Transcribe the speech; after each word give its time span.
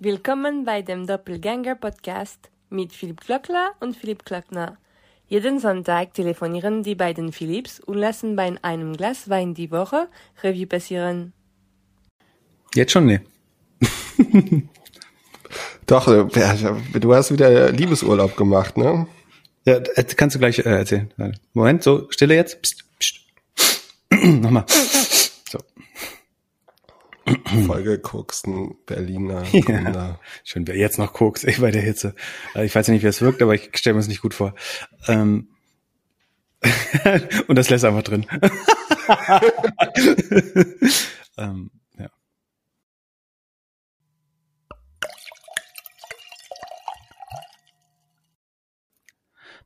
Willkommen 0.00 0.64
bei 0.64 0.80
dem 0.80 1.08
Doppelgänger 1.08 1.74
Podcast 1.74 2.50
mit 2.70 2.92
Philipp 2.92 3.20
Klöckler 3.20 3.72
und 3.80 3.96
Philipp 3.96 4.24
Klöckner. 4.24 4.76
Jeden 5.26 5.58
Sonntag 5.58 6.14
telefonieren 6.14 6.84
die 6.84 6.94
beiden 6.94 7.32
Philipps 7.32 7.80
und 7.80 7.96
lassen 7.96 8.36
bei 8.36 8.54
einem 8.62 8.96
Glas 8.96 9.28
Wein 9.28 9.54
die 9.54 9.72
Woche 9.72 10.06
Revue 10.40 10.68
passieren. 10.68 11.32
Jetzt 12.76 12.92
schon, 12.92 13.06
ne? 13.06 13.22
Doch, 15.86 16.06
äh, 16.06 16.28
du 17.00 17.12
hast 17.12 17.32
wieder 17.32 17.72
Liebesurlaub 17.72 18.36
gemacht, 18.36 18.76
ne? 18.76 19.08
Ja, 19.64 19.78
äh, 19.78 20.04
kannst 20.16 20.36
du 20.36 20.38
gleich 20.38 20.60
äh, 20.60 20.78
erzählen. 20.78 21.12
Moment, 21.54 21.82
so, 21.82 22.06
Stille 22.10 22.36
jetzt. 22.36 22.62
Psst, 22.62 22.84
psst. 23.00 23.20
Nochmal. 24.12 24.64
Vollgekoksten 27.66 28.76
Berliner 28.86 29.44
Ja, 29.52 30.18
schön, 30.44 30.66
wer 30.66 30.76
jetzt 30.76 30.98
noch 30.98 31.12
Koks, 31.12 31.44
ich 31.44 31.60
bei 31.60 31.70
der 31.70 31.82
Hitze. 31.82 32.14
Äh, 32.54 32.64
Ich 32.64 32.74
weiß 32.74 32.86
ja 32.86 32.94
nicht, 32.94 33.02
wie 33.02 33.08
es 33.08 33.20
wirkt, 33.22 33.42
aber 33.42 33.54
ich 33.54 33.70
stelle 33.74 33.94
mir 33.94 34.00
es 34.00 34.08
nicht 34.08 34.22
gut 34.22 34.34
vor. 34.34 34.54
Ähm 35.06 35.48
Und 37.46 37.56
das 37.56 37.70
lässt 37.70 37.84
einfach 37.84 38.02
drin. 38.02 38.26
ähm, 41.38 41.70
ja. 41.98 42.10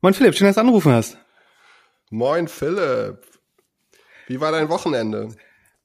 Moin 0.00 0.14
Philipp, 0.14 0.34
schön, 0.34 0.46
dass 0.48 0.56
du 0.56 0.60
angerufen 0.60 0.92
hast. 0.92 1.16
Moin 2.10 2.48
Philipp. 2.48 3.24
Wie 4.26 4.40
war 4.40 4.52
dein 4.52 4.68
Wochenende? 4.68 5.28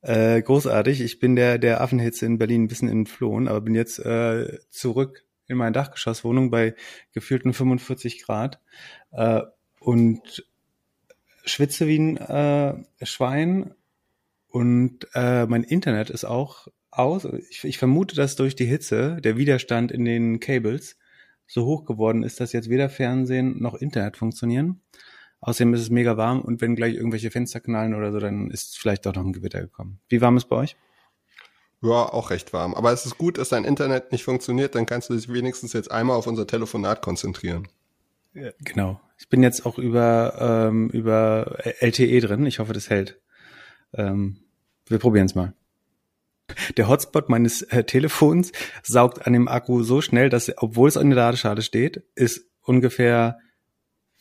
Äh, 0.07 0.41
großartig. 0.41 1.01
Ich 1.01 1.19
bin 1.19 1.35
der, 1.35 1.57
der 1.57 1.81
Affenhitze 1.81 2.25
in 2.25 2.37
Berlin 2.37 2.63
ein 2.63 2.67
bisschen 2.69 2.87
entflohen, 2.87 3.49
aber 3.49 3.59
bin 3.59 3.75
jetzt 3.75 3.99
äh, 3.99 4.57
zurück 4.69 5.25
in 5.47 5.57
meine 5.57 5.73
Dachgeschosswohnung 5.73 6.49
bei 6.49 6.75
gefühlten 7.11 7.51
45 7.51 8.23
Grad 8.23 8.61
äh, 9.11 9.41
und 9.81 10.45
schwitze 11.43 11.87
wie 11.87 11.99
ein 11.99 12.17
äh, 12.17 12.75
Schwein 13.05 13.75
und 14.47 15.05
äh, 15.13 15.45
mein 15.45 15.63
Internet 15.63 16.09
ist 16.09 16.23
auch 16.23 16.69
aus. 16.89 17.25
Ich, 17.49 17.65
ich 17.65 17.77
vermute, 17.77 18.15
dass 18.15 18.37
durch 18.37 18.55
die 18.55 18.65
Hitze 18.65 19.19
der 19.21 19.35
Widerstand 19.35 19.91
in 19.91 20.05
den 20.05 20.39
Cables 20.39 20.97
so 21.47 21.65
hoch 21.65 21.83
geworden 21.83 22.23
ist, 22.23 22.39
dass 22.39 22.53
jetzt 22.53 22.69
weder 22.69 22.87
Fernsehen 22.89 23.61
noch 23.61 23.75
Internet 23.75 24.15
funktionieren. 24.15 24.79
Außerdem 25.39 25.73
ist 25.73 25.81
es 25.81 25.89
mega 25.89 26.17
warm 26.17 26.41
und 26.41 26.61
wenn 26.61 26.75
gleich 26.75 26.95
irgendwelche 26.95 27.31
Fenster 27.31 27.59
knallen 27.59 27.93
oder 27.93 28.11
so, 28.11 28.19
dann 28.19 28.49
ist 28.49 28.77
vielleicht 28.79 29.05
doch 29.05 29.13
noch 29.13 29.23
ein 29.23 29.33
Gewitter 29.33 29.61
gekommen. 29.61 29.99
Wie 30.09 30.21
warm 30.21 30.37
ist 30.37 30.45
bei 30.45 30.55
euch? 30.55 30.75
Ja, 31.81 31.89
auch 31.89 32.31
recht 32.31 32.53
warm. 32.53 32.73
Aber 32.73 32.91
es 32.91 33.05
ist 33.05 33.19
gut, 33.19 33.37
dass 33.37 33.49
dein 33.49 33.63
Internet 33.63 34.11
nicht 34.11 34.23
funktioniert, 34.23 34.73
dann 34.73 34.87
kannst 34.87 35.09
du 35.09 35.13
dich 35.15 35.31
wenigstens 35.31 35.73
jetzt 35.73 35.91
einmal 35.91 36.17
auf 36.17 36.25
unser 36.25 36.47
Telefonat 36.47 37.01
konzentrieren. 37.03 37.67
Ja, 38.33 38.49
genau. 38.59 38.99
Ich 39.19 39.29
bin 39.29 39.43
jetzt 39.43 39.65
auch 39.65 39.77
über, 39.77 40.67
ähm, 40.69 40.89
über 40.89 41.57
LTE 41.79 42.19
drin. 42.19 42.45
Ich 42.45 42.59
hoffe, 42.59 42.73
das 42.73 42.89
hält. 42.89 43.19
Ähm, 43.93 44.39
wir 44.87 44.99
probieren 44.99 45.25
es 45.25 45.35
mal. 45.35 45.53
Der 46.77 46.87
Hotspot 46.87 47.29
meines 47.29 47.61
äh, 47.63 47.83
Telefons 47.83 48.51
saugt 48.81 49.25
an 49.27 49.33
dem 49.33 49.47
Akku 49.47 49.83
so 49.83 50.01
schnell, 50.01 50.29
dass, 50.29 50.51
obwohl 50.57 50.87
es 50.87 50.95
in 50.95 51.09
der 51.09 51.17
Ladeschale 51.17 51.61
steht, 51.61 52.03
ist 52.15 52.45
ungefähr 52.61 53.39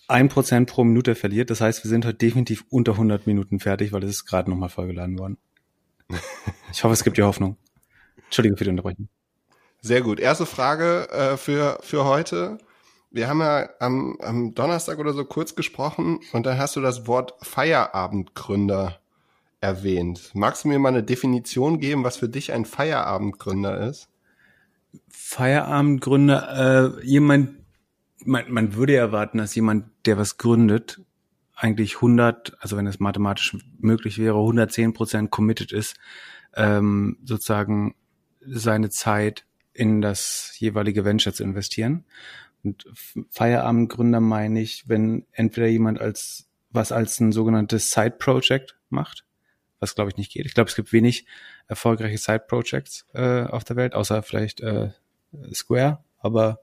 ein 0.09 0.29
Prozent 0.29 0.69
pro 0.69 0.85
Minute 0.85 1.15
verliert. 1.15 1.51
Das 1.51 1.61
heißt, 1.61 1.85
wir 1.85 1.89
sind 1.89 2.05
heute 2.05 2.19
definitiv 2.19 2.65
unter 2.71 2.93
100 2.93 3.27
Minuten 3.27 3.61
fertig, 3.61 3.93
weil 3.93 4.05
es 4.05 4.11
ist 4.11 4.27
gerade 4.27 4.51
nochmal 4.51 4.69
vollgeladen 4.69 5.19
worden. 5.19 5.39
Ich 6.73 6.85
hoffe, 6.85 6.93
es 6.93 7.05
gibt 7.05 7.17
dir 7.17 7.25
Hoffnung. 7.25 7.57
Entschuldige 8.25 8.57
für 8.57 8.65
die 8.65 8.71
Unterbrechung. 8.71 9.09
Sehr 9.81 10.03
gut. 10.03 10.21
Erste 10.21 10.45
Frage 10.45 11.09
äh, 11.11 11.37
für, 11.39 11.79
für 11.81 12.05
heute. 12.05 12.59
Wir 13.11 13.29
haben 13.29 13.41
ja 13.41 13.71
am, 13.79 14.19
am 14.21 14.55
Donnerstag 14.55 14.99
oder 14.99 15.15
so 15.15 15.25
kurz 15.25 15.55
gesprochen 15.55 16.21
und 16.33 16.45
dann 16.45 16.59
hast 16.59 16.77
du 16.77 16.83
das 16.83 17.07
Wort 17.07 17.35
Feierabendgründer 17.41 18.99
erwähnt. 19.61 20.33
Magst 20.35 20.65
du 20.65 20.69
mir 20.69 20.79
mal 20.79 20.91
eine 20.91 21.03
Definition 21.03 21.79
geben, 21.79 22.05
was 22.05 22.17
für 22.19 22.29
dich 22.29 22.53
ein 22.53 22.65
Feierabendgründer 22.65 23.89
ist? 23.89 24.09
Feierabendgründer, 25.09 26.99
äh, 27.01 27.07
jemand, 27.07 27.55
man, 28.25 28.51
man 28.51 28.75
würde 28.75 28.97
erwarten, 28.97 29.39
dass 29.39 29.55
jemand, 29.55 29.87
der 30.07 30.19
was 30.19 30.39
gründet, 30.39 31.01
eigentlich 31.55 31.97
100, 31.97 32.57
also 32.61 32.77
wenn 32.77 32.87
es 32.87 33.01
mathematisch 33.01 33.57
möglich 33.79 34.19
wäre, 34.19 34.37
110 34.37 34.93
Prozent 34.93 35.31
committed 35.31 35.73
ist, 35.73 35.97
ähm, 36.55 37.19
sozusagen 37.25 37.95
seine 38.41 38.91
Zeit 38.91 39.45
in 39.73 40.01
das 40.01 40.55
jeweilige 40.59 41.05
Venture 41.05 41.33
zu 41.33 41.43
investieren. 41.43 42.05
Und 42.63 42.87
Feierabendgründer 43.31 44.21
meine 44.21 44.61
ich, 44.61 44.89
wenn 44.89 45.27
entweder 45.33 45.67
jemand 45.67 46.01
als 46.01 46.49
was 46.71 46.93
als 46.93 47.21
ein 47.21 47.33
sogenanntes 47.33 47.91
Side 47.91 48.17
Project 48.19 48.77
macht, 48.91 49.25
was 49.81 49.95
glaube 49.95 50.11
ich 50.11 50.17
nicht 50.17 50.33
geht. 50.33 50.47
Ich 50.47 50.55
glaube, 50.55 50.69
es 50.69 50.77
gibt 50.77 50.93
wenig 50.93 51.27
erfolgreiche 51.69 52.19
Side 52.19 52.45
Projects 52.49 53.07
äh, 53.15 53.45
auf 53.45 53.65
der 53.65 53.77
Welt, 53.77 53.95
außer 53.95 54.23
vielleicht 54.23 54.61
äh, 54.61 54.91
Square, 55.53 56.05
aber 56.19 56.61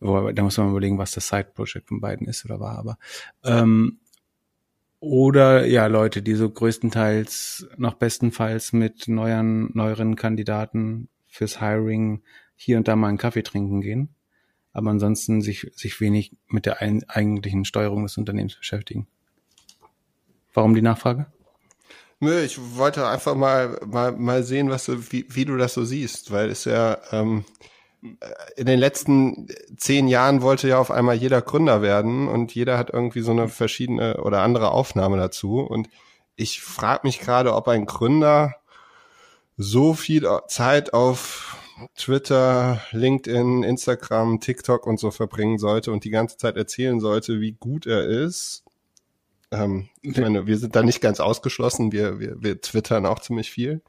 wo, 0.00 0.30
da 0.30 0.42
muss 0.42 0.58
man 0.58 0.70
überlegen, 0.70 0.98
was 0.98 1.12
das 1.12 1.28
Side 1.28 1.50
Project 1.54 1.88
von 1.88 2.00
beiden 2.00 2.26
ist 2.26 2.44
oder 2.44 2.60
war, 2.60 2.78
aber 2.78 2.98
ähm, 3.44 3.98
oder 5.00 5.66
ja, 5.66 5.86
Leute, 5.86 6.22
die 6.22 6.34
so 6.34 6.48
größtenteils 6.50 7.68
noch 7.76 7.94
bestenfalls 7.94 8.72
mit 8.72 9.08
neueren, 9.08 9.70
neueren 9.74 10.16
Kandidaten 10.16 11.08
fürs 11.28 11.60
Hiring 11.60 12.22
hier 12.56 12.78
und 12.78 12.88
da 12.88 12.96
mal 12.96 13.08
einen 13.08 13.18
Kaffee 13.18 13.42
trinken 13.42 13.82
gehen, 13.82 14.08
aber 14.72 14.90
ansonsten 14.90 15.42
sich, 15.42 15.70
sich 15.74 16.00
wenig 16.00 16.32
mit 16.48 16.66
der 16.66 16.80
ein, 16.80 17.04
eigentlichen 17.08 17.64
Steuerung 17.64 18.04
des 18.04 18.16
Unternehmens 18.16 18.56
beschäftigen. 18.56 19.06
Warum 20.54 20.74
die 20.74 20.82
Nachfrage? 20.82 21.26
Nö, 22.18 22.40
ich 22.42 22.58
wollte 22.76 23.06
einfach 23.06 23.34
mal, 23.34 23.78
mal, 23.86 24.12
mal 24.12 24.42
sehen, 24.42 24.70
was 24.70 24.86
du, 24.86 25.12
wie, 25.12 25.26
wie 25.28 25.44
du 25.44 25.58
das 25.58 25.74
so 25.74 25.84
siehst, 25.84 26.32
weil 26.32 26.48
es 26.48 26.64
ja, 26.64 26.98
ähm, 27.12 27.44
in 28.56 28.66
den 28.66 28.78
letzten 28.78 29.48
zehn 29.76 30.08
Jahren 30.08 30.42
wollte 30.42 30.68
ja 30.68 30.78
auf 30.78 30.90
einmal 30.90 31.16
jeder 31.16 31.42
Gründer 31.42 31.82
werden 31.82 32.28
und 32.28 32.54
jeder 32.54 32.78
hat 32.78 32.90
irgendwie 32.90 33.20
so 33.20 33.32
eine 33.32 33.48
verschiedene 33.48 34.22
oder 34.22 34.42
andere 34.42 34.70
Aufnahme 34.70 35.16
dazu. 35.16 35.60
Und 35.60 35.88
ich 36.36 36.60
frage 36.62 37.06
mich 37.06 37.20
gerade, 37.20 37.54
ob 37.54 37.68
ein 37.68 37.86
Gründer 37.86 38.54
so 39.56 39.94
viel 39.94 40.28
Zeit 40.48 40.92
auf 40.92 41.56
Twitter, 41.94 42.80
LinkedIn, 42.92 43.62
Instagram, 43.62 44.40
TikTok 44.40 44.86
und 44.86 44.98
so 44.98 45.10
verbringen 45.10 45.58
sollte 45.58 45.92
und 45.92 46.04
die 46.04 46.10
ganze 46.10 46.36
Zeit 46.36 46.56
erzählen 46.56 47.00
sollte, 47.00 47.40
wie 47.40 47.52
gut 47.52 47.86
er 47.86 48.06
ist. 48.06 48.64
Ähm, 49.50 49.88
ich 50.02 50.16
meine, 50.16 50.46
wir 50.46 50.58
sind 50.58 50.74
da 50.74 50.82
nicht 50.82 51.00
ganz 51.00 51.20
ausgeschlossen, 51.20 51.92
wir, 51.92 52.18
wir, 52.18 52.42
wir 52.42 52.60
twittern 52.60 53.06
auch 53.06 53.20
ziemlich 53.20 53.50
viel 53.50 53.82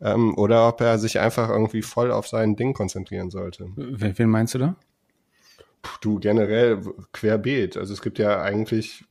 ähm, 0.00 0.36
oder 0.36 0.68
ob 0.68 0.80
er 0.80 0.98
sich 0.98 1.20
einfach 1.20 1.48
irgendwie 1.48 1.82
voll 1.82 2.10
auf 2.10 2.28
sein 2.28 2.56
Ding 2.56 2.74
konzentrieren 2.74 3.30
sollte. 3.30 3.70
Wen, 3.76 4.28
meinst 4.28 4.54
du 4.54 4.58
da? 4.58 4.76
Puh, 5.82 5.96
du 6.00 6.18
generell 6.18 6.80
querbeet. 7.12 7.76
Also 7.76 7.92
es 7.92 8.02
gibt 8.02 8.18
ja 8.18 8.40
eigentlich, 8.42 9.04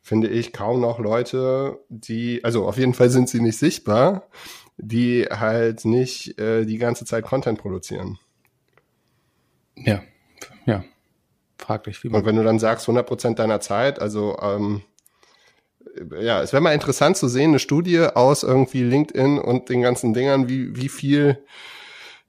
finde 0.00 0.28
ich, 0.28 0.52
kaum 0.52 0.80
noch 0.80 0.98
Leute, 0.98 1.78
die, 1.88 2.44
also 2.44 2.66
auf 2.66 2.78
jeden 2.78 2.94
Fall 2.94 3.10
sind 3.10 3.28
sie 3.28 3.40
nicht 3.40 3.58
sichtbar, 3.58 4.28
die 4.76 5.24
halt 5.24 5.84
nicht 5.84 6.38
äh, 6.38 6.64
die 6.64 6.78
ganze 6.78 7.04
Zeit 7.04 7.24
Content 7.24 7.58
produzieren. 7.58 8.18
Ja, 9.76 10.02
ja. 10.66 10.84
Fraglich, 11.58 12.02
wie 12.02 12.08
man. 12.08 12.20
Und 12.20 12.26
wenn 12.26 12.36
du 12.36 12.42
dann 12.42 12.58
sagst 12.58 12.88
100% 12.88 13.34
deiner 13.36 13.60
Zeit, 13.60 14.00
also 14.00 14.36
ähm, 14.40 14.82
ja, 16.20 16.42
es 16.42 16.52
wäre 16.52 16.62
mal 16.62 16.74
interessant 16.74 17.16
zu 17.16 17.28
sehen, 17.28 17.50
eine 17.50 17.58
Studie 17.58 18.00
aus 18.00 18.42
irgendwie 18.42 18.82
LinkedIn 18.82 19.38
und 19.38 19.68
den 19.68 19.82
ganzen 19.82 20.14
Dingern, 20.14 20.48
wie, 20.48 20.76
wie 20.76 20.88
viel 20.88 21.44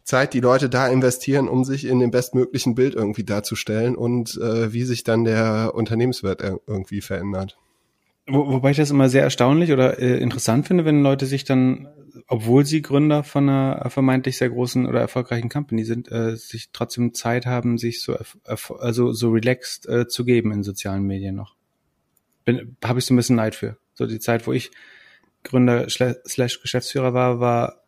Zeit 0.03 0.33
die 0.33 0.41
Leute 0.41 0.69
da 0.69 0.87
investieren, 0.87 1.47
um 1.47 1.63
sich 1.63 1.85
in 1.85 1.99
dem 1.99 2.11
bestmöglichen 2.11 2.75
Bild 2.75 2.93
irgendwie 2.93 3.23
darzustellen 3.23 3.95
und 3.95 4.37
äh, 4.41 4.73
wie 4.73 4.83
sich 4.83 5.03
dann 5.03 5.23
der 5.23 5.71
Unternehmenswert 5.75 6.41
irgendwie 6.67 7.01
verändert. 7.01 7.57
Wo, 8.27 8.47
wobei 8.47 8.71
ich 8.71 8.77
das 8.77 8.91
immer 8.91 9.09
sehr 9.09 9.23
erstaunlich 9.23 9.71
oder 9.71 9.99
äh, 9.99 10.17
interessant 10.17 10.67
finde, 10.67 10.85
wenn 10.85 11.03
Leute 11.03 11.25
sich 11.25 11.45
dann, 11.45 11.87
obwohl 12.27 12.65
sie 12.65 12.81
Gründer 12.81 13.23
von 13.23 13.47
einer 13.49 13.89
vermeintlich 13.89 14.37
sehr 14.37 14.49
großen 14.49 14.85
oder 14.85 14.99
erfolgreichen 14.99 15.49
Company 15.49 15.83
sind, 15.85 16.11
äh, 16.11 16.35
sich 16.35 16.69
trotzdem 16.73 17.13
Zeit 17.13 17.45
haben, 17.45 17.77
sich 17.77 18.01
so 18.01 18.17
also 18.45 19.13
so 19.13 19.29
relaxed 19.31 19.87
äh, 19.87 20.07
zu 20.07 20.25
geben 20.25 20.51
in 20.51 20.63
sozialen 20.63 21.03
Medien 21.03 21.35
noch 21.35 21.55
bin, 22.45 22.77
habe 22.83 22.99
ich 22.99 23.05
so 23.05 23.13
ein 23.13 23.17
bisschen 23.17 23.35
Neid 23.35 23.55
für. 23.55 23.77
So 23.93 24.05
die 24.05 24.19
Zeit, 24.19 24.47
wo 24.47 24.53
ich 24.53 24.71
Gründer 25.43 25.87
slash 25.89 26.61
Geschäftsführer 26.61 27.13
war, 27.13 27.39
war 27.39 27.83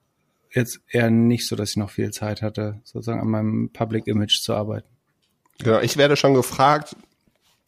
jetzt 0.51 0.79
eher 0.87 1.09
nicht 1.09 1.47
so, 1.47 1.55
dass 1.55 1.71
ich 1.71 1.77
noch 1.77 1.89
viel 1.89 2.11
Zeit 2.11 2.41
hatte, 2.41 2.81
sozusagen 2.83 3.21
an 3.21 3.29
meinem 3.29 3.69
Public 3.71 4.07
Image 4.07 4.41
zu 4.41 4.53
arbeiten. 4.53 4.87
Genau, 5.59 5.79
ich 5.79 5.97
werde 5.97 6.15
schon 6.15 6.33
gefragt, 6.33 6.95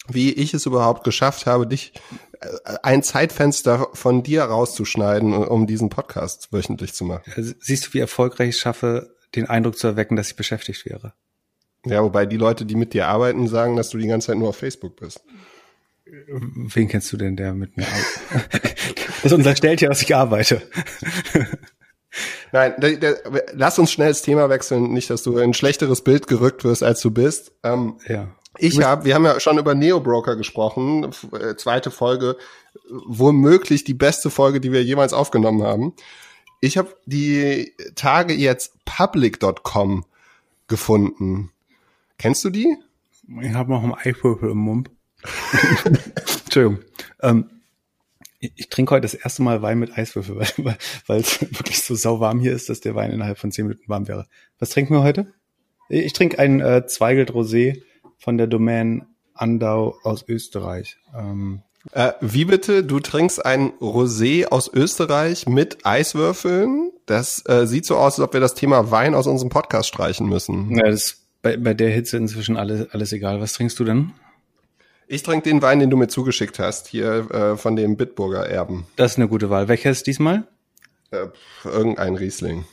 wie 0.10 0.32
ich 0.32 0.54
es 0.54 0.66
überhaupt 0.66 1.04
geschafft 1.04 1.46
habe, 1.46 1.68
dich 1.68 1.94
äh, 2.40 2.78
ein 2.84 3.04
Zeitfenster 3.04 3.88
von 3.94 4.24
dir 4.24 4.44
rauszuschneiden, 4.44 5.34
um 5.34 5.68
diesen 5.68 5.90
Podcast 5.90 6.52
wöchentlich 6.52 6.94
zu 6.94 7.06
machen. 7.06 7.32
Also, 7.36 7.54
siehst 7.60 7.88
du, 7.88 7.94
wie 7.94 8.00
erfolgreich 8.00 8.50
ich 8.50 8.58
schaffe, 8.58 9.16
den 9.36 9.48
Eindruck 9.48 9.78
zu 9.78 9.88
erwecken, 9.88 10.16
dass 10.16 10.30
ich 10.30 10.36
beschäftigt 10.36 10.86
wäre. 10.86 11.14
Ja, 11.86 12.04
wobei 12.04 12.26
die 12.26 12.38
Leute, 12.38 12.66
die 12.66 12.76
mit 12.76 12.94
dir 12.94 13.08
arbeiten, 13.08 13.48
sagen, 13.48 13.76
dass 13.76 13.90
du 13.90 13.98
die 13.98 14.08
ganze 14.08 14.28
Zeit 14.28 14.38
nur 14.38 14.50
auf 14.50 14.58
Facebook 14.58 14.98
bist. 14.98 15.22
Wen 16.28 16.88
kennst 16.88 17.12
du 17.12 17.18
denn, 17.18 17.36
der 17.36 17.54
mit 17.54 17.78
mir 17.78 17.86
arbeitet? 17.86 18.78
das 19.24 19.34
unterstellt 19.34 19.82
ja, 19.82 19.90
dass 19.90 20.02
ich 20.02 20.16
arbeite. 20.16 20.62
Nein, 22.52 22.74
der, 22.78 22.98
der, 22.98 23.18
lass 23.54 23.78
uns 23.78 23.92
schnell 23.92 24.10
das 24.10 24.22
Thema 24.22 24.50
wechseln, 24.50 24.94
nicht, 24.94 25.10
dass 25.10 25.24
du 25.24 25.38
in 25.38 25.50
ein 25.50 25.54
schlechteres 25.54 26.04
Bild 26.04 26.28
gerückt 26.28 26.64
wirst, 26.64 26.84
als 26.84 27.02
du 27.02 27.12
bist. 27.12 27.52
Ähm, 27.64 27.98
ja. 28.08 28.28
Ich 28.58 28.82
habe, 28.82 29.06
wir 29.06 29.14
haben 29.14 29.26
ja 29.26 29.40
schon 29.40 29.58
über 29.58 29.76
Neo 29.76 30.00
Broker 30.00 30.36
gesprochen, 30.36 31.12
äh, 31.34 31.56
zweite 31.56 31.92
Folge, 31.92 32.38
womöglich 32.90 33.84
die 33.84 33.94
beste 33.94 34.30
Folge, 34.30 34.60
die 34.60 34.72
wir 34.72 34.84
jemals 34.84 35.14
aufgenommen 35.14 35.64
haben. 35.64 35.94
Ich 36.60 36.78
habe 36.78 36.96
die 37.06 37.74
Tage 37.96 38.34
jetzt 38.34 38.74
public.com 38.86 40.06
gefunden. 40.68 41.52
Kennst 42.18 42.44
du 42.44 42.50
die? 42.50 42.78
Ich 43.42 43.54
habe 43.54 43.72
noch 43.72 43.84
einen 43.84 43.94
Eiswürfel 43.94 44.50
im 44.50 44.58
Mund. 44.58 44.90
Entschuldigung. 46.46 46.80
Ähm, 47.22 47.50
ich, 48.40 48.52
ich 48.56 48.70
trinke 48.70 48.92
heute 48.92 49.02
das 49.04 49.14
erste 49.14 49.42
Mal 49.42 49.62
Wein 49.62 49.80
mit 49.80 49.98
Eiswürfel, 49.98 50.38
weil, 50.38 50.78
weil 51.08 51.20
es 51.20 51.42
wirklich 51.42 51.82
so 51.82 51.96
sauwarm 51.96 52.40
hier 52.40 52.54
ist, 52.54 52.70
dass 52.70 52.82
der 52.82 52.96
Wein 52.96 53.12
innerhalb 53.12 53.38
von 53.38 53.52
zehn 53.52 53.68
Minuten 53.68 53.88
warm 53.88 54.08
wäre. 54.08 54.28
Was 54.60 54.70
trinken 54.70 54.94
wir 54.94 55.04
heute? 55.04 55.34
Ich 55.90 56.14
trinke 56.14 56.40
ein 56.40 56.60
äh, 56.60 56.86
Zweigelt 56.86 57.32
Rosé 57.32 57.82
von 58.18 58.38
der 58.38 58.48
Domain 58.48 59.06
Andau 59.34 59.98
aus 60.04 60.26
Österreich. 60.28 60.98
Ähm, 61.16 61.62
äh, 61.94 62.14
wie 62.20 62.46
bitte? 62.46 62.84
Du 62.84 63.00
trinkst 63.00 63.46
ein 63.46 63.72
Rosé 63.80 64.48
aus 64.48 64.72
Österreich 64.74 65.48
mit 65.48 65.86
Eiswürfeln? 65.86 66.92
Das 67.06 67.44
äh, 67.48 67.66
sieht 67.66 67.86
so 67.86 67.96
aus, 67.96 68.16
als 68.16 68.20
ob 68.20 68.34
wir 68.34 68.42
das 68.42 68.56
Thema 68.56 68.92
Wein 68.92 69.16
aus 69.16 69.28
unserem 69.28 69.50
Podcast 69.50 69.88
streichen 69.88 70.28
müssen. 70.28 70.76
Ja, 70.76 70.84
das 70.84 70.96
ist 70.96 71.28
bei, 71.42 71.56
bei 71.56 71.74
der 71.74 71.90
Hitze 71.90 72.18
inzwischen 72.18 72.58
alles, 72.58 72.92
alles 72.92 73.14
egal. 73.14 73.40
Was 73.40 73.54
trinkst 73.54 73.80
du 73.80 73.86
denn? 73.86 74.12
Ich 75.10 75.24
trinke 75.24 75.50
den 75.50 75.62
Wein, 75.62 75.80
den 75.80 75.90
du 75.90 75.96
mir 75.96 76.10
zugeschickt 76.10 76.60
hast, 76.60 76.88
hier 76.88 77.32
äh, 77.32 77.56
von 77.56 77.78
dem 77.78 77.96
Bitburger 77.96 78.46
Erben. 78.46 78.88
Das 78.98 79.14
ist 79.14 79.18
eine 79.18 79.30
gute 79.30 79.50
Wahl. 79.50 79.70
Welcher 79.70 79.90
ist 79.90 80.06
diesmal? 80.06 80.46
Äh, 81.12 81.28
irgendein 81.64 82.16
Riesling. 82.16 82.66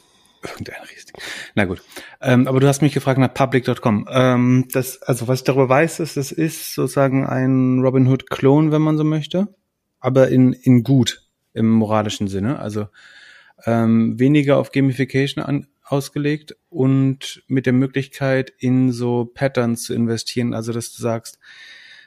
Irgendein 0.42 0.82
Riesling. 0.82 1.22
Na 1.54 1.64
gut. 1.64 1.80
Ähm, 2.20 2.48
aber 2.48 2.58
du 2.58 2.66
hast 2.66 2.82
mich 2.82 2.92
gefragt 2.92 3.20
nach 3.20 3.32
public.com. 3.32 4.08
Ähm, 4.10 4.66
das, 4.72 5.00
also 5.02 5.28
was 5.28 5.40
ich 5.40 5.44
darüber 5.44 5.68
weiß, 5.68 6.00
ist, 6.00 6.16
das 6.16 6.32
ist 6.32 6.74
sozusagen 6.74 7.24
ein 7.24 7.78
Robin 7.78 8.08
Hood 8.08 8.28
Klon, 8.28 8.72
wenn 8.72 8.82
man 8.82 8.98
so 8.98 9.04
möchte, 9.04 9.46
aber 10.00 10.28
in, 10.28 10.52
in 10.52 10.82
gut 10.82 11.22
im 11.52 11.70
moralischen 11.70 12.26
Sinne. 12.26 12.58
Also 12.58 12.88
ähm, 13.64 14.18
weniger 14.18 14.56
auf 14.56 14.72
Gamification 14.72 15.44
an, 15.44 15.68
ausgelegt 15.84 16.56
und 16.68 17.44
mit 17.46 17.66
der 17.66 17.72
Möglichkeit, 17.72 18.52
in 18.58 18.90
so 18.90 19.24
Patterns 19.24 19.84
zu 19.84 19.94
investieren. 19.94 20.52
Also 20.52 20.72
dass 20.72 20.92
du 20.92 21.00
sagst, 21.00 21.38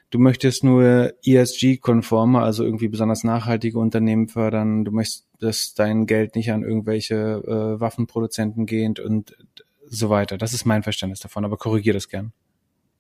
du 0.10 0.20
möchtest 0.20 0.64
nur 0.64 1.14
ESG-konforme, 1.26 2.42
also 2.42 2.64
irgendwie 2.64 2.88
besonders 2.88 3.24
nachhaltige 3.24 3.80
Unternehmen 3.80 4.28
fördern, 4.28 4.86
du 4.86 4.92
möchtest 4.92 5.80
dein 5.80 6.06
Geld 6.06 6.36
nicht 6.36 6.52
an 6.52 6.64
irgendwelche 6.64 7.16
äh, 7.16 7.80
Waffenproduzenten 7.80 8.66
gehend 8.66 9.00
und 9.00 9.36
so 9.90 10.10
weiter. 10.10 10.38
Das 10.38 10.54
ist 10.54 10.66
mein 10.66 10.84
Verständnis 10.84 11.20
davon, 11.20 11.46
aber 11.46 11.58
korrigier 11.58 11.94
das 11.94 12.10
gern. 12.10 12.32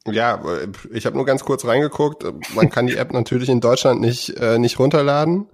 Ja, 0.06 0.42
ich 0.94 1.06
habe 1.06 1.18
nur 1.18 1.25
ganz 1.25 1.44
kurz 1.44 1.65
reingeguckt. 1.65 2.25
Man 2.56 2.69
kann 2.69 2.88
die 2.88 2.95
App 2.95 3.12
natürlich 3.13 3.50
in 3.50 3.59
Deutschland 3.59 4.00
nicht, 4.00 4.38
äh, 4.38 4.57
nicht 4.57 4.80
runterladen, 4.80 5.48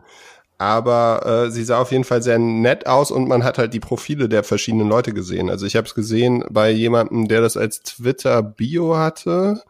aber 0.60 1.46
äh, 1.46 1.52
sie 1.52 1.64
sah 1.64 1.82
auf 1.82 1.92
jeden 1.92 2.04
Fall 2.04 2.22
sehr 2.22 2.38
nett 2.38 2.86
aus 2.86 3.10
und 3.10 3.28
man 3.28 3.44
hat 3.44 3.58
halt 3.58 3.74
die 3.74 3.80
Profile 3.80 4.30
der 4.30 4.44
verschiedenen 4.44 4.88
Leute 4.88 5.14
gesehen. 5.14 5.50
Also 5.50 5.66
ich 5.66 5.76
habe 5.76 5.88
es 5.88 5.96
gesehen 5.96 6.44
bei 6.50 6.70
jemandem, 6.70 7.28
der 7.28 7.42
das 7.42 7.58
als 7.58 7.82
Twitter-Bio 7.82 8.96
hatte 8.98 9.64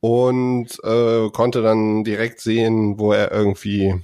und 0.00 0.68
äh, 0.82 1.28
konnte 1.30 1.62
dann 1.62 2.04
direkt 2.04 2.40
sehen, 2.40 2.98
wo 2.98 3.12
er 3.12 3.30
irgendwie 3.30 3.94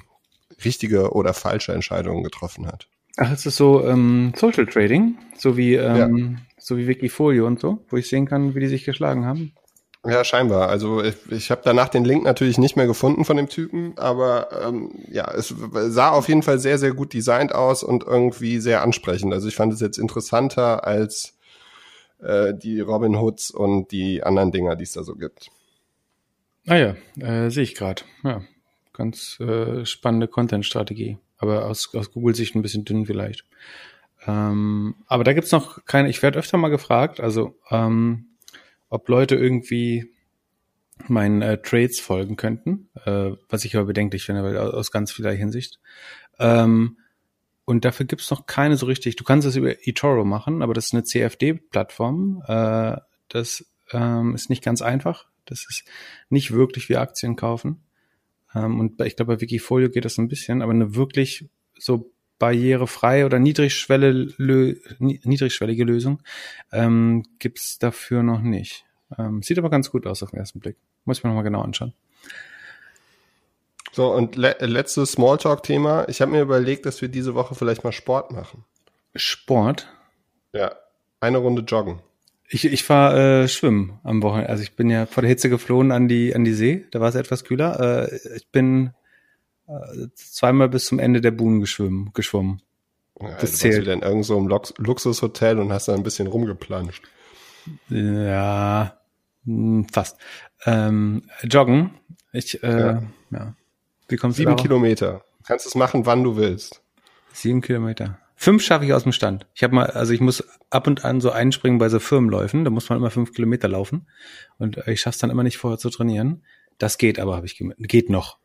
richtige 0.65 1.13
oder 1.13 1.35
falsche 1.35 1.73
Entscheidungen 1.73 2.23
getroffen 2.23 2.67
hat. 2.67 2.89
Ach, 3.17 3.33
ist 3.33 3.47
es 3.47 3.57
so 3.57 3.85
ähm, 3.85 4.33
Social 4.37 4.67
Trading, 4.67 5.17
so 5.37 5.57
wie 5.57 5.75
ähm, 5.75 6.29
ja. 6.37 6.43
so 6.59 6.77
wie 6.77 6.87
Wikifolio 6.87 7.47
und 7.47 7.61
so, 7.61 7.79
wo 7.89 7.97
ich 7.97 8.09
sehen 8.09 8.27
kann, 8.27 8.55
wie 8.55 8.61
die 8.61 8.67
sich 8.67 8.85
geschlagen 8.85 9.25
haben. 9.25 9.53
Ja, 10.05 10.23
scheinbar. 10.23 10.69
Also 10.69 11.03
ich, 11.03 11.15
ich 11.31 11.51
habe 11.51 11.63
danach 11.65 11.89
den 11.89 12.05
Link 12.05 12.23
natürlich 12.23 12.59
nicht 12.59 12.77
mehr 12.77 12.87
gefunden 12.87 13.25
von 13.25 13.37
dem 13.37 13.49
Typen, 13.49 13.95
aber 13.97 14.49
ähm, 14.65 14.93
ja, 15.11 15.33
es 15.33 15.53
sah 15.73 16.11
auf 16.11 16.29
jeden 16.29 16.45
Fall 16.45 16.61
sehr, 16.61 16.79
sehr 16.79 16.93
gut 16.93 17.13
designt 17.13 17.53
aus 17.55 17.83
und 17.83 18.05
irgendwie 18.05 18.61
sehr 18.61 18.83
ansprechend. 18.83 19.33
Also 19.33 19.49
ich 19.49 19.57
fand 19.57 19.73
es 19.73 19.81
jetzt 19.81 19.99
interessanter 19.99 20.87
als 20.87 21.35
äh, 22.21 22.55
die 22.55 22.81
Robin 22.81 23.19
Hoods 23.19 23.51
und 23.51 23.91
die 23.91 24.23
anderen 24.23 24.53
Dinger, 24.53 24.77
die 24.77 24.85
es 24.85 24.93
da 24.93 25.03
so 25.03 25.17
gibt. 25.17 25.51
Ah 26.67 26.77
ja, 26.77 26.97
äh, 27.21 27.51
sehe 27.51 27.63
ich 27.63 27.75
gerade. 27.75 28.03
Ja, 28.25 28.43
ganz 28.93 29.39
äh, 29.41 29.87
spannende 29.87 30.29
Content-Strategie. 30.29 31.19
Aber 31.39 31.67
aus, 31.67 31.95
aus 31.95 32.11
Google-Sicht 32.13 32.55
ein 32.55 32.63
bisschen 32.63 32.85
dünn 32.85 33.07
vielleicht. 33.07 33.45
Ähm, 34.27 34.97
aber 35.07 35.23
da 35.23 35.33
gibt's 35.33 35.53
noch 35.53 35.85
keine, 35.85 36.09
ich 36.09 36.23
werde 36.23 36.39
öfter 36.39 36.59
mal 36.59 36.69
gefragt, 36.69 37.21
also 37.21 37.57
ähm, 37.71 38.31
ob 38.89 39.09
Leute 39.09 39.37
irgendwie 39.37 40.11
meinen 41.07 41.43
äh, 41.43 41.59
Trades 41.61 42.01
folgen 42.01 42.37
könnten, 42.37 42.89
äh, 43.05 43.33
was 43.49 43.65
ich 43.65 43.77
aber 43.77 43.87
bedenklich 43.87 44.25
finde, 44.25 44.43
weil 44.43 44.57
aus 44.57 44.91
ganz 44.91 45.13
vieler 45.13 45.33
Hinsicht. 45.33 45.79
Ähm, 46.39 46.99
und 47.65 47.85
dafür 47.85 48.07
gibt's 48.07 48.31
noch 48.31 48.47
keine 48.47 48.77
so 48.77 48.87
richtig. 48.87 49.17
Du 49.17 49.25
kannst 49.25 49.47
es 49.47 49.57
über 49.57 49.87
eToro 49.87 50.25
machen, 50.25 50.63
aber 50.63 50.73
das 50.73 50.87
ist 50.87 50.95
eine 50.95 51.05
CFD-Plattform. 51.05 52.43
Äh, 52.47 52.97
das 53.29 53.67
ähm, 53.93 54.35
ist 54.35 54.51
nicht 54.51 54.65
ganz 54.65 54.83
einfach. 54.83 55.27
Das 55.47 55.67
ist 55.69 55.85
nicht 56.29 56.53
wirklich 56.53 56.89
wie 56.89 56.97
Aktien 56.97 57.37
kaufen. 57.37 57.83
Ähm, 58.55 58.81
und 58.81 59.01
ich 59.03 59.17
glaube, 59.17 59.37
bei 59.37 59.41
Wikifolio 59.41 59.89
geht 59.89 60.05
das 60.05 60.19
ein 60.19 60.29
bisschen, 60.29 60.63
aber 60.63 60.73
eine 60.73 60.95
wirklich 60.95 61.49
so 61.79 62.13
barrierefreie 62.39 63.25
oder 63.25 63.39
niedrigschwelle, 63.39 64.11
lö, 64.37 64.77
niedrigschwellige 64.99 65.85
Lösung 65.85 66.23
ähm, 66.73 67.25
gibt 67.39 67.83
dafür 67.83 68.23
noch 68.23 68.43
nicht. 68.43 68.85
Ähm, 69.17 69.43
sieht 69.43 69.59
aber 69.59 69.71
ganz 69.71 69.91
gut 69.91 70.07
aus 70.07 70.23
auf 70.23 70.31
den 70.31 70.41
ersten 70.41 70.61
Blick. 70.61 70.77
Muss 71.05 71.19
ich 71.19 71.25
mir 71.25 71.31
nochmal 71.31 71.45
genau 71.45 71.63
anschauen. 71.63 71.95
So, 73.93 74.13
und 74.13 74.37
le 74.37 74.57
letztes 74.61 75.13
Smalltalk-Thema. 75.13 76.09
Ich 76.09 76.21
habe 76.21 76.33
mir 76.33 76.43
überlegt, 76.43 76.85
dass 76.85 77.01
wir 77.01 77.09
diese 77.09 77.35
Woche 77.35 77.55
vielleicht 77.55 77.85
mal 77.85 77.93
Sport 77.93 78.31
machen. 78.33 78.65
Sport? 79.15 79.89
Ja, 80.53 80.75
eine 81.21 81.39
Runde 81.39 81.63
joggen. 81.63 82.01
Ich, 82.49 82.65
ich 82.65 82.85
fahre 82.85 83.45
äh, 83.45 83.49
schwimmen 83.49 83.99
am 84.05 84.23
Wochenende. 84.23 84.51
Also 84.51 84.63
ich 84.63 84.77
bin 84.77 84.89
ja 84.89 85.07
vor 85.07 85.23
der 85.23 85.29
Hitze 85.29 85.49
geflohen 85.49 85.91
an 85.91 86.09
die 86.09 86.35
an 86.35 86.45
die 86.45 86.53
See. 86.53 86.87
Da 86.91 87.01
war 87.01 87.09
es 87.09 87.15
etwas 87.15 87.45
kühler. 87.45 88.09
Äh, 88.11 88.37
ich 88.37 88.49
bin 88.51 88.93
äh, 89.67 90.09
zweimal 90.15 90.69
bis 90.69 90.87
zum 90.87 90.99
Ende 90.99 91.21
der 91.21 91.33
Buhnen 91.33 91.61
geschwommen. 91.61 92.11
geschwommen. 92.15 92.63
Ja, 93.21 93.31
das 93.31 93.43
also 93.43 93.57
zählt. 93.57 93.79
Du 93.79 93.83
denn 93.85 94.03
irgend 94.03 94.25
so 94.25 94.39
im 94.39 94.47
Lux 94.47 94.75
Luxushotel 94.77 95.59
und 95.59 95.73
hast 95.73 95.89
da 95.89 95.95
ein 95.95 96.03
bisschen 96.03 96.27
rumgeplanscht. 96.29 97.05
Ja, 97.89 99.01
hm, 99.45 99.87
fast. 99.93 100.19
Ähm, 100.67 101.25
joggen. 101.43 101.91
Ich, 102.33 102.63
äh, 102.63 102.81
ja. 102.81 103.03
ja. 103.31 103.55
Wie 104.09 104.17
kommst 104.17 104.37
Sieben 104.37 104.53
du 104.53 104.59
Sieben 104.59 104.69
Kilometer. 104.69 105.25
Kannst 105.45 105.67
es 105.67 105.75
machen, 105.75 106.07
wann 106.07 106.23
du 106.23 106.37
willst. 106.37 106.83
Sieben 107.33 107.61
Kilometer. 107.61 108.19
Fünf 108.39 108.63
schaffe 108.63 108.85
ich 108.85 108.93
aus 108.93 109.05
dem 109.05 109.13
Stand. 109.13 109.47
Ich 109.55 109.63
habe 109.65 109.75
mal, 109.75 109.87
also 109.87 110.13
ich 110.13 110.21
muss 110.21 110.45
ab 110.69 110.87
und 110.87 111.05
an 111.05 111.23
so 111.23 111.31
einspringen 111.31 111.79
bei 111.79 111.89
so 111.89 111.99
Firmenläufen. 111.99 112.65
Da 112.65 112.71
muss 112.71 112.89
man 112.91 112.99
immer 112.99 113.11
fünf 113.11 113.33
Kilometer 113.33 113.67
laufen. 113.67 114.07
Und 114.59 114.77
ich 114.87 115.01
schaffe 115.01 115.15
es 115.15 115.19
dann 115.19 115.31
immer 115.31 115.43
nicht 115.43 115.57
vorher 115.57 115.79
zu 115.79 115.89
trainieren. 115.89 116.45
Das 116.77 116.99
geht 116.99 117.19
aber, 117.19 117.37
habe 117.37 117.47
ich 117.47 117.59
geht 117.79 118.11
noch. 118.11 118.39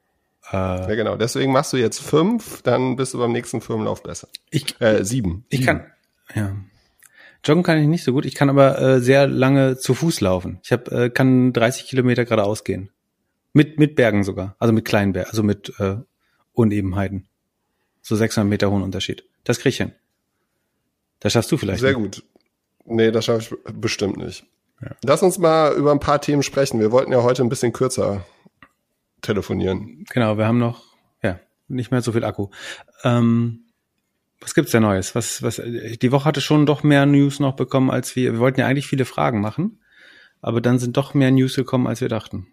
Äh, 0.49 0.55
ja, 0.55 0.95
genau. 0.95 1.17
Deswegen 1.17 1.51
machst 1.51 1.73
du 1.73 1.77
jetzt 1.77 1.99
fünf, 1.99 2.61
dann 2.61 2.95
bist 2.95 3.13
du 3.13 3.17
beim 3.17 3.33
nächsten 3.33 3.59
Firmenlauf 3.59 4.01
besser. 4.01 4.29
Ich, 4.49 4.79
äh, 4.79 5.03
sieben. 5.03 5.45
Ich 5.49 5.59
sieben. 5.59 5.65
kann, 5.65 5.91
ja. 6.35 6.55
Joggen 7.43 7.63
kann 7.63 7.77
ich 7.77 7.87
nicht 7.87 8.03
so 8.03 8.13
gut. 8.13 8.25
Ich 8.25 8.35
kann 8.35 8.49
aber 8.49 8.79
äh, 8.79 9.01
sehr 9.01 9.27
lange 9.27 9.77
zu 9.77 9.93
Fuß 9.93 10.21
laufen. 10.21 10.59
Ich 10.63 10.71
hab, 10.71 10.89
äh, 10.91 11.09
kann 11.09 11.51
30 11.53 11.85
Kilometer 11.85 12.23
geradeaus 12.23 12.63
gehen. 12.63 12.91
Mit, 13.51 13.77
mit 13.77 13.95
Bergen 13.95 14.23
sogar. 14.23 14.55
Also 14.59 14.73
mit 14.73 14.85
kleinen 14.85 15.11
Bergen, 15.11 15.29
also 15.29 15.43
mit 15.43 15.73
äh, 15.79 15.97
Unebenheiten. 16.53 17.27
So 18.01 18.15
600 18.15 18.49
Meter 18.49 18.71
hohen 18.71 18.83
Unterschied. 18.83 19.25
Das 19.43 19.59
krieg 19.59 19.71
ich 19.71 19.77
hin. 19.77 19.93
Das 21.19 21.33
schaffst 21.33 21.51
du 21.51 21.57
vielleicht. 21.57 21.81
Sehr 21.81 21.97
nicht. 21.97 22.21
gut. 22.21 22.23
Nee, 22.85 23.11
das 23.11 23.25
schaffe 23.25 23.57
ich 23.65 23.73
bestimmt 23.73 24.17
nicht. 24.17 24.45
Ja. 24.81 24.95
Lass 25.03 25.21
uns 25.21 25.37
mal 25.37 25.73
über 25.73 25.91
ein 25.91 25.99
paar 25.99 26.21
Themen 26.21 26.43
sprechen. 26.43 26.79
Wir 26.79 26.91
wollten 26.91 27.11
ja 27.11 27.21
heute 27.21 27.43
ein 27.43 27.49
bisschen 27.49 27.73
kürzer 27.73 28.25
telefonieren. 29.21 30.05
Genau, 30.09 30.37
wir 30.37 30.47
haben 30.47 30.57
noch, 30.57 30.83
ja, 31.21 31.39
nicht 31.67 31.91
mehr 31.91 32.01
so 32.01 32.11
viel 32.11 32.23
Akku. 32.23 32.49
Ähm, 33.03 33.65
was 34.39 34.55
gibt's 34.55 34.71
denn 34.71 34.81
Neues? 34.81 35.13
Was, 35.13 35.43
was, 35.43 35.61
die 35.63 36.11
Woche 36.11 36.25
hatte 36.25 36.41
schon 36.41 36.65
doch 36.65 36.81
mehr 36.81 37.05
News 37.05 37.39
noch 37.39 37.55
bekommen, 37.55 37.91
als 37.91 38.15
wir, 38.15 38.33
wir 38.33 38.39
wollten 38.39 38.59
ja 38.59 38.65
eigentlich 38.65 38.87
viele 38.87 39.05
Fragen 39.05 39.39
machen, 39.39 39.79
aber 40.41 40.61
dann 40.61 40.79
sind 40.79 40.97
doch 40.97 41.13
mehr 41.13 41.29
News 41.29 41.55
gekommen, 41.55 41.85
als 41.85 42.01
wir 42.01 42.09
dachten. 42.09 42.47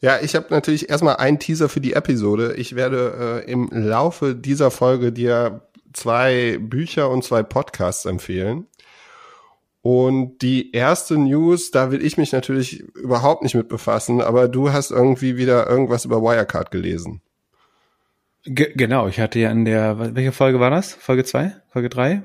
Ja, 0.00 0.18
ich 0.20 0.34
habe 0.34 0.46
natürlich 0.50 0.90
erstmal 0.90 1.16
einen 1.16 1.38
Teaser 1.38 1.68
für 1.68 1.80
die 1.80 1.94
Episode. 1.94 2.54
Ich 2.56 2.76
werde 2.76 3.44
äh, 3.46 3.50
im 3.50 3.70
Laufe 3.72 4.34
dieser 4.34 4.70
Folge 4.70 5.12
dir 5.12 5.62
zwei 5.92 6.58
Bücher 6.60 7.08
und 7.10 7.24
zwei 7.24 7.42
Podcasts 7.42 8.04
empfehlen. 8.04 8.66
Und 9.80 10.42
die 10.42 10.72
erste 10.72 11.16
News, 11.16 11.70
da 11.70 11.92
will 11.92 12.04
ich 12.04 12.18
mich 12.18 12.32
natürlich 12.32 12.80
überhaupt 12.96 13.42
nicht 13.42 13.54
mit 13.54 13.68
befassen, 13.68 14.20
aber 14.20 14.48
du 14.48 14.72
hast 14.72 14.90
irgendwie 14.90 15.36
wieder 15.36 15.68
irgendwas 15.68 16.04
über 16.04 16.20
Wirecard 16.20 16.70
gelesen. 16.70 17.22
G 18.44 18.72
genau, 18.74 19.06
ich 19.08 19.20
hatte 19.20 19.38
ja 19.38 19.50
in 19.50 19.64
der, 19.64 20.14
welche 20.14 20.32
Folge 20.32 20.60
war 20.60 20.70
das? 20.70 20.92
Folge 20.92 21.24
zwei? 21.24 21.54
Folge 21.70 21.88
drei? 21.88 22.22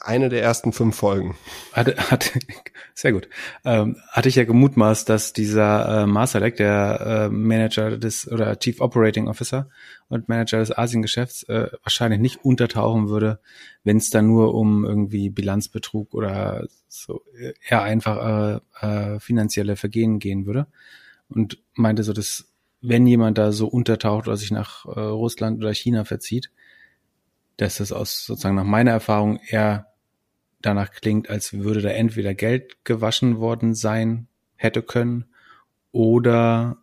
Eine 0.00 0.30
der 0.30 0.42
ersten 0.42 0.72
fünf 0.72 0.96
Folgen. 0.96 1.36
Hatte, 1.72 1.96
hatte, 2.10 2.38
sehr 2.94 3.12
gut. 3.12 3.28
Ähm, 3.64 3.96
hatte 4.10 4.28
ich 4.30 4.36
ja 4.36 4.44
gemutmaßt, 4.44 5.08
dass 5.08 5.32
dieser 5.34 6.02
äh, 6.02 6.06
Marsalek, 6.06 6.56
der 6.56 7.28
äh, 7.28 7.28
Manager 7.28 7.98
des 7.98 8.30
oder 8.30 8.58
Chief 8.58 8.80
Operating 8.80 9.28
Officer 9.28 9.68
und 10.08 10.28
Manager 10.28 10.58
des 10.58 10.76
Asiengeschäfts, 10.76 11.42
äh, 11.44 11.68
wahrscheinlich 11.82 12.20
nicht 12.20 12.44
untertauchen 12.44 13.10
würde, 13.10 13.40
wenn 13.82 13.98
es 13.98 14.08
da 14.08 14.22
nur 14.22 14.54
um 14.54 14.86
irgendwie 14.86 15.28
Bilanzbetrug 15.28 16.14
oder 16.14 16.66
so 16.88 17.22
eher 17.68 17.82
einfach 17.82 18.60
äh, 18.80 19.14
äh, 19.14 19.20
finanzielle 19.20 19.76
Vergehen 19.76 20.18
gehen 20.18 20.46
würde. 20.46 20.66
Und 21.28 21.58
meinte 21.74 22.04
so, 22.04 22.12
dass 22.12 22.46
wenn 22.80 23.06
jemand 23.06 23.38
da 23.38 23.52
so 23.52 23.66
untertaucht 23.66 24.28
oder 24.28 24.36
sich 24.36 24.50
nach 24.50 24.86
äh, 24.86 25.00
Russland 25.00 25.58
oder 25.58 25.74
China 25.74 26.04
verzieht, 26.04 26.50
dass 27.56 27.76
das 27.76 27.92
aus 27.92 28.24
sozusagen 28.24 28.56
nach 28.56 28.64
meiner 28.64 28.90
Erfahrung 28.90 29.38
eher 29.46 29.86
danach 30.60 30.92
klingt, 30.92 31.28
als 31.28 31.52
würde 31.52 31.82
da 31.82 31.90
entweder 31.90 32.34
Geld 32.34 32.84
gewaschen 32.84 33.38
worden 33.38 33.74
sein 33.74 34.28
hätte 34.56 34.82
können 34.82 35.26
oder 35.92 36.78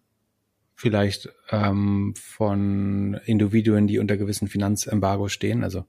vielleicht 0.75 1.29
ähm, 1.49 2.13
von 2.15 3.19
Individuen, 3.25 3.87
die 3.87 3.99
unter 3.99 4.17
gewissen 4.17 4.47
Finanzembargo 4.47 5.27
stehen, 5.27 5.63
also 5.63 5.85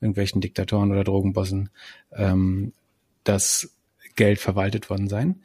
irgendwelchen 0.00 0.40
Diktatoren 0.40 0.90
oder 0.90 1.04
Drogenbossen, 1.04 1.70
ähm, 2.12 2.72
das 3.24 3.74
Geld 4.16 4.38
verwaltet 4.38 4.90
worden 4.90 5.08
sein. 5.08 5.42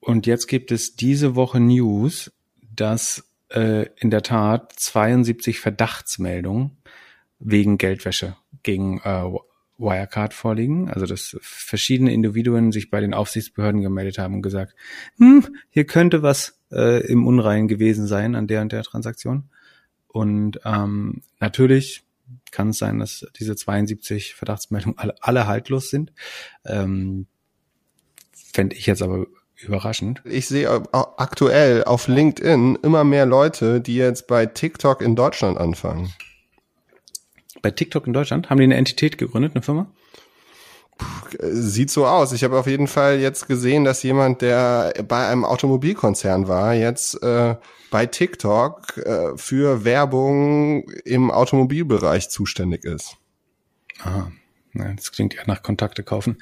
Und 0.00 0.26
jetzt 0.26 0.46
gibt 0.46 0.72
es 0.72 0.94
diese 0.94 1.34
Woche 1.36 1.60
News, 1.60 2.32
dass 2.74 3.28
äh, 3.50 3.86
in 3.96 4.10
der 4.10 4.22
Tat 4.22 4.72
72 4.76 5.60
Verdachtsmeldungen 5.60 6.76
wegen 7.38 7.78
Geldwäsche 7.78 8.36
gegen 8.62 9.00
äh, 9.00 9.24
Wirecard 9.78 10.34
vorliegen, 10.34 10.90
also 10.90 11.06
dass 11.06 11.36
verschiedene 11.40 12.12
Individuen 12.12 12.72
sich 12.72 12.90
bei 12.90 13.00
den 13.00 13.14
Aufsichtsbehörden 13.14 13.80
gemeldet 13.80 14.18
haben 14.18 14.34
und 14.34 14.42
gesagt, 14.42 14.74
hm, 15.18 15.46
hier 15.70 15.84
könnte 15.86 16.22
was 16.22 16.58
äh, 16.72 17.06
im 17.06 17.26
Unrein 17.26 17.68
gewesen 17.68 18.06
sein 18.06 18.34
an 18.34 18.48
der 18.48 18.62
und 18.62 18.72
der 18.72 18.82
Transaktion. 18.82 19.50
Und 20.08 20.60
ähm, 20.64 21.22
natürlich 21.38 22.02
kann 22.50 22.70
es 22.70 22.78
sein, 22.78 22.98
dass 22.98 23.26
diese 23.38 23.54
72 23.54 24.34
Verdachtsmeldungen 24.34 24.98
alle, 24.98 25.14
alle 25.20 25.46
haltlos 25.46 25.90
sind. 25.90 26.12
Ähm, 26.64 27.26
Fände 28.52 28.74
ich 28.74 28.86
jetzt 28.86 29.02
aber 29.02 29.26
überraschend. 29.56 30.22
Ich 30.24 30.48
sehe 30.48 30.70
aktuell 30.92 31.84
auf 31.84 32.08
LinkedIn 32.08 32.78
immer 32.82 33.04
mehr 33.04 33.26
Leute, 33.26 33.80
die 33.80 33.96
jetzt 33.96 34.26
bei 34.26 34.46
TikTok 34.46 35.02
in 35.02 35.14
Deutschland 35.14 35.58
anfangen. 35.58 36.12
Bei 37.62 37.70
TikTok 37.70 38.06
in 38.06 38.12
Deutschland? 38.12 38.50
Haben 38.50 38.58
die 38.58 38.64
eine 38.64 38.76
Entität 38.76 39.18
gegründet, 39.18 39.52
eine 39.54 39.62
Firma? 39.62 39.86
Sieht 41.40 41.90
so 41.90 42.06
aus. 42.06 42.32
Ich 42.32 42.42
habe 42.42 42.58
auf 42.58 42.66
jeden 42.66 42.88
Fall 42.88 43.20
jetzt 43.20 43.46
gesehen, 43.46 43.84
dass 43.84 44.02
jemand, 44.02 44.42
der 44.42 44.92
bei 45.06 45.28
einem 45.28 45.44
Automobilkonzern 45.44 46.48
war, 46.48 46.74
jetzt 46.74 47.22
äh, 47.22 47.56
bei 47.90 48.06
TikTok 48.06 48.96
äh, 48.98 49.36
für 49.36 49.84
Werbung 49.84 50.88
im 51.04 51.30
Automobilbereich 51.30 52.30
zuständig 52.30 52.84
ist. 52.84 53.16
Ja, 54.04 54.30
das 54.94 55.12
klingt 55.12 55.34
ja 55.34 55.42
nach 55.46 55.62
Kontakte 55.62 56.02
kaufen. 56.02 56.38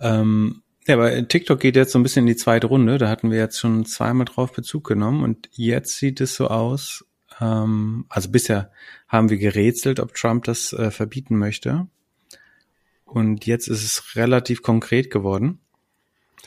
Ähm, 0.00 0.62
ja, 0.86 0.96
aber 0.96 1.26
TikTok 1.26 1.60
geht 1.60 1.76
jetzt 1.76 1.92
so 1.92 1.98
ein 1.98 2.02
bisschen 2.02 2.24
in 2.24 2.34
die 2.34 2.36
zweite 2.36 2.66
Runde. 2.66 2.98
Da 2.98 3.08
hatten 3.08 3.30
wir 3.30 3.38
jetzt 3.38 3.58
schon 3.58 3.86
zweimal 3.86 4.26
drauf 4.26 4.52
Bezug 4.52 4.86
genommen 4.86 5.22
und 5.22 5.48
jetzt 5.52 5.98
sieht 5.98 6.20
es 6.20 6.34
so 6.34 6.48
aus, 6.48 7.04
ähm, 7.40 8.06
also 8.08 8.30
bisher 8.30 8.70
haben 9.08 9.30
wir 9.30 9.38
gerätselt, 9.38 10.00
ob 10.00 10.14
Trump 10.14 10.44
das 10.44 10.72
äh, 10.72 10.90
verbieten 10.90 11.36
möchte. 11.36 11.86
Und 13.04 13.46
jetzt 13.46 13.68
ist 13.68 13.84
es 13.84 14.16
relativ 14.16 14.62
konkret 14.62 15.10
geworden. 15.10 15.60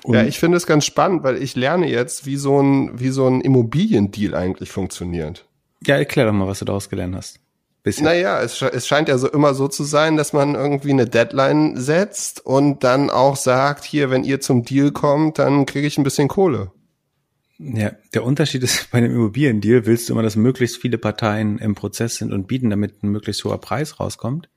Und 0.04 0.16
ja, 0.16 0.24
ich 0.24 0.40
finde 0.40 0.58
es 0.58 0.68
ganz 0.68 0.86
spannend, 0.86 1.24
weil 1.24 1.42
ich 1.42 1.56
lerne 1.56 1.90
jetzt, 1.90 2.26
wie 2.26 2.38
so 2.38 2.62
ein, 2.62 3.00
wie 3.00 3.10
so 3.10 3.28
ein 3.28 3.42
Immobiliendeal 3.42 4.36
eigentlich 4.36 4.70
funktioniert. 4.70 5.48
Ja, 5.86 5.96
erklär 5.96 6.26
doch 6.26 6.34
mal, 6.34 6.48
was 6.48 6.60
du 6.60 6.66
daraus 6.66 6.90
gelernt 6.90 7.16
hast. 7.16 7.40
Bisschen. 7.84 8.04
Naja, 8.04 8.42
es, 8.42 8.62
es 8.62 8.86
scheint 8.86 9.08
ja 9.08 9.18
so 9.18 9.30
immer 9.30 9.54
so 9.54 9.68
zu 9.70 9.84
sein, 9.84 10.18
dass 10.18 10.34
man 10.34 10.56
irgendwie 10.56 10.92
eine 10.92 11.06
Deadline 11.06 11.78
setzt 11.78 12.46
und 12.46 12.84
dann 12.84 13.10
auch 13.10 13.38
sagt, 13.38 13.86
hier, 13.86 14.10
wenn 14.10 14.26
ihr 14.26 14.42
zum 14.42 14.64
Deal 14.64 14.92
kommt, 14.92 15.40
dann 15.40 15.66
kriege 15.66 15.88
ich 15.88 15.98
ein 15.98 16.04
bisschen 16.04 16.28
Kohle. 16.28 16.72
Ja, 17.60 17.92
der 18.14 18.24
Unterschied 18.24 18.64
ist, 18.64 18.90
bei 18.92 19.00
einem 19.00 19.12
Immobiliendeal 19.12 19.86
willst 19.86 20.10
du 20.10 20.14
immer, 20.14 20.24
dass 20.24 20.36
möglichst 20.36 20.78
viele 20.78 20.98
Parteien 20.98 21.58
im 21.58 21.76
Prozess 21.76 22.16
sind 22.18 22.34
und 22.34 22.48
bieten, 22.48 22.70
damit 22.70 23.04
ein 23.04 23.10
möglichst 23.10 23.44
hoher 23.44 23.60
Preis 23.60 24.00
rauskommt. 24.00 24.50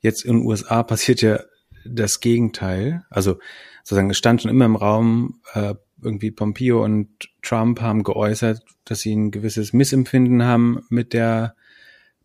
Jetzt 0.00 0.24
in 0.24 0.38
den 0.38 0.46
USA 0.46 0.82
passiert 0.82 1.22
ja 1.22 1.40
das 1.84 2.20
Gegenteil. 2.20 3.04
Also 3.10 3.38
sozusagen, 3.82 4.10
es 4.10 4.18
stand 4.18 4.42
schon 4.42 4.50
immer 4.50 4.64
im 4.64 4.76
Raum, 4.76 5.40
äh, 5.54 5.74
irgendwie 6.02 6.30
Pompeo 6.30 6.84
und 6.84 7.08
Trump 7.42 7.80
haben 7.80 8.02
geäußert, 8.02 8.62
dass 8.84 9.00
sie 9.00 9.14
ein 9.14 9.30
gewisses 9.30 9.72
Missempfinden 9.72 10.42
haben 10.42 10.84
mit 10.90 11.12
der 11.12 11.54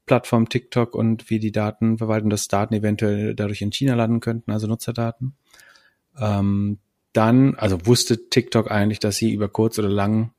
Plattform 0.05 0.50
TikTok 0.50 0.93
und 0.93 1.29
wie 1.29 1.39
die 1.39 1.51
Daten 1.51 1.98
verwalten, 1.98 2.29
dass 2.29 2.48
Daten 2.48 2.74
eventuell 2.74 3.34
dadurch 3.34 3.62
in 3.62 3.72
China 3.72 3.96
landen 3.96 4.20
könnten, 4.20 4.51
also 4.51 4.67
Nutzerdaten. 4.67 5.36
Ähm, 6.20 6.79
dann, 7.13 7.56
also 7.56 7.86
wusste 7.86 8.30
TikTok 8.30 8.72
eigentlich, 8.72 9.00
dass 9.00 9.18
sie 9.18 9.34
über 9.34 9.50
kurz 9.50 9.77
oder 9.80 9.89
lang 9.89 10.32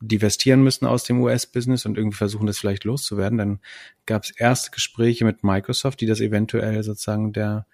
divestieren 0.00 0.62
müssen 0.62 0.86
aus 0.86 1.04
dem 1.04 1.20
US-Business 1.20 1.84
und 1.84 1.96
irgendwie 1.96 2.16
versuchen, 2.16 2.46
das 2.46 2.58
vielleicht 2.58 2.84
loszuwerden. 2.84 3.38
Dann 3.38 3.60
gab 4.06 4.24
es 4.24 4.30
erste 4.30 4.70
Gespräche 4.70 5.24
mit 5.24 5.42
Microsoft, 5.42 6.00
die 6.00 6.06
das 6.06 6.20
eventuell 6.20 6.82
sozusagen 6.82 7.32
der 7.32 7.66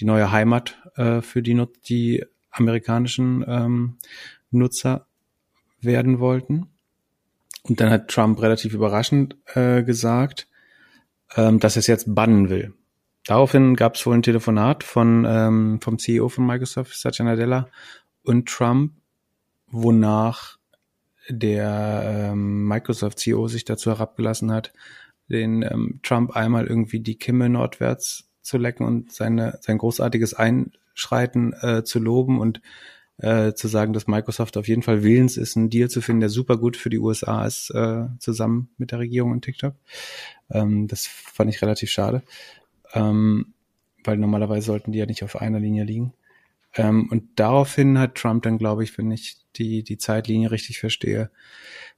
die 0.00 0.04
neue 0.04 0.32
Heimat 0.32 0.76
äh, 0.96 1.20
für 1.20 1.42
die, 1.42 1.60
die 1.88 2.24
amerikanischen 2.50 3.44
ähm, 3.46 3.96
Nutzer 4.50 5.06
werden 5.80 6.18
wollten. 6.18 6.66
Und 7.62 7.80
dann 7.80 7.90
hat 7.90 8.08
Trump 8.08 8.40
relativ 8.42 8.74
überraschend 8.74 9.36
äh, 9.54 9.82
gesagt, 9.82 10.48
ähm, 11.36 11.60
dass 11.60 11.76
er 11.76 11.80
es 11.80 11.86
jetzt 11.86 12.14
bannen 12.14 12.48
will. 12.48 12.74
Daraufhin 13.26 13.74
gab 13.74 13.94
es 13.94 14.04
wohl 14.04 14.14
ein 14.14 14.22
Telefonat 14.22 14.84
von 14.84 15.24
ähm, 15.26 15.80
vom 15.80 15.98
CEO 15.98 16.28
von 16.28 16.46
Microsoft, 16.46 16.94
Satya 16.94 17.24
Nadella, 17.24 17.68
und 18.22 18.48
Trump, 18.48 18.92
wonach 19.70 20.58
der 21.30 22.30
ähm, 22.32 22.68
Microsoft 22.68 23.18
CEO 23.18 23.48
sich 23.48 23.64
dazu 23.64 23.90
herabgelassen 23.90 24.52
hat, 24.52 24.72
den 25.30 25.62
ähm, 25.62 26.00
Trump 26.02 26.36
einmal 26.36 26.66
irgendwie 26.66 27.00
die 27.00 27.16
Kimme 27.16 27.48
nordwärts 27.48 28.28
zu 28.42 28.58
lecken 28.58 28.86
und 28.86 29.10
seine 29.10 29.58
sein 29.62 29.78
großartiges 29.78 30.34
Einschreiten 30.34 31.54
äh, 31.62 31.82
zu 31.82 31.98
loben 31.98 32.38
und 32.38 32.60
äh, 33.16 33.54
zu 33.54 33.68
sagen, 33.68 33.94
dass 33.94 34.06
Microsoft 34.06 34.58
auf 34.58 34.68
jeden 34.68 34.82
Fall 34.82 35.02
willens 35.02 35.38
ist, 35.38 35.56
einen 35.56 35.70
Deal 35.70 35.88
zu 35.88 36.02
finden, 36.02 36.20
der 36.20 36.28
super 36.28 36.58
gut 36.58 36.76
für 36.76 36.90
die 36.90 36.98
USA 36.98 37.46
ist, 37.46 37.70
äh, 37.70 38.04
zusammen 38.18 38.68
mit 38.76 38.90
der 38.90 38.98
Regierung 38.98 39.32
und 39.32 39.42
TikTok. 39.42 39.74
Ähm, 40.50 40.88
das 40.88 41.06
fand 41.06 41.48
ich 41.48 41.62
relativ 41.62 41.90
schade 41.90 42.22
ähm, 42.94 43.54
weil 44.04 44.16
normalerweise 44.16 44.66
sollten 44.66 44.92
die 44.92 44.98
ja 44.98 45.06
nicht 45.06 45.22
auf 45.22 45.36
einer 45.36 45.60
Linie 45.60 45.84
liegen. 45.84 46.14
Ähm, 46.74 47.08
und 47.10 47.24
daraufhin 47.36 47.98
hat 47.98 48.16
Trump 48.16 48.42
dann, 48.44 48.58
glaube 48.58 48.84
ich, 48.84 48.96
wenn 48.98 49.10
ich 49.10 49.36
die, 49.56 49.82
die 49.82 49.98
Zeitlinie 49.98 50.50
richtig 50.50 50.78
verstehe, 50.78 51.30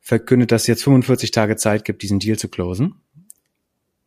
verkündet, 0.00 0.52
dass 0.52 0.62
es 0.62 0.68
jetzt 0.68 0.84
45 0.84 1.30
Tage 1.30 1.56
Zeit 1.56 1.84
gibt, 1.84 2.02
diesen 2.02 2.18
Deal 2.18 2.38
zu 2.38 2.48
closen. 2.48 2.96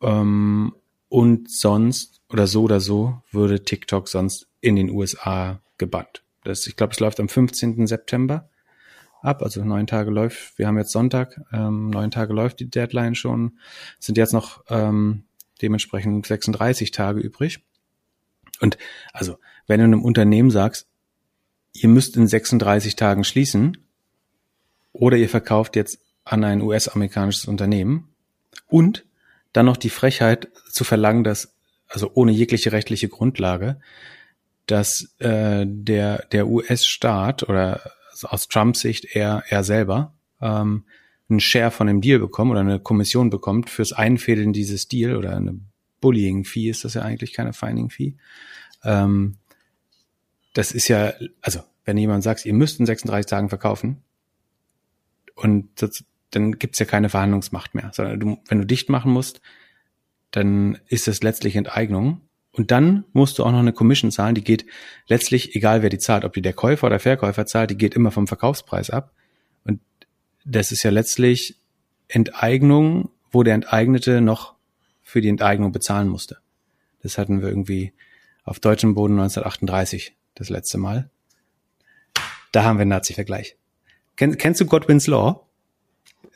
Ähm, 0.02 0.74
und 1.08 1.50
sonst 1.50 2.20
oder 2.28 2.46
so 2.46 2.62
oder 2.62 2.80
so 2.80 3.20
würde 3.32 3.64
TikTok 3.64 4.08
sonst 4.08 4.48
in 4.60 4.76
den 4.76 4.90
USA 4.90 5.60
gebannt. 5.78 6.22
Das, 6.44 6.66
ich 6.66 6.76
glaube, 6.76 6.92
es 6.92 7.00
läuft 7.00 7.20
am 7.20 7.28
15. 7.28 7.86
September 7.86 8.48
ab, 9.22 9.42
also 9.42 9.64
neun 9.64 9.86
Tage 9.86 10.10
läuft, 10.10 10.58
wir 10.58 10.66
haben 10.66 10.78
jetzt 10.78 10.92
Sonntag, 10.92 11.40
ähm, 11.52 11.90
neun 11.90 12.10
Tage 12.10 12.32
läuft 12.32 12.60
die 12.60 12.70
Deadline 12.70 13.14
schon, 13.14 13.58
sind 13.98 14.16
jetzt 14.16 14.32
noch 14.32 14.64
ähm, 14.68 15.24
dementsprechend 15.62 16.26
36 16.26 16.90
Tage 16.90 17.20
übrig. 17.20 17.60
Und 18.60 18.78
also, 19.12 19.38
wenn 19.66 19.80
du 19.80 19.84
einem 19.84 20.02
Unternehmen 20.02 20.50
sagst, 20.50 20.86
ihr 21.72 21.88
müsst 21.88 22.16
in 22.16 22.26
36 22.26 22.96
Tagen 22.96 23.24
schließen, 23.24 23.76
oder 24.92 25.16
ihr 25.16 25.28
verkauft 25.28 25.76
jetzt 25.76 26.00
an 26.24 26.44
ein 26.44 26.60
US-amerikanisches 26.60 27.46
Unternehmen 27.46 28.08
und 28.66 29.04
dann 29.52 29.66
noch 29.66 29.76
die 29.76 29.90
Frechheit 29.90 30.48
zu 30.68 30.84
verlangen, 30.84 31.24
dass, 31.24 31.54
also 31.88 32.10
ohne 32.14 32.32
jegliche 32.32 32.72
rechtliche 32.72 33.08
Grundlage, 33.08 33.80
dass 34.66 35.14
äh, 35.18 35.64
der, 35.66 36.26
der 36.32 36.46
US-Staat 36.48 37.48
oder 37.48 37.80
aus 38.22 38.48
Trumps 38.48 38.80
Sicht 38.80 39.16
er, 39.16 39.42
er 39.48 39.64
selber 39.64 40.12
ähm, 40.40 40.84
einen 41.30 41.40
Share 41.40 41.70
von 41.70 41.86
dem 41.86 42.00
Deal 42.00 42.18
bekommt 42.18 42.50
oder 42.50 42.60
eine 42.60 42.80
Kommission 42.80 43.30
bekommt 43.30 43.70
fürs 43.70 43.92
Einfädeln 43.92 44.52
dieses 44.52 44.88
Deal 44.88 45.16
oder 45.16 45.36
eine 45.36 45.58
Bullying-Fee 46.00 46.68
ist 46.68 46.84
das 46.84 46.94
ja 46.94 47.02
eigentlich 47.02 47.32
keine 47.32 47.52
Finding-Fee. 47.52 48.14
Ähm, 48.84 49.36
das 50.54 50.72
ist 50.72 50.88
ja, 50.88 51.12
also 51.40 51.60
wenn 51.84 51.96
jemand 51.96 52.22
sagt, 52.22 52.44
ihr 52.44 52.54
müsst 52.54 52.80
in 52.80 52.86
36 52.86 53.28
Tagen 53.28 53.48
verkaufen 53.48 54.02
und 55.34 55.68
das, 55.76 56.04
dann 56.30 56.58
gibt's 56.58 56.78
ja 56.78 56.86
keine 56.86 57.08
Verhandlungsmacht 57.08 57.74
mehr, 57.74 57.90
sondern 57.94 58.20
du, 58.20 58.38
wenn 58.48 58.58
du 58.58 58.66
dicht 58.66 58.88
machen 58.88 59.12
musst, 59.12 59.40
dann 60.30 60.78
ist 60.86 61.08
es 61.08 61.22
letztlich 61.22 61.56
Enteignung. 61.56 62.22
Und 62.52 62.72
dann 62.72 63.04
musst 63.12 63.38
du 63.38 63.44
auch 63.44 63.52
noch 63.52 63.60
eine 63.60 63.72
Commission 63.72 64.10
zahlen, 64.10 64.34
die 64.34 64.42
geht 64.42 64.66
letztlich, 65.06 65.54
egal 65.54 65.82
wer 65.82 65.88
die 65.88 65.98
zahlt, 65.98 66.24
ob 66.24 66.32
die 66.32 66.42
der 66.42 66.52
Käufer 66.52 66.88
oder 66.88 66.98
Verkäufer 66.98 67.46
zahlt, 67.46 67.70
die 67.70 67.76
geht 67.76 67.94
immer 67.94 68.10
vom 68.10 68.26
Verkaufspreis 68.26 68.90
ab. 68.90 69.14
Das 70.44 70.72
ist 70.72 70.82
ja 70.82 70.90
letztlich 70.90 71.56
Enteignung, 72.08 73.10
wo 73.30 73.42
der 73.42 73.54
Enteignete 73.54 74.20
noch 74.20 74.54
für 75.02 75.20
die 75.20 75.28
Enteignung 75.28 75.72
bezahlen 75.72 76.08
musste. 76.08 76.38
Das 77.02 77.18
hatten 77.18 77.42
wir 77.42 77.48
irgendwie 77.48 77.92
auf 78.44 78.60
deutschem 78.60 78.94
Boden 78.94 79.14
1938 79.14 80.14
das 80.34 80.48
letzte 80.48 80.78
Mal. 80.78 81.10
Da 82.52 82.64
haben 82.64 82.78
wir 82.78 82.82
einen 82.82 82.90
Nazi-Vergleich. 82.90 83.56
Kenn, 84.16 84.36
kennst 84.38 84.60
du 84.60 84.66
Godwin's 84.66 85.06
Law? 85.06 85.46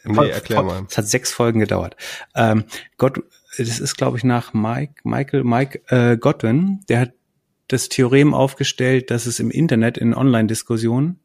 Nee, 0.05 0.29
erklär 0.29 0.63
mal. 0.63 0.87
Es 0.89 0.99
hat 0.99 1.09
sechs 1.09 1.33
Folgen 1.33 1.61
gedauert. 1.61 1.97
Ähm, 2.35 2.65
Gott, 2.99 3.23
das 3.57 3.81
ist, 3.81 3.97
glaube 3.97 4.19
ich, 4.19 4.25
nach 4.25 4.53
Mike, 4.53 4.95
Michael, 5.05 5.45
Mike 5.45 5.83
äh, 5.89 6.17
Godwin, 6.17 6.81
der 6.89 7.01
hat 7.01 7.13
das 7.69 7.89
Theorem 7.89 8.35
aufgestellt, 8.35 9.11
dass 9.11 9.27
es 9.27 9.41
im 9.41 9.51
Internet 9.51 9.97
in 9.97 10.15
Online-Diskussionen 10.15 11.21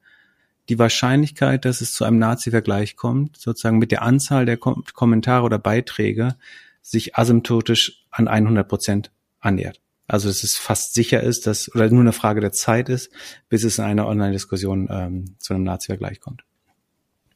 die 0.70 0.80
Wahrscheinlichkeit, 0.80 1.66
dass 1.66 1.82
es 1.82 1.94
zu 1.94 2.06
einem 2.06 2.20
Nazi-Vergleich 2.20 2.96
kommt, 2.96 3.38
sozusagen 3.38 3.80
mit 3.80 3.92
der 3.92 4.04
Anzahl 4.04 4.46
der 4.46 4.58
Kom 4.58 4.84
Kommentare 4.94 5.44
oder 5.44 5.58
Beiträge, 5.58 6.36
sich 6.82 7.16
asymptotisch 7.16 8.06
an 8.12 8.28
100 8.28 8.68
Prozent 8.68 9.12
annähert. 9.40 9.82
Also 10.08 10.28
dass 10.28 10.44
es 10.44 10.58
fast 10.58 10.94
sicher 10.94 11.22
ist, 11.22 11.48
dass 11.48 11.74
oder 11.74 11.90
nur 11.90 12.02
eine 12.02 12.14
Frage 12.14 12.42
der 12.42 12.52
Zeit 12.52 12.90
ist, 12.90 13.12
bis 13.50 13.64
es 13.64 13.78
in 13.78 13.86
einer 13.86 14.08
Online-Diskussion 14.08 14.88
ähm, 14.90 15.36
zu 15.40 15.54
einem 15.54 15.64
Nazi-Vergleich 15.64 16.20
kommt. 16.20 16.44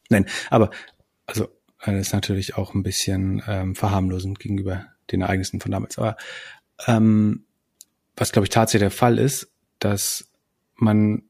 Nein, 0.08 0.26
aber 0.50 0.70
also 1.26 1.48
das 1.84 1.94
ist 1.94 2.12
natürlich 2.12 2.56
auch 2.56 2.74
ein 2.74 2.82
bisschen 2.82 3.42
ähm, 3.46 3.74
verharmlosend 3.74 4.38
gegenüber 4.38 4.86
den 5.10 5.22
Ereignissen 5.22 5.60
von 5.60 5.70
damals. 5.70 5.98
Aber 5.98 6.16
ähm, 6.86 7.44
was 8.16 8.32
glaube 8.32 8.46
ich 8.46 8.50
tatsächlich 8.50 8.88
der 8.88 8.96
Fall 8.96 9.18
ist, 9.18 9.52
dass 9.80 10.30
man 10.76 11.22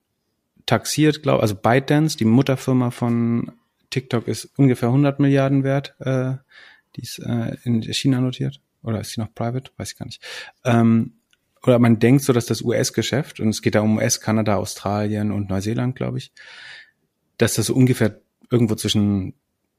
taxiert, 0.67 1.23
glaube 1.23 1.43
also 1.43 1.55
ByteDance, 1.55 2.17
die 2.17 2.25
Mutterfirma 2.25 2.91
von 2.91 3.53
TikTok, 3.91 4.29
ist 4.29 4.51
ungefähr 4.57 4.89
100 4.89 5.21
Milliarden 5.21 5.65
wert. 5.65 5.95
Äh, 6.01 6.35
die 6.97 7.03
ist 7.03 7.19
äh, 7.19 7.57
in 7.65 7.83
China 7.83 8.21
notiert 8.21 8.61
oder 8.83 9.01
ist 9.01 9.13
sie 9.13 9.21
noch 9.21 9.35
private? 9.35 9.71
Weiß 9.77 9.93
ich 9.93 9.99
gar 9.99 10.07
nicht. 10.07 10.23
Ähm, 10.65 11.15
oder 11.63 11.79
man 11.79 11.99
denkt 11.99 12.23
so, 12.23 12.33
dass 12.33 12.47
das 12.47 12.63
US-Geschäft, 12.63 13.41
und 13.41 13.49
es 13.49 13.63
geht 13.63 13.75
da 13.75 13.81
um 13.81 13.97
US, 13.97 14.21
Kanada, 14.21 14.57
Australien 14.57 15.33
und 15.33 15.49
Neuseeland, 15.49 15.97
glaube 15.97 16.19
ich, 16.19 16.33
dass 17.39 17.55
das 17.55 17.67
so 17.67 17.75
ungefähr 17.75 18.21
irgendwo 18.51 18.75
zwischen 18.75 19.35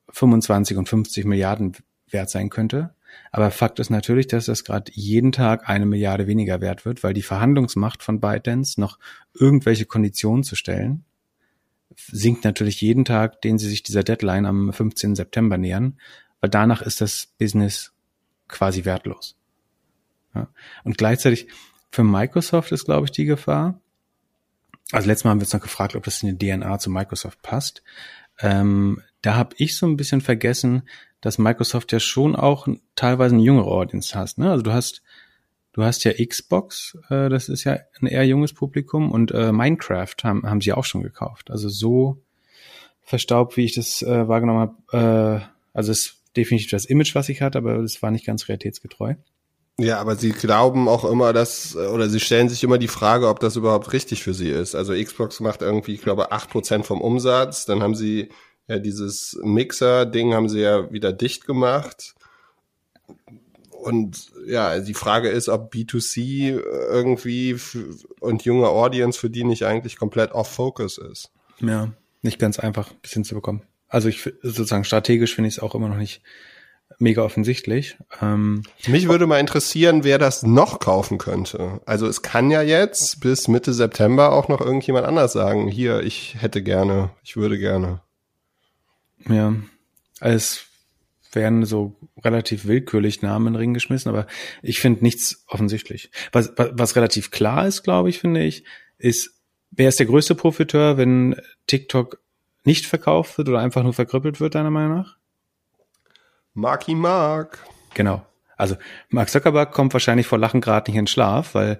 25 0.09 0.77
und 0.77 0.89
50 0.89 1.25
Milliarden 1.25 1.73
wert 2.09 2.29
sein 2.29 2.49
könnte. 2.49 2.95
Aber 3.31 3.51
Fakt 3.51 3.79
ist 3.79 3.89
natürlich, 3.89 4.27
dass 4.27 4.45
das 4.45 4.63
gerade 4.63 4.91
jeden 4.93 5.31
Tag 5.31 5.67
eine 5.67 5.85
Milliarde 5.85 6.27
weniger 6.27 6.61
wert 6.61 6.85
wird, 6.85 7.03
weil 7.03 7.13
die 7.13 7.21
Verhandlungsmacht 7.21 8.03
von 8.03 8.19
ByteDance 8.19 8.79
noch 8.79 8.97
irgendwelche 9.33 9.85
Konditionen 9.85 10.43
zu 10.43 10.55
stellen, 10.55 11.03
sinkt 11.95 12.43
natürlich 12.43 12.81
jeden 12.81 13.05
Tag, 13.05 13.41
den 13.41 13.57
sie 13.57 13.67
sich 13.69 13.83
dieser 13.83 14.03
Deadline 14.03 14.45
am 14.45 14.71
15. 14.71 15.15
September 15.15 15.57
nähern, 15.57 15.99
weil 16.41 16.49
danach 16.49 16.81
ist 16.81 17.01
das 17.01 17.27
Business 17.37 17.93
quasi 18.47 18.85
wertlos. 18.85 19.37
Ja. 20.33 20.49
Und 20.83 20.97
gleichzeitig 20.97 21.47
für 21.91 22.03
Microsoft 22.03 22.71
ist, 22.71 22.85
glaube 22.85 23.05
ich, 23.05 23.11
die 23.11 23.25
Gefahr. 23.25 23.79
Also 24.91 25.07
letztes 25.07 25.23
Mal 25.23 25.31
haben 25.31 25.39
wir 25.39 25.45
uns 25.45 25.53
noch 25.53 25.61
gefragt, 25.61 25.95
ob 25.95 26.03
das 26.03 26.21
in 26.21 26.37
die 26.37 26.47
DNA 26.51 26.77
zu 26.79 26.89
Microsoft 26.89 27.41
passt. 27.41 27.83
Ähm, 28.39 29.01
da 29.21 29.35
habe 29.35 29.55
ich 29.57 29.75
so 29.75 29.87
ein 29.87 29.97
bisschen 29.97 30.21
vergessen, 30.21 30.83
dass 31.21 31.37
Microsoft 31.37 31.91
ja 31.91 31.99
schon 31.99 32.35
auch 32.35 32.67
teilweise 32.95 33.35
eine 33.35 33.43
jüngere 33.43 33.67
Audience 33.67 34.17
hast. 34.17 34.37
Ne? 34.37 34.49
Also 34.51 34.63
du 34.63 34.71
hast 34.71 35.01
du 35.73 35.83
hast 35.83 36.05
ja 36.05 36.13
Xbox, 36.13 36.97
äh, 37.09 37.29
das 37.29 37.49
ist 37.49 37.65
ja 37.65 37.77
ein 37.99 38.07
eher 38.07 38.25
junges 38.25 38.53
Publikum 38.53 39.11
und 39.11 39.31
äh, 39.31 39.51
Minecraft 39.51 40.15
haben, 40.23 40.49
haben 40.49 40.61
sie 40.61 40.71
auch 40.71 40.85
schon 40.85 41.03
gekauft. 41.03 41.51
Also 41.51 41.67
so 41.67 42.21
verstaubt, 43.01 43.57
wie 43.57 43.65
ich 43.65 43.75
das 43.75 44.01
äh, 44.01 44.27
wahrgenommen 44.27 44.71
habe. 44.91 45.43
Äh, 45.43 45.45
also 45.73 45.91
es 45.91 46.21
definitiv 46.35 46.71
das 46.71 46.85
Image, 46.85 47.13
was 47.15 47.29
ich 47.29 47.41
hatte, 47.41 47.57
aber 47.57 47.81
das 47.81 48.01
war 48.01 48.11
nicht 48.11 48.25
ganz 48.25 48.47
realitätsgetreu. 48.47 49.15
Ja, 49.77 49.99
aber 49.99 50.15
sie 50.15 50.31
glauben 50.31 50.87
auch 50.87 51.03
immer, 51.03 51.33
dass, 51.33 51.75
oder 51.75 52.07
sie 52.07 52.21
stellen 52.21 52.47
sich 52.47 52.63
immer 52.63 52.77
die 52.77 52.87
Frage, 52.87 53.27
ob 53.27 53.41
das 53.41 53.57
überhaupt 53.57 53.91
richtig 53.91 54.23
für 54.23 54.33
sie 54.33 54.49
ist. 54.49 54.73
Also 54.73 54.93
Xbox 54.93 55.41
macht 55.41 55.61
irgendwie, 55.61 55.93
ich 55.93 56.01
glaube, 56.01 56.31
acht 56.31 56.49
Prozent 56.49 56.85
vom 56.85 57.01
Umsatz. 57.01 57.65
Dann 57.65 57.83
haben 57.83 57.95
sie 57.95 58.29
ja 58.67 58.79
dieses 58.79 59.37
Mixer-Ding 59.41 60.33
haben 60.33 60.49
sie 60.49 60.61
ja 60.61 60.91
wieder 60.91 61.13
dicht 61.13 61.45
gemacht. 61.45 62.15
Und 63.69 64.31
ja, 64.47 64.79
die 64.79 64.95
Frage 64.95 65.29
ist, 65.29 65.47
ob 65.47 65.73
B2C 65.73 66.59
irgendwie 66.59 67.55
und 68.19 68.43
junge 68.43 68.67
Audience 68.67 69.19
für 69.19 69.29
die 69.29 69.43
nicht 69.43 69.65
eigentlich 69.65 69.97
komplett 69.97 70.31
off-focus 70.31 70.97
ist. 70.97 71.31
Ja, 71.59 71.93
nicht 72.21 72.39
ganz 72.39 72.57
einfach 72.57 72.91
bis 72.93 73.11
hinzubekommen 73.11 73.61
also 73.95 74.09
ich 74.09 74.29
sozusagen 74.41 74.83
strategisch 74.83 75.35
finde 75.35 75.47
ich 75.47 75.55
es 75.55 75.63
auch 75.63 75.73
immer 75.73 75.87
noch 75.87 75.97
nicht 75.97 76.21
mega 76.99 77.23
offensichtlich. 77.23 77.97
Ähm, 78.21 78.63
Mich 78.87 79.07
würde 79.07 79.25
mal 79.25 79.39
interessieren, 79.39 80.03
wer 80.03 80.17
das 80.17 80.43
noch 80.43 80.79
kaufen 80.79 81.17
könnte. 81.17 81.81
Also 81.85 82.05
es 82.07 82.21
kann 82.21 82.51
ja 82.51 82.61
jetzt 82.61 83.21
bis 83.21 83.47
Mitte 83.47 83.73
September 83.73 84.33
auch 84.33 84.49
noch 84.49 84.61
irgendjemand 84.61 85.05
anders 85.05 85.33
sagen, 85.33 85.67
hier, 85.67 86.01
ich 86.01 86.35
hätte 86.39 86.61
gerne, 86.61 87.09
ich 87.23 87.37
würde 87.37 87.57
gerne. 87.57 88.01
Ja, 89.27 89.55
es 90.19 90.65
werden 91.35 91.65
so 91.65 91.95
relativ 92.23 92.65
willkürlich 92.65 93.21
Namen 93.21 93.47
in 93.47 93.53
den 93.53 93.59
Ring 93.59 93.73
geschmissen, 93.73 94.09
aber 94.09 94.25
ich 94.61 94.79
finde 94.79 95.03
nichts 95.03 95.43
offensichtlich. 95.47 96.11
Was, 96.31 96.53
was, 96.55 96.69
was 96.73 96.95
relativ 96.95 97.31
klar 97.31 97.67
ist, 97.67 97.83
glaube 97.83 98.09
ich, 98.09 98.19
finde 98.19 98.43
ich, 98.43 98.63
ist, 98.97 99.41
wer 99.71 99.89
ist 99.89 99.99
der 99.99 100.05
größte 100.05 100.35
Profiteur, 100.35 100.97
wenn 100.97 101.35
TikTok 101.67 102.19
nicht 102.63 102.85
verkauft 102.85 103.37
wird 103.37 103.49
oder 103.49 103.59
einfach 103.59 103.83
nur 103.83 103.93
verkrüppelt 103.93 104.39
wird, 104.39 104.55
deiner 104.55 104.71
Meinung 104.71 104.97
nach? 104.97 105.17
Marky 106.53 106.95
Mark. 106.95 107.59
Genau. 107.93 108.25
Also 108.57 108.77
Mark 109.09 109.29
Zuckerberg 109.29 109.71
kommt 109.71 109.93
wahrscheinlich 109.93 110.27
vor 110.27 110.39
Lachen 110.39 110.61
gerade 110.61 110.89
nicht 110.89 110.97
in 110.97 111.07
Schlaf, 111.07 111.53
weil 111.53 111.79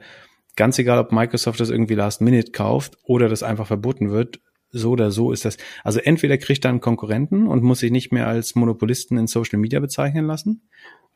ganz 0.56 0.78
egal, 0.78 1.00
ob 1.00 1.12
Microsoft 1.12 1.60
das 1.60 1.70
irgendwie 1.70 1.96
last 1.96 2.22
minute 2.22 2.52
kauft 2.52 2.98
oder 3.04 3.30
das 3.30 3.44
einfach 3.44 3.68
verboten 3.68 4.12
wird, 4.12 4.42
so 4.76 4.92
oder 4.92 5.12
so 5.12 5.32
ist 5.32 5.46
das. 5.46 5.58
Also 5.84 6.00
entweder 6.00 6.38
kriegt 6.38 6.66
er 6.66 6.70
einen 6.70 6.82
Konkurrenten 6.82 7.48
und 7.48 7.64
muss 7.64 7.80
sich 7.80 7.92
nicht 7.92 8.12
mehr 8.12 8.28
als 8.28 8.56
Monopolisten 8.56 9.18
in 9.18 9.28
Social 9.28 9.60
Media 9.60 9.80
bezeichnen 9.80 10.26
lassen. 10.26 10.68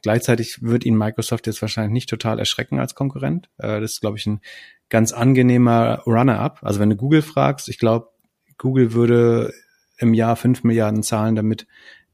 Gleichzeitig 0.01 0.63
wird 0.63 0.85
ihn 0.85 0.97
Microsoft 0.97 1.45
jetzt 1.47 1.61
wahrscheinlich 1.61 1.91
nicht 1.91 2.09
total 2.09 2.39
erschrecken 2.39 2.79
als 2.79 2.95
Konkurrent. 2.95 3.49
Äh, 3.57 3.81
das 3.81 3.93
ist, 3.93 4.01
glaube 4.01 4.17
ich, 4.17 4.25
ein 4.25 4.39
ganz 4.87 5.11
angenehmer 5.11 6.03
Runner-up. 6.05 6.59
Also 6.61 6.79
wenn 6.79 6.89
du 6.89 6.95
Google 6.95 7.21
fragst, 7.21 7.67
ich 7.69 7.79
glaube, 7.79 8.09
Google 8.57 8.93
würde 8.93 9.53
im 9.97 10.13
Jahr 10.13 10.35
fünf 10.35 10.63
Milliarden 10.63 11.03
zahlen, 11.03 11.35
damit 11.35 11.67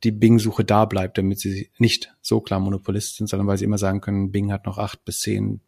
die 0.03 0.11
Bing-Suche 0.11 0.65
da 0.65 0.85
bleibt, 0.85 1.17
damit 1.17 1.39
sie 1.39 1.71
nicht 1.77 2.13
so 2.21 2.41
klar 2.41 2.59
Monopolist 2.59 3.17
sind, 3.17 3.27
sondern 3.27 3.47
weil 3.47 3.57
sie 3.57 3.65
immer 3.65 3.77
sagen 3.77 4.01
können, 4.01 4.31
Bing 4.31 4.51
hat 4.51 4.65
noch 4.65 4.77
acht 4.77 5.05
bis 5.05 5.19
zehn 5.19 5.61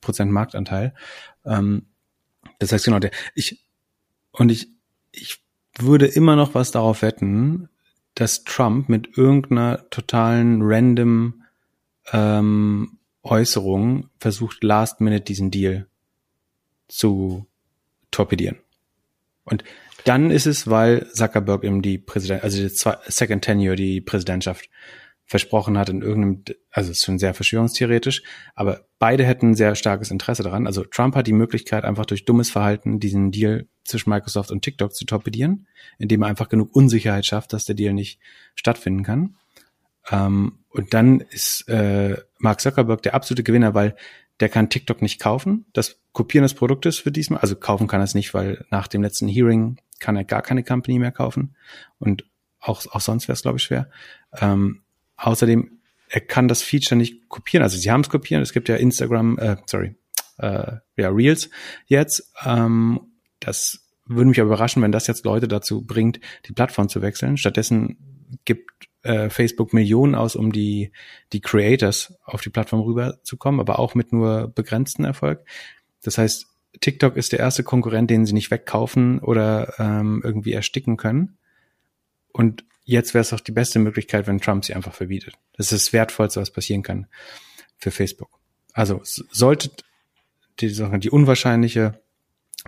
Prozent 0.00 0.30
Marktanteil. 0.30 0.94
Ähm, 1.44 1.86
das 2.58 2.72
heißt 2.72 2.84
genau, 2.84 2.98
der, 2.98 3.10
ich, 3.34 3.64
und 4.32 4.50
ich, 4.50 4.73
ich 5.14 5.42
würde 5.78 6.06
immer 6.06 6.36
noch 6.36 6.54
was 6.54 6.70
darauf 6.70 7.02
wetten, 7.02 7.68
dass 8.14 8.44
Trump 8.44 8.88
mit 8.88 9.16
irgendeiner 9.18 9.88
totalen 9.90 10.60
random 10.62 11.42
ähm, 12.12 12.98
Äußerung 13.22 14.10
versucht, 14.18 14.62
last 14.62 15.00
minute 15.00 15.24
diesen 15.24 15.50
Deal 15.50 15.86
zu 16.88 17.46
torpedieren. 18.10 18.58
Und 19.44 19.64
dann 20.04 20.30
ist 20.30 20.46
es, 20.46 20.68
weil 20.68 21.10
Zuckerberg 21.12 21.64
ihm 21.64 21.82
die 21.82 21.98
Präsident, 21.98 22.44
also 22.44 22.58
die 22.62 22.68
Second 23.10 23.42
Tenure, 23.42 23.74
die 23.76 24.00
Präsidentschaft 24.00 24.68
versprochen 25.26 25.78
hat 25.78 25.88
in 25.88 26.02
irgendeinem, 26.02 26.44
also 26.70 26.90
ist 26.90 27.04
schon 27.04 27.18
sehr 27.18 27.34
verschwörungstheoretisch, 27.34 28.22
aber 28.54 28.86
beide 28.98 29.24
hätten 29.24 29.54
sehr 29.54 29.74
starkes 29.74 30.10
Interesse 30.10 30.42
daran. 30.42 30.66
Also 30.66 30.84
Trump 30.84 31.16
hat 31.16 31.26
die 31.26 31.32
Möglichkeit, 31.32 31.84
einfach 31.84 32.06
durch 32.06 32.24
dummes 32.24 32.50
Verhalten 32.50 33.00
diesen 33.00 33.30
Deal 33.30 33.66
zwischen 33.84 34.10
Microsoft 34.10 34.50
und 34.50 34.62
TikTok 34.62 34.94
zu 34.94 35.06
torpedieren, 35.06 35.66
indem 35.98 36.22
er 36.22 36.28
einfach 36.28 36.48
genug 36.48 36.74
Unsicherheit 36.74 37.24
schafft, 37.24 37.52
dass 37.52 37.64
der 37.64 37.74
Deal 37.74 37.94
nicht 37.94 38.20
stattfinden 38.54 39.02
kann. 39.02 39.36
Ähm, 40.10 40.58
und 40.68 40.92
dann 40.92 41.20
ist 41.20 41.68
äh, 41.68 42.16
Mark 42.38 42.60
Zuckerberg 42.60 43.02
der 43.02 43.14
absolute 43.14 43.42
Gewinner, 43.42 43.74
weil 43.74 43.96
der 44.40 44.48
kann 44.48 44.68
TikTok 44.68 45.00
nicht 45.00 45.20
kaufen. 45.20 45.66
Das 45.72 46.00
Kopieren 46.12 46.42
des 46.42 46.54
Produktes 46.54 47.04
wird 47.04 47.16
diesmal, 47.16 47.40
also 47.40 47.56
kaufen 47.56 47.86
kann 47.86 48.00
er 48.00 48.04
es 48.04 48.14
nicht, 48.14 48.34
weil 48.34 48.64
nach 48.70 48.88
dem 48.88 49.02
letzten 49.02 49.28
Hearing 49.28 49.78
kann 50.00 50.16
er 50.16 50.24
gar 50.24 50.42
keine 50.42 50.64
Company 50.64 50.98
mehr 50.98 51.12
kaufen. 51.12 51.56
Und 51.98 52.24
auch, 52.60 52.84
auch 52.90 53.00
sonst 53.00 53.28
wäre 53.28 53.34
es, 53.34 53.42
glaube 53.42 53.58
ich, 53.58 53.64
schwer. 53.64 53.88
Ähm, 54.32 54.83
außerdem, 55.16 55.80
er 56.08 56.20
kann 56.20 56.48
das 56.48 56.62
Feature 56.62 56.96
nicht 56.96 57.28
kopieren. 57.28 57.62
Also 57.62 57.76
sie 57.76 57.90
haben 57.90 58.02
es 58.02 58.08
kopiert. 58.08 58.42
Es 58.42 58.52
gibt 58.52 58.68
ja 58.68 58.76
Instagram, 58.76 59.38
äh, 59.38 59.56
sorry, 59.66 59.96
äh, 60.38 60.72
ja, 60.96 61.08
Reels 61.08 61.50
jetzt. 61.86 62.32
Ähm, 62.44 63.00
das 63.40 63.80
würde 64.06 64.28
mich 64.28 64.38
überraschen, 64.38 64.82
wenn 64.82 64.92
das 64.92 65.06
jetzt 65.06 65.24
Leute 65.24 65.48
dazu 65.48 65.82
bringt, 65.82 66.20
die 66.46 66.52
Plattform 66.52 66.88
zu 66.88 67.02
wechseln. 67.02 67.36
Stattdessen 67.36 67.98
gibt 68.44 68.70
äh, 69.02 69.30
Facebook 69.30 69.72
Millionen 69.72 70.14
aus, 70.14 70.36
um 70.36 70.52
die, 70.52 70.92
die 71.32 71.40
Creators 71.40 72.14
auf 72.24 72.42
die 72.42 72.50
Plattform 72.50 72.80
rüberzukommen, 72.80 73.60
aber 73.60 73.78
auch 73.78 73.94
mit 73.94 74.12
nur 74.12 74.48
begrenzten 74.54 75.04
Erfolg. 75.04 75.44
Das 76.02 76.18
heißt, 76.18 76.46
TikTok 76.80 77.16
ist 77.16 77.32
der 77.32 77.38
erste 77.38 77.62
Konkurrent, 77.62 78.10
den 78.10 78.26
sie 78.26 78.32
nicht 78.32 78.50
wegkaufen 78.50 79.20
oder 79.20 79.74
ähm, 79.78 80.20
irgendwie 80.24 80.52
ersticken 80.52 80.96
können. 80.96 81.38
Und 82.32 82.64
jetzt 82.84 83.14
wäre 83.14 83.22
es 83.22 83.32
auch 83.32 83.40
die 83.40 83.52
beste 83.52 83.78
Möglichkeit, 83.78 84.26
wenn 84.26 84.40
Trump 84.40 84.64
sie 84.64 84.74
einfach 84.74 84.94
verbietet. 84.94 85.34
Das 85.56 85.72
ist 85.72 85.86
das 85.86 85.92
Wertvollste, 85.92 86.40
was 86.40 86.50
passieren 86.50 86.82
kann 86.82 87.06
für 87.76 87.90
Facebook. 87.90 88.30
Also 88.72 89.00
sollte 89.02 89.70
die, 90.60 90.72
die 90.72 91.10
unwahrscheinliche 91.10 92.00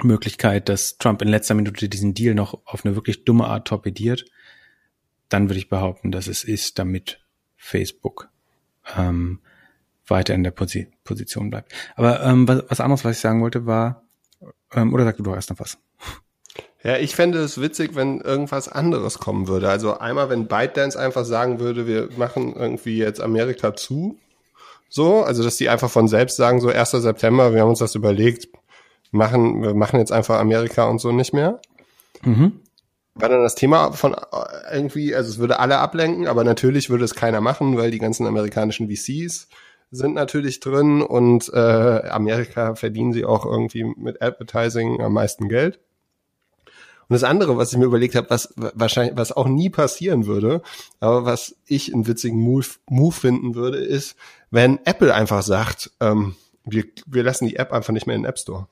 Möglichkeit, 0.02 0.68
dass 0.68 0.98
Trump 0.98 1.22
in 1.22 1.29
letzter 1.29 1.55
Minute 1.55 1.88
diesen 1.88 2.14
Deal 2.14 2.35
noch 2.35 2.61
auf 2.66 2.85
eine 2.85 2.94
wirklich 2.94 3.24
dumme 3.24 3.46
Art 3.46 3.68
torpediert, 3.68 4.26
dann 5.29 5.48
würde 5.48 5.59
ich 5.59 5.68
behaupten, 5.68 6.12
dass 6.12 6.26
es 6.26 6.44
ist, 6.44 6.79
damit 6.79 7.20
Facebook 7.57 8.29
ähm, 8.96 9.40
weiter 10.07 10.35
in 10.35 10.44
der 10.44 10.50
Posi 10.50 10.88
Position 11.02 11.50
bleibt. 11.50 11.72
Aber 11.96 12.22
ähm, 12.22 12.46
was, 12.46 12.62
was 12.68 12.81
anderes, 12.81 13.05
was 13.05 13.16
ich 13.16 13.22
sagen 13.22 13.42
wollte, 13.42 13.66
war, 13.66 14.05
ähm, 14.72 14.92
oder 14.92 15.05
sag 15.05 15.16
du 15.16 15.22
doch 15.22 15.35
erst 15.35 15.50
noch 15.50 15.59
was. 15.59 15.79
Ja, 16.87 16.99
ich 16.99 17.16
fände 17.16 17.40
es 17.40 17.61
witzig, 17.61 17.96
wenn 17.96 18.20
irgendwas 18.20 18.68
anderes 18.68 19.18
kommen 19.18 19.49
würde. 19.49 19.68
Also 19.68 19.99
einmal, 19.99 20.31
wenn 20.31 20.46
ByteDance 20.46 20.96
einfach 20.96 21.25
sagen 21.25 21.59
würde, 21.59 21.88
wir 21.88 22.11
machen 22.16 22.55
irgendwie 22.55 22.96
jetzt 22.96 23.20
Amerika 23.20 23.75
zu. 23.75 24.20
So, 24.88 25.25
also 25.25 25.42
dass 25.42 25.57
die 25.57 25.68
einfach 25.68 25.90
von 25.90 26.07
selbst 26.07 26.37
sagen, 26.37 26.61
so 26.61 26.68
1. 26.68 26.92
September, 26.92 27.53
wir 27.53 27.62
haben 27.62 27.70
uns 27.70 27.81
das 27.81 27.96
überlegt, 27.96 28.46
machen, 29.11 29.64
wir 29.64 29.75
machen 29.75 29.99
jetzt 29.99 30.12
einfach 30.12 30.38
Amerika 30.38 30.85
und 30.88 31.01
so 31.01 31.11
nicht 31.11 31.33
mehr. 31.33 31.61
Mhm. 32.22 32.61
War 33.16 33.31
dann 33.31 33.42
das 33.42 33.57
Thema 33.57 33.90
von 33.90 34.14
äh, 34.14 34.77
irgendwie, 34.77 35.12
also 35.12 35.29
es 35.29 35.38
würde 35.38 35.59
alle 35.59 35.79
ablenken, 35.79 36.29
aber 36.29 36.44
natürlich 36.44 36.88
würde 36.88 37.05
es 37.05 37.16
keiner 37.16 37.40
machen, 37.40 37.77
weil 37.77 37.90
die 37.90 37.99
ganzen 37.99 38.29
amerikanischen 38.29 38.88
VCs 38.88 39.49
sind 39.90 40.14
natürlich 40.14 40.61
drin 40.61 41.03
und 41.03 41.53
äh, 41.53 41.59
Amerika 41.59 42.77
verdienen 42.77 43.12
sie 43.12 43.25
auch 43.25 43.44
irgendwie 43.44 43.83
mit 43.83 44.22
Advertising 44.22 45.01
am 45.01 45.14
meisten 45.14 45.49
Geld. 45.49 45.81
Und 47.09 47.14
das 47.14 47.25
andere, 47.25 47.57
was 47.57 47.73
ich 47.73 47.79
mir 47.79 47.85
überlegt 47.85 48.14
habe, 48.14 48.31
was 48.31 48.53
wahrscheinlich, 48.57 49.16
was 49.16 49.33
auch 49.33 49.47
nie 49.47 49.71
passieren 49.71 50.27
würde, 50.27 50.62
aber 50.99 51.25
was 51.25 51.57
ich 51.66 51.95
einen 51.95 52.07
witzigen 52.07 52.40
Move, 52.40 52.66
Move 52.88 53.14
finden 53.14 53.55
würde, 53.55 53.79
ist, 53.79 54.16
wenn 54.51 54.81
Apple 54.85 55.14
einfach 55.14 55.42
sagt, 55.42 55.92
ähm, 56.01 56.35
wir, 56.64 56.85
wir 57.07 57.23
lassen 57.23 57.47
die 57.47 57.57
App 57.57 57.73
einfach 57.73 57.92
nicht 57.92 58.07
mehr 58.07 58.16
in 58.16 58.23
den 58.23 58.29
App 58.29 58.38
Store 58.38 58.66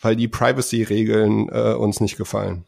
weil 0.00 0.16
die 0.16 0.28
Privacy-Regeln 0.28 1.48
äh, 1.50 1.74
uns 1.74 2.00
nicht 2.00 2.16
gefallen. 2.16 2.64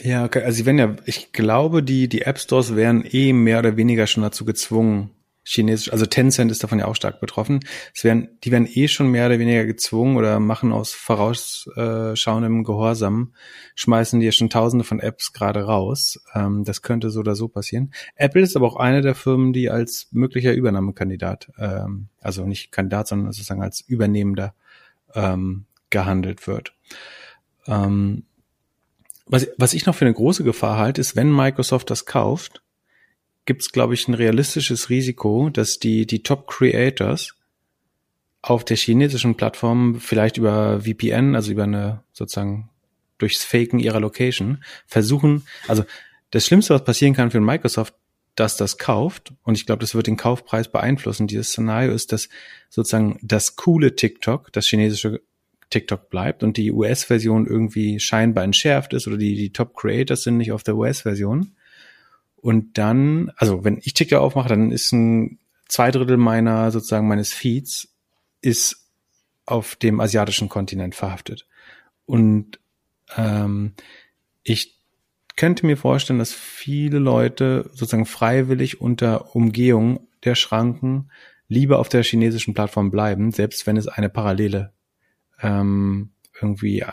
Ja, 0.00 0.24
okay. 0.24 0.44
also 0.44 0.56
sie 0.56 0.66
werden 0.66 0.78
ja, 0.78 0.96
ich 1.06 1.32
glaube, 1.32 1.82
die, 1.82 2.08
die 2.08 2.22
App 2.22 2.38
Stores 2.38 2.76
wären 2.76 3.04
eh 3.04 3.32
mehr 3.32 3.58
oder 3.58 3.76
weniger 3.76 4.06
schon 4.06 4.22
dazu 4.22 4.44
gezwungen, 4.44 5.10
chinesisch, 5.48 5.92
also 5.92 6.06
Tencent 6.06 6.50
ist 6.50 6.62
davon 6.62 6.78
ja 6.78 6.86
auch 6.86 6.94
stark 6.94 7.20
betroffen. 7.20 7.60
Es 7.94 8.04
werden, 8.04 8.28
die 8.44 8.50
werden 8.50 8.68
eh 8.70 8.88
schon 8.88 9.08
mehr 9.08 9.26
oder 9.26 9.38
weniger 9.38 9.64
gezwungen 9.64 10.16
oder 10.16 10.40
machen 10.40 10.72
aus 10.72 10.92
vorausschauendem 10.92 12.64
Gehorsam, 12.64 13.32
schmeißen 13.74 14.20
die 14.20 14.26
ja 14.26 14.32
schon 14.32 14.50
tausende 14.50 14.84
von 14.84 15.00
Apps 15.00 15.32
gerade 15.32 15.62
raus. 15.62 16.20
Ähm, 16.34 16.64
das 16.64 16.82
könnte 16.82 17.10
so 17.10 17.20
oder 17.20 17.34
so 17.34 17.48
passieren. 17.48 17.92
Apple 18.16 18.42
ist 18.42 18.56
aber 18.56 18.66
auch 18.66 18.76
eine 18.76 19.00
der 19.00 19.14
Firmen, 19.14 19.52
die 19.52 19.70
als 19.70 20.08
möglicher 20.10 20.52
Übernahmekandidat, 20.52 21.50
ähm, 21.58 22.08
also 22.20 22.44
nicht 22.44 22.70
Kandidat, 22.70 23.08
sondern 23.08 23.32
sozusagen 23.32 23.62
als 23.62 23.80
Übernehmender 23.80 24.54
ähm, 25.14 25.64
gehandelt 25.90 26.46
wird. 26.46 26.74
Ähm, 27.66 28.24
was, 29.26 29.48
was 29.58 29.74
ich 29.74 29.86
noch 29.86 29.94
für 29.94 30.04
eine 30.04 30.14
große 30.14 30.44
Gefahr 30.44 30.78
halte, 30.78 31.00
ist, 31.00 31.16
wenn 31.16 31.34
Microsoft 31.34 31.90
das 31.90 32.06
kauft, 32.06 32.62
gibt 33.48 33.62
es, 33.62 33.72
glaube 33.72 33.94
ich, 33.94 34.06
ein 34.06 34.14
realistisches 34.14 34.90
Risiko, 34.90 35.48
dass 35.48 35.78
die, 35.78 36.06
die 36.06 36.22
Top-Creators 36.22 37.34
auf 38.42 38.62
der 38.62 38.76
chinesischen 38.76 39.36
Plattform 39.36 40.00
vielleicht 40.00 40.36
über 40.36 40.82
VPN, 40.82 41.34
also 41.34 41.50
über 41.50 41.62
eine 41.62 42.04
sozusagen 42.12 42.68
durchs 43.16 43.44
Faken 43.44 43.78
ihrer 43.78 44.00
Location, 44.00 44.62
versuchen, 44.86 45.46
also 45.66 45.86
das 46.30 46.44
Schlimmste, 46.44 46.74
was 46.74 46.84
passieren 46.84 47.14
kann 47.14 47.30
für 47.30 47.40
Microsoft, 47.40 47.94
dass 48.34 48.58
das 48.58 48.76
kauft, 48.76 49.32
und 49.44 49.56
ich 49.56 49.64
glaube, 49.64 49.80
das 49.80 49.94
wird 49.94 50.08
den 50.08 50.18
Kaufpreis 50.18 50.70
beeinflussen, 50.70 51.26
dieses 51.26 51.48
Szenario 51.48 51.92
ist, 51.92 52.12
dass 52.12 52.28
sozusagen 52.68 53.18
das 53.22 53.56
coole 53.56 53.96
TikTok, 53.96 54.52
das 54.52 54.66
chinesische 54.66 55.22
TikTok 55.70 56.10
bleibt 56.10 56.42
und 56.42 56.58
die 56.58 56.70
US-Version 56.70 57.46
irgendwie 57.46 57.98
scheinbar 57.98 58.44
entschärft 58.44 58.92
ist 58.92 59.06
oder 59.06 59.16
die, 59.16 59.36
die 59.36 59.54
Top-Creators 59.54 60.24
sind 60.24 60.36
nicht 60.36 60.52
auf 60.52 60.64
der 60.64 60.76
US-Version. 60.76 61.54
Und 62.40 62.78
dann, 62.78 63.32
also 63.36 63.64
wenn 63.64 63.78
ich 63.82 63.94
TikTok 63.94 64.20
aufmache, 64.20 64.48
dann 64.48 64.70
ist 64.70 64.92
ein 64.92 65.38
zwei 65.68 65.90
Drittel 65.90 66.16
meiner 66.16 66.70
sozusagen 66.70 67.08
meines 67.08 67.32
Feeds 67.32 67.94
ist 68.40 68.88
auf 69.44 69.76
dem 69.76 70.00
asiatischen 70.00 70.48
Kontinent 70.48 70.94
verhaftet. 70.94 71.46
Und 72.06 72.58
ähm, 73.16 73.74
ich 74.42 74.78
könnte 75.36 75.66
mir 75.66 75.76
vorstellen, 75.76 76.18
dass 76.18 76.32
viele 76.32 76.98
Leute 76.98 77.70
sozusagen 77.72 78.06
freiwillig 78.06 78.80
unter 78.80 79.34
Umgehung 79.36 80.08
der 80.24 80.34
Schranken 80.34 81.10
lieber 81.48 81.78
auf 81.78 81.88
der 81.88 82.02
chinesischen 82.02 82.54
Plattform 82.54 82.90
bleiben, 82.90 83.32
selbst 83.32 83.66
wenn 83.66 83.76
es 83.76 83.88
eine 83.88 84.08
parallele 84.08 84.72
ähm, 85.40 86.10
irgendwie 86.40 86.80
äh, 86.80 86.92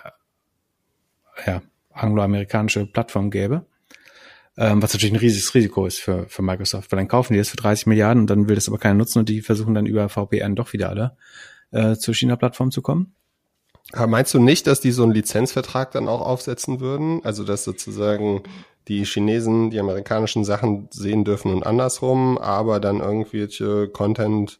ja, 1.46 1.62
angloamerikanische 1.92 2.86
Plattform 2.86 3.32
gäbe. 3.32 3.66
Ähm, 4.58 4.82
was 4.82 4.94
natürlich 4.94 5.14
ein 5.14 5.20
riesiges 5.20 5.54
Risiko 5.54 5.86
ist 5.86 6.00
für, 6.00 6.28
für 6.30 6.42
Microsoft, 6.42 6.92
weil 6.92 6.98
dann 6.98 7.10
kaufen 7.10 7.34
die 7.34 7.40
das 7.40 7.50
für 7.50 7.58
30 7.58 7.88
Milliarden 7.88 8.22
und 8.22 8.30
dann 8.30 8.48
will 8.48 8.56
das 8.56 8.70
aber 8.70 8.78
keiner 8.78 8.96
nutzen 8.96 9.20
und 9.20 9.28
die 9.28 9.42
versuchen 9.42 9.74
dann 9.74 9.86
über 9.86 10.08
VPN 10.08 10.56
doch 10.56 10.72
wieder 10.72 10.90
alle 10.90 11.18
äh, 11.72 11.96
zur 11.96 12.14
China-Plattform 12.14 12.72
zu 12.72 12.82
kommen. 12.82 13.16
Aber 13.92 14.08
meinst 14.08 14.34
du 14.34 14.40
nicht, 14.40 14.66
dass 14.68 14.80
die 14.80 14.92
so 14.92 15.04
einen 15.04 15.12
Lizenzvertrag 15.12 15.92
dann 15.92 16.08
auch 16.08 16.22
aufsetzen 16.22 16.80
würden? 16.80 17.24
Also 17.24 17.44
dass 17.44 17.64
sozusagen 17.64 18.44
die 18.88 19.04
Chinesen 19.06 19.72
die 19.72 19.80
amerikanischen 19.80 20.46
Sachen 20.46 20.88
sehen 20.92 21.26
dürfen 21.26 21.52
und 21.52 21.66
andersrum, 21.66 22.38
aber 22.38 22.80
dann 22.80 23.00
irgendwelche 23.00 23.90
Content 23.90 24.60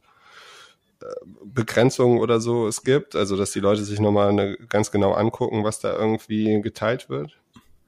äh, 1.02 1.06
Begrenzungen 1.46 2.20
oder 2.20 2.40
so 2.40 2.68
es 2.68 2.84
gibt, 2.84 3.16
also 3.16 3.38
dass 3.38 3.52
die 3.52 3.60
Leute 3.60 3.84
sich 3.84 4.00
nochmal 4.00 4.58
ganz 4.68 4.92
genau 4.92 5.14
angucken, 5.14 5.64
was 5.64 5.80
da 5.80 5.98
irgendwie 5.98 6.62
geteilt 6.62 7.10
wird? 7.10 7.38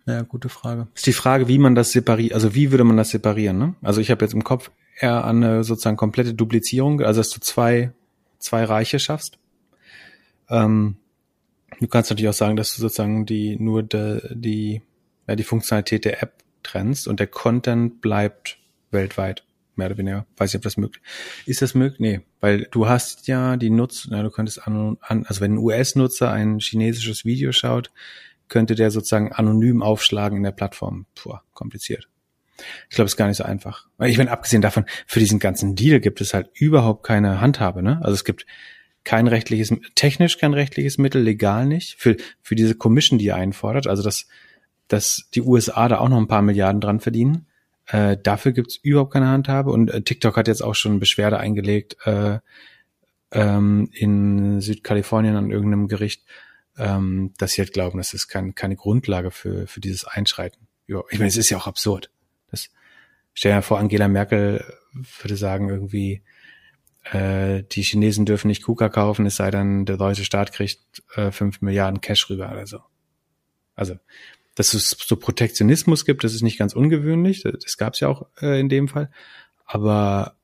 Ja, 0.07 0.21
gute 0.23 0.49
Frage. 0.49 0.87
Ist 0.95 1.05
die 1.05 1.13
Frage, 1.13 1.47
wie 1.47 1.59
man 1.59 1.75
das 1.75 1.91
separiert, 1.91 2.33
also 2.33 2.55
wie 2.55 2.71
würde 2.71 2.83
man 2.85 2.97
das 2.97 3.09
separieren, 3.09 3.57
ne? 3.57 3.75
Also 3.81 4.01
ich 4.01 4.09
habe 4.09 4.23
jetzt 4.25 4.33
im 4.33 4.43
Kopf 4.43 4.71
eher 4.99 5.25
eine 5.25 5.63
sozusagen 5.63 5.97
komplette 5.97 6.33
Duplizierung, 6.33 7.01
also 7.01 7.19
dass 7.19 7.29
du 7.29 7.39
zwei, 7.41 7.91
zwei 8.39 8.63
Reiche 8.63 8.99
schaffst. 8.99 9.37
Ähm, 10.49 10.97
Du 11.79 11.87
kannst 11.87 12.09
natürlich 12.09 12.29
auch 12.29 12.33
sagen, 12.33 12.55
dass 12.55 12.75
du 12.75 12.81
sozusagen 12.81 13.25
die 13.25 13.57
nur 13.59 13.83
de, 13.83 14.21
die 14.33 14.81
ja, 15.27 15.35
die 15.35 15.43
Funktionalität 15.43 16.05
der 16.05 16.23
App 16.23 16.43
trennst 16.63 17.07
und 17.07 17.19
der 17.19 17.27
Content 17.27 18.01
bleibt 18.01 18.57
weltweit 18.91 19.43
mehr 19.75 19.87
oder 19.87 19.97
weniger. 19.97 20.25
Weiß 20.37 20.51
nicht, 20.51 20.59
ob 20.59 20.63
das 20.63 20.77
möglich 20.77 21.03
ist. 21.05 21.47
Ist 21.47 21.61
das 21.61 21.75
möglich? 21.75 21.99
Nee, 21.99 22.21
weil 22.39 22.67
du 22.71 22.87
hast 22.87 23.27
ja 23.27 23.57
die 23.57 23.69
Nutz, 23.69 24.07
na, 24.09 24.23
du 24.23 24.31
könntest 24.31 24.65
an, 24.65 24.97
an 25.01 25.25
also 25.27 25.41
wenn 25.41 25.53
ein 25.53 25.57
US-Nutzer 25.59 26.31
ein 26.31 26.59
chinesisches 26.59 27.25
Video 27.25 27.51
schaut, 27.51 27.91
könnte 28.49 28.75
der 28.75 28.91
sozusagen 28.91 29.31
anonym 29.31 29.81
aufschlagen 29.81 30.37
in 30.37 30.43
der 30.43 30.51
Plattform. 30.51 31.05
Puh, 31.15 31.37
kompliziert. 31.53 32.07
Ich 32.89 32.95
glaube, 32.95 33.05
es 33.05 33.13
ist 33.13 33.17
gar 33.17 33.27
nicht 33.27 33.37
so 33.37 33.43
einfach. 33.43 33.87
Ich 33.99 34.17
meine, 34.17 34.31
abgesehen 34.31 34.61
davon, 34.61 34.85
für 35.05 35.19
diesen 35.19 35.39
ganzen 35.39 35.75
Deal 35.75 35.99
gibt 35.99 36.21
es 36.21 36.33
halt 36.33 36.49
überhaupt 36.53 37.05
keine 37.05 37.39
Handhabe, 37.39 37.83
ne? 37.83 37.99
Also 38.01 38.13
es 38.13 38.23
gibt 38.23 38.45
kein 39.03 39.27
rechtliches, 39.27 39.73
technisch 39.95 40.37
kein 40.37 40.53
rechtliches 40.53 40.97
Mittel, 40.97 41.21
legal 41.21 41.65
nicht, 41.65 41.95
für, 41.97 42.17
für 42.41 42.55
diese 42.55 42.75
Commission, 42.75 43.17
die 43.19 43.27
er 43.27 43.37
einfordert, 43.37 43.87
also 43.87 44.03
dass, 44.03 44.27
dass 44.87 45.29
die 45.33 45.41
USA 45.41 45.87
da 45.87 45.99
auch 45.99 46.09
noch 46.09 46.17
ein 46.17 46.27
paar 46.27 46.41
Milliarden 46.41 46.81
dran 46.81 46.99
verdienen. 46.99 47.45
Äh, 47.85 48.17
dafür 48.21 48.51
gibt's 48.51 48.75
überhaupt 48.75 49.13
keine 49.13 49.27
Handhabe 49.27 49.71
und 49.71 49.91
äh, 49.91 50.01
TikTok 50.01 50.35
hat 50.35 50.49
jetzt 50.49 50.61
auch 50.61 50.75
schon 50.75 50.99
Beschwerde 50.99 51.37
eingelegt 51.37 51.95
äh, 52.03 52.39
ähm, 53.31 53.89
in 53.93 54.59
Südkalifornien 54.59 55.37
an 55.37 55.51
irgendeinem 55.51 55.87
Gericht, 55.87 56.23
ähm, 56.77 57.33
dass 57.37 57.53
sie 57.53 57.61
halt 57.61 57.73
glauben, 57.73 57.97
das 57.97 58.13
ist 58.13 58.27
kein, 58.27 58.55
keine 58.55 58.75
Grundlage 58.75 59.31
für, 59.31 59.67
für 59.67 59.79
dieses 59.79 60.05
Einschreiten. 60.05 60.67
Ja, 60.87 61.01
ich 61.09 61.19
meine, 61.19 61.29
es 61.29 61.37
ist 61.37 61.49
ja 61.49 61.57
auch 61.57 61.67
absurd. 61.67 62.11
Das, 62.51 62.69
stell 63.33 63.53
dir 63.53 63.61
vor, 63.61 63.79
Angela 63.79 64.07
Merkel 64.07 64.63
würde 65.21 65.35
sagen 65.35 65.69
irgendwie, 65.69 66.23
äh, 67.11 67.63
die 67.71 67.83
Chinesen 67.83 68.25
dürfen 68.25 68.47
nicht 68.47 68.63
KUKA 68.63 68.89
kaufen, 68.89 69.25
es 69.25 69.37
sei 69.37 69.51
denn, 69.51 69.85
der 69.85 69.97
deutsche 69.97 70.25
Staat 70.25 70.53
kriegt 70.53 71.03
äh, 71.15 71.31
5 71.31 71.61
Milliarden 71.61 72.01
Cash 72.01 72.29
rüber 72.29 72.51
oder 72.51 72.67
so. 72.67 72.79
Also, 73.75 73.95
dass 74.55 74.73
es 74.73 74.89
so 74.89 75.15
Protektionismus 75.15 76.05
gibt, 76.05 76.23
das 76.23 76.33
ist 76.33 76.41
nicht 76.41 76.57
ganz 76.57 76.73
ungewöhnlich, 76.73 77.43
das, 77.43 77.53
das 77.63 77.77
gab 77.77 77.93
es 77.93 77.99
ja 77.99 78.07
auch 78.07 78.27
äh, 78.41 78.59
in 78.59 78.69
dem 78.69 78.87
Fall, 78.87 79.11
aber 79.65 80.35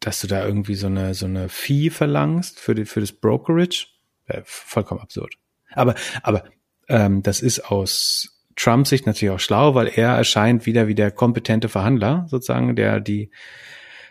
dass 0.00 0.20
du 0.20 0.26
da 0.26 0.44
irgendwie 0.44 0.74
so 0.74 0.86
eine 0.86 1.14
so 1.14 1.26
eine 1.26 1.48
Fee 1.48 1.90
verlangst 1.90 2.60
für 2.60 2.74
die, 2.74 2.84
für 2.84 3.00
das 3.00 3.12
Brokerage, 3.12 3.86
Äh, 4.28 4.42
vollkommen 4.44 5.00
absurd. 5.00 5.34
Aber, 5.72 5.94
aber 6.22 6.44
ähm, 6.88 7.22
das 7.22 7.40
ist 7.40 7.60
aus 7.60 8.38
Trumps 8.56 8.90
Sicht 8.90 9.06
natürlich 9.06 9.34
auch 9.34 9.40
schlau, 9.40 9.74
weil 9.74 9.88
er 9.88 10.10
erscheint 10.10 10.66
wieder 10.66 10.88
wie 10.88 10.94
der 10.94 11.10
kompetente 11.10 11.68
Verhandler, 11.68 12.26
sozusagen, 12.28 12.74
der 12.76 13.00
die 13.00 13.30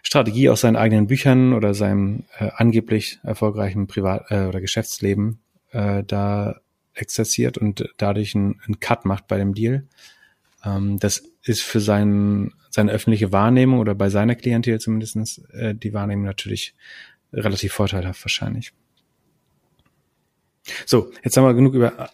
Strategie 0.03 0.49
aus 0.49 0.61
seinen 0.61 0.77
eigenen 0.77 1.07
Büchern 1.07 1.53
oder 1.53 1.73
seinem 1.73 2.23
äh, 2.39 2.49
angeblich 2.55 3.19
erfolgreichen 3.23 3.87
Privat- 3.87 4.31
äh, 4.31 4.45
oder 4.45 4.61
Geschäftsleben 4.61 5.39
äh, 5.71 6.03
da 6.03 6.61
exerziert 6.93 7.57
und 7.57 7.89
dadurch 7.97 8.35
einen, 8.35 8.79
Cut 8.79 9.05
macht 9.05 9.27
bei 9.27 9.37
dem 9.37 9.53
Deal. 9.53 9.85
Ähm, 10.63 10.97
das 10.99 11.23
ist 11.43 11.61
für 11.61 11.81
seinen, 11.81 12.53
seine 12.69 12.91
öffentliche 12.91 13.33
Wahrnehmung 13.33 13.79
oder 13.79 13.95
bei 13.95 14.09
seiner 14.09 14.35
Klientel 14.35 14.79
zumindestens 14.79 15.39
äh, 15.51 15.75
die 15.75 15.93
Wahrnehmung 15.93 16.25
natürlich 16.25 16.73
relativ 17.33 17.73
vorteilhaft 17.73 18.23
wahrscheinlich. 18.23 18.71
So, 20.85 21.11
jetzt 21.23 21.37
haben 21.37 21.45
wir 21.45 21.53
genug 21.53 21.73
über. 21.73 22.09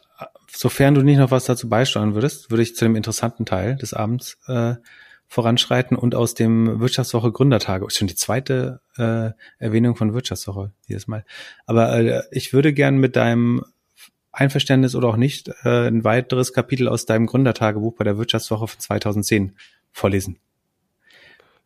Sofern 0.56 0.94
du 0.94 1.02
nicht 1.02 1.18
noch 1.18 1.32
was 1.32 1.46
dazu 1.46 1.68
beisteuern 1.68 2.13
würdest, 2.13 2.52
würde 2.52 2.62
ich 2.62 2.76
zu 2.76 2.86
dem 2.86 2.96
interessanten 2.96 3.44
Teil 3.46 3.76
des 3.76 3.94
Abends 3.94 4.38
äh, 4.48 4.76
voranschreiten 5.28 5.98
und 5.98 6.13
aus 6.13 6.36
dem 6.36 6.80
Wirtschaftswoche 6.80 7.32
Gründertage, 7.32 7.89
schon 7.89 8.08
die 8.08 8.16
zweite 8.16 8.80
äh, 8.98 9.32
Erwähnung 9.58 9.96
von 9.96 10.13
Wirtschaftswoche 10.13 10.72
jedes 10.88 11.08
Mal. 11.08 11.26
Aber 11.66 11.98
äh, 11.98 12.22
ich 12.30 12.54
würde 12.54 12.72
gern 12.72 12.98
mit 12.98 13.16
deinem 13.16 13.66
Einverständnis 14.32 14.94
oder 14.94 15.08
auch 15.08 15.18
nicht 15.18 15.50
äh, 15.63 15.88
ein 15.88 16.04
weiteres 16.04 16.54
Kapitel 16.54 16.88
aus 16.88 17.06
deinem 17.06 17.26
Gründertagebuch 17.26 17.96
bei 17.96 18.04
der 18.04 18.18
Wirtschaftswoche 18.18 18.68
von 18.68 18.80
2010 18.80 19.56
vorlesen. 19.92 20.38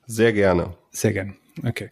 Sehr 0.06 0.32
gerne. 0.32 0.74
Sehr 0.92 1.12
gern. 1.12 1.36
Okay. 1.66 1.90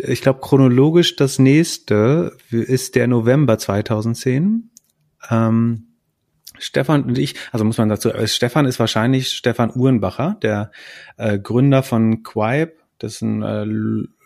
Ich 0.00 0.20
glaube, 0.20 0.40
chronologisch 0.40 1.16
das 1.16 1.38
nächste 1.38 2.36
ist 2.50 2.94
der 2.94 3.06
November 3.06 3.58
2010. 3.58 4.70
Ähm, 5.30 5.86
Stefan 6.58 7.04
und 7.04 7.18
ich, 7.18 7.34
also 7.52 7.64
muss 7.64 7.78
man 7.78 7.88
dazu, 7.88 8.10
äh, 8.10 8.26
Stefan 8.26 8.66
ist 8.66 8.78
wahrscheinlich 8.78 9.28
Stefan 9.28 9.72
Uhrenbacher, 9.74 10.38
der 10.42 10.70
äh, 11.16 11.38
Gründer 11.38 11.82
von 11.82 12.22
Quipe. 12.22 12.74
Das 12.98 13.20
ein 13.20 13.42
äh, 13.42 13.64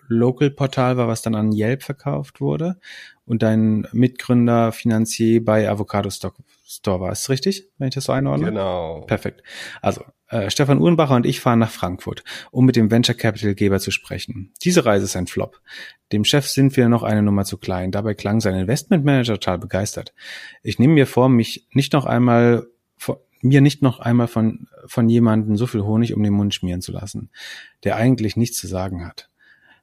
Local-Portal 0.09 0.97
war, 0.97 1.09
was 1.09 1.23
dann 1.23 1.35
an 1.35 1.53
Yelp 1.53 1.83
verkauft 1.83 2.41
wurde. 2.41 2.79
Und 3.25 3.43
dein 3.43 3.87
Mitgründer, 3.93 4.73
Finanzier 4.73 5.45
bei 5.45 5.69
Avocado 5.69 6.11
Stock 6.11 6.37
Store 6.67 7.01
war. 7.01 7.13
Ist 7.13 7.31
richtig, 7.31 7.69
wenn 7.79 7.89
ich 7.89 7.95
das 7.95 8.05
so 8.05 8.13
einordne? 8.13 8.47
Genau. 8.47 9.03
Perfekt. 9.07 9.43
Also, 9.81 10.03
äh, 10.31 10.49
Stefan 10.49 10.81
Uhrenbacher 10.81 11.17
und 11.17 11.27
ich 11.27 11.41
fahren 11.41 11.59
nach 11.59 11.71
Frankfurt, 11.71 12.25
um 12.51 12.65
mit 12.65 12.77
dem 12.77 12.91
Venture 12.91 13.17
Capital 13.17 13.55
Geber 13.55 13.81
zu 13.81 13.91
sprechen. 13.91 14.53
Diese 14.63 14.85
Reise 14.87 15.05
ist 15.05 15.17
ein 15.17 15.27
Flop. 15.27 15.61
Dem 16.13 16.25
Chef 16.25 16.47
sind 16.47 16.77
wir 16.77 16.89
noch 16.89 17.03
eine 17.03 17.23
Nummer 17.23 17.45
zu 17.45 17.59
klein. 17.59 17.91
Dabei 17.91 18.15
klang 18.15 18.41
sein 18.41 18.55
Investmentmanager 18.55 19.35
total 19.35 19.59
begeistert. 19.59 20.15
Ich 20.63 20.79
nehme 20.79 20.95
mir 20.95 21.07
vor, 21.07 21.29
mich 21.29 21.67
nicht 21.73 21.93
noch 21.93 22.07
einmal 22.07 22.67
mir 23.43 23.63
nicht 23.63 23.81
noch 23.81 24.01
einmal 24.01 24.29
von, 24.29 24.69
von 24.85 25.09
jemandem 25.09 25.57
so 25.57 25.67
viel 25.67 25.81
Honig 25.81 26.15
um 26.15 26.23
den 26.23 26.35
Mund 26.35 26.55
schmieren 26.55 26.83
zu 26.83 26.93
lassen, 26.93 27.31
der 27.85 27.97
eigentlich 27.97 28.37
nichts 28.37 28.59
zu 28.59 28.67
sagen 28.67 29.07
hat. 29.07 29.31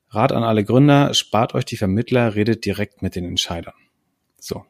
Rat 0.09 0.31
an 0.31 0.43
alle 0.43 0.63
Gründer, 0.63 1.15
spart 1.15 1.55
euch 1.55 1.65
die 1.65 1.75
Vermittler, 1.75 2.35
redet 2.35 2.65
direkt 2.65 3.01
mit 3.01 3.15
den 3.15 3.25
Entscheidern. 3.25 3.73
So. 4.39 4.63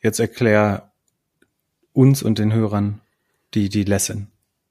Jetzt 0.00 0.20
erklär 0.20 0.92
uns 1.92 2.22
und 2.22 2.38
den 2.38 2.52
Hörern 2.52 3.00
die, 3.54 3.68
die 3.68 3.82
Lesson 3.82 4.28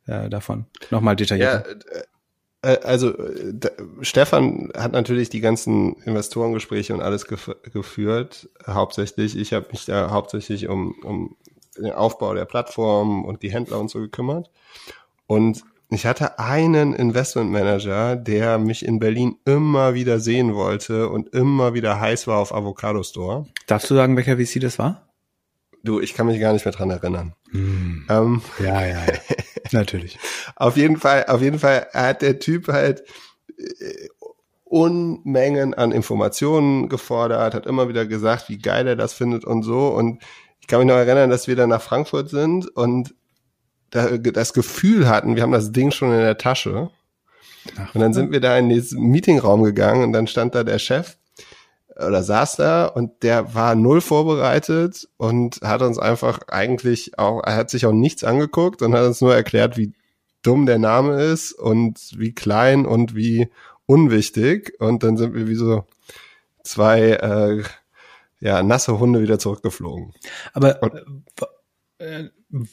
äh, 0.08 0.30
davon. 0.30 0.66
Nochmal 0.92 1.16
detailliert. 1.16 1.66
Ja, 1.68 2.02
äh, 2.66 2.80
also 2.84 3.14
da, 3.54 3.70
Stefan 4.02 4.72
hat 4.76 4.92
natürlich 4.94 5.30
die 5.30 5.42
ganzen 5.42 5.94
Investorengespräche 6.04 6.94
und 6.94 7.02
alles 7.02 7.28
gef 7.28 7.56
geführt, 7.72 8.50
hauptsächlich. 8.68 9.38
Ich 9.38 9.54
habe 9.54 9.68
mich 9.72 9.86
da 9.86 10.10
hauptsächlich 10.10 10.68
um, 10.68 10.96
um 11.04 11.36
den 11.78 11.92
Aufbau 11.92 12.34
der 12.34 12.46
Plattform 12.46 13.26
und 13.26 13.44
die 13.44 13.52
Händler 13.52 13.80
und 13.80 13.90
so 13.90 14.00
gekümmert. 14.00 14.50
Und 15.28 15.64
ich 15.90 16.06
hatte 16.06 16.40
einen 16.40 16.94
Investmentmanager, 16.94 18.16
der 18.16 18.58
mich 18.58 18.84
in 18.84 19.00
Berlin 19.00 19.38
immer 19.46 19.94
wieder 19.94 20.20
sehen 20.20 20.56
wollte 20.56 21.10
und 21.10 21.30
immer 21.34 21.74
wieder 21.74 22.00
heiß 22.00 22.28
war 22.28 22.40
auf 22.40 22.54
Avocado 22.54 23.04
Store. 23.04 23.46
Darfst 23.68 23.90
du 23.92 23.96
sagen, 23.96 24.18
welcher 24.18 24.38
VC 24.38 24.60
das 24.60 24.80
war? 24.80 25.08
Du, 25.84 26.00
ich 26.00 26.16
kann 26.16 26.26
mich 26.26 26.40
gar 26.40 26.54
nicht 26.54 26.66
mehr 26.66 26.74
dran 26.74 26.90
erinnern. 26.90 27.34
Hm. 27.52 28.08
Ähm, 28.10 28.42
ja, 28.60 28.82
ja, 28.86 29.06
ja. 29.06 29.14
natürlich. 29.72 30.18
Auf 30.56 30.78
jeden 30.78 30.98
Fall, 30.98 31.26
auf 31.28 31.42
jeden 31.42 31.60
Fall 31.60 31.88
hat 31.94 32.22
der 32.22 32.40
Typ 32.40 32.68
halt 32.68 33.04
äh, 33.58 34.08
Unmengen 34.64 35.74
an 35.74 35.92
Informationen 35.92 36.90
gefordert, 36.90 37.54
hat 37.54 37.66
immer 37.66 37.88
wieder 37.88 38.06
gesagt, 38.06 38.50
wie 38.50 38.58
geil 38.58 38.88
er 38.88 38.96
das 38.96 39.14
findet 39.14 39.46
und 39.46 39.64
so. 39.64 39.90
Und 39.90 40.22
ich 40.60 40.68
kann 40.68 40.80
mich 40.80 40.88
noch 40.88 40.96
erinnern, 40.96 41.30
dass 41.30 41.48
wir 41.48 41.56
dann 41.56 41.70
nach 41.70 41.82
Frankfurt 41.82 42.30
sind 42.30 42.68
und 42.76 43.14
da, 43.92 44.18
das 44.18 44.54
Gefühl 44.54 45.08
hatten, 45.08 45.36
wir 45.36 45.44
haben 45.44 45.52
das 45.52 45.72
Ding 45.72 45.92
schon 45.92 46.12
in 46.12 46.18
der 46.18 46.38
Tasche. 46.38 46.90
Ach, 47.78 47.94
und 47.96 48.02
dann 48.02 48.14
sind 48.14 48.32
wir 48.32 48.42
da 48.42 48.58
in 48.58 48.70
diesen 48.70 49.04
Meetingraum 49.04 49.64
gegangen 49.64 50.04
und 50.04 50.14
dann 50.14 50.28
stand 50.28 50.56
da 50.56 50.64
der 50.64 50.80
Chef 50.80 51.18
oder 51.96 52.24
saß 52.24 52.58
da 52.58 52.86
und 52.86 53.24
der 53.24 53.54
war 53.54 53.76
null 53.76 54.02
vorbereitet 54.02 55.08
und 55.18 55.62
hat 55.62 55.82
uns 55.82 55.98
einfach 55.98 56.40
eigentlich 56.48 57.18
auch, 57.18 57.42
er 57.44 57.56
hat 57.56 57.70
sich 57.70 57.86
auch 57.86 57.94
nichts 57.94 58.24
angeguckt 58.24 58.82
und 58.82 58.94
hat 58.94 59.06
uns 59.06 59.22
nur 59.22 59.34
erklärt, 59.34 59.78
wie 59.78 59.94
dumm 60.42 60.66
der 60.66 60.80
Name 60.80 61.22
ist 61.24 61.54
und 61.54 62.00
wie 62.18 62.34
klein 62.34 62.86
und 62.86 63.16
wie 63.16 63.50
unwichtig. 63.86 64.74
Und 64.80 65.04
dann 65.04 65.18
sind 65.18 65.34
wir 65.34 65.48
wie 65.48 65.56
so 65.56 65.86
zwei 66.64 67.12
äh, 67.12 67.64
ja, 68.40 68.62
nasse 68.62 69.00
Hunde 69.00 69.22
wieder 69.22 69.40
zurückgeflogen. 69.40 70.14
Aber 70.54 70.82
äh, 71.98 72.26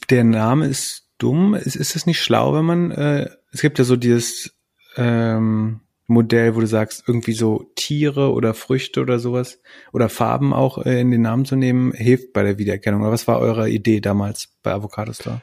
der 0.09 0.23
Name 0.23 0.67
ist 0.67 1.07
dumm. 1.17 1.55
Ist, 1.55 1.75
ist 1.75 1.95
es 1.95 2.05
nicht 2.05 2.21
schlau, 2.21 2.53
wenn 2.53 2.65
man, 2.65 2.91
äh, 2.91 3.29
es 3.51 3.61
gibt 3.61 3.79
ja 3.79 3.85
so 3.85 3.95
dieses 3.95 4.53
ähm, 4.97 5.79
Modell, 6.07 6.55
wo 6.55 6.59
du 6.59 6.67
sagst, 6.67 7.03
irgendwie 7.07 7.33
so 7.33 7.71
Tiere 7.75 8.31
oder 8.33 8.53
Früchte 8.53 9.01
oder 9.01 9.19
sowas 9.19 9.59
oder 9.93 10.09
Farben 10.09 10.53
auch 10.53 10.77
äh, 10.85 10.99
in 10.99 11.11
den 11.11 11.21
Namen 11.21 11.45
zu 11.45 11.55
nehmen, 11.55 11.93
hilft 11.93 12.33
bei 12.33 12.43
der 12.43 12.57
Wiedererkennung. 12.57 13.01
Oder 13.01 13.11
was 13.11 13.27
war 13.27 13.39
eure 13.39 13.69
Idee 13.69 14.01
damals 14.01 14.49
bei 14.63 14.73
Avocado 14.73 15.13
Store? 15.13 15.41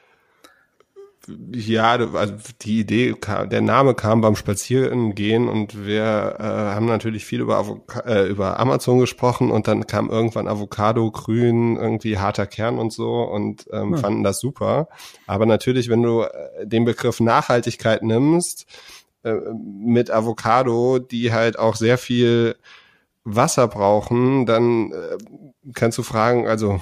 Ja, 1.53 1.93
also 1.93 2.35
die 2.63 2.81
Idee, 2.81 3.15
kam, 3.19 3.51
der 3.51 3.61
Name 3.61 3.95
kam 3.95 4.21
beim 4.21 4.37
Spazierengehen 4.37 5.49
und 5.49 5.87
wir 5.87 6.37
äh, 6.39 6.43
haben 6.43 6.87
natürlich 6.87 7.25
viel 7.25 7.41
über, 7.41 7.59
Avoca 7.59 8.01
äh, 8.01 8.27
über 8.27 8.59
Amazon 8.59 8.99
gesprochen 8.99 9.51
und 9.51 9.69
dann 9.69 9.87
kam 9.87 10.09
irgendwann 10.09 10.49
Avocado, 10.49 11.11
Grün, 11.11 11.77
irgendwie 11.77 12.19
harter 12.19 12.47
Kern 12.47 12.79
und 12.79 12.93
so 12.93 13.23
und 13.23 13.67
ähm, 13.71 13.93
ja. 13.93 13.99
fanden 13.99 14.25
das 14.25 14.41
super. 14.41 14.89
Aber 15.27 15.47
natürlich, 15.47 15.89
wenn 15.89 16.03
du 16.03 16.23
äh, 16.23 16.67
den 16.67 16.85
Begriff 16.85 17.21
Nachhaltigkeit 17.21 18.03
nimmst, 18.03 18.67
äh, 19.23 19.35
mit 19.55 20.11
Avocado, 20.11 20.99
die 20.99 21.33
halt 21.33 21.59
auch 21.59 21.77
sehr 21.77 21.99
viel 21.99 22.57
Wasser 23.25 23.69
brauchen, 23.69 24.47
dann 24.47 24.93
äh, 24.93 25.19
kannst 25.75 25.99
du 25.99 26.03
fragen, 26.03 26.49
also 26.49 26.81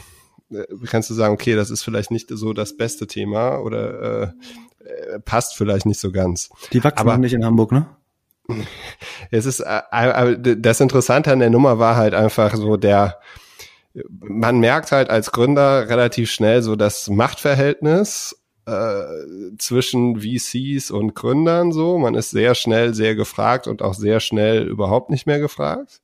äh, 0.50 0.64
kannst 0.86 1.10
du 1.10 1.14
sagen, 1.14 1.34
okay, 1.34 1.56
das 1.56 1.70
ist 1.70 1.82
vielleicht 1.82 2.10
nicht 2.10 2.30
so 2.30 2.52
das 2.52 2.76
beste 2.76 3.06
Thema 3.06 3.58
oder 3.58 4.32
äh, 4.84 5.14
äh 5.14 5.20
passt 5.20 5.56
vielleicht 5.56 5.86
nicht 5.86 6.00
so 6.00 6.12
ganz. 6.12 6.50
Die 6.72 6.82
wachsen 6.84 7.00
Aber, 7.00 7.18
nicht 7.18 7.34
in 7.34 7.44
Hamburg, 7.44 7.72
ne? 7.72 7.86
Es 9.30 9.44
ist, 9.44 9.60
äh, 9.60 10.56
das 10.56 10.80
Interessante 10.80 11.32
an 11.32 11.40
der 11.40 11.50
Nummer 11.50 11.78
war 11.78 11.96
halt 11.96 12.14
einfach 12.14 12.54
so 12.54 12.76
der, 12.76 13.18
man 14.10 14.58
merkt 14.60 14.92
halt 14.92 15.10
als 15.10 15.32
Gründer 15.32 15.88
relativ 15.88 16.30
schnell 16.30 16.62
so 16.62 16.76
das 16.76 17.10
Machtverhältnis 17.10 18.40
äh, 18.68 19.56
zwischen 19.58 20.20
VCs 20.20 20.90
und 20.90 21.14
Gründern 21.14 21.72
so. 21.72 21.98
Man 21.98 22.14
ist 22.14 22.30
sehr 22.30 22.54
schnell 22.54 22.94
sehr 22.94 23.14
gefragt 23.14 23.66
und 23.66 23.82
auch 23.82 23.94
sehr 23.94 24.20
schnell 24.20 24.66
überhaupt 24.66 25.10
nicht 25.10 25.26
mehr 25.26 25.38
gefragt. 25.38 26.02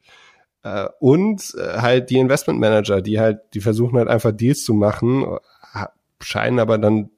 Äh, 0.62 0.86
und 0.98 1.54
äh, 1.58 1.80
halt 1.80 2.10
die 2.10 2.18
Investmentmanager, 2.18 3.02
die 3.02 3.20
halt, 3.20 3.40
die 3.52 3.60
versuchen 3.60 3.98
halt 3.98 4.08
einfach 4.08 4.32
Deals 4.32 4.64
zu 4.64 4.74
machen, 4.74 5.26
scheinen 6.20 6.58
aber 6.58 6.78
dann 6.78 7.10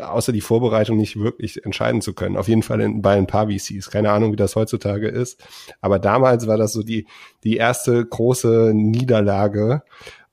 außer 0.00 0.32
die 0.32 0.40
Vorbereitung 0.40 0.96
nicht 0.96 1.18
wirklich 1.18 1.64
entscheiden 1.64 2.00
zu 2.00 2.12
können. 2.12 2.36
Auf 2.36 2.48
jeden 2.48 2.62
Fall 2.62 2.80
in, 2.80 3.02
bei 3.02 3.16
ein 3.16 3.26
paar 3.26 3.48
VCs. 3.48 3.90
Keine 3.90 4.10
Ahnung, 4.10 4.32
wie 4.32 4.36
das 4.36 4.56
heutzutage 4.56 5.08
ist. 5.08 5.42
Aber 5.80 5.98
damals 5.98 6.46
war 6.46 6.56
das 6.56 6.72
so 6.72 6.82
die, 6.82 7.06
die 7.44 7.56
erste 7.56 8.04
große 8.04 8.72
Niederlage. 8.74 9.82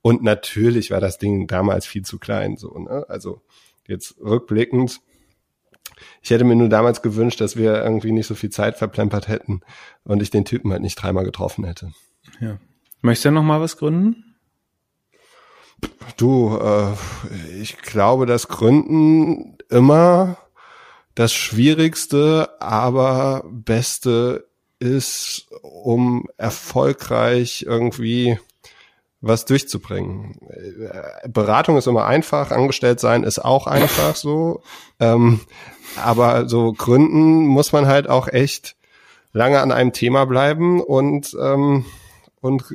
Und 0.01 0.23
natürlich 0.23 0.91
war 0.91 0.99
das 0.99 1.17
Ding 1.17 1.47
damals 1.47 1.85
viel 1.85 2.01
zu 2.01 2.19
klein, 2.19 2.57
so, 2.57 2.77
ne? 2.77 3.05
Also, 3.07 3.41
jetzt 3.87 4.15
rückblickend. 4.19 5.01
Ich 6.21 6.29
hätte 6.31 6.43
mir 6.43 6.55
nur 6.55 6.69
damals 6.69 7.01
gewünscht, 7.01 7.41
dass 7.41 7.55
wir 7.55 7.83
irgendwie 7.83 8.11
nicht 8.11 8.27
so 8.27 8.35
viel 8.35 8.49
Zeit 8.49 8.77
verplempert 8.77 9.27
hätten 9.27 9.61
und 10.03 10.21
ich 10.21 10.29
den 10.29 10.45
Typen 10.45 10.71
halt 10.71 10.81
nicht 10.81 10.95
dreimal 10.95 11.25
getroffen 11.25 11.65
hätte. 11.65 11.91
Ja. 12.39 12.59
Möchtest 13.01 13.25
du 13.25 13.31
noch 13.31 13.43
mal 13.43 13.61
was 13.61 13.77
gründen? 13.77 14.35
Du, 16.17 16.57
äh, 16.57 16.93
ich 17.59 17.77
glaube, 17.77 18.25
dass 18.25 18.47
Gründen 18.47 19.57
immer 19.69 20.37
das 21.15 21.33
Schwierigste, 21.33 22.49
aber 22.61 23.43
Beste 23.51 24.47
ist, 24.79 25.47
um 25.61 26.27
erfolgreich 26.37 27.65
irgendwie 27.67 28.39
was 29.23 29.45
durchzubringen. 29.45 30.35
Äh, 30.49 31.29
Beratung 31.29 31.77
ist 31.77 31.87
immer 31.87 32.05
einfach, 32.05 32.51
angestellt 32.51 32.99
sein 32.99 33.23
ist 33.23 33.39
auch 33.39 33.67
einfach 33.67 34.15
so. 34.15 34.61
Ähm, 34.99 35.39
aber 35.95 36.49
so 36.49 36.73
gründen 36.73 37.45
muss 37.47 37.71
man 37.71 37.87
halt 37.87 38.09
auch 38.09 38.27
echt 38.27 38.75
lange 39.31 39.61
an 39.61 39.71
einem 39.71 39.93
Thema 39.93 40.25
bleiben 40.25 40.81
und 40.81 41.35
ähm, 41.41 41.85
und 42.41 42.65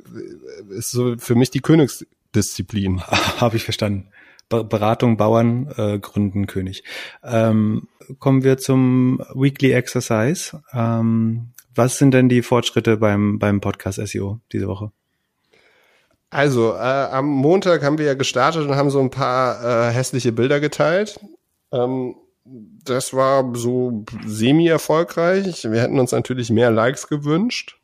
ist 0.71 0.91
so 0.91 1.17
für 1.19 1.35
mich 1.35 1.51
die 1.51 1.61
Königsdisziplin. 1.61 3.03
Habe 3.41 3.57
ich 3.57 3.65
verstanden. 3.65 4.09
Beratung, 4.49 5.19
Bauern, 5.19 5.71
äh, 5.77 5.99
Gründen, 5.99 6.47
König. 6.47 6.83
Ähm, 7.23 7.87
kommen 8.19 8.43
wir 8.43 8.57
zum 8.57 9.23
Weekly 9.35 9.73
Exercise. 9.73 10.63
Ähm, 10.73 11.51
was 11.75 11.99
sind 11.99 12.15
denn 12.15 12.31
die 12.31 12.41
Fortschritte 12.41 12.97
beim, 12.97 13.39
beim 13.39 13.61
Podcast 13.61 14.01
SEO 14.03 14.41
diese 14.51 14.67
Woche? 14.67 14.91
Also, 16.31 16.75
äh, 16.75 16.77
am 16.79 17.27
Montag 17.27 17.83
haben 17.83 17.99
wir 17.99 18.07
ja 18.07 18.15
gestartet 18.15 18.67
und 18.67 18.77
haben 18.77 18.91
so 18.91 19.01
ein 19.01 19.11
paar 19.11 19.89
äh, 19.89 19.93
hässliche 19.93 20.33
Bilder 20.33 20.61
geteilt. 20.61 21.19
Ähm, 21.73 22.17
das 22.45 23.13
war 23.15 23.55
so 23.55 24.05
semi-erfolgreich. 24.27 25.65
Wir 25.65 25.81
hätten 25.81 25.99
uns 25.99 26.13
natürlich 26.13 26.51
mehr 26.51 26.71
Likes 26.71 27.09
gewünscht. 27.09 27.79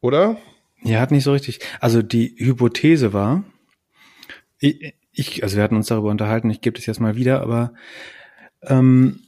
Oder? 0.00 0.36
Ja, 0.82 1.00
hat 1.00 1.12
nicht 1.12 1.24
so 1.24 1.32
richtig. 1.32 1.60
Also 1.80 2.02
die 2.02 2.34
Hypothese 2.38 3.12
war, 3.12 3.44
ich, 4.58 5.42
also 5.42 5.56
wir 5.56 5.62
hatten 5.62 5.76
uns 5.76 5.86
darüber 5.86 6.10
unterhalten, 6.10 6.50
ich 6.50 6.60
gebe 6.60 6.76
das 6.76 6.86
jetzt 6.86 7.00
mal 7.00 7.16
wieder, 7.16 7.40
aber 7.40 7.72
ähm, 8.62 9.20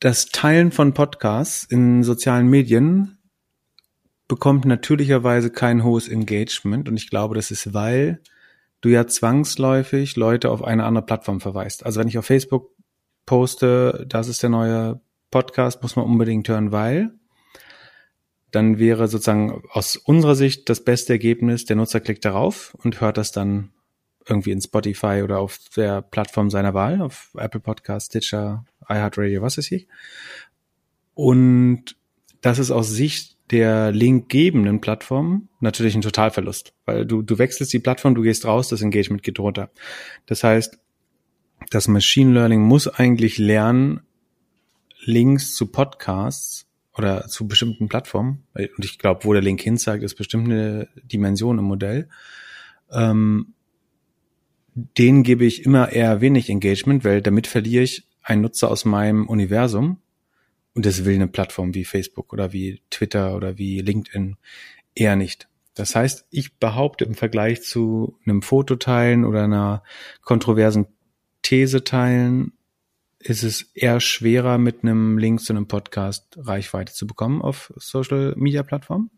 das 0.00 0.26
Teilen 0.26 0.72
von 0.72 0.94
Podcasts 0.94 1.64
in 1.64 2.02
sozialen 2.02 2.48
Medien 2.48 3.18
bekommt 4.32 4.64
natürlicherweise 4.64 5.50
kein 5.50 5.84
hohes 5.84 6.08
Engagement 6.08 6.88
und 6.88 6.96
ich 6.96 7.10
glaube, 7.10 7.34
das 7.34 7.50
ist, 7.50 7.74
weil 7.74 8.22
du 8.80 8.88
ja 8.88 9.06
zwangsläufig 9.06 10.16
Leute 10.16 10.50
auf 10.50 10.64
eine 10.64 10.84
andere 10.84 11.04
Plattform 11.04 11.38
verweist. 11.38 11.84
Also 11.84 12.00
wenn 12.00 12.08
ich 12.08 12.16
auf 12.16 12.24
Facebook 12.24 12.70
poste, 13.26 14.06
das 14.08 14.28
ist 14.28 14.42
der 14.42 14.48
neue 14.48 15.02
Podcast, 15.30 15.82
muss 15.82 15.96
man 15.96 16.06
unbedingt 16.06 16.48
hören, 16.48 16.72
weil 16.72 17.12
dann 18.52 18.78
wäre 18.78 19.06
sozusagen 19.06 19.64
aus 19.68 19.96
unserer 19.96 20.34
Sicht 20.34 20.70
das 20.70 20.82
beste 20.82 21.12
Ergebnis, 21.12 21.66
der 21.66 21.76
Nutzer 21.76 22.00
klickt 22.00 22.24
darauf 22.24 22.74
und 22.82 23.02
hört 23.02 23.18
das 23.18 23.32
dann 23.32 23.68
irgendwie 24.26 24.52
in 24.52 24.62
Spotify 24.62 25.20
oder 25.22 25.40
auf 25.40 25.58
der 25.76 26.00
Plattform 26.00 26.48
seiner 26.48 26.72
Wahl, 26.72 27.02
auf 27.02 27.32
Apple 27.36 27.60
Podcast, 27.60 28.06
Stitcher, 28.06 28.64
iHeartRadio, 28.88 29.42
was 29.42 29.58
ist 29.58 29.66
hier. 29.66 29.82
Und 31.12 31.96
das 32.40 32.58
ist 32.58 32.70
aus 32.70 32.88
Sicht 32.88 33.31
der 33.52 33.92
linkgebenden 33.92 34.80
Plattform 34.80 35.48
natürlich 35.60 35.94
ein 35.94 36.00
Totalverlust, 36.00 36.74
weil 36.86 37.06
du, 37.06 37.22
du 37.22 37.38
wechselst 37.38 37.72
die 37.72 37.78
Plattform, 37.78 38.14
du 38.14 38.22
gehst 38.22 38.46
raus, 38.46 38.68
das 38.68 38.82
Engagement 38.82 39.22
geht 39.22 39.38
runter. 39.38 39.70
Das 40.26 40.42
heißt, 40.42 40.78
das 41.70 41.86
Machine 41.86 42.32
Learning 42.32 42.62
muss 42.62 42.88
eigentlich 42.88 43.38
lernen, 43.38 44.00
Links 45.04 45.54
zu 45.54 45.66
Podcasts 45.66 46.66
oder 46.96 47.26
zu 47.26 47.46
bestimmten 47.46 47.88
Plattformen, 47.88 48.44
und 48.54 48.84
ich 48.84 48.98
glaube, 48.98 49.24
wo 49.24 49.32
der 49.32 49.42
Link 49.42 49.60
hinzeigt, 49.60 50.02
ist 50.02 50.14
bestimmt 50.14 50.46
eine 50.46 50.88
Dimension 51.02 51.58
im 51.58 51.64
Modell, 51.64 52.08
ähm, 52.90 53.54
den 54.74 55.22
gebe 55.22 55.44
ich 55.44 55.64
immer 55.66 55.92
eher 55.92 56.20
wenig 56.20 56.48
Engagement, 56.48 57.04
weil 57.04 57.20
damit 57.20 57.46
verliere 57.46 57.82
ich 57.82 58.06
einen 58.22 58.42
Nutzer 58.42 58.70
aus 58.70 58.84
meinem 58.84 59.28
Universum 59.28 59.98
und 60.74 60.86
das 60.86 61.04
will 61.04 61.14
eine 61.14 61.28
Plattform 61.28 61.74
wie 61.74 61.84
Facebook 61.84 62.32
oder 62.32 62.52
wie 62.52 62.80
Twitter 62.90 63.36
oder 63.36 63.58
wie 63.58 63.80
LinkedIn 63.80 64.36
eher 64.94 65.16
nicht. 65.16 65.48
Das 65.74 65.94
heißt, 65.94 66.26
ich 66.30 66.56
behaupte 66.58 67.04
im 67.04 67.14
Vergleich 67.14 67.62
zu 67.62 68.18
einem 68.26 68.42
Foto 68.42 68.76
teilen 68.76 69.24
oder 69.24 69.44
einer 69.44 69.82
kontroversen 70.22 70.86
These 71.42 71.84
teilen, 71.84 72.52
ist 73.18 73.42
es 73.42 73.62
eher 73.74 74.00
schwerer, 74.00 74.58
mit 74.58 74.82
einem 74.82 75.16
Link 75.18 75.40
zu 75.40 75.52
einem 75.52 75.68
Podcast 75.68 76.36
Reichweite 76.36 76.92
zu 76.92 77.06
bekommen 77.06 77.40
auf 77.40 77.72
Social 77.76 78.34
Media 78.36 78.62
Plattformen. 78.62 79.10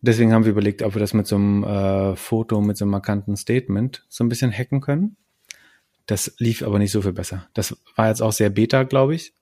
Deswegen 0.00 0.32
haben 0.32 0.44
wir 0.44 0.52
überlegt, 0.52 0.82
ob 0.82 0.94
wir 0.94 1.00
das 1.00 1.12
mit 1.12 1.26
so 1.26 1.36
einem 1.36 1.64
äh, 1.64 2.16
Foto, 2.16 2.60
mit 2.60 2.76
so 2.76 2.84
einem 2.84 2.92
markanten 2.92 3.36
Statement 3.36 4.04
so 4.08 4.24
ein 4.24 4.28
bisschen 4.28 4.52
hacken 4.52 4.80
können. 4.80 5.16
Das 6.06 6.34
lief 6.38 6.62
aber 6.62 6.78
nicht 6.78 6.92
so 6.92 7.02
viel 7.02 7.12
besser. 7.12 7.48
Das 7.52 7.76
war 7.96 8.08
jetzt 8.08 8.22
auch 8.22 8.32
sehr 8.32 8.48
beta, 8.48 8.84
glaube 8.84 9.14
ich. 9.14 9.34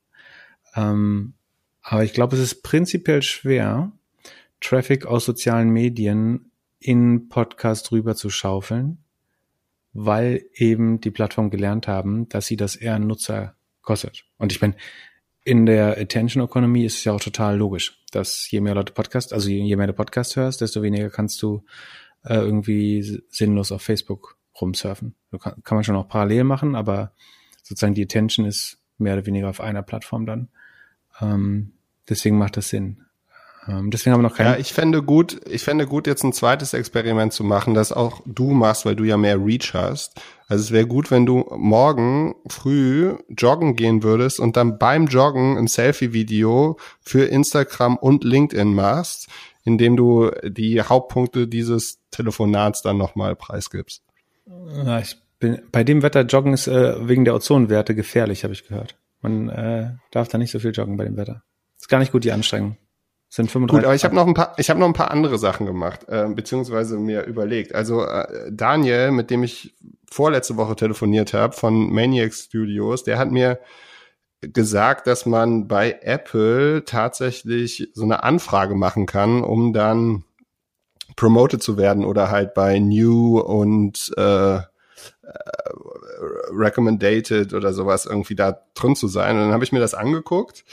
Ähm, 0.76 1.34
aber 1.82 2.04
ich 2.04 2.12
glaube, 2.12 2.36
es 2.36 2.42
ist 2.42 2.62
prinzipiell 2.62 3.22
schwer, 3.22 3.92
Traffic 4.60 5.06
aus 5.06 5.24
sozialen 5.24 5.70
Medien 5.70 6.50
in 6.78 7.28
Podcast 7.28 7.92
rüber 7.92 8.14
zu 8.14 8.30
schaufeln, 8.30 8.98
weil 9.92 10.44
eben 10.54 11.00
die 11.00 11.10
Plattform 11.10 11.50
gelernt 11.50 11.88
haben, 11.88 12.28
dass 12.28 12.46
sie 12.46 12.56
das 12.56 12.76
eher 12.76 12.98
Nutzer 12.98 13.54
kostet. 13.82 14.24
Und 14.38 14.52
ich 14.52 14.60
bin 14.60 14.74
in 15.44 15.64
der 15.64 15.96
Attention 15.96 16.42
Economy 16.42 16.84
ist 16.84 16.98
es 16.98 17.04
ja 17.04 17.12
auch 17.12 17.20
total 17.20 17.56
logisch, 17.56 18.02
dass 18.10 18.50
je 18.50 18.60
mehr 18.60 18.74
Leute 18.74 18.92
Podcast, 18.92 19.32
also 19.32 19.48
je, 19.48 19.76
mehr 19.76 19.86
du 19.86 19.92
Podcast 19.92 20.34
hörst, 20.34 20.60
desto 20.60 20.82
weniger 20.82 21.08
kannst 21.08 21.40
du 21.40 21.64
äh, 22.24 22.34
irgendwie 22.34 23.22
sinnlos 23.28 23.70
auf 23.70 23.80
Facebook 23.80 24.36
rumsurfen. 24.60 25.14
Kann, 25.38 25.62
kann 25.62 25.76
man 25.76 25.84
schon 25.84 25.94
auch 25.94 26.08
parallel 26.08 26.42
machen, 26.42 26.74
aber 26.74 27.12
sozusagen 27.62 27.94
die 27.94 28.02
Attention 28.02 28.44
ist 28.44 28.78
mehr 28.98 29.14
oder 29.14 29.26
weniger 29.26 29.48
auf 29.48 29.60
einer 29.60 29.82
Plattform 29.82 30.26
dann. 30.26 30.48
Ähm, 31.20 31.72
deswegen 32.08 32.38
macht 32.38 32.56
das 32.56 32.68
Sinn. 32.68 33.02
Ähm, 33.68 33.90
deswegen 33.90 34.12
haben 34.12 34.20
wir 34.20 34.28
noch 34.28 34.36
keine. 34.36 34.50
Ja, 34.50 34.56
ich 34.58 34.72
fände 34.72 35.02
gut, 35.02 35.40
ich 35.48 35.62
fände 35.62 35.86
gut, 35.86 36.06
jetzt 36.06 36.22
ein 36.22 36.32
zweites 36.32 36.72
Experiment 36.72 37.32
zu 37.32 37.42
machen, 37.44 37.74
das 37.74 37.92
auch 37.92 38.20
du 38.24 38.52
machst, 38.52 38.86
weil 38.86 38.96
du 38.96 39.04
ja 39.04 39.16
mehr 39.16 39.44
Reach 39.44 39.74
hast. 39.74 40.20
Also 40.48 40.62
es 40.62 40.70
wäre 40.70 40.86
gut, 40.86 41.10
wenn 41.10 41.26
du 41.26 41.44
morgen 41.56 42.36
früh 42.48 43.16
joggen 43.28 43.74
gehen 43.74 44.02
würdest 44.02 44.38
und 44.38 44.56
dann 44.56 44.78
beim 44.78 45.06
Joggen 45.06 45.58
ein 45.58 45.66
Selfie-Video 45.66 46.78
für 47.00 47.24
Instagram 47.24 47.96
und 47.96 48.22
LinkedIn 48.22 48.72
machst, 48.72 49.28
indem 49.64 49.96
du 49.96 50.30
die 50.44 50.80
Hauptpunkte 50.80 51.48
dieses 51.48 51.98
Telefonats 52.12 52.82
dann 52.82 52.96
nochmal 52.96 53.34
preisgibst. 53.34 54.02
Ja, 54.84 55.00
ich 55.00 55.16
bin, 55.40 55.60
bei 55.72 55.82
dem 55.82 56.02
Wetter 56.02 56.22
joggen 56.22 56.52
ist 56.52 56.68
äh, 56.68 57.08
wegen 57.08 57.24
der 57.24 57.34
Ozonwerte 57.34 57.96
gefährlich, 57.96 58.44
habe 58.44 58.54
ich 58.54 58.68
gehört. 58.68 58.96
Man 59.26 59.48
äh, 59.48 59.90
darf 60.12 60.28
da 60.28 60.38
nicht 60.38 60.52
so 60.52 60.60
viel 60.60 60.70
joggen 60.70 60.96
bei 60.96 61.04
dem 61.04 61.16
Wetter. 61.16 61.42
Ist 61.76 61.88
gar 61.88 61.98
nicht 61.98 62.12
gut, 62.12 62.22
die 62.22 62.30
Anstrengung. 62.30 62.76
Sind 63.28 63.50
35. 63.50 63.76
Gut, 63.76 63.84
aber 63.84 63.94
ich 63.96 64.04
habe 64.04 64.14
noch 64.14 64.26
ein 64.26 64.34
paar, 64.34 64.54
ich 64.56 64.70
habe 64.70 64.78
noch 64.78 64.86
ein 64.86 64.92
paar 64.92 65.10
andere 65.10 65.36
Sachen 65.36 65.66
gemacht, 65.66 66.08
äh, 66.08 66.28
beziehungsweise 66.28 66.96
mir 66.96 67.24
überlegt. 67.24 67.74
Also 67.74 68.04
äh, 68.04 68.52
Daniel, 68.52 69.10
mit 69.10 69.30
dem 69.30 69.42
ich 69.42 69.74
vorletzte 70.08 70.56
Woche 70.56 70.76
telefoniert 70.76 71.34
habe 71.34 71.54
von 71.54 71.92
Maniac 71.92 72.32
Studios, 72.34 73.02
der 73.02 73.18
hat 73.18 73.32
mir 73.32 73.58
gesagt, 74.42 75.08
dass 75.08 75.26
man 75.26 75.66
bei 75.66 75.98
Apple 76.02 76.84
tatsächlich 76.84 77.90
so 77.94 78.04
eine 78.04 78.22
Anfrage 78.22 78.76
machen 78.76 79.06
kann, 79.06 79.42
um 79.42 79.72
dann 79.72 80.22
promoted 81.16 81.64
zu 81.64 81.76
werden 81.76 82.04
oder 82.04 82.30
halt 82.30 82.54
bei 82.54 82.78
New 82.78 83.40
und 83.40 84.12
äh, 84.16 84.56
äh 84.56 84.60
Recommended 86.50 87.52
oder 87.52 87.72
sowas 87.72 88.06
irgendwie 88.06 88.34
da 88.34 88.60
drin 88.74 88.96
zu 88.96 89.08
sein. 89.08 89.36
Und 89.36 89.42
dann 89.42 89.52
habe 89.52 89.64
ich 89.64 89.72
mir 89.72 89.80
das 89.80 89.94
angeguckt 89.94 90.64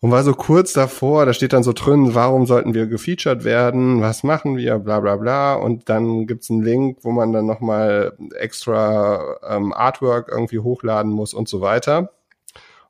und 0.00 0.10
war 0.10 0.22
so 0.22 0.34
kurz 0.34 0.74
davor, 0.74 1.24
da 1.24 1.32
steht 1.32 1.54
dann 1.54 1.62
so 1.62 1.72
drin, 1.72 2.14
warum 2.14 2.44
sollten 2.44 2.74
wir 2.74 2.86
gefeatured 2.86 3.42
werden, 3.42 4.02
was 4.02 4.22
machen 4.22 4.58
wir, 4.58 4.78
bla 4.78 5.00
bla 5.00 5.16
bla. 5.16 5.54
Und 5.54 5.88
dann 5.88 6.26
gibt's 6.26 6.50
einen 6.50 6.62
Link, 6.62 6.98
wo 7.00 7.10
man 7.10 7.32
dann 7.32 7.46
nochmal 7.46 8.12
extra 8.38 9.38
ähm, 9.48 9.72
Artwork 9.72 10.28
irgendwie 10.30 10.58
hochladen 10.58 11.10
muss 11.10 11.32
und 11.32 11.48
so 11.48 11.62
weiter. 11.62 12.10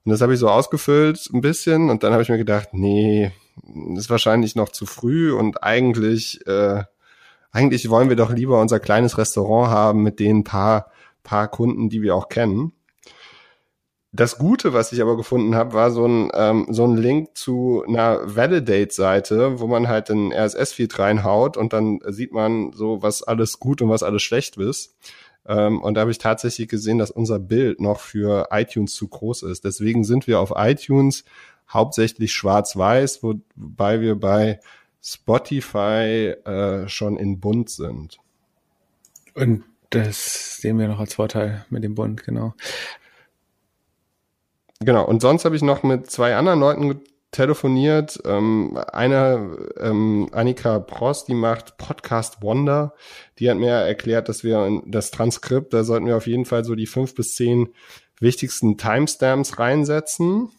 Und 0.05 0.11
das 0.11 0.21
habe 0.21 0.35
ich 0.35 0.41
so 0.41 0.49
ausgefüllt 0.51 1.31
ein 1.33 1.41
bisschen 1.41 1.89
und 1.89 2.03
dann 2.03 2.13
habe 2.13 2.23
ich 2.23 2.29
mir 2.29 2.37
gedacht, 2.37 2.71
nee, 2.73 3.31
ist 3.97 4.11
wahrscheinlich 4.11 4.57
noch 4.57 4.71
zu 4.71 4.85
früh 4.85 5.33
und 5.33 5.63
eigentlich, 5.63 6.45
äh, 6.47 6.83
eigentlich 7.53 7.89
wollen 7.89 8.09
wir 8.09 8.17
doch 8.17 8.33
lieber 8.33 8.61
unser 8.61 8.81
kleines 8.81 9.19
Restaurant 9.19 9.71
haben 9.71 10.03
mit 10.03 10.19
den 10.19 10.43
paar, 10.43 10.91
paar 11.25 11.49
Kunden, 11.49 11.89
die 11.89 12.03
wir 12.03 12.15
auch 12.15 12.29
kennen. 12.29 12.73
Das 14.13 14.39
Gute, 14.39 14.73
was 14.73 14.93
ich 14.93 15.03
aber 15.03 15.17
gefunden 15.17 15.57
habe, 15.57 15.73
war 15.73 15.91
so 15.91 16.07
ein, 16.07 16.31
ähm, 16.35 16.69
so 16.71 16.85
ein 16.85 16.97
Link 16.97 17.37
zu 17.37 17.83
einer 17.85 18.21
Validate-Seite, 18.37 19.59
wo 19.59 19.67
man 19.67 19.89
halt 19.89 20.09
den 20.09 20.33
RSS-Feed 20.33 20.97
reinhaut 21.01 21.57
und 21.57 21.73
dann 21.73 21.99
sieht 22.07 22.33
man 22.33 22.73
so, 22.73 23.03
was 23.03 23.25
alles 23.25 23.59
gut 23.59 23.83
und 23.83 23.89
was 23.89 24.05
alles 24.05 24.23
schlecht 24.23 24.57
ist. 24.57 24.95
Ähm, 25.47 25.83
und 25.83 25.95
da 25.95 26.03
habe 26.03 26.13
ich 26.13 26.19
tatsächlich 26.19 26.69
gesehen, 26.69 26.99
dass 26.99 27.11
unser 27.11 27.41
Bild 27.41 27.81
noch 27.81 27.99
für 27.99 28.49
iTunes 28.53 28.95
zu 28.95 29.09
groß 29.09 29.43
ist. 29.43 29.65
Deswegen 29.65 30.05
sind 30.05 30.29
wir 30.29 30.39
auf 30.39 30.53
iTunes 30.55 31.25
hauptsächlich 31.69 32.33
schwarz-weiß, 32.33 33.25
wobei 33.25 34.01
wir 34.01 34.15
bei 34.15 34.61
Spotify 35.03 36.35
äh, 36.45 36.89
schon 36.89 37.17
in 37.17 37.41
bunt 37.41 37.69
sind. 37.69 38.19
Und 39.35 39.65
das 39.95 40.59
sehen 40.59 40.79
wir 40.79 40.89
noch 40.89 41.01
als 41.01 41.15
Vorteil 41.15 41.65
mit 41.71 41.85
dem 41.85 41.95
Bund, 41.95 42.25
genau. 42.25 42.55
Genau, 44.81 45.05
und 45.05 45.23
sonst 45.23 45.45
habe 45.45 45.57
ich 45.57 45.63
noch 45.63 45.83
mit 45.83 46.11
zwei 46.11 46.37
anderen 46.37 46.61
Leuten 46.61 47.01
telefoniert. 47.31 48.21
Ähm, 48.25 48.79
eine, 48.93 49.57
ähm, 49.79 50.29
Annika 50.33 50.79
Prost, 50.79 51.29
die 51.29 51.35
macht 51.35 51.77
Podcast 51.79 52.43
Wonder. 52.43 52.95
Die 53.39 53.51
hat 53.51 53.59
mir 53.59 53.71
erklärt, 53.71 54.29
dass 54.29 54.45
wir 54.45 54.65
in 54.67 54.83
das 54.87 55.11
Transkript, 55.11 55.75
da 55.75 55.85
sollten 55.85 56.07
wir 56.07 56.17
auf 56.17 56.27
jeden 56.27 56.45
Fall 56.45 56.65
so 56.65 56.75
die 56.75 56.87
fünf 56.87 57.15
bis 57.15 57.35
zehn 57.35 57.69
wichtigsten 58.21 58.79
Timestamps 58.79 59.59
reinsetzen. 59.59 60.51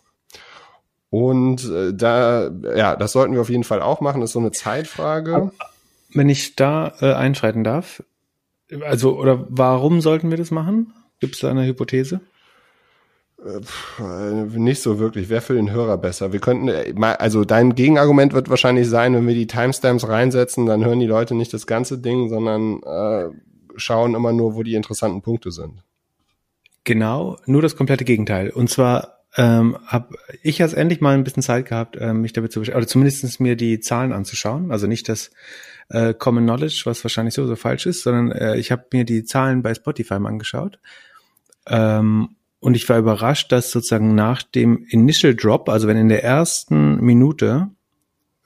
Und 1.09 1.63
äh, 1.69 1.93
da, 1.93 2.51
ja, 2.75 2.95
das 2.95 3.13
sollten 3.13 3.33
wir 3.33 3.41
auf 3.41 3.49
jeden 3.49 3.63
Fall 3.63 3.81
auch 3.81 4.01
machen. 4.01 4.19
Das 4.19 4.31
ist 4.31 4.33
so 4.33 4.39
eine 4.39 4.51
Zeitfrage. 4.51 5.51
Wenn 6.13 6.29
ich 6.29 6.55
da 6.55 6.93
äh, 6.99 7.13
einschreiten 7.13 7.63
darf, 7.63 8.03
also, 8.81 9.17
oder 9.17 9.45
warum 9.49 10.01
sollten 10.01 10.29
wir 10.29 10.37
das 10.37 10.51
machen? 10.51 10.93
Gibt 11.19 11.35
es 11.35 11.41
da 11.41 11.51
eine 11.51 11.65
Hypothese? 11.65 12.21
Äh, 13.45 14.57
nicht 14.57 14.81
so 14.81 14.97
wirklich. 14.99 15.29
Wäre 15.29 15.41
für 15.41 15.53
den 15.53 15.71
Hörer 15.71 15.97
besser. 15.97 16.33
Wir 16.33 16.39
könnten, 16.39 16.67
äh, 16.67 16.93
also 17.19 17.45
dein 17.45 17.75
Gegenargument 17.75 18.33
wird 18.33 18.49
wahrscheinlich 18.49 18.87
sein, 18.89 19.13
wenn 19.13 19.27
wir 19.27 19.35
die 19.35 19.47
Timestamps 19.47 20.07
reinsetzen, 20.07 20.65
dann 20.65 20.83
hören 20.83 20.99
die 20.99 21.05
Leute 21.05 21.35
nicht 21.35 21.53
das 21.53 21.67
ganze 21.67 21.99
Ding, 21.99 22.29
sondern 22.29 22.81
äh, 22.83 23.29
schauen 23.75 24.15
immer 24.15 24.33
nur, 24.33 24.55
wo 24.55 24.63
die 24.63 24.75
interessanten 24.75 25.21
Punkte 25.21 25.51
sind. 25.51 25.83
Genau, 26.85 27.37
nur 27.45 27.61
das 27.61 27.75
komplette 27.75 28.05
Gegenteil. 28.05 28.49
Und 28.51 28.69
zwar 28.69 29.19
ähm, 29.37 29.77
habe 29.85 30.15
ich 30.43 30.59
jetzt 30.59 30.73
endlich 30.73 31.01
mal 31.01 31.13
ein 31.13 31.23
bisschen 31.23 31.43
Zeit 31.43 31.67
gehabt, 31.67 31.97
äh, 31.97 32.13
mich 32.13 32.33
damit 32.33 32.51
zu 32.51 32.59
beschäftigen, 32.59 32.77
oder 32.77 32.87
zumindest 32.87 33.39
mir 33.39 33.55
die 33.55 33.79
Zahlen 33.79 34.13
anzuschauen. 34.13 34.71
Also 34.71 34.87
nicht 34.87 35.09
das 35.09 35.31
äh, 35.89 36.13
Common 36.13 36.45
Knowledge, 36.45 36.83
was 36.85 37.03
wahrscheinlich 37.03 37.33
so 37.33 37.45
so 37.45 37.55
falsch 37.55 37.85
ist, 37.85 38.03
sondern 38.03 38.31
äh, 38.31 38.57
ich 38.57 38.71
habe 38.71 38.85
mir 38.93 39.05
die 39.05 39.23
Zahlen 39.23 39.61
bei 39.61 39.73
Spotify 39.73 40.19
mal 40.19 40.29
angeschaut. 40.29 40.79
Ähm, 41.67 42.35
und 42.59 42.75
ich 42.75 42.87
war 42.89 42.97
überrascht, 42.97 43.51
dass 43.51 43.71
sozusagen 43.71 44.15
nach 44.15 44.41
dem 44.41 44.85
Initial 44.89 45.35
Drop, 45.35 45.69
also 45.69 45.87
wenn 45.87 45.97
in 45.97 46.09
der 46.09 46.23
ersten 46.23 46.99
Minute 46.99 47.69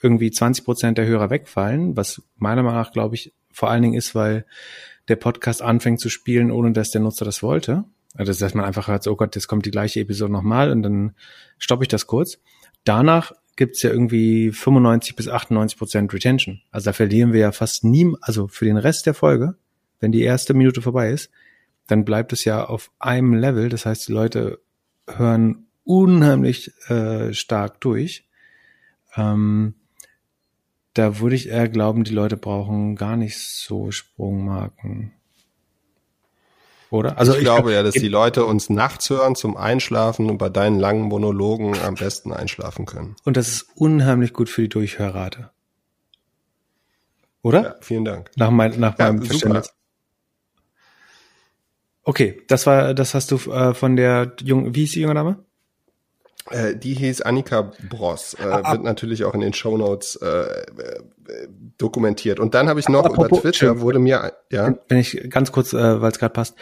irgendwie 0.02 0.32
20 0.32 0.66
Prozent 0.66 0.98
der 0.98 1.06
Hörer 1.06 1.30
wegfallen, 1.30 1.96
was 1.96 2.22
meiner 2.38 2.64
Meinung 2.64 2.80
nach, 2.80 2.92
glaube 2.92 3.16
ich, 3.16 3.34
vor 3.52 3.70
allen 3.70 3.82
Dingen 3.82 3.96
ist, 3.96 4.16
weil 4.16 4.46
der 5.08 5.16
Podcast 5.16 5.62
anfängt 5.62 6.00
zu 6.00 6.10
spielen, 6.10 6.52
ohne 6.52 6.72
dass 6.72 6.92
der 6.92 7.02
Nutzer 7.02 7.26
das 7.26 7.44
wollte. 7.44 7.84
Also 8.16 8.34
dass 8.34 8.54
man 8.54 8.66
einfach 8.66 8.88
hört, 8.88 9.08
oh 9.08 9.16
Gott, 9.16 9.36
jetzt 9.36 9.48
kommt 9.48 9.66
die 9.66 9.72
gleiche 9.72 10.00
Episode 10.00 10.32
nochmal 10.32 10.72
und 10.72 10.84
dann 10.84 11.16
stoppe 11.58 11.84
ich 11.84 11.88
das 11.88 12.08
kurz. 12.08 12.40
Danach 12.84 13.34
gibt's 13.60 13.82
ja 13.82 13.90
irgendwie 13.90 14.54
95 14.54 15.18
bis 15.18 15.28
98 15.28 15.78
Prozent 15.78 16.14
Retention. 16.14 16.62
Also 16.72 16.86
da 16.86 16.94
verlieren 16.94 17.34
wir 17.34 17.42
ja 17.42 17.52
fast 17.52 17.84
nie, 17.84 18.16
also 18.22 18.48
für 18.48 18.64
den 18.64 18.78
Rest 18.78 19.06
der 19.06 19.14
Folge, 19.14 19.56
wenn 20.00 20.14
die 20.14 20.22
erste 20.22 20.54
Minute 20.54 20.82
vorbei 20.82 21.12
ist, 21.12 21.30
dann 21.86 22.06
bleibt 22.06 22.32
es 22.32 22.46
ja 22.46 22.64
auf 22.64 22.90
einem 23.00 23.34
Level. 23.34 23.68
Das 23.68 23.86
heißt, 23.86 24.08
die 24.08 24.14
Leute 24.14 24.62
hören 25.08 25.68
unheimlich 25.84 26.72
äh, 26.90 27.34
stark 27.34 27.82
durch. 27.82 28.30
Ähm, 29.18 29.74
da 30.94 31.20
würde 31.20 31.36
ich 31.36 31.50
eher 31.50 31.68
glauben, 31.68 32.06
die 32.06 32.14
Leute 32.14 32.38
brauchen 32.38 32.96
gar 32.96 33.18
nicht 33.18 33.40
so 33.40 33.92
Sprungmarken. 33.92 35.12
Oder? 36.92 37.18
Also 37.18 37.34
ich, 37.34 37.40
ich 37.40 37.44
glaube 37.44 37.74
ja, 37.74 37.84
dass 37.84 37.94
die 37.94 38.08
Leute 38.08 38.46
uns 38.46 38.70
nachts 38.70 39.10
hören 39.10 39.36
zum 39.36 39.56
Einschlafen 39.56 40.30
und 40.30 40.38
bei 40.38 40.50
deinen 40.50 40.80
langen 40.80 41.04
Monologen 41.04 41.80
am 41.80 41.96
besten 41.96 42.34
einschlafen 42.34 42.86
können. 42.86 43.16
Und 43.26 43.38
das 43.38 43.48
ist 43.48 43.68
unheimlich 43.76 44.34
gut 44.34 44.50
für 44.50 44.64
die 44.64 44.70
Durchhörrate. 44.70 45.52
Oder? 47.42 47.64
Ja, 47.64 47.76
vielen 47.82 48.06
Dank. 48.06 48.32
Nach, 48.36 48.50
mein, 48.50 48.80
nach 48.80 48.98
ja, 48.98 49.06
meinem 49.06 49.24
Verständnis. 49.24 49.74
Okay, 52.04 52.42
das 52.48 52.66
war, 52.66 52.94
das 52.96 53.14
hast 53.14 53.32
du 53.32 53.36
äh, 53.52 53.74
von 53.74 53.96
der 53.96 54.34
jungen, 54.42 54.74
wie 54.74 54.82
hieß 54.82 54.94
die 54.94 55.02
junge 55.02 55.14
Dame? 55.14 55.46
Äh, 56.50 56.76
die 56.76 56.94
hieß 56.94 57.22
Annika 57.22 57.72
Bross, 57.90 58.36
äh, 58.40 58.44
ah, 58.44 58.62
ah. 58.64 58.72
wird 58.74 58.84
natürlich 58.84 59.24
auch 59.24 59.34
in 59.34 59.42
den 59.42 59.54
Show 59.54 59.78
Notes 59.78 60.16
äh, 60.16 60.28
äh, 60.28 60.66
dokumentiert. 61.78 62.40
Und 62.40 62.54
dann 62.54 62.68
habe 62.68 62.80
ich 62.80 62.90
noch 62.90 63.06
Apropos, 63.06 63.40
über 63.40 63.42
Twitter 63.42 63.82
wurde 63.82 64.00
mir, 64.00 64.34
ja. 64.52 64.76
Wenn 64.88 64.98
ich 64.98 65.30
ganz 65.30 65.52
kurz, 65.52 65.74
äh, 65.74 66.02
weil 66.02 66.12
es 66.12 66.20
gerade 66.20 66.34
passt, 66.34 66.56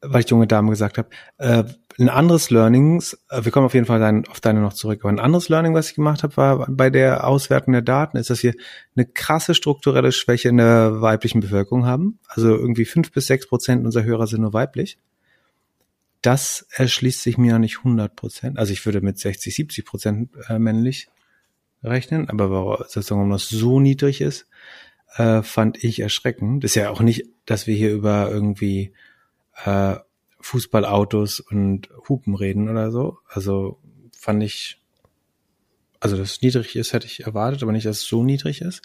weil 0.00 0.20
ich 0.20 0.30
junge 0.30 0.46
Dame 0.46 0.70
gesagt 0.70 0.98
habe, 0.98 1.08
äh, 1.38 1.64
ein 1.98 2.08
anderes 2.08 2.50
Learnings, 2.50 3.18
äh, 3.28 3.44
wir 3.44 3.52
kommen 3.52 3.66
auf 3.66 3.74
jeden 3.74 3.86
Fall 3.86 3.98
dein, 3.98 4.26
auf 4.28 4.40
deine 4.40 4.60
noch 4.60 4.72
zurück, 4.72 5.00
aber 5.02 5.10
ein 5.10 5.18
anderes 5.18 5.48
Learning, 5.48 5.74
was 5.74 5.90
ich 5.90 5.96
gemacht 5.96 6.22
habe, 6.22 6.36
war 6.36 6.66
bei 6.70 6.90
der 6.90 7.26
Auswertung 7.26 7.72
der 7.72 7.82
Daten, 7.82 8.16
ist, 8.16 8.30
dass 8.30 8.42
wir 8.42 8.54
eine 8.96 9.06
krasse 9.06 9.54
strukturelle 9.54 10.12
Schwäche 10.12 10.48
in 10.48 10.58
der 10.58 11.00
weiblichen 11.00 11.40
Bevölkerung 11.40 11.86
haben. 11.86 12.20
Also 12.28 12.48
irgendwie 12.48 12.84
fünf 12.84 13.12
bis 13.12 13.26
sechs 13.26 13.48
Prozent 13.48 13.84
unserer 13.84 14.04
Hörer 14.04 14.26
sind 14.26 14.42
nur 14.42 14.52
weiblich. 14.52 14.98
Das 16.22 16.66
erschließt 16.70 17.22
sich 17.22 17.38
mir 17.38 17.52
noch 17.52 17.60
nicht 17.60 17.78
100 17.78 18.16
Prozent. 18.16 18.58
Also 18.58 18.72
ich 18.72 18.84
würde 18.84 19.00
mit 19.00 19.18
60, 19.18 19.54
70 19.54 19.84
Prozent 19.84 20.30
äh, 20.48 20.58
männlich 20.58 21.08
rechnen, 21.82 22.28
aber 22.28 22.86
sozusagen, 22.88 23.30
das 23.30 23.48
so 23.48 23.78
niedrig 23.78 24.20
ist, 24.20 24.48
äh, 25.16 25.42
fand 25.42 25.82
ich 25.82 26.00
erschreckend. 26.00 26.64
Ist 26.64 26.74
ja 26.74 26.90
auch 26.90 27.00
nicht, 27.00 27.26
dass 27.46 27.66
wir 27.66 27.74
hier 27.74 27.92
über 27.92 28.30
irgendwie 28.30 28.92
äh, 29.64 29.96
Fußballautos 30.40 31.40
und 31.40 31.88
Hupen 32.08 32.34
reden 32.34 32.68
oder 32.68 32.90
so. 32.90 33.18
Also 33.28 33.78
fand 34.12 34.42
ich, 34.42 34.80
also 36.00 36.16
dass 36.16 36.32
es 36.32 36.42
niedrig 36.42 36.76
ist, 36.76 36.92
hätte 36.92 37.06
ich 37.06 37.24
erwartet, 37.24 37.62
aber 37.62 37.72
nicht, 37.72 37.86
dass 37.86 37.98
es 37.98 38.06
so 38.06 38.24
niedrig 38.24 38.60
ist. 38.60 38.82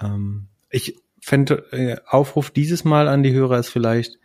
Ähm, 0.00 0.46
ich 0.70 0.96
fände, 1.20 1.66
äh, 1.72 1.96
Aufruf 2.06 2.50
dieses 2.50 2.84
Mal 2.84 3.08
an 3.08 3.22
die 3.22 3.32
Hörer 3.32 3.58
ist 3.58 3.68
vielleicht, 3.68 4.18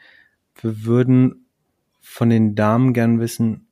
wir 0.61 0.84
würden 0.86 1.45
von 2.00 2.30
den 2.30 2.56
Damen 2.56 2.93
gern 2.93 3.20
wissen, 3.20 3.68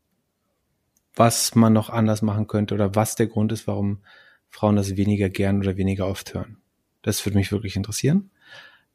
was 1.16 1.56
man 1.56 1.74
noch 1.74 1.90
anders 1.90 2.22
machen 2.22 2.48
könnte 2.48 2.76
oder 2.76 2.96
was 2.96 3.16
der 3.16 3.28
Grund 3.28 3.52
ist, 3.52 3.68
warum 3.68 4.00
Frauen 4.50 4.76
das 4.76 4.96
weniger 4.96 5.30
gern 5.30 5.60
oder 5.60 5.78
weniger 5.78 6.08
oft 6.08 6.34
hören. 6.34 6.58
Das 7.02 7.26
würde 7.26 7.38
mich 7.38 7.52
wirklich 7.52 7.76
interessieren. 7.76 8.30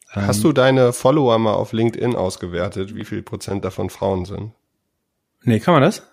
Hast 0.08 0.38
ähm, 0.38 0.42
du 0.42 0.52
deine 0.52 0.92
Follower 0.92 1.38
mal 1.38 1.54
auf 1.54 1.72
LinkedIn 1.72 2.14
ausgewertet, 2.14 2.94
wie 2.94 3.04
viel 3.04 3.22
Prozent 3.22 3.64
davon 3.64 3.90
Frauen 3.90 4.24
sind? 4.24 4.52
Nee, 5.42 5.58
kann 5.58 5.74
man 5.74 5.82
das? 5.82 6.06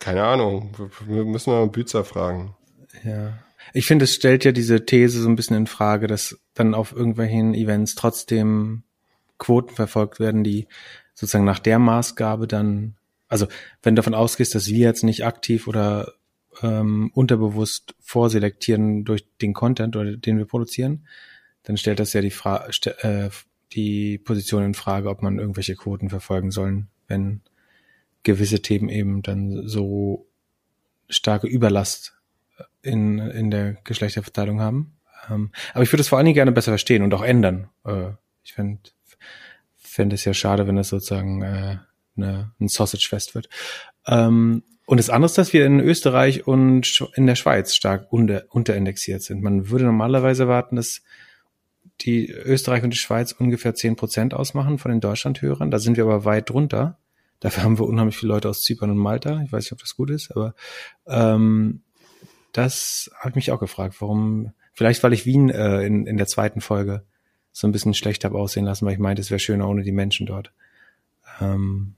Keine 0.00 0.24
Ahnung. 0.24 0.74
Wir 1.06 1.24
müssen 1.24 1.50
mal 1.50 1.66
Bützer 1.68 2.04
fragen. 2.04 2.56
Ja. 3.04 3.38
Ich 3.72 3.86
finde, 3.86 4.04
es 4.04 4.14
stellt 4.14 4.44
ja 4.44 4.52
diese 4.52 4.84
These 4.84 5.20
so 5.20 5.28
ein 5.28 5.36
bisschen 5.36 5.56
in 5.56 5.66
Frage, 5.66 6.06
dass 6.06 6.38
dann 6.54 6.74
auf 6.74 6.92
irgendwelchen 6.92 7.54
Events 7.54 7.94
trotzdem 7.94 8.82
Quoten 9.38 9.74
verfolgt 9.74 10.20
werden, 10.20 10.42
die 10.44 10.66
sozusagen 11.18 11.44
nach 11.44 11.58
der 11.58 11.80
Maßgabe 11.80 12.46
dann, 12.46 12.94
also 13.26 13.48
wenn 13.82 13.96
du 13.96 14.00
davon 14.00 14.14
ausgehst, 14.14 14.54
dass 14.54 14.68
wir 14.68 14.78
jetzt 14.78 15.02
nicht 15.02 15.24
aktiv 15.24 15.66
oder 15.66 16.12
ähm, 16.62 17.10
unterbewusst 17.12 17.96
vorselektieren 17.98 19.04
durch 19.04 19.26
den 19.42 19.52
Content 19.52 19.96
oder 19.96 20.16
den 20.16 20.38
wir 20.38 20.44
produzieren, 20.44 21.08
dann 21.64 21.76
stellt 21.76 21.98
das 21.98 22.12
ja 22.12 22.20
die, 22.20 22.30
Fra 22.30 22.68
äh, 23.02 23.30
die 23.72 24.18
Position 24.18 24.62
in 24.62 24.74
Frage, 24.74 25.08
ob 25.08 25.20
man 25.20 25.40
irgendwelche 25.40 25.74
Quoten 25.74 26.08
verfolgen 26.08 26.52
sollen, 26.52 26.86
wenn 27.08 27.40
gewisse 28.22 28.62
Themen 28.62 28.88
eben 28.88 29.22
dann 29.22 29.66
so 29.66 30.28
starke 31.08 31.48
Überlast 31.48 32.16
in, 32.80 33.18
in 33.18 33.50
der 33.50 33.72
Geschlechterverteilung 33.82 34.60
haben. 34.60 34.92
Ähm, 35.28 35.50
aber 35.74 35.82
ich 35.82 35.92
würde 35.92 36.02
es 36.02 36.08
vor 36.08 36.18
allen 36.18 36.26
Dingen 36.26 36.36
gerne 36.36 36.52
besser 36.52 36.70
verstehen 36.70 37.02
und 37.02 37.12
auch 37.12 37.22
ändern. 37.22 37.70
Äh, 37.84 38.10
ich 38.44 38.54
fände 39.98 40.12
fänd 40.14 40.20
es 40.20 40.24
ja 40.24 40.32
schade, 40.32 40.68
wenn 40.68 40.76
das 40.76 40.90
sozusagen 40.90 41.42
äh, 41.42 41.78
eine, 42.16 42.52
ein 42.60 42.68
Sausage-Fest 42.68 43.34
wird. 43.34 43.48
Ähm, 44.06 44.62
und 44.86 44.98
das 44.98 45.10
andere 45.10 45.26
ist, 45.26 45.36
dass 45.36 45.52
wir 45.52 45.66
in 45.66 45.80
Österreich 45.80 46.46
und 46.46 47.04
in 47.14 47.26
der 47.26 47.34
Schweiz 47.34 47.74
stark 47.74 48.06
unter, 48.12 48.44
unterindexiert 48.48 49.22
sind. 49.22 49.42
Man 49.42 49.70
würde 49.70 49.84
normalerweise 49.84 50.44
erwarten, 50.44 50.76
dass 50.76 51.02
die 52.00 52.30
Österreich 52.30 52.84
und 52.84 52.90
die 52.90 52.98
Schweiz 52.98 53.32
ungefähr 53.32 53.74
zehn 53.74 53.96
Prozent 53.96 54.34
ausmachen 54.34 54.78
von 54.78 54.92
den 54.92 55.00
Deutschlandhörern. 55.00 55.72
Da 55.72 55.80
sind 55.80 55.96
wir 55.96 56.04
aber 56.04 56.24
weit 56.24 56.48
drunter. 56.48 56.96
Dafür 57.40 57.64
haben 57.64 57.78
wir 57.78 57.86
unheimlich 57.86 58.16
viele 58.16 58.32
Leute 58.32 58.48
aus 58.48 58.62
Zypern 58.62 58.90
und 58.90 58.98
Malta. 58.98 59.42
Ich 59.44 59.50
weiß 59.50 59.64
nicht, 59.64 59.72
ob 59.72 59.80
das 59.80 59.96
gut 59.96 60.10
ist, 60.10 60.30
aber 60.30 60.54
ähm, 61.08 61.82
das 62.52 63.10
habe 63.18 63.30
ich 63.30 63.36
mich 63.36 63.52
auch 63.52 63.60
gefragt, 63.60 63.96
warum, 63.98 64.52
vielleicht 64.74 65.02
weil 65.02 65.12
ich 65.12 65.26
Wien 65.26 65.50
äh, 65.50 65.82
in, 65.82 66.06
in 66.06 66.16
der 66.16 66.28
zweiten 66.28 66.60
Folge 66.60 67.04
so 67.58 67.66
ein 67.66 67.72
bisschen 67.72 67.92
schlecht 67.92 68.24
habe 68.24 68.38
aussehen 68.38 68.64
lassen, 68.64 68.86
weil 68.86 68.92
ich 68.92 69.00
meinte, 69.00 69.20
es 69.20 69.32
wäre 69.32 69.40
schöner 69.40 69.68
ohne 69.68 69.82
die 69.82 69.90
Menschen 69.90 70.26
dort. 70.26 70.52
Ähm, 71.40 71.94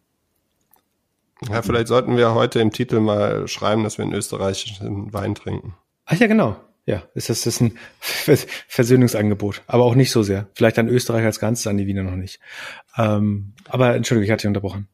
ja, 1.50 1.60
vielleicht 1.60 1.88
sollten 1.88 2.16
wir 2.16 2.34
heute 2.34 2.60
im 2.60 2.70
Titel 2.70 2.98
mal 3.00 3.46
schreiben, 3.46 3.82
dass 3.84 3.98
wir 3.98 4.06
in 4.06 4.14
Österreich 4.14 4.80
Wein 4.80 5.34
trinken. 5.34 5.74
Ach 6.06 6.16
ja, 6.16 6.28
genau. 6.28 6.56
Ja, 6.86 7.02
ist 7.14 7.28
das, 7.28 7.46
ist 7.46 7.60
ein 7.60 7.76
Versöhnungsangebot, 8.00 9.60
aber 9.66 9.84
auch 9.84 9.94
nicht 9.94 10.12
so 10.12 10.22
sehr. 10.22 10.48
Vielleicht 10.54 10.78
an 10.78 10.88
Österreich 10.88 11.26
als 11.26 11.40
Ganzes, 11.40 11.66
an 11.66 11.76
die 11.76 11.86
Wiener 11.86 12.04
noch 12.04 12.16
nicht. 12.16 12.40
Ähm, 12.96 13.52
aber 13.68 13.94
Entschuldigung, 13.94 14.24
ich 14.24 14.30
hatte 14.30 14.42
dich 14.42 14.48
unterbrochen. 14.48 14.88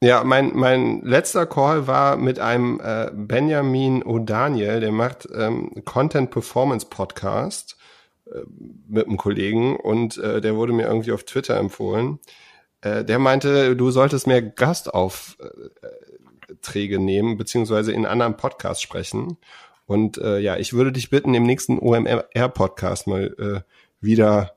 Ja, 0.00 0.24
mein, 0.24 0.56
mein 0.56 1.02
letzter 1.02 1.44
Call 1.44 1.86
war 1.86 2.16
mit 2.16 2.38
einem 2.38 2.80
äh, 2.82 3.10
Benjamin 3.12 4.02
O'Daniel, 4.04 4.80
der 4.80 4.92
macht 4.92 5.28
ähm, 5.36 5.82
Content 5.84 6.30
Performance 6.30 6.86
Podcast 6.88 7.76
mit 8.88 9.06
einem 9.06 9.16
Kollegen 9.16 9.76
und 9.76 10.18
äh, 10.18 10.40
der 10.40 10.56
wurde 10.56 10.72
mir 10.72 10.86
irgendwie 10.86 11.12
auf 11.12 11.24
Twitter 11.24 11.56
empfohlen. 11.56 12.18
Äh, 12.80 13.04
der 13.04 13.18
meinte, 13.18 13.76
du 13.76 13.90
solltest 13.90 14.26
mehr 14.26 14.40
Gastaufträge 14.42 16.98
nehmen, 16.98 17.36
beziehungsweise 17.36 17.92
in 17.92 18.06
anderen 18.06 18.36
Podcasts 18.36 18.82
sprechen. 18.82 19.36
Und 19.86 20.18
äh, 20.18 20.38
ja, 20.38 20.56
ich 20.56 20.74
würde 20.74 20.92
dich 20.92 21.10
bitten, 21.10 21.34
im 21.34 21.44
nächsten 21.44 21.78
OMR-Podcast 21.78 23.06
mal 23.06 23.34
äh, 23.38 23.60
wieder 24.00 24.54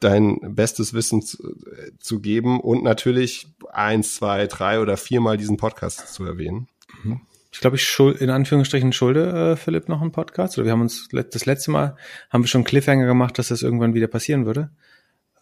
dein 0.00 0.54
bestes 0.54 0.94
Wissen 0.94 1.22
zu, 1.22 1.42
äh, 1.42 1.90
zu, 1.98 2.20
geben 2.20 2.60
und 2.60 2.84
natürlich 2.84 3.48
eins, 3.70 4.14
zwei, 4.14 4.46
drei 4.46 4.80
oder 4.80 4.96
viermal 4.96 5.36
diesen 5.36 5.56
Podcast 5.56 6.14
zu 6.14 6.24
erwähnen. 6.24 6.68
Mhm. 7.02 7.20
Ich 7.58 7.60
glaube, 7.60 7.74
ich 7.74 7.82
schuld, 7.82 8.20
in 8.20 8.30
Anführungsstrichen 8.30 8.92
schulde 8.92 9.32
äh, 9.32 9.56
Philipp 9.56 9.88
noch 9.88 10.00
einen 10.00 10.12
Podcast. 10.12 10.56
Oder 10.56 10.66
wir 10.66 10.72
haben 10.72 10.80
uns 10.80 11.08
das 11.08 11.44
letzte 11.44 11.72
Mal 11.72 11.96
haben 12.30 12.44
wir 12.44 12.46
schon 12.46 12.62
Cliffhanger 12.62 13.04
gemacht, 13.04 13.36
dass 13.36 13.48
das 13.48 13.62
irgendwann 13.62 13.94
wieder 13.94 14.06
passieren 14.06 14.46
würde. 14.46 14.70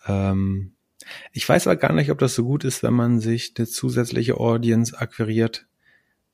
Ähm, 0.07 0.73
ich 1.33 1.47
weiß 1.47 1.67
aber 1.67 1.77
gar 1.77 1.93
nicht, 1.93 2.11
ob 2.11 2.17
das 2.17 2.35
so 2.35 2.43
gut 2.45 2.65
ist, 2.65 2.83
wenn 2.83 2.95
man 2.95 3.21
sich 3.21 3.53
eine 3.59 3.67
zusätzliche 3.67 4.39
Audience 4.39 4.99
akquiriert, 4.99 5.67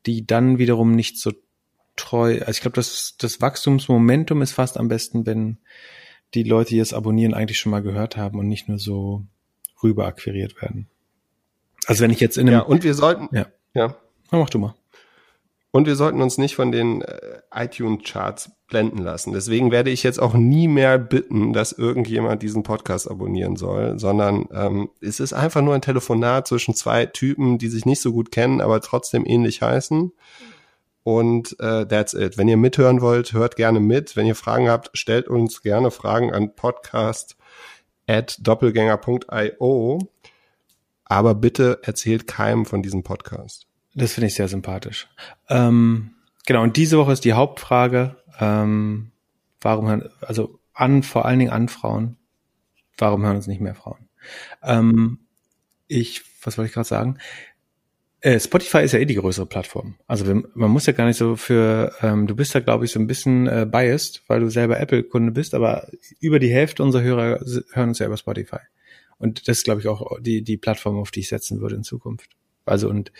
die 0.06 0.24
dann 0.24 0.58
wiederum 0.58 0.94
nicht 0.94 1.18
so 1.18 1.32
treu. 1.96 2.38
Also 2.38 2.52
ich 2.52 2.60
glaube, 2.60 2.76
das, 2.76 3.16
das 3.18 3.40
Wachstumsmomentum 3.40 4.40
ist 4.40 4.52
fast 4.52 4.78
am 4.78 4.86
besten, 4.86 5.26
wenn 5.26 5.58
die 6.34 6.44
Leute, 6.44 6.70
die 6.70 6.78
es 6.78 6.94
abonnieren, 6.94 7.34
eigentlich 7.34 7.58
schon 7.58 7.72
mal 7.72 7.82
gehört 7.82 8.16
haben 8.16 8.38
und 8.38 8.46
nicht 8.46 8.68
nur 8.68 8.78
so 8.78 9.26
rüber 9.82 10.06
akquiriert 10.06 10.62
werden. 10.62 10.86
Also 11.86 12.04
wenn 12.04 12.12
ich 12.12 12.20
jetzt 12.20 12.38
in 12.38 12.46
einem. 12.46 12.58
Ja, 12.58 12.64
und 12.66 12.84
wir 12.84 12.94
sollten. 12.94 13.34
Ja. 13.34 13.46
Ja. 13.74 13.96
Na, 14.30 14.38
mach 14.38 14.48
du 14.48 14.60
mal. 14.60 14.76
Und 15.72 15.86
wir 15.86 15.96
sollten 15.96 16.20
uns 16.20 16.36
nicht 16.36 16.54
von 16.54 16.70
den 16.70 17.00
äh, 17.00 17.40
iTunes-Charts 17.50 18.52
blenden 18.68 18.98
lassen. 18.98 19.32
Deswegen 19.32 19.70
werde 19.70 19.88
ich 19.88 20.02
jetzt 20.02 20.20
auch 20.20 20.34
nie 20.34 20.68
mehr 20.68 20.98
bitten, 20.98 21.54
dass 21.54 21.72
irgendjemand 21.72 22.42
diesen 22.42 22.62
Podcast 22.62 23.10
abonnieren 23.10 23.56
soll, 23.56 23.98
sondern 23.98 24.46
ähm, 24.52 24.90
es 25.00 25.18
ist 25.18 25.32
einfach 25.32 25.62
nur 25.62 25.74
ein 25.74 25.80
Telefonat 25.80 26.46
zwischen 26.46 26.74
zwei 26.74 27.06
Typen, 27.06 27.56
die 27.56 27.68
sich 27.68 27.86
nicht 27.86 28.02
so 28.02 28.12
gut 28.12 28.30
kennen, 28.30 28.60
aber 28.60 28.82
trotzdem 28.82 29.24
ähnlich 29.24 29.62
heißen. 29.62 30.12
Und 31.04 31.58
äh, 31.58 31.86
that's 31.86 32.12
it. 32.12 32.36
Wenn 32.36 32.48
ihr 32.48 32.58
mithören 32.58 33.00
wollt, 33.00 33.32
hört 33.32 33.56
gerne 33.56 33.80
mit. 33.80 34.14
Wenn 34.14 34.26
ihr 34.26 34.34
Fragen 34.36 34.68
habt, 34.68 34.90
stellt 34.92 35.26
uns 35.26 35.62
gerne 35.62 35.90
Fragen 35.90 36.32
an 36.34 36.54
podcast 36.54 37.36
at 38.06 38.36
doppelgänger.io. 38.40 39.98
Aber 41.06 41.34
bitte 41.34 41.80
erzählt 41.82 42.26
keinem 42.26 42.66
von 42.66 42.82
diesem 42.82 43.02
Podcast. 43.02 43.71
Das 43.94 44.14
finde 44.14 44.28
ich 44.28 44.34
sehr 44.34 44.48
sympathisch. 44.48 45.08
Ähm, 45.48 46.12
genau, 46.46 46.62
und 46.62 46.76
diese 46.76 46.98
Woche 46.98 47.12
ist 47.12 47.24
die 47.24 47.34
Hauptfrage, 47.34 48.16
ähm, 48.40 49.12
warum 49.60 49.88
hören, 49.88 50.08
also 50.20 50.58
an, 50.72 51.02
vor 51.02 51.26
allen 51.26 51.38
Dingen 51.38 51.52
an 51.52 51.68
Frauen, 51.68 52.16
warum 52.96 53.22
hören 53.24 53.36
uns 53.36 53.46
nicht 53.46 53.60
mehr 53.60 53.74
Frauen? 53.74 54.08
Ähm, 54.62 55.18
ich, 55.88 56.22
was 56.42 56.56
wollte 56.56 56.68
ich 56.68 56.74
gerade 56.74 56.88
sagen? 56.88 57.18
Äh, 58.20 58.38
Spotify 58.38 58.78
ist 58.78 58.92
ja 58.92 59.00
eh 59.00 59.04
die 59.04 59.16
größere 59.16 59.46
Plattform. 59.46 59.96
Also 60.06 60.26
wir, 60.26 60.44
man 60.54 60.70
muss 60.70 60.86
ja 60.86 60.92
gar 60.92 61.06
nicht 61.06 61.16
so 61.16 61.34
für, 61.34 61.92
ähm, 62.02 62.28
du 62.28 62.36
bist 62.36 62.54
ja, 62.54 62.60
glaube 62.60 62.84
ich, 62.84 62.92
so 62.92 63.00
ein 63.00 63.08
bisschen 63.08 63.48
äh, 63.48 63.66
biased, 63.68 64.22
weil 64.28 64.40
du 64.40 64.48
selber 64.48 64.78
Apple-Kunde 64.78 65.32
bist, 65.32 65.54
aber 65.54 65.88
über 66.20 66.38
die 66.38 66.52
Hälfte 66.52 66.84
unserer 66.84 67.02
Hörer 67.02 67.40
hören 67.72 67.88
uns 67.88 67.98
ja 67.98 68.06
über 68.06 68.16
Spotify. 68.16 68.60
Und 69.18 69.48
das 69.48 69.58
ist, 69.58 69.64
glaube 69.64 69.80
ich, 69.80 69.88
auch 69.88 70.20
die, 70.20 70.42
die 70.42 70.56
Plattform, 70.56 70.98
auf 70.98 71.10
die 71.10 71.20
ich 71.20 71.28
setzen 71.28 71.60
würde 71.60 71.74
in 71.74 71.82
Zukunft. 71.82 72.30
Also 72.64 72.88
und 72.88 73.12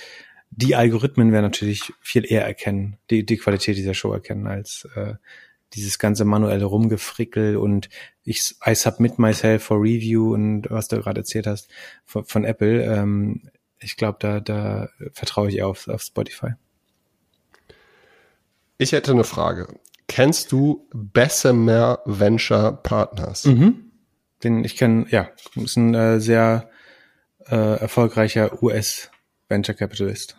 die 0.55 0.77
Algorithmen 0.77 1.33
werden 1.33 1.45
natürlich 1.45 1.93
viel 2.01 2.31
eher 2.31 2.45
erkennen, 2.45 2.99
die, 3.11 3.25
die 3.25 3.39
Qualität 3.39 3.77
dieser 3.77 3.95
Show 3.95 4.13
erkennen, 4.13 4.47
als 4.47 4.87
äh, 4.95 5.15
dieses 5.73 5.99
ganze 5.99 6.27
manuelle 6.27 6.67
Rumgefrickel 6.67 7.57
und 7.57 7.89
ich 8.23 8.55
I 8.67 8.75
submit 8.75 9.19
myself 9.19 9.65
for 9.65 9.79
review 9.81 10.35
und 10.35 10.71
was 10.71 10.89
du 10.89 11.01
gerade 11.01 11.21
erzählt 11.21 11.47
hast 11.47 11.69
von, 12.05 12.25
von 12.27 12.45
Apple. 12.45 12.85
Ähm, 12.85 13.49
ich 13.81 13.97
glaube, 13.97 14.19
da, 14.21 14.41
da 14.41 14.91
vertraue 15.15 15.49
ich 15.49 15.63
auf, 15.63 15.89
auf 15.89 16.03
Spotify. 16.03 16.51
Ich 18.77 18.93
hätte 18.93 19.13
eine 19.13 19.25
Frage. 19.25 19.69
Kennst 20.07 20.53
du 20.53 20.87
Bessemer 20.93 22.01
Venture 22.05 22.73
Partners? 22.83 23.47
Mhm. 23.47 23.91
Den 24.45 24.65
ich 24.65 24.77
kenne, 24.77 25.07
ja, 25.09 25.31
ist 25.55 25.77
ein 25.77 25.95
äh, 25.95 26.21
sehr 26.21 26.69
äh, 27.47 27.81
erfolgreicher 27.81 28.63
US 28.63 29.11
Venture 29.49 29.75
Capitalist 29.75 30.37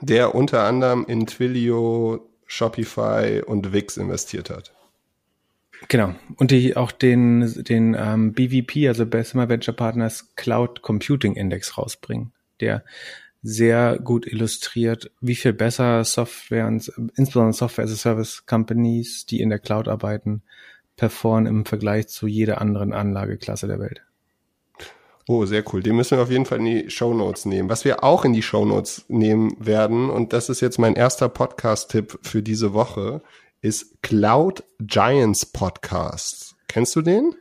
der 0.00 0.34
unter 0.34 0.64
anderem 0.64 1.04
in 1.06 1.26
Twilio, 1.26 2.28
Shopify 2.46 3.42
und 3.44 3.72
Wix 3.72 3.96
investiert 3.96 4.50
hat. 4.50 4.72
Genau. 5.88 6.14
Und 6.36 6.50
die 6.50 6.76
auch 6.76 6.92
den, 6.92 7.64
den 7.64 7.96
ähm, 7.98 8.32
BVP, 8.32 8.88
also 8.88 9.06
Bessemer 9.06 9.48
Venture 9.48 9.74
Partners 9.74 10.34
Cloud 10.36 10.82
Computing 10.82 11.34
Index 11.34 11.76
rausbringen, 11.76 12.32
der 12.60 12.84
sehr 13.42 13.98
gut 13.98 14.26
illustriert, 14.26 15.10
wie 15.20 15.34
viel 15.34 15.52
besser 15.52 16.02
Software 16.04 16.66
und 16.66 16.90
insbesondere 17.16 17.52
Software 17.52 17.84
as 17.84 17.92
a 17.92 17.96
Service 17.96 18.46
Companies, 18.46 19.26
die 19.26 19.40
in 19.40 19.50
der 19.50 19.58
Cloud 19.58 19.86
arbeiten, 19.88 20.42
performen 20.96 21.46
im 21.46 21.66
Vergleich 21.66 22.08
zu 22.08 22.26
jeder 22.26 22.60
anderen 22.60 22.94
Anlageklasse 22.94 23.66
der 23.66 23.80
Welt. 23.80 24.02
Oh, 25.26 25.46
sehr 25.46 25.64
cool. 25.72 25.82
Den 25.82 25.96
müssen 25.96 26.18
wir 26.18 26.22
auf 26.22 26.30
jeden 26.30 26.44
Fall 26.44 26.58
in 26.58 26.66
die 26.66 26.90
Show 26.90 27.14
Notes 27.14 27.46
nehmen. 27.46 27.70
Was 27.70 27.86
wir 27.86 28.04
auch 28.04 28.26
in 28.26 28.34
die 28.34 28.42
Show 28.42 28.66
Notes 28.66 29.06
nehmen 29.08 29.56
werden, 29.58 30.10
und 30.10 30.34
das 30.34 30.50
ist 30.50 30.60
jetzt 30.60 30.78
mein 30.78 30.94
erster 30.94 31.30
Podcast-Tipp 31.30 32.18
für 32.22 32.42
diese 32.42 32.74
Woche, 32.74 33.22
ist 33.62 34.02
Cloud 34.02 34.64
Giants 34.80 35.46
Podcast. 35.46 36.56
Kennst 36.68 36.94
du 36.94 37.00
den? 37.00 37.34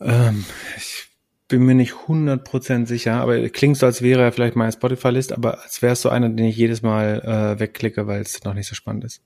Ähm, 0.00 0.44
ich 0.76 1.08
bin 1.48 1.62
mir 1.62 1.74
nicht 1.74 2.06
hundert 2.06 2.44
Prozent 2.44 2.86
sicher, 2.86 3.14
aber 3.14 3.48
klingt 3.48 3.78
so, 3.78 3.86
als 3.86 4.00
wäre 4.00 4.22
er 4.22 4.32
vielleicht 4.32 4.54
meine 4.54 4.72
Spotify-List, 4.72 5.32
aber 5.32 5.60
als 5.62 5.82
wäre 5.82 5.94
es 5.94 6.02
so 6.02 6.10
einer, 6.10 6.28
den 6.28 6.46
ich 6.46 6.56
jedes 6.56 6.82
Mal 6.82 7.20
äh, 7.20 7.58
wegklicke, 7.58 8.06
weil 8.06 8.20
es 8.20 8.44
noch 8.44 8.54
nicht 8.54 8.68
so 8.68 8.76
spannend 8.76 9.04
ist. 9.04 9.22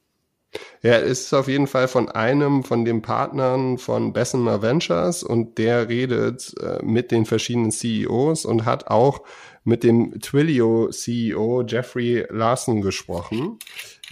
Ja, 0.82 0.92
es 0.99 1.22
ist 1.22 1.34
auf 1.34 1.49
jeden 1.49 1.66
Fall 1.66 1.88
von 1.88 2.09
einem 2.09 2.62
von 2.62 2.84
den 2.84 3.03
Partnern 3.03 3.78
von 3.78 4.12
Bessemer 4.12 4.62
Ventures 4.62 5.22
und 5.22 5.59
der 5.59 5.88
redet 5.88 6.55
äh, 6.61 6.78
mit 6.82 7.11
den 7.11 7.26
verschiedenen 7.26 7.70
CEOs 7.70 8.44
und 8.44 8.64
hat 8.64 8.86
auch 8.88 9.22
mit 9.64 9.82
dem 9.82 10.18
Twilio 10.20 10.88
CEO 10.90 11.62
Jeffrey 11.66 12.24
Larson 12.30 12.80
gesprochen. 12.80 13.59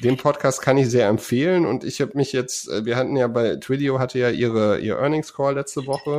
Den 0.03 0.18
Podcast 0.18 0.61
kann 0.61 0.76
ich 0.76 0.91
sehr 0.91 1.09
empfehlen 1.09 1.64
und 1.64 1.82
ich 1.82 2.03
habe 2.03 2.12
mich 2.14 2.32
jetzt, 2.32 2.68
äh, 2.68 2.84
wir 2.84 2.97
hatten 2.97 3.16
ja 3.16 3.28
bei 3.28 3.57
Twilio 3.57 3.99
hatte 3.99 4.18
ja 4.18 4.28
ihre 4.28 4.78
ihr 4.80 4.97
Earnings 4.97 5.32
Call 5.32 5.55
letzte 5.55 5.87
Woche. 5.87 6.18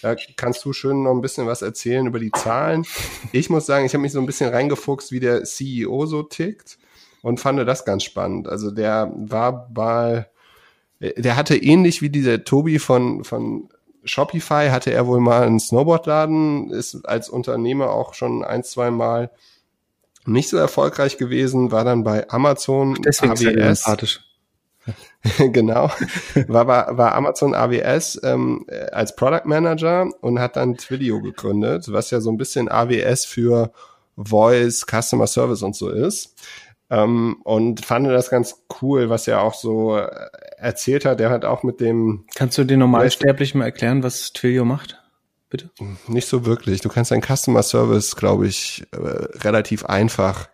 Da 0.00 0.16
kannst 0.36 0.64
du 0.64 0.72
schön 0.72 1.04
noch 1.04 1.12
ein 1.12 1.20
bisschen 1.20 1.46
was 1.46 1.62
erzählen 1.62 2.06
über 2.06 2.18
die 2.18 2.32
Zahlen. 2.32 2.84
Ich 3.30 3.50
muss 3.50 3.66
sagen, 3.66 3.86
ich 3.86 3.94
habe 3.94 4.02
mich 4.02 4.12
so 4.12 4.18
ein 4.18 4.26
bisschen 4.26 4.50
reingefuchst, 4.50 5.12
wie 5.12 5.20
der 5.20 5.44
CEO 5.44 6.06
so 6.06 6.24
tickt 6.24 6.78
und 7.22 7.40
fand 7.40 7.66
das 7.66 7.84
ganz 7.84 8.02
spannend. 8.04 8.48
Also 8.48 8.70
der 8.70 9.12
war 9.14 9.68
bei, 9.70 10.26
der 11.00 11.36
hatte 11.36 11.56
ähnlich 11.56 12.02
wie 12.02 12.10
dieser 12.10 12.44
Tobi 12.44 12.78
von, 12.78 13.24
von 13.24 13.68
Shopify, 14.04 14.68
hatte 14.70 14.92
er 14.92 15.06
wohl 15.06 15.20
mal 15.20 15.42
einen 15.42 15.60
Snowboardladen, 15.60 16.70
ist 16.70 17.06
als 17.06 17.28
Unternehmer 17.28 17.90
auch 17.90 18.14
schon 18.14 18.44
ein, 18.44 18.64
zwei 18.64 18.90
Mal 18.90 19.30
nicht 20.26 20.48
so 20.48 20.56
erfolgreich 20.56 21.16
gewesen, 21.16 21.72
war 21.72 21.84
dann 21.84 22.04
bei 22.04 22.28
Amazon 22.30 22.96
Deswegen 23.04 23.32
AWS. 23.32 23.86
genau, 25.52 25.90
war, 26.48 26.66
war, 26.66 26.98
war 26.98 27.14
Amazon 27.14 27.54
AWS 27.54 28.20
ähm, 28.24 28.66
als 28.90 29.14
Product 29.14 29.44
Manager 29.44 30.08
und 30.20 30.40
hat 30.40 30.56
dann 30.56 30.76
Twilio 30.76 31.20
gegründet, 31.20 31.92
was 31.92 32.10
ja 32.10 32.20
so 32.20 32.30
ein 32.30 32.36
bisschen 32.36 32.68
AWS 32.68 33.24
für 33.24 33.72
Voice, 34.16 34.84
Customer 34.84 35.26
Service 35.28 35.62
und 35.62 35.76
so 35.76 35.88
ist. 35.88 36.34
Ähm, 36.92 37.38
und 37.44 37.82
fand 37.82 38.06
das 38.06 38.28
ganz 38.28 38.64
cool, 38.82 39.08
was 39.08 39.26
er 39.26 39.40
auch 39.40 39.54
so 39.54 39.96
äh, 39.96 40.10
erzählt 40.58 41.06
hat. 41.06 41.22
Er 41.22 41.30
hat 41.30 41.46
auch 41.46 41.62
mit 41.62 41.80
dem. 41.80 42.26
Kannst 42.34 42.58
du 42.58 42.64
den 42.64 42.80
Normalsterblichen 42.80 43.58
mal 43.58 43.64
erklären, 43.64 44.02
was 44.02 44.34
Twilio 44.34 44.66
macht? 44.66 45.02
Bitte? 45.48 45.70
Nicht 46.06 46.28
so 46.28 46.44
wirklich. 46.44 46.82
Du 46.82 46.90
kannst 46.90 47.10
deinen 47.10 47.22
Customer 47.22 47.62
Service, 47.62 48.14
glaube 48.14 48.46
ich, 48.46 48.84
äh, 48.92 48.96
relativ 48.98 49.86
einfach 49.86 50.50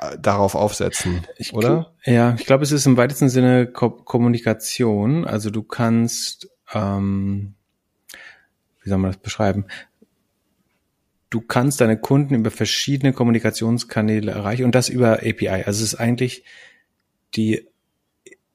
äh, 0.00 0.18
darauf 0.18 0.56
aufsetzen, 0.56 1.24
ich 1.38 1.54
oder? 1.54 1.94
Ja, 2.04 2.34
ich 2.36 2.46
glaube, 2.46 2.64
es 2.64 2.72
ist 2.72 2.86
im 2.86 2.96
weitesten 2.96 3.28
Sinne 3.28 3.68
Ko 3.68 3.90
Kommunikation. 3.90 5.24
Also 5.24 5.50
du 5.50 5.62
kannst, 5.62 6.48
ähm, 6.74 7.54
wie 8.82 8.88
soll 8.88 8.98
man 8.98 9.12
das 9.12 9.20
beschreiben? 9.20 9.66
Du 11.30 11.40
kannst 11.40 11.80
deine 11.80 11.98
Kunden 11.98 12.34
über 12.34 12.50
verschiedene 12.50 13.12
Kommunikationskanäle 13.12 14.32
erreichen 14.32 14.64
und 14.64 14.74
das 14.74 14.88
über 14.88 15.20
API. 15.20 15.48
Also 15.48 15.82
es 15.84 15.92
ist 15.92 15.94
eigentlich 15.94 16.44
die 17.34 17.68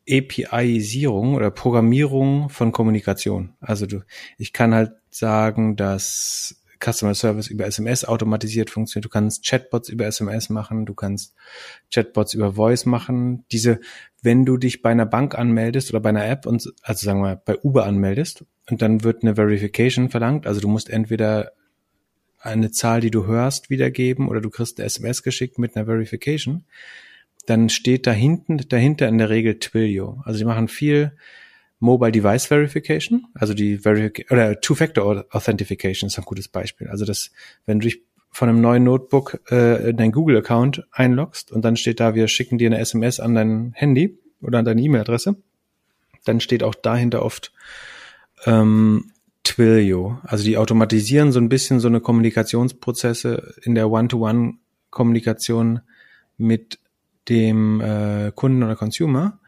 API-Isierung 0.08 1.34
oder 1.34 1.50
Programmierung 1.50 2.50
von 2.50 2.72
Kommunikation. 2.72 3.56
Also 3.60 3.88
du, 3.88 4.02
ich 4.38 4.54
kann 4.54 4.76
halt 4.76 4.92
sagen, 5.10 5.76
dass 5.78 6.62
Customer 6.84 7.16
Service 7.16 7.48
über 7.48 7.66
SMS 7.66 8.06
automatisiert 8.06 8.70
funktioniert. 8.70 9.06
Du 9.06 9.10
kannst 9.10 9.46
Chatbots 9.46 9.90
über 9.90 10.06
SMS 10.06 10.50
machen, 10.50 10.86
du 10.86 10.94
kannst 10.94 11.34
Chatbots 11.92 12.34
über 12.34 12.54
Voice 12.54 12.86
machen. 12.86 13.46
Diese, 13.52 13.80
wenn 14.22 14.46
du 14.46 14.58
dich 14.58 14.82
bei 14.82 14.92
einer 14.92 15.06
Bank 15.06 15.36
anmeldest 15.36 15.92
oder 15.92 16.02
bei 16.02 16.10
einer 16.10 16.28
App 16.28 16.46
und, 16.46 16.72
also 16.84 17.06
sagen 17.06 17.22
wir 17.22 17.38
bei 17.38 17.58
Uber 17.58 17.86
anmeldest 17.86 18.46
und 18.70 18.82
dann 18.82 19.04
wird 19.04 19.24
eine 19.24 19.36
Verification 19.36 20.10
verlangt. 20.10 20.46
Also 20.46 20.62
du 20.62 20.68
musst 20.68 20.90
entweder 20.90 21.54
eine 22.46 22.72
Zahl, 22.72 23.02
die 23.02 23.12
du 23.12 23.26
hörst, 23.26 23.70
wiedergeben 23.70 24.28
oder 24.28 24.42
du 24.42 24.50
kriegst 24.50 24.80
eine 24.80 24.86
SMS 24.86 25.24
geschickt 25.24 25.58
mit 25.58 25.76
einer 25.76 25.86
Verification. 25.86 26.64
dann 27.46 27.70
steht 27.70 28.08
da 28.08 28.12
hinten, 28.12 28.58
dahinter 28.70 29.08
in 29.08 29.20
der 29.20 29.30
Regel 29.30 29.60
Twilio. 29.60 30.22
Also 30.26 30.40
die 30.40 30.46
machen 30.46 30.68
viel 30.68 31.12
Mobile 31.80 32.12
Device 32.12 32.48
Verification, 32.48 33.28
also 33.34 33.54
die 33.54 33.78
Verific 33.78 34.32
oder 34.32 34.60
Two-Factor 34.60 35.26
Authentication 35.30 36.08
ist 36.08 36.18
ein 36.18 36.26
gutes 36.26 36.48
Beispiel. 36.48 36.88
Also 36.88 37.06
das, 37.06 37.32
wenn 37.66 37.80
du 37.80 37.86
dich 37.86 38.02
von 38.32 38.50
einem 38.50 38.62
neuen 38.62 38.84
Notebook 38.84 39.40
äh, 39.52 39.94
dein 39.94 40.12
Google-Account 40.12 40.88
einloggst 40.92 41.52
und 41.52 41.64
dann 41.64 41.78
steht 41.78 42.00
da, 42.00 42.16
wir 42.16 42.28
schicken 42.28 42.58
dir 42.58 42.68
eine 42.68 42.80
SMS 42.80 43.20
an 43.20 43.36
dein 43.36 43.74
Handy 43.76 44.18
oder 44.42 44.60
an 44.60 44.66
deine 44.66 44.82
E-Mail-Adresse, 44.82 45.36
dann 46.26 46.40
steht 46.40 46.64
auch 46.64 46.76
dahinter 46.76 47.24
oft 47.24 47.54
ähm, 48.46 49.12
Twilio. 49.46 50.20
Also 50.24 50.44
die 50.44 50.58
automatisieren 50.58 51.32
so 51.32 51.40
ein 51.40 51.48
bisschen 51.48 51.80
so 51.80 51.88
eine 51.88 52.02
Kommunikationsprozesse 52.02 53.56
in 53.64 53.76
der 53.76 53.90
One-to-One-Kommunikation 53.90 55.80
mit 56.38 56.80
dem 57.30 57.80
äh, 57.80 58.32
Kunden 58.36 58.64
oder 58.64 58.76
Consumer, 58.76 59.40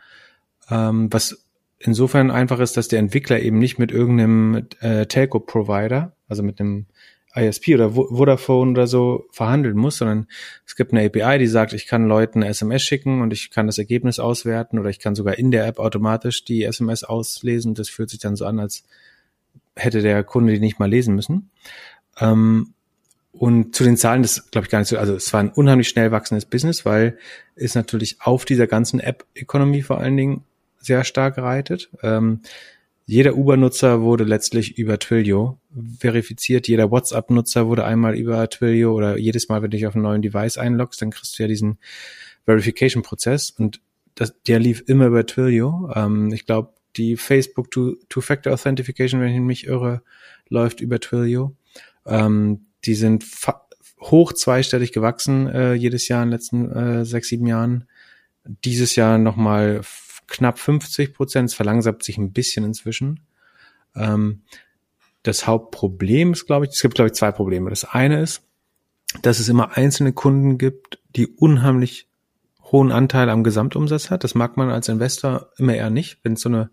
ähm, 0.70 1.12
was 1.12 1.46
insofern 1.80 2.32
einfach 2.32 2.60
ist, 2.60 2.78
dass 2.78 2.88
der 2.88 3.00
Entwickler 3.00 3.40
eben 3.40 3.60
nicht 3.60 3.78
mit 3.78 3.92
irgendeinem 3.92 4.68
äh, 4.80 5.06
Telco-Provider, 5.06 6.16
also 6.28 6.44
mit 6.44 6.60
einem 6.60 6.88
ISP 7.36 7.76
oder 7.76 7.92
Vodafone 7.92 8.72
oder 8.72 8.88
so 8.88 9.28
verhandeln 9.32 9.78
muss, 9.78 9.98
sondern 9.98 10.28
es 10.66 10.76
gibt 10.76 10.92
eine 10.92 11.06
API, 11.06 11.38
die 11.38 11.48
sagt, 11.48 11.74
ich 11.74 11.86
kann 11.86 12.08
Leuten 12.08 12.42
eine 12.42 12.50
SMS 12.50 12.82
schicken 12.82 13.22
und 13.22 13.32
ich 13.32 13.52
kann 13.52 13.68
das 13.68 13.78
Ergebnis 13.78 14.18
auswerten 14.18 14.80
oder 14.80 14.90
ich 14.90 15.00
kann 15.00 15.14
sogar 15.14 15.38
in 15.38 15.52
der 15.52 15.68
App 15.68 15.78
automatisch 15.78 16.44
die 16.46 16.64
SMS 16.64 17.04
auslesen. 17.04 17.76
Das 17.76 17.90
fühlt 17.90 18.10
sich 18.10 18.20
dann 18.20 18.36
so 18.36 18.46
an, 18.46 18.60
als 18.60 18.86
hätte 19.78 20.02
der 20.02 20.24
Kunde 20.24 20.54
die 20.54 20.60
nicht 20.60 20.80
mal 20.80 20.90
lesen 20.90 21.16
müssen. 21.16 21.50
Ähm, 22.20 22.74
und 23.32 23.76
zu 23.76 23.84
den 23.84 23.98
Zahlen, 23.98 24.24
das 24.24 24.50
glaube 24.50 24.66
ich 24.66 24.72
gar 24.72 24.80
nicht 24.80 24.88
so, 24.88 24.98
also 24.98 25.16
es 25.16 25.32
war 25.32 25.40
ein 25.42 25.52
unheimlich 25.52 25.90
schnell 25.90 26.12
wachsendes 26.12 26.46
Business, 26.46 26.86
weil 26.86 27.18
es 27.56 27.76
natürlich 27.76 28.18
auf 28.22 28.46
dieser 28.46 28.68
ganzen 28.68 29.00
App-Economy 29.00 29.84
vor 29.84 30.00
allen 30.00 30.18
Dingen 30.18 30.44
sehr 30.80 31.04
stark 31.04 31.36
gereitet. 31.36 31.90
Ähm, 32.02 32.42
jeder 33.06 33.38
Uber-Nutzer 33.38 34.02
wurde 34.02 34.26
letztlich 34.26 34.78
über 34.78 35.00
Twilio 35.00 35.60
verifiziert. 36.00 36.68
Jeder 36.68 36.92
WhatsApp-Nutzer 36.92 37.68
wurde 37.68 37.86
einmal 37.86 38.16
über 38.16 38.50
Twilio 38.50 38.94
oder 38.94 39.18
jedes 39.18 39.48
Mal, 39.48 39.62
wenn 39.62 39.72
du 39.72 39.78
dich 39.78 39.88
auf 39.88 39.96
einen 39.96 40.04
neuen 40.04 40.22
Device 40.22 40.58
einloggst, 40.58 41.02
dann 41.02 41.12
kriegst 41.12 41.38
du 41.38 41.44
ja 41.44 41.48
diesen 41.48 41.78
Verification-Prozess 42.46 43.52
und 43.52 43.82
das, 44.16 44.34
der 44.48 44.60
lief 44.60 44.84
immer 44.88 45.08
über 45.08 45.26
Twilio. 45.26 45.92
Ähm, 45.96 46.34
ich 46.34 46.46
glaube, 46.46 46.74
die 46.98 47.18
Facebook 47.18 47.72
Two-Factor 47.72 48.54
Authentication, 48.54 49.22
wenn 49.22 49.34
ich 49.34 49.40
mich 49.40 49.68
irre, 49.68 50.02
läuft 50.50 50.82
über 50.82 51.00
Twilio. 51.00 51.56
Ähm, 52.06 52.68
die 52.86 52.96
sind 52.96 53.26
hoch 54.00 54.34
zweistellig 54.34 54.92
gewachsen 54.92 55.48
äh, 55.48 55.74
jedes 55.74 56.08
Jahr 56.08 56.24
in 56.24 56.30
den 56.30 56.34
letzten 56.34 56.72
äh, 56.72 57.06
sechs, 57.06 57.30
sieben 57.30 57.48
Jahren. 57.48 57.88
Dieses 58.46 58.96
Jahr 58.96 59.18
nochmal 59.18 59.82
knapp 60.28 60.60
50 60.60 61.14
Prozent. 61.14 61.50
Es 61.50 61.56
verlangsamt 61.56 62.04
sich 62.04 62.18
ein 62.18 62.32
bisschen 62.32 62.64
inzwischen. 62.64 63.22
Ähm, 63.96 64.44
das 65.24 65.48
Hauptproblem 65.48 66.34
ist, 66.34 66.46
glaube 66.46 66.66
ich, 66.66 66.72
es 66.74 66.82
gibt, 66.82 66.96
glaube 66.96 67.08
ich, 67.08 67.14
zwei 67.14 67.32
Probleme. 67.32 67.70
Das 67.70 67.84
eine 67.84 68.22
ist, 68.22 68.44
dass 69.22 69.40
es 69.40 69.50
immer 69.50 69.76
einzelne 69.76 70.14
Kunden 70.14 70.58
gibt, 70.58 71.00
die 71.16 71.28
unheimlich 71.28 72.07
hohen 72.72 72.92
Anteil 72.92 73.30
am 73.30 73.44
Gesamtumsatz 73.44 74.10
hat. 74.10 74.24
Das 74.24 74.36
mag 74.36 74.58
man 74.58 74.70
als 74.70 74.90
Investor 74.90 75.50
immer 75.58 75.76
eher 75.76 75.90
nicht, 75.90 76.20
wenn 76.24 76.34
es 76.34 76.42
so 76.42 76.50
eine 76.50 76.70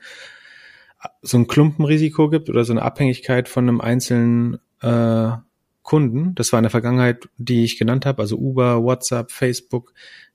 so 1.23 1.37
ein 1.37 1.47
Klumpenrisiko 1.47 2.31
gibt 2.31 2.49
oder 2.49 2.65
so 2.65 2.73
eine 2.73 2.83
Abhängigkeit 2.83 3.49
von 3.49 3.69
einem 3.69 3.81
einzelnen 3.81 4.59
äh, 4.81 5.33
Kunden. 5.83 6.35
Das 6.35 6.53
war 6.53 6.59
in 6.59 6.65
der 6.65 6.71
Vergangenheit, 6.71 7.29
die 7.37 7.65
ich 7.65 7.79
genannt 7.79 8.07
habe, 8.07 8.23
also 8.23 8.37
Uber, 8.37 8.83
WhatsApp, 8.83 9.31
Facebook. 9.31 9.93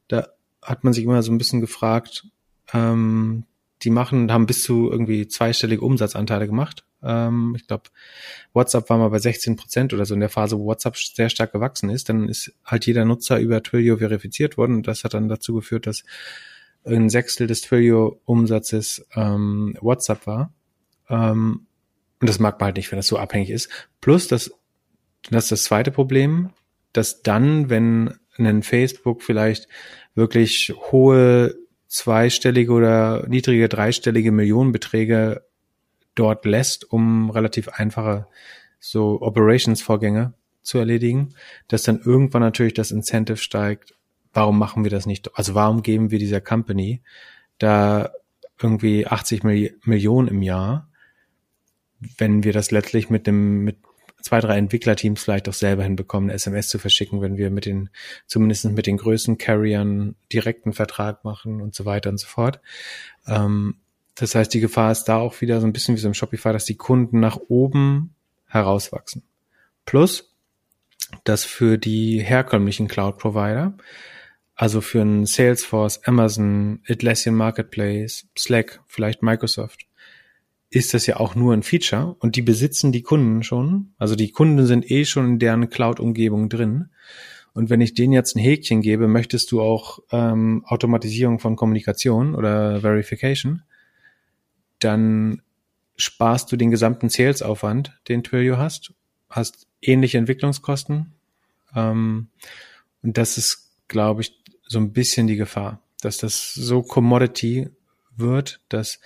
Da 0.07 0.27
hat 0.61 0.83
man 0.83 0.93
sich 0.93 1.03
immer 1.03 1.23
so 1.23 1.31
ein 1.31 1.39
bisschen 1.39 1.61
gefragt, 1.61 2.27
ähm, 2.73 3.45
die 3.81 3.89
machen, 3.89 4.31
haben 4.31 4.45
bis 4.45 4.63
zu 4.63 4.91
irgendwie 4.91 5.27
zweistellige 5.27 5.81
Umsatzanteile 5.81 6.47
gemacht. 6.47 6.85
Ähm, 7.01 7.53
ich 7.55 7.67
glaube, 7.67 7.83
WhatsApp 8.53 8.89
war 8.89 8.97
mal 8.97 9.09
bei 9.09 9.19
16 9.19 9.55
Prozent 9.55 9.93
oder 9.93 10.05
so 10.05 10.13
in 10.13 10.19
der 10.19 10.29
Phase, 10.29 10.57
wo 10.59 10.65
WhatsApp 10.65 10.97
sehr 10.97 11.29
stark 11.29 11.53
gewachsen 11.53 11.89
ist. 11.89 12.09
Dann 12.09 12.27
ist 12.27 12.53
halt 12.65 12.85
jeder 12.85 13.05
Nutzer 13.05 13.39
über 13.39 13.63
Twilio 13.63 13.97
verifiziert 13.97 14.57
worden 14.57 14.83
das 14.83 15.03
hat 15.03 15.13
dann 15.13 15.29
dazu 15.29 15.53
geführt, 15.53 15.87
dass 15.87 16.03
ein 16.85 17.09
Sechstel 17.09 17.47
des 17.47 17.61
Twilio-Umsatzes 17.61 19.05
ähm, 19.15 19.77
WhatsApp 19.81 20.27
war. 20.27 20.53
Ähm, 21.09 21.67
und 22.19 22.29
das 22.29 22.39
mag 22.39 22.59
man 22.59 22.67
halt 22.67 22.77
nicht, 22.77 22.91
wenn 22.91 22.99
das 22.99 23.07
so 23.07 23.17
abhängig 23.17 23.49
ist. 23.49 23.69
Plus, 24.01 24.27
das, 24.27 24.51
das 25.29 25.45
ist 25.45 25.51
das 25.51 25.63
zweite 25.65 25.91
Problem, 25.91 26.51
dass 26.93 27.21
dann, 27.21 27.69
wenn 27.69 28.15
ein 28.37 28.63
Facebook 28.63 29.21
vielleicht 29.21 29.67
wirklich 30.15 30.73
hohe 30.91 31.55
zweistellige 31.89 32.71
oder 32.71 33.27
niedrige 33.27 33.67
dreistellige 33.67 34.31
Millionenbeträge 34.31 35.43
dort 36.15 36.45
lässt, 36.45 36.89
um 36.89 37.29
relativ 37.31 37.67
einfache 37.67 38.27
so 38.79 39.21
Operations-Vorgänge 39.21 40.33
zu 40.61 40.77
erledigen, 40.77 41.33
dass 41.67 41.83
dann 41.83 41.99
irgendwann 41.99 42.41
natürlich 42.41 42.75
das 42.75 42.91
Incentive 42.91 43.37
steigt, 43.37 43.95
warum 44.33 44.57
machen 44.57 44.83
wir 44.83 44.91
das 44.91 45.05
nicht? 45.05 45.35
Also 45.35 45.55
warum 45.55 45.81
geben 45.81 46.11
wir 46.11 46.19
dieser 46.19 46.41
Company 46.41 47.01
da 47.57 48.11
irgendwie 48.61 49.07
80 49.07 49.43
Millionen 49.43 50.27
im 50.27 50.41
Jahr, 50.41 50.89
wenn 52.17 52.43
wir 52.43 52.53
das 52.53 52.71
letztlich 52.71 53.09
mit 53.09 53.25
dem, 53.25 53.63
mit 53.63 53.77
zwei, 54.21 54.39
drei 54.39 54.57
Entwicklerteams 54.57 55.23
vielleicht 55.23 55.47
auch 55.49 55.53
selber 55.53 55.83
hinbekommen, 55.83 56.29
SMS 56.29 56.69
zu 56.69 56.79
verschicken, 56.79 57.21
wenn 57.21 57.37
wir 57.37 57.49
mit 57.49 57.65
den, 57.65 57.89
zumindest 58.27 58.65
mit 58.65 58.87
den 58.87 58.97
größten 58.97 59.37
Carriern 59.37 60.15
direkten 60.31 60.73
Vertrag 60.73 61.23
machen 61.23 61.61
und 61.61 61.75
so 61.75 61.85
weiter 61.85 62.09
und 62.09 62.19
so 62.19 62.27
fort. 62.27 62.59
Ähm, 63.27 63.75
das 64.15 64.35
heißt, 64.35 64.53
die 64.53 64.59
Gefahr 64.59 64.91
ist 64.91 65.05
da 65.05 65.17
auch 65.17 65.39
wieder 65.41 65.61
so 65.61 65.67
ein 65.67 65.73
bisschen 65.73 65.95
wie 65.95 65.99
so 65.99 66.07
im 66.07 66.13
Shopify, 66.13 66.51
dass 66.51 66.65
die 66.65 66.75
Kunden 66.75 67.19
nach 67.19 67.37
oben 67.47 68.13
herauswachsen. 68.47 69.23
Plus, 69.85 70.35
dass 71.23 71.45
für 71.45 71.77
die 71.77 72.19
herkömmlichen 72.19 72.87
Cloud-Provider, 72.87 73.77
also 74.55 74.81
für 74.81 75.01
einen 75.01 75.25
Salesforce, 75.25 76.03
Amazon, 76.03 76.81
Atlassian 76.87 77.35
Marketplace, 77.35 78.27
Slack, 78.37 78.81
vielleicht 78.87 79.23
Microsoft, 79.23 79.85
ist 80.69 80.93
das 80.93 81.07
ja 81.07 81.17
auch 81.17 81.35
nur 81.35 81.53
ein 81.53 81.63
Feature 81.63 82.15
und 82.19 82.35
die 82.35 82.41
besitzen 82.41 82.91
die 82.91 83.01
Kunden 83.01 83.43
schon. 83.43 83.93
Also 83.97 84.15
die 84.15 84.31
Kunden 84.31 84.65
sind 84.65 84.89
eh 84.89 85.05
schon 85.05 85.25
in 85.25 85.39
deren 85.39 85.69
Cloud-Umgebung 85.69 86.49
drin. 86.49 86.89
Und 87.53 87.69
wenn 87.69 87.81
ich 87.81 87.95
denen 87.95 88.13
jetzt 88.13 88.35
ein 88.35 88.39
Häkchen 88.39 88.81
gebe, 88.81 89.07
möchtest 89.07 89.51
du 89.51 89.61
auch 89.61 89.99
ähm, 90.11 90.63
Automatisierung 90.65 91.39
von 91.39 91.55
Kommunikation 91.55 92.35
oder 92.35 92.81
Verification, 92.81 93.63
dann 94.79 95.41
sparst 95.97 96.51
du 96.51 96.55
den 96.55 96.71
gesamten 96.71 97.09
Sales-Aufwand, 97.09 97.99
den 98.07 98.23
Twilio 98.23 98.57
hast, 98.57 98.93
hast 99.29 99.67
ähnliche 99.81 100.19
Entwicklungskosten. 100.19 101.13
Ähm, 101.75 102.27
und 103.01 103.17
das 103.17 103.37
ist, 103.37 103.71
glaube 103.87 104.21
ich, 104.21 104.39
so 104.67 104.77
ein 104.77 104.93
bisschen 104.93 105.25
die 105.25 105.35
Gefahr, 105.35 105.81
dass 106.01 106.17
das 106.17 106.53
so 106.53 106.83
Commodity 106.83 107.69
wird, 108.15 108.61
dass 108.69 108.99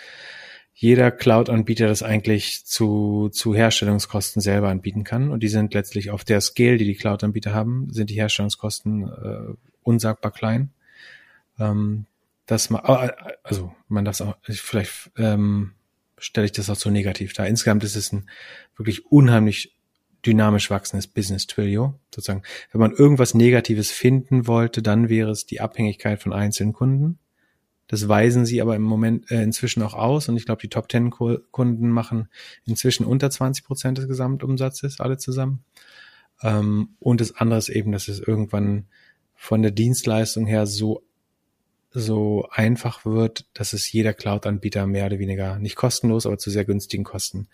jeder 0.73 1.11
Cloud-Anbieter 1.11 1.87
das 1.87 2.03
eigentlich 2.03 2.65
zu, 2.65 3.29
zu 3.29 3.53
Herstellungskosten 3.53 4.41
selber 4.41 4.69
anbieten 4.69 5.03
kann. 5.03 5.29
Und 5.29 5.41
die 5.41 5.47
sind 5.47 5.73
letztlich 5.73 6.09
auf 6.09 6.23
der 6.23 6.41
Scale, 6.41 6.77
die 6.77 6.85
die 6.85 6.95
Cloud-Anbieter 6.95 7.53
haben, 7.53 7.89
sind 7.91 8.09
die 8.09 8.15
Herstellungskosten 8.15 9.07
äh, 9.07 9.53
unsagbar 9.83 10.31
klein. 10.31 10.71
Ähm, 11.59 12.05
das 12.45 12.69
man, 12.69 12.81
also 13.43 13.73
man 13.87 14.03
darf 14.03 14.19
auch, 14.21 14.35
vielleicht 14.43 15.11
ähm, 15.17 15.73
stelle 16.17 16.45
ich 16.45 16.51
das 16.51 16.69
auch 16.69 16.75
so 16.75 16.89
negativ 16.89 17.33
dar. 17.33 17.47
Insgesamt 17.47 17.83
ist 17.83 17.95
es 17.95 18.11
ein 18.11 18.29
wirklich 18.75 19.05
unheimlich 19.05 19.75
dynamisch 20.25 20.69
wachsendes 20.69 21.07
Business 21.07 21.47
Twilio. 21.47 21.99
Sozusagen, 22.13 22.43
wenn 22.71 22.81
man 22.81 22.93
irgendwas 22.93 23.33
Negatives 23.33 23.91
finden 23.91 24.47
wollte, 24.47 24.81
dann 24.81 25.09
wäre 25.09 25.31
es 25.31 25.45
die 25.45 25.61
Abhängigkeit 25.61 26.21
von 26.21 26.33
einzelnen 26.33 26.73
Kunden. 26.73 27.19
Das 27.93 28.07
weisen 28.07 28.43
sie 28.47 28.59
aber 28.59 28.75
im 28.75 28.81
Moment 28.81 29.29
äh, 29.29 29.43
inzwischen 29.43 29.83
auch 29.83 29.93
aus 29.93 30.27
und 30.27 30.35
ich 30.35 30.45
glaube, 30.45 30.59
die 30.59 30.67
Top 30.67 30.89
Ten 30.89 31.11
Kunden 31.11 31.91
machen 31.91 32.27
inzwischen 32.65 33.05
unter 33.05 33.29
20 33.29 33.63
Prozent 33.63 33.99
des 33.99 34.07
Gesamtumsatzes 34.07 34.99
alle 34.99 35.19
zusammen. 35.19 35.63
Ähm, 36.41 36.95
und 36.99 37.21
das 37.21 37.35
andere 37.35 37.59
ist 37.59 37.69
eben, 37.69 37.91
dass 37.91 38.07
es 38.07 38.19
irgendwann 38.19 38.87
von 39.35 39.61
der 39.61 39.69
Dienstleistung 39.69 40.47
her 40.47 40.65
so 40.65 41.03
so 41.91 42.47
einfach 42.49 43.05
wird, 43.05 43.45
dass 43.53 43.73
es 43.73 43.91
jeder 43.91 44.15
Cloud-Anbieter 44.15 44.87
mehr 44.87 45.05
oder 45.05 45.19
weniger 45.19 45.59
nicht 45.59 45.75
kostenlos, 45.75 46.25
aber 46.25 46.39
zu 46.39 46.49
sehr 46.49 46.65
günstigen 46.65 47.03
Kosten 47.03 47.47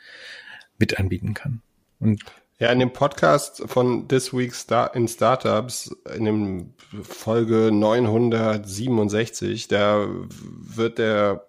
mit 0.78 1.02
anbieten 1.02 1.34
kann. 1.34 1.62
Und 2.00 2.24
ja, 2.60 2.72
in 2.74 2.80
dem 2.80 2.92
Podcast 2.92 3.64
von 3.68 4.10
This 4.10 4.34
Week 4.34 4.54
in 4.94 5.08
Startups, 5.08 5.96
in 6.14 6.26
dem 6.26 6.74
Folge 7.04 7.72
967, 7.72 9.70
da 9.70 10.06
wird 10.42 10.98
der 10.98 11.46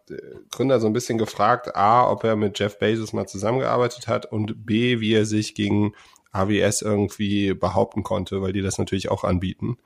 Gründer 0.52 0.78
so 0.78 0.86
ein 0.86 0.92
bisschen 0.92 1.18
gefragt, 1.18 1.74
A, 1.74 2.08
ob 2.08 2.22
er 2.22 2.36
mit 2.36 2.56
Jeff 2.60 2.78
Bezos 2.78 3.12
mal 3.12 3.26
zusammengearbeitet 3.26 4.06
hat 4.06 4.26
und 4.26 4.64
B, 4.64 5.00
wie 5.00 5.12
er 5.14 5.26
sich 5.26 5.56
gegen 5.56 5.94
AWS 6.30 6.82
irgendwie 6.82 7.54
behaupten 7.54 8.04
konnte, 8.04 8.40
weil 8.40 8.52
die 8.52 8.62
das 8.62 8.78
natürlich 8.78 9.10
auch 9.10 9.24
anbieten. 9.24 9.78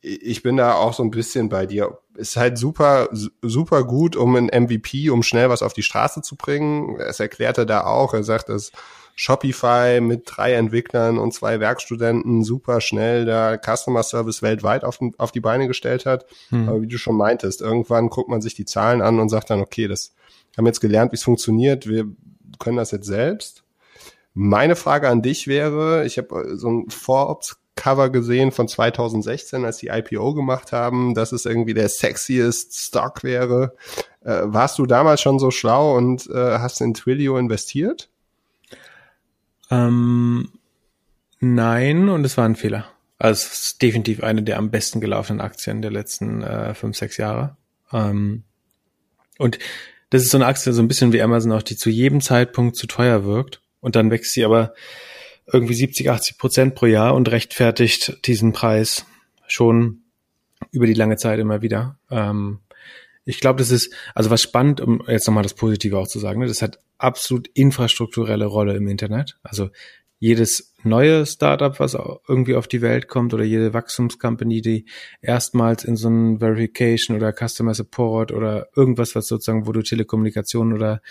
ich 0.00 0.42
bin 0.42 0.56
da 0.56 0.74
auch 0.74 0.94
so 0.94 1.04
ein 1.04 1.12
bisschen 1.12 1.48
bei 1.48 1.64
dir. 1.64 1.98
Ist 2.16 2.36
halt 2.36 2.58
super, 2.58 3.08
super 3.12 3.84
gut, 3.84 4.16
um 4.16 4.34
ein 4.34 4.46
MVP, 4.46 5.10
um 5.10 5.22
schnell 5.22 5.48
was 5.48 5.62
auf 5.62 5.74
die 5.74 5.84
Straße 5.84 6.22
zu 6.22 6.34
bringen. 6.36 6.98
Es 7.00 7.20
erklärt 7.20 7.58
er 7.58 7.66
da 7.66 7.84
auch. 7.84 8.14
Er 8.14 8.24
sagt, 8.24 8.48
dass 8.48 8.72
Shopify 9.16 10.00
mit 10.00 10.22
drei 10.26 10.54
Entwicklern 10.54 11.18
und 11.18 11.32
zwei 11.32 11.60
Werkstudenten 11.60 12.42
super 12.42 12.80
schnell 12.80 13.24
da 13.24 13.56
Customer 13.56 14.02
Service 14.02 14.42
weltweit 14.42 14.84
auf, 14.84 14.98
auf 15.18 15.32
die 15.32 15.40
Beine 15.40 15.68
gestellt 15.68 16.04
hat. 16.04 16.26
Hm. 16.48 16.68
Aber 16.68 16.82
wie 16.82 16.88
du 16.88 16.98
schon 16.98 17.16
meintest, 17.16 17.60
irgendwann 17.60 18.08
guckt 18.08 18.28
man 18.28 18.42
sich 18.42 18.54
die 18.54 18.64
Zahlen 18.64 19.02
an 19.02 19.20
und 19.20 19.28
sagt 19.28 19.50
dann, 19.50 19.60
okay, 19.60 19.86
das 19.86 20.14
haben 20.56 20.66
jetzt 20.66 20.80
gelernt, 20.80 21.12
wie 21.12 21.16
es 21.16 21.22
funktioniert. 21.22 21.88
Wir 21.88 22.06
können 22.58 22.76
das 22.76 22.90
jetzt 22.90 23.06
selbst. 23.06 23.64
Meine 24.34 24.74
Frage 24.74 25.08
an 25.08 25.22
dich 25.22 25.46
wäre, 25.46 26.04
ich 26.04 26.18
habe 26.18 26.56
so 26.56 26.68
ein 26.68 26.90
Forbes 26.90 27.56
Cover 27.76 28.10
gesehen 28.10 28.52
von 28.52 28.68
2016, 28.68 29.64
als 29.64 29.78
die 29.78 29.88
IPO 29.88 30.34
gemacht 30.34 30.72
haben, 30.72 31.14
dass 31.14 31.32
es 31.32 31.44
irgendwie 31.44 31.74
der 31.74 31.88
sexiest 31.88 32.74
Stock 32.74 33.24
wäre. 33.24 33.74
Äh, 34.24 34.42
warst 34.44 34.78
du 34.78 34.86
damals 34.86 35.20
schon 35.20 35.38
so 35.38 35.50
schlau 35.50 35.96
und 35.96 36.28
äh, 36.30 36.58
hast 36.58 36.80
in 36.80 36.94
Twilio 36.94 37.36
investiert? 37.36 38.10
Ähm, 39.74 40.48
nein, 41.40 42.08
und 42.08 42.24
es 42.24 42.36
war 42.36 42.44
ein 42.44 42.56
Fehler. 42.56 42.86
Also 43.18 43.46
es 43.46 43.62
ist 43.62 43.82
definitiv 43.82 44.22
eine 44.22 44.42
der 44.42 44.58
am 44.58 44.70
besten 44.70 45.00
gelaufenen 45.00 45.40
Aktien 45.40 45.82
der 45.82 45.90
letzten 45.90 46.42
äh, 46.42 46.74
fünf, 46.74 46.96
sechs 46.96 47.16
Jahre. 47.16 47.56
Ähm, 47.92 48.44
und 49.38 49.58
das 50.10 50.22
ist 50.22 50.30
so 50.30 50.38
eine 50.38 50.46
Aktie, 50.46 50.72
so 50.72 50.82
ein 50.82 50.88
bisschen 50.88 51.12
wie 51.12 51.22
Amazon 51.22 51.52
auch, 51.52 51.62
die 51.62 51.76
zu 51.76 51.90
jedem 51.90 52.20
Zeitpunkt 52.20 52.76
zu 52.76 52.86
teuer 52.86 53.24
wirkt. 53.24 53.62
Und 53.80 53.96
dann 53.96 54.10
wächst 54.10 54.32
sie 54.32 54.44
aber 54.44 54.74
irgendwie 55.46 55.74
70, 55.74 56.10
80 56.10 56.38
Prozent 56.38 56.74
pro 56.74 56.86
Jahr 56.86 57.14
und 57.14 57.30
rechtfertigt 57.30 58.18
diesen 58.26 58.52
Preis 58.52 59.04
schon 59.46 60.02
über 60.70 60.86
die 60.86 60.94
lange 60.94 61.16
Zeit 61.16 61.38
immer 61.38 61.62
wieder. 61.62 61.98
Ähm, 62.10 62.60
ich 63.24 63.40
glaube, 63.40 63.58
das 63.58 63.70
ist, 63.70 63.92
also 64.14 64.30
was 64.30 64.42
spannend, 64.42 64.80
um 64.80 65.02
jetzt 65.08 65.26
nochmal 65.26 65.42
das 65.42 65.54
Positive 65.54 65.98
auch 65.98 66.08
zu 66.08 66.18
sagen, 66.18 66.40
ne, 66.40 66.46
das 66.46 66.62
hat 66.62 66.78
absolut 66.98 67.48
infrastrukturelle 67.48 68.46
Rolle 68.46 68.76
im 68.76 68.88
Internet. 68.88 69.38
Also 69.42 69.70
jedes 70.18 70.74
neue 70.82 71.26
Startup, 71.26 71.78
was 71.80 71.96
irgendwie 72.28 72.54
auf 72.54 72.68
die 72.68 72.82
Welt 72.82 73.08
kommt 73.08 73.34
oder 73.34 73.44
jede 73.44 73.74
Wachstumscompany, 73.74 74.62
die 74.62 74.86
erstmals 75.20 75.84
in 75.84 75.96
so 75.96 76.08
ein 76.08 76.38
Verification 76.38 77.16
oder 77.16 77.32
Customer 77.32 77.74
Support 77.74 78.32
oder 78.32 78.68
irgendwas, 78.76 79.14
was 79.14 79.26
sozusagen, 79.26 79.66
wo 79.66 79.72
du 79.72 79.82
Telekommunikation 79.82 80.72
oder 80.72 81.02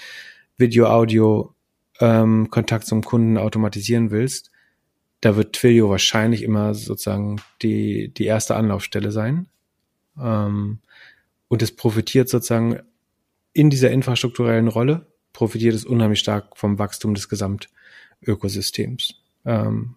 Video, 0.57 0.87
Audio 0.87 1.53
ähm, 1.99 2.49
Kontakt 2.49 2.85
zum 2.85 3.03
Kunden 3.03 3.37
automatisieren 3.37 4.11
willst, 4.11 4.51
da 5.21 5.35
wird 5.35 5.53
Twilio 5.53 5.89
wahrscheinlich 5.89 6.43
immer 6.43 6.73
sozusagen 6.73 7.37
die, 7.61 8.13
die 8.13 8.25
erste 8.25 8.55
Anlaufstelle 8.55 9.11
sein. 9.11 9.47
Ähm, 10.19 10.79
und 11.47 11.61
es 11.61 11.75
profitiert 11.75 12.29
sozusagen 12.29 12.79
in 13.53 13.69
dieser 13.69 13.91
infrastrukturellen 13.91 14.67
Rolle, 14.67 15.07
profitiert 15.31 15.75
es 15.75 15.85
unheimlich 15.85 16.19
stark 16.19 16.57
vom 16.57 16.79
Wachstum 16.79 17.13
des 17.13 17.29
Gesamtökosystems. 17.29 19.15
Ähm, 19.45 19.95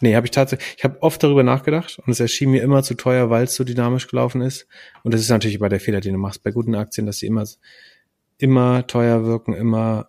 nee, 0.00 0.14
habe 0.14 0.26
ich 0.26 0.30
tatsächlich, 0.30 0.74
ich 0.78 0.84
habe 0.84 1.02
oft 1.02 1.22
darüber 1.22 1.42
nachgedacht 1.42 1.98
und 2.04 2.10
es 2.12 2.20
erschien 2.20 2.50
mir 2.50 2.62
immer 2.62 2.82
zu 2.82 2.94
teuer, 2.94 3.30
weil 3.30 3.44
es 3.44 3.54
so 3.54 3.64
dynamisch 3.64 4.08
gelaufen 4.08 4.40
ist. 4.40 4.66
Und 5.02 5.12
das 5.14 5.20
ist 5.20 5.30
natürlich 5.30 5.58
bei 5.58 5.68
der 5.68 5.80
Fehler, 5.80 6.00
den 6.00 6.14
du 6.14 6.18
machst 6.18 6.42
bei 6.42 6.50
guten 6.50 6.74
Aktien, 6.74 7.06
dass 7.06 7.18
sie 7.18 7.26
immer, 7.26 7.46
immer 8.38 8.86
teuer 8.86 9.24
wirken, 9.24 9.54
immer 9.54 10.08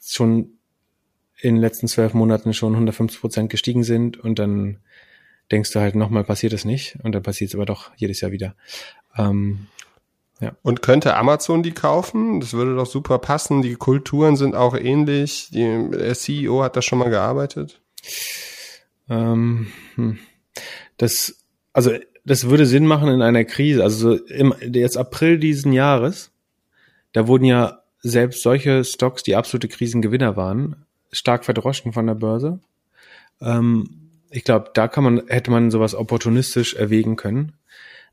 schon 0.00 0.58
in 1.40 1.54
den 1.54 1.60
letzten 1.60 1.86
zwölf 1.86 2.14
Monaten 2.14 2.52
schon 2.52 2.72
150 2.72 3.20
Prozent 3.20 3.50
gestiegen 3.50 3.84
sind 3.84 4.18
und 4.18 4.38
dann 4.38 4.78
denkst 5.50 5.72
du 5.72 5.80
halt 5.80 5.94
nochmal 5.94 6.24
passiert 6.24 6.52
es 6.52 6.64
nicht 6.64 6.98
und 7.02 7.12
dann 7.12 7.22
passiert 7.22 7.50
es 7.50 7.54
aber 7.54 7.66
doch 7.66 7.90
jedes 7.96 8.20
Jahr 8.20 8.32
wieder. 8.32 8.54
Ähm, 9.16 9.66
ja. 10.40 10.52
Und 10.62 10.82
könnte 10.82 11.16
Amazon 11.16 11.62
die 11.62 11.72
kaufen? 11.72 12.40
Das 12.40 12.52
würde 12.52 12.76
doch 12.76 12.86
super 12.86 13.18
passen. 13.18 13.62
Die 13.62 13.74
Kulturen 13.74 14.36
sind 14.36 14.54
auch 14.54 14.76
ähnlich. 14.76 15.48
Die, 15.50 15.90
der 15.90 16.14
CEO 16.14 16.62
hat 16.62 16.76
da 16.76 16.82
schon 16.82 16.98
mal 16.98 17.10
gearbeitet. 17.10 17.80
Ähm, 19.10 19.68
hm. 19.94 20.18
das, 20.98 21.42
also 21.72 21.92
das 22.24 22.48
würde 22.48 22.66
Sinn 22.66 22.86
machen 22.86 23.08
in 23.08 23.22
einer 23.22 23.44
Krise. 23.44 23.82
Also 23.82 24.14
im, 24.14 24.54
jetzt 24.60 24.96
April 24.96 25.38
diesen 25.38 25.72
Jahres, 25.72 26.30
da 27.12 27.26
wurden 27.26 27.44
ja 27.44 27.82
selbst 28.00 28.42
solche 28.42 28.84
Stocks, 28.84 29.22
die 29.22 29.34
absolute 29.34 29.68
Krisengewinner 29.68 30.36
waren, 30.36 30.84
stark 31.10 31.44
verdroschen 31.44 31.92
von 31.92 32.06
der 32.06 32.14
Börse. 32.14 32.60
Ähm, 33.40 34.07
ich 34.30 34.44
glaube, 34.44 34.70
da 34.74 34.88
kann 34.88 35.04
man, 35.04 35.26
hätte 35.28 35.50
man 35.50 35.70
sowas 35.70 35.94
opportunistisch 35.94 36.74
erwägen 36.74 37.16
können. 37.16 37.54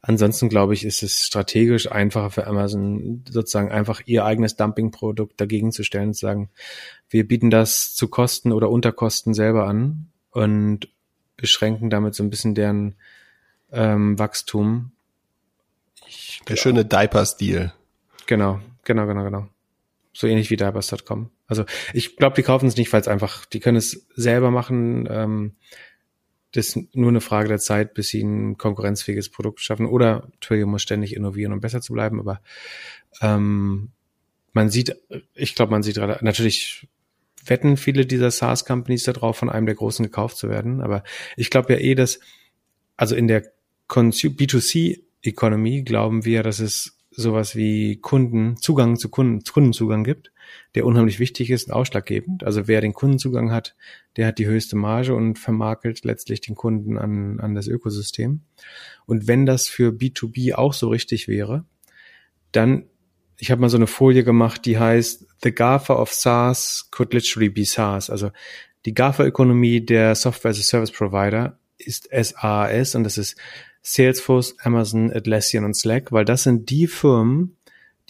Ansonsten 0.02 0.50
glaube 0.50 0.76
ich, 0.76 0.86
ist 0.86 1.02
es 1.02 1.26
strategisch 1.26 1.92
einfacher 1.92 2.30
für 2.30 2.48
Amazon, 2.48 3.24
sozusagen 3.28 3.72
einfach 3.72 4.02
ihr 4.06 4.24
eigenes 4.24 4.56
Dumpingprodukt 4.56 5.42
dagegen 5.42 5.72
zu 5.72 5.84
stellen 5.84 6.10
und 6.10 6.14
zu 6.14 6.22
sagen, 6.22 6.50
wir 7.10 7.28
bieten 7.28 7.50
das 7.50 7.96
zu 7.96 8.08
Kosten 8.08 8.52
oder 8.52 8.70
Unterkosten 8.70 9.34
selber 9.34 9.68
an 9.68 10.12
und 10.30 10.90
beschränken 11.38 11.90
damit 11.90 12.14
so 12.14 12.24
ein 12.24 12.30
bisschen 12.30 12.54
deren 12.54 12.96
ähm, 13.72 14.20
Wachstum. 14.20 14.92
Ich, 16.08 16.42
Der 16.48 16.56
schöne 16.56 16.86
Diaper-Stil. 16.86 17.74
Genau, 18.28 18.60
genau, 18.84 19.08
genau, 19.08 19.24
genau. 19.24 19.48
So 20.14 20.28
ähnlich 20.28 20.52
wie 20.52 20.56
Diapers.com. 20.56 21.32
Also 21.48 21.66
ich 21.94 22.16
glaube, 22.16 22.36
die 22.36 22.44
kaufen 22.44 22.68
es 22.68 22.78
nicht, 22.78 22.94
weil 22.94 23.02
es 23.02 23.08
einfach, 23.08 23.46
die 23.46 23.60
können 23.60 23.78
es 23.78 24.08
selber 24.16 24.52
machen. 24.52 25.08
Ähm, 25.10 25.56
das 26.56 26.68
ist 26.68 26.96
nur 26.96 27.10
eine 27.10 27.22
Frage 27.22 27.50
der 27.50 27.60
Zeit, 27.60 27.94
bis 27.94 28.10
sie 28.10 28.22
ein 28.22 28.58
konkurrenzfähiges 28.58 29.30
Produkt 29.30 29.60
schaffen. 29.60 29.86
Oder 29.86 30.30
Twilio 30.40 30.68
muss 30.68 30.82
ständig 30.82 31.16
innovieren, 31.16 31.52
um 31.54 31.60
besser 31.60 31.82
zu 31.82 31.94
bleiben. 31.94 32.20
Aber 32.20 32.42
ähm, 33.22 33.92
man 34.54 34.70
sieht, 34.70 34.96
ich 35.34 35.54
glaube, 35.56 35.72
man 35.72 35.84
sieht 35.84 35.98
natürlich 35.98 36.88
wetten 37.46 37.78
viele 37.78 38.06
dieser 38.06 38.32
SaaS-Companies 38.32 39.04
darauf, 39.04 39.38
von 39.38 39.50
einem 39.50 39.66
der 39.66 39.76
Großen 39.76 40.04
gekauft 40.04 40.38
zu 40.38 40.50
werden. 40.50 40.82
Aber 40.82 41.04
ich 41.36 41.50
glaube 41.50 41.74
ja 41.74 41.80
eh, 41.80 41.96
dass, 41.96 42.20
also 42.98 43.16
in 43.16 43.28
der 43.28 43.52
B2C-Economy 43.90 45.84
glauben 45.84 46.26
wir, 46.26 46.42
dass 46.42 46.60
es 46.60 46.95
sowas 47.16 47.56
wie 47.56 47.98
Kunden, 47.98 48.58
Zugang 48.58 48.98
zu 48.98 49.10
Kunden, 49.10 49.44
Kundenzugang 49.44 50.04
gibt, 50.04 50.32
der 50.76 50.86
unheimlich 50.86 51.20
wichtig 51.20 51.50
ist 51.50 51.68
und 51.68 51.74
ausschlaggebend. 51.74 52.44
Also 52.44 52.68
wer 52.68 52.82
den 52.82 52.94
Kundenzugang 52.94 53.52
hat, 53.52 53.76
der 54.18 54.28
hat 54.28 54.40
die 54.40 54.46
höchste 54.46 54.76
Marge 54.76 55.16
und 55.16 55.40
vermakelt 55.40 56.04
letztlich 56.04 56.42
den 56.42 56.56
Kunden 56.56 56.98
an, 56.98 57.40
an 57.40 57.56
das 57.56 57.68
Ökosystem. 57.68 58.42
Und 59.06 59.28
wenn 59.28 59.46
das 59.46 59.68
für 59.68 59.92
B2B 59.92 60.54
auch 60.54 60.74
so 60.74 60.90
richtig 60.90 61.28
wäre, 61.28 61.66
dann, 62.52 62.86
ich 63.38 63.52
habe 63.52 63.62
mal 63.62 63.70
so 63.70 63.78
eine 63.78 63.88
Folie 63.88 64.24
gemacht, 64.24 64.66
die 64.66 64.78
heißt 64.78 65.28
The 65.44 65.52
GAFA 65.52 65.96
of 65.96 66.12
SaaS 66.12 66.90
could 66.92 67.14
literally 67.14 67.50
be 67.50 67.66
SaaS. 67.66 68.10
Also 68.10 68.32
die 68.86 68.94
GAFA-Ökonomie 68.94 69.86
der 69.86 70.16
Software 70.16 70.52
as 70.52 70.60
a 70.60 70.64
Service 70.64 70.92
Provider 70.92 71.60
ist 71.78 72.10
SaaS 72.12 72.96
und 72.96 73.04
das 73.04 73.18
ist 73.18 73.36
Salesforce, 73.88 74.56
Amazon, 74.64 75.14
Atlassian 75.14 75.64
und 75.64 75.76
Slack, 75.76 76.12
weil 76.12 76.26
das 76.26 76.42
sind 76.42 76.72
die 76.72 76.88
Firmen, 76.88 77.56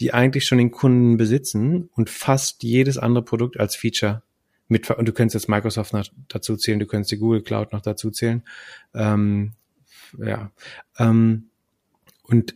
die 0.00 0.14
eigentlich 0.14 0.46
schon 0.46 0.56
den 0.56 0.70
Kunden 0.70 1.18
besitzen 1.18 1.90
und 1.94 2.08
fast 2.08 2.62
jedes 2.62 2.96
andere 2.96 3.22
Produkt 3.22 3.60
als 3.60 3.76
Feature 3.76 4.22
mit, 4.68 4.90
und 4.90 5.06
du 5.06 5.12
könntest 5.12 5.34
jetzt 5.34 5.48
Microsoft 5.50 5.92
noch 5.92 6.06
dazu 6.28 6.56
zählen, 6.56 6.80
du 6.80 6.86
könntest 6.86 7.12
die 7.12 7.18
Google 7.18 7.42
Cloud 7.42 7.72
noch 7.74 7.82
dazu 7.82 8.10
zählen. 8.10 8.42
Ähm, 8.94 9.52
ja. 10.18 10.50
Ähm, 10.98 11.50
und 12.22 12.54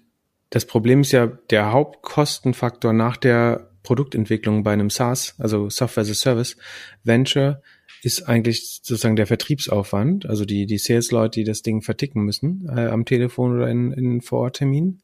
das 0.48 0.64
Problem 0.64 1.02
ist 1.02 1.12
ja, 1.12 1.26
der 1.26 1.72
Hauptkostenfaktor 1.72 2.94
nach 2.94 3.18
der 3.18 3.70
Produktentwicklung 3.82 4.62
bei 4.62 4.72
einem 4.72 4.88
SaaS, 4.88 5.34
also 5.38 5.68
Software 5.68 6.02
as 6.02 6.10
a 6.10 6.14
Service 6.14 6.56
Venture, 7.04 7.62
ist 8.03 8.22
eigentlich 8.22 8.80
sozusagen 8.82 9.16
der 9.16 9.26
Vertriebsaufwand, 9.26 10.26
also 10.26 10.44
die, 10.44 10.66
die 10.66 10.78
Sales-Leute, 10.78 11.40
die 11.40 11.44
das 11.44 11.62
Ding 11.62 11.82
verticken 11.82 12.22
müssen, 12.24 12.68
äh, 12.68 12.86
am 12.86 13.05
Telefon 13.05 13.57
oder 13.57 13.68
in, 13.68 13.92
in 13.92 14.20
Vororttermin. 14.20 15.01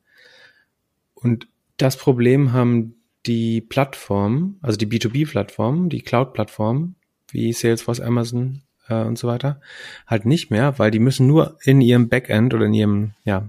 Und 1.15 1.49
das 1.77 1.97
Problem 1.97 2.53
haben 2.53 2.95
die 3.27 3.61
Plattformen, 3.61 4.59
also 4.63 4.79
die 4.79 4.87
B2B-Plattformen, 4.87 5.89
die 5.89 6.03
Cloud-Plattformen, 6.03 6.97
wie 7.29 7.53
Salesforce, 7.53 8.01
Amazon 8.01 8.63
äh, 8.89 9.03
und 9.03 9.19
so 9.19 9.29
weiter, 9.29 9.61
halt 10.07 10.27
nicht 10.27 10.51
mehr, 10.51 10.79
weil 10.79 10.91
die 10.91 11.01
müssen 11.01 11.27
nur 11.27 11.59
in 11.65 11.81
ihrem 11.81 12.09
Backend 12.09 12.55
oder 12.55 12.67
in 12.67 12.75
ihrem, 12.75 13.11
ja, 13.25 13.49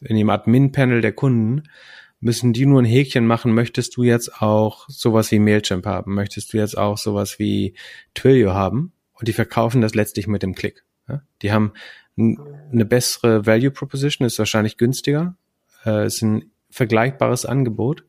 in 0.00 0.16
ihrem 0.16 0.30
Admin-Panel 0.30 1.00
der 1.00 1.12
Kunden 1.12 1.62
müssen 2.22 2.52
die 2.52 2.66
nur 2.66 2.80
ein 2.80 2.86
Häkchen 2.86 3.26
machen, 3.26 3.52
möchtest 3.52 3.96
du 3.96 4.04
jetzt 4.04 4.40
auch 4.40 4.88
sowas 4.88 5.32
wie 5.32 5.40
Mailchimp 5.40 5.84
haben? 5.84 6.14
Möchtest 6.14 6.52
du 6.52 6.56
jetzt 6.56 6.78
auch 6.78 6.96
sowas 6.96 7.40
wie 7.40 7.74
Twilio 8.14 8.54
haben? 8.54 8.92
Und 9.12 9.26
die 9.26 9.32
verkaufen 9.32 9.80
das 9.80 9.96
letztlich 9.96 10.28
mit 10.28 10.42
dem 10.44 10.54
Klick. 10.54 10.84
Ja? 11.08 11.22
Die 11.42 11.50
haben 11.50 11.72
eine 12.16 12.84
bessere 12.84 13.44
Value 13.44 13.72
Proposition, 13.72 14.24
ist 14.24 14.38
wahrscheinlich 14.38 14.76
günstiger, 14.76 15.36
äh, 15.84 16.06
ist 16.06 16.22
ein 16.22 16.52
vergleichbares 16.70 17.44
Angebot 17.44 18.04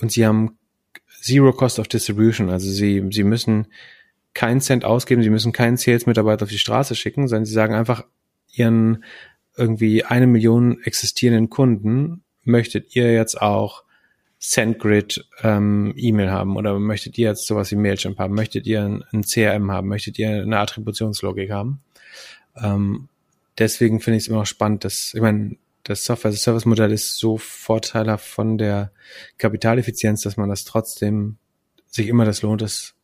und 0.00 0.10
sie 0.10 0.26
haben 0.26 0.58
Zero 1.22 1.52
Cost 1.52 1.78
of 1.78 1.86
Distribution. 1.86 2.50
Also 2.50 2.68
sie, 2.68 3.06
sie 3.10 3.24
müssen 3.24 3.68
keinen 4.34 4.60
Cent 4.60 4.84
ausgeben, 4.84 5.22
sie 5.22 5.30
müssen 5.30 5.52
keinen 5.52 5.76
Sales-Mitarbeiter 5.76 6.42
auf 6.42 6.50
die 6.50 6.58
Straße 6.58 6.96
schicken, 6.96 7.28
sondern 7.28 7.44
sie 7.44 7.54
sagen 7.54 7.74
einfach 7.74 8.04
ihren 8.50 9.04
irgendwie 9.56 10.04
eine 10.04 10.26
Million 10.26 10.82
existierenden 10.82 11.50
Kunden 11.50 12.24
möchtet 12.48 12.96
ihr 12.96 13.12
jetzt 13.12 13.40
auch 13.40 13.84
SendGrid 14.40 15.26
ähm, 15.42 15.92
E-Mail 15.96 16.30
haben 16.30 16.56
oder 16.56 16.78
möchtet 16.78 17.18
ihr 17.18 17.28
jetzt 17.28 17.46
sowas 17.46 17.70
wie 17.70 17.76
Mailchimp 17.76 18.18
haben? 18.18 18.34
Möchtet 18.34 18.66
ihr 18.66 18.82
ein, 18.82 19.04
ein 19.12 19.22
CRM 19.22 19.70
haben? 19.70 19.88
Möchtet 19.88 20.18
ihr 20.18 20.30
eine 20.30 20.58
Attributionslogik 20.58 21.50
haben? 21.50 21.80
Ähm, 22.56 23.08
deswegen 23.58 24.00
finde 24.00 24.16
ich 24.16 24.24
es 24.24 24.28
immer 24.28 24.38
noch 24.38 24.46
spannend, 24.46 24.84
dass, 24.84 25.12
ich 25.14 25.20
meine, 25.20 25.56
das 25.82 26.04
Software-Service-Modell 26.04 26.92
ist 26.92 27.18
so 27.18 27.38
vorteilhaft 27.38 28.26
von 28.26 28.58
der 28.58 28.92
Kapitaleffizienz, 29.38 30.22
dass 30.22 30.36
man 30.36 30.48
das 30.48 30.64
trotzdem 30.64 31.38
sich 31.86 32.08
immer 32.08 32.24
das 32.24 32.42
lohnt, 32.42 32.62
es 32.62 32.94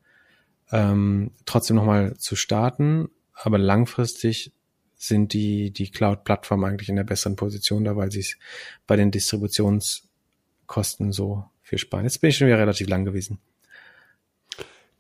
ähm, 0.70 1.30
trotzdem 1.46 1.76
nochmal 1.76 2.16
zu 2.16 2.36
starten. 2.36 3.08
Aber 3.32 3.58
langfristig 3.58 4.52
sind 5.06 5.32
die, 5.32 5.70
die 5.70 5.90
Cloud-Plattformen 5.90 6.64
eigentlich 6.64 6.88
in 6.88 6.96
der 6.96 7.04
besseren 7.04 7.36
Position 7.36 7.84
da, 7.84 7.96
weil 7.96 8.10
sie 8.10 8.20
es 8.20 8.36
bei 8.86 8.96
den 8.96 9.10
Distributionskosten 9.10 11.12
so 11.12 11.44
viel 11.62 11.78
sparen. 11.78 12.04
Jetzt 12.04 12.20
bin 12.20 12.30
ich 12.30 12.36
schon 12.36 12.48
wieder 12.48 12.58
relativ 12.58 12.88
lang 12.88 13.04
gewesen. 13.04 13.38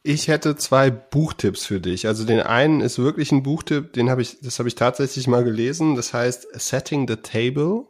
Ich 0.06 0.28
hätte 0.28 0.54
zwei 0.56 0.90
Buchtipps 0.90 1.64
für 1.64 1.80
dich. 1.80 2.06
Also 2.06 2.24
den 2.24 2.40
einen 2.40 2.82
ist 2.82 2.98
wirklich 2.98 3.32
ein 3.32 3.42
Buchtipp, 3.42 3.94
den 3.94 4.10
habe 4.10 4.20
ich, 4.20 4.38
das 4.40 4.58
habe 4.58 4.68
ich 4.68 4.74
tatsächlich 4.74 5.26
mal 5.26 5.44
gelesen. 5.44 5.94
Das 5.94 6.12
heißt 6.12 6.48
Setting 6.52 7.08
the 7.08 7.16
Table. 7.16 7.86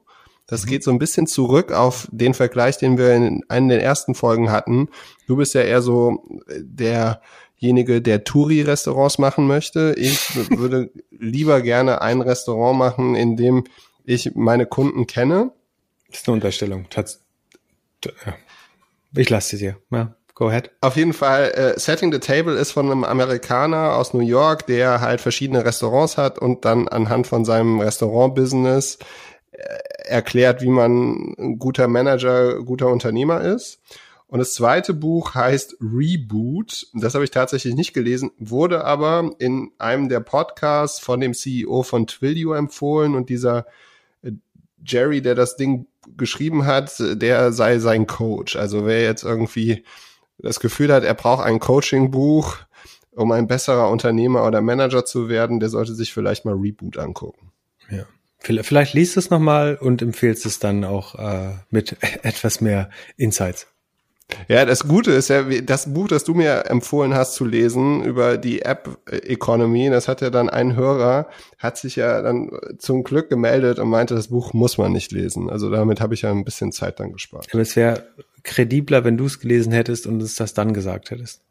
Das 0.47 0.65
mhm. 0.65 0.69
geht 0.69 0.85
so 0.85 0.93
ein 0.93 1.01
bisschen 1.01 1.27
zurück 1.27 1.73
auf 1.73 2.07
den 2.12 2.35
Vergleich, 2.35 2.79
den 2.79 2.99
wir 2.99 3.15
in 3.15 3.43
einer 3.49 3.75
der 3.75 3.83
ersten 3.83 4.15
Folgen 4.15 4.53
hatten. 4.53 4.91
Du 5.27 5.37
bist 5.37 5.55
ja 5.55 5.62
eher 5.62 5.83
so 5.83 6.23
derjenige, 7.65 8.03
der 8.03 8.25
Touri-Restaurants 8.25 9.19
machen 9.19 9.47
möchte. 9.47 9.95
Ich 9.97 10.37
würde 10.51 10.91
lieber 11.11 11.62
gerne 11.62 12.03
ein 12.03 12.21
Restaurant 12.21 12.79
machen, 12.79 13.15
in 13.15 13.37
dem 13.37 13.65
ich 14.05 14.33
meine 14.35 14.67
Kunden 14.67 15.07
kenne. 15.07 15.51
Das 16.11 16.21
ist 16.21 16.29
eine 16.29 16.35
Unterstellung. 16.35 16.87
Ich 19.17 19.31
lasse 19.31 19.57
sie 19.57 19.65
dir. 19.65 19.77
Ja. 19.91 20.15
Go 20.35 20.49
ahead. 20.49 20.73
Auf 20.81 20.97
jeden 20.97 21.12
Fall, 21.12 21.53
äh, 21.53 21.79
Setting 21.79 22.12
the 22.12 22.19
Table 22.19 22.55
ist 22.55 22.73
von 22.73 22.91
einem 22.91 23.05
Amerikaner 23.05 23.95
aus 23.95 24.12
New 24.15 24.21
York, 24.21 24.67
der 24.67 25.01
halt 25.01 25.21
verschiedene 25.21 25.65
Restaurants 25.65 26.19
hat 26.19 26.39
und 26.41 26.65
dann 26.65 26.89
anhand 26.89 27.29
von 27.29 27.45
seinem 27.45 27.81
Restaurant-Business 27.81 28.99
äh, 29.53 29.59
erklärt, 30.07 30.61
wie 30.61 30.69
man 30.69 31.35
ein 31.39 31.59
guter 31.61 31.87
Manager, 31.87 32.62
guter 32.65 32.89
Unternehmer 32.89 33.43
ist. 33.43 33.79
Und 34.35 34.41
das 34.41 34.55
zweite 34.55 34.95
Buch 34.95 35.37
heißt 35.37 35.76
Reboot. 35.80 36.89
Das 36.93 37.14
habe 37.14 37.22
ich 37.22 37.30
tatsächlich 37.30 37.76
nicht 37.76 37.95
gelesen, 37.95 38.32
wurde 38.37 38.85
aber 38.85 39.30
in 39.39 39.70
einem 39.78 40.09
der 40.09 40.18
Podcasts 40.18 40.99
von 40.99 41.20
dem 41.20 41.35
CEO 41.35 41.85
von 41.85 42.09
Twilio 42.09 42.53
empfohlen 42.55 43.14
und 43.14 43.28
dieser 43.28 43.64
äh, 44.22 44.32
Jerry, 44.85 45.22
der 45.22 45.37
das 45.37 45.55
Ding 45.55 45.87
geschrieben 46.16 46.66
hat, 46.66 46.97
der 46.99 47.53
sei 47.53 47.78
sein 47.78 48.09
Coach. 48.09 48.57
Also 48.57 48.85
wer 48.87 49.05
jetzt 49.05 49.22
irgendwie 49.22 49.85
das 50.39 50.59
Gefühl 50.59 50.93
hat, 50.93 51.05
er 51.05 51.14
braucht 51.14 51.45
ein 51.45 51.61
Coaching-Buch, 51.61 52.57
um 53.12 53.30
ein 53.30 53.47
besserer 53.47 53.89
Unternehmer 53.89 54.45
oder 54.45 54.62
Manager 54.62 55.05
zu 55.05 55.28
werden, 55.28 55.61
der 55.61 55.68
sollte 55.68 55.95
sich 55.95 56.12
vielleicht 56.12 56.45
mal 56.45 56.57
Reboot 56.57 56.99
angucken. 56.99 57.53
Ja. 57.89 58.05
Vielleicht 58.41 58.95
liest 58.95 59.16
es 59.16 59.30
nochmal 59.30 59.76
und 59.76 60.03
empfehlst 60.03 60.45
es 60.45 60.59
dann 60.59 60.82
auch 60.82 61.14
äh, 61.14 61.53
mit 61.70 61.97
etwas 62.24 62.61
mehr 62.61 62.91
Insights. 63.16 63.68
Ja, 64.49 64.64
das 64.64 64.89
Gute 64.89 65.12
ist 65.12 65.29
ja, 65.29 65.43
das 65.43 65.93
Buch, 65.93 66.09
das 66.09 66.25
du 66.25 66.35
mir 66.35 66.66
empfohlen 66.66 67.14
hast 67.14 67.35
zu 67.35 67.45
lesen 67.45 68.03
über 68.03 68.39
die 68.39 68.62
App 68.62 68.99
Economy, 69.07 69.91
das 69.91 70.09
hat 70.09 70.22
ja 70.22 70.31
dann 70.31 70.49
ein 70.49 70.77
Hörer, 70.77 71.29
hat 71.59 71.77
sich 71.77 71.97
ja 71.97 72.22
dann 72.22 72.51
zum 72.79 73.05
Glück 73.05 73.29
gemeldet 73.29 73.79
und 73.79 73.89
meinte, 73.89 74.14
das 74.14 74.29
Buch 74.29 74.55
muss 74.55 74.79
man 74.79 74.93
nicht 74.93 75.12
lesen. 75.12 75.51
Also 75.51 75.70
damit 75.70 76.01
habe 76.01 76.14
ich 76.14 76.22
ja 76.22 76.31
ein 76.31 76.45
bisschen 76.45 76.72
Zeit 76.72 77.01
dann 77.01 77.12
gespart. 77.12 77.49
Aber 77.53 77.62
es 77.62 77.77
wäre 77.77 78.09
kredibler, 78.43 79.05
wenn 79.05 79.16
du 79.16 79.27
es 79.27 79.41
gelesen 79.41 79.72
hättest 79.72 80.07
und 80.07 80.22
es 80.22 80.37
das 80.37 80.55
dann 80.55 80.72
gesagt 80.72 81.11
hättest. 81.11 81.43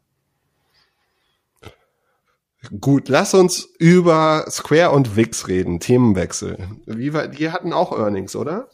Gut, 2.80 3.08
lass 3.08 3.34
uns 3.34 3.68
über 3.78 4.46
Square 4.48 4.90
und 4.90 5.16
Wix 5.16 5.48
reden. 5.48 5.80
Themenwechsel. 5.80 6.58
Wie 6.86 7.12
war, 7.12 7.28
die 7.28 7.50
hatten 7.50 7.72
auch 7.72 7.92
Earnings, 7.92 8.34
oder? 8.36 8.68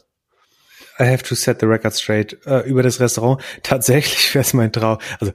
I 0.99 1.03
have 1.05 1.23
to 1.23 1.35
set 1.35 1.59
the 1.59 1.65
record 1.65 1.93
straight. 1.93 2.37
Uh, 2.45 2.59
über 2.65 2.83
das 2.83 2.99
Restaurant. 2.99 3.41
Tatsächlich 3.63 4.33
wäre 4.33 4.43
es 4.43 4.53
mein 4.53 4.71
Traum. 4.71 4.97
Also, 5.19 5.33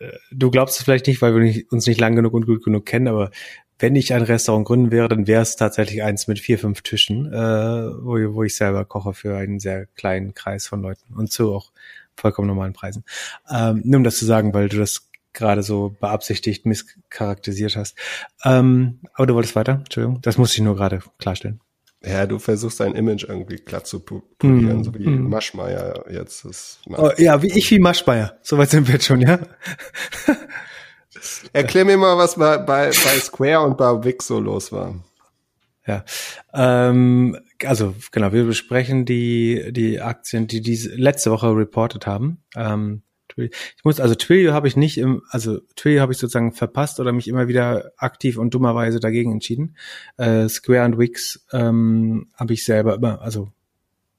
äh, 0.00 0.12
du 0.32 0.50
glaubst 0.50 0.78
es 0.78 0.84
vielleicht 0.84 1.06
nicht, 1.06 1.22
weil 1.22 1.34
wir 1.34 1.42
nicht, 1.42 1.72
uns 1.72 1.86
nicht 1.86 2.00
lang 2.00 2.16
genug 2.16 2.34
und 2.34 2.46
gut 2.46 2.64
genug 2.64 2.86
kennen, 2.86 3.08
aber 3.08 3.30
wenn 3.78 3.94
ich 3.94 4.12
ein 4.12 4.22
Restaurant 4.22 4.66
gründen 4.66 4.90
wäre, 4.90 5.08
dann 5.08 5.26
wäre 5.26 5.42
es 5.42 5.56
tatsächlich 5.56 6.02
eins 6.02 6.26
mit 6.26 6.40
vier, 6.40 6.58
fünf 6.58 6.82
Tischen, 6.82 7.32
äh, 7.32 7.36
wo, 7.38 8.34
wo 8.34 8.42
ich 8.42 8.56
selber 8.56 8.84
koche 8.84 9.14
für 9.14 9.36
einen 9.36 9.60
sehr 9.60 9.86
kleinen 9.86 10.34
Kreis 10.34 10.66
von 10.66 10.82
Leuten 10.82 11.14
und 11.14 11.30
zu 11.30 11.54
auch 11.54 11.70
vollkommen 12.16 12.48
normalen 12.48 12.72
Preisen. 12.72 13.04
Ähm, 13.48 13.82
nur 13.84 13.98
um 13.98 14.04
das 14.04 14.16
zu 14.16 14.24
sagen, 14.24 14.52
weil 14.52 14.68
du 14.68 14.78
das 14.78 15.08
gerade 15.32 15.62
so 15.62 15.94
beabsichtigt 16.00 16.66
misscharakterisiert 16.66 17.76
hast. 17.76 17.96
Ähm, 18.44 19.00
aber 19.14 19.26
du 19.26 19.34
wolltest 19.34 19.54
weiter? 19.54 19.82
Entschuldigung, 19.84 20.20
das 20.22 20.38
muss 20.38 20.52
ich 20.52 20.60
nur 20.60 20.74
gerade 20.74 21.00
klarstellen. 21.18 21.60
Ja, 22.04 22.26
du 22.26 22.38
versuchst 22.38 22.78
dein 22.78 22.94
Image 22.94 23.24
irgendwie 23.24 23.56
glatt 23.56 23.86
zu 23.86 24.00
polieren, 24.00 24.80
mm, 24.80 24.84
so 24.84 24.94
wie 24.94 25.08
mm. 25.08 25.28
Maschmeyer 25.28 26.04
jetzt. 26.10 26.44
Das 26.44 26.78
oh, 26.86 27.10
ja, 27.16 27.42
wie 27.42 27.48
ich 27.48 27.70
wie 27.72 27.80
Maschmeyer. 27.80 28.38
Soweit 28.42 28.70
sind 28.70 28.86
wir 28.86 28.94
jetzt 28.94 29.06
schon, 29.06 29.20
ja? 29.20 29.40
Erklär 31.52 31.84
mir 31.84 31.96
mal, 31.96 32.16
was 32.16 32.36
bei, 32.36 32.58
bei, 32.58 32.86
bei 32.86 33.18
Square 33.18 33.66
und 33.66 33.76
bei 33.76 34.04
Wix 34.04 34.28
so 34.28 34.38
los 34.38 34.70
war. 34.70 34.94
Ja, 35.86 36.04
ähm, 36.52 37.36
also 37.64 37.94
genau, 38.12 38.32
wir 38.32 38.44
besprechen 38.44 39.04
die 39.04 39.72
die 39.72 40.00
Aktien, 40.00 40.46
die 40.46 40.60
diese 40.60 40.94
letzte 40.94 41.30
Woche 41.32 41.48
reported 41.48 42.06
haben. 42.06 42.44
Ähm, 42.54 43.02
ich 43.44 43.84
muss 43.84 44.00
also 44.00 44.14
Twilio 44.14 44.52
habe 44.52 44.68
ich 44.68 44.76
nicht 44.76 44.98
im, 44.98 45.22
also 45.30 45.60
Twilio 45.76 46.00
habe 46.00 46.12
ich 46.12 46.18
sozusagen 46.18 46.52
verpasst 46.52 47.00
oder 47.00 47.12
mich 47.12 47.28
immer 47.28 47.48
wieder 47.48 47.92
aktiv 47.96 48.38
und 48.38 48.54
dummerweise 48.54 49.00
dagegen 49.00 49.32
entschieden. 49.32 49.76
Äh, 50.16 50.48
Square 50.48 50.84
und 50.84 50.98
Wix 50.98 51.46
ähm, 51.52 52.28
habe 52.34 52.52
ich 52.52 52.64
selber 52.64 52.94
immer, 52.94 53.20
also 53.22 53.52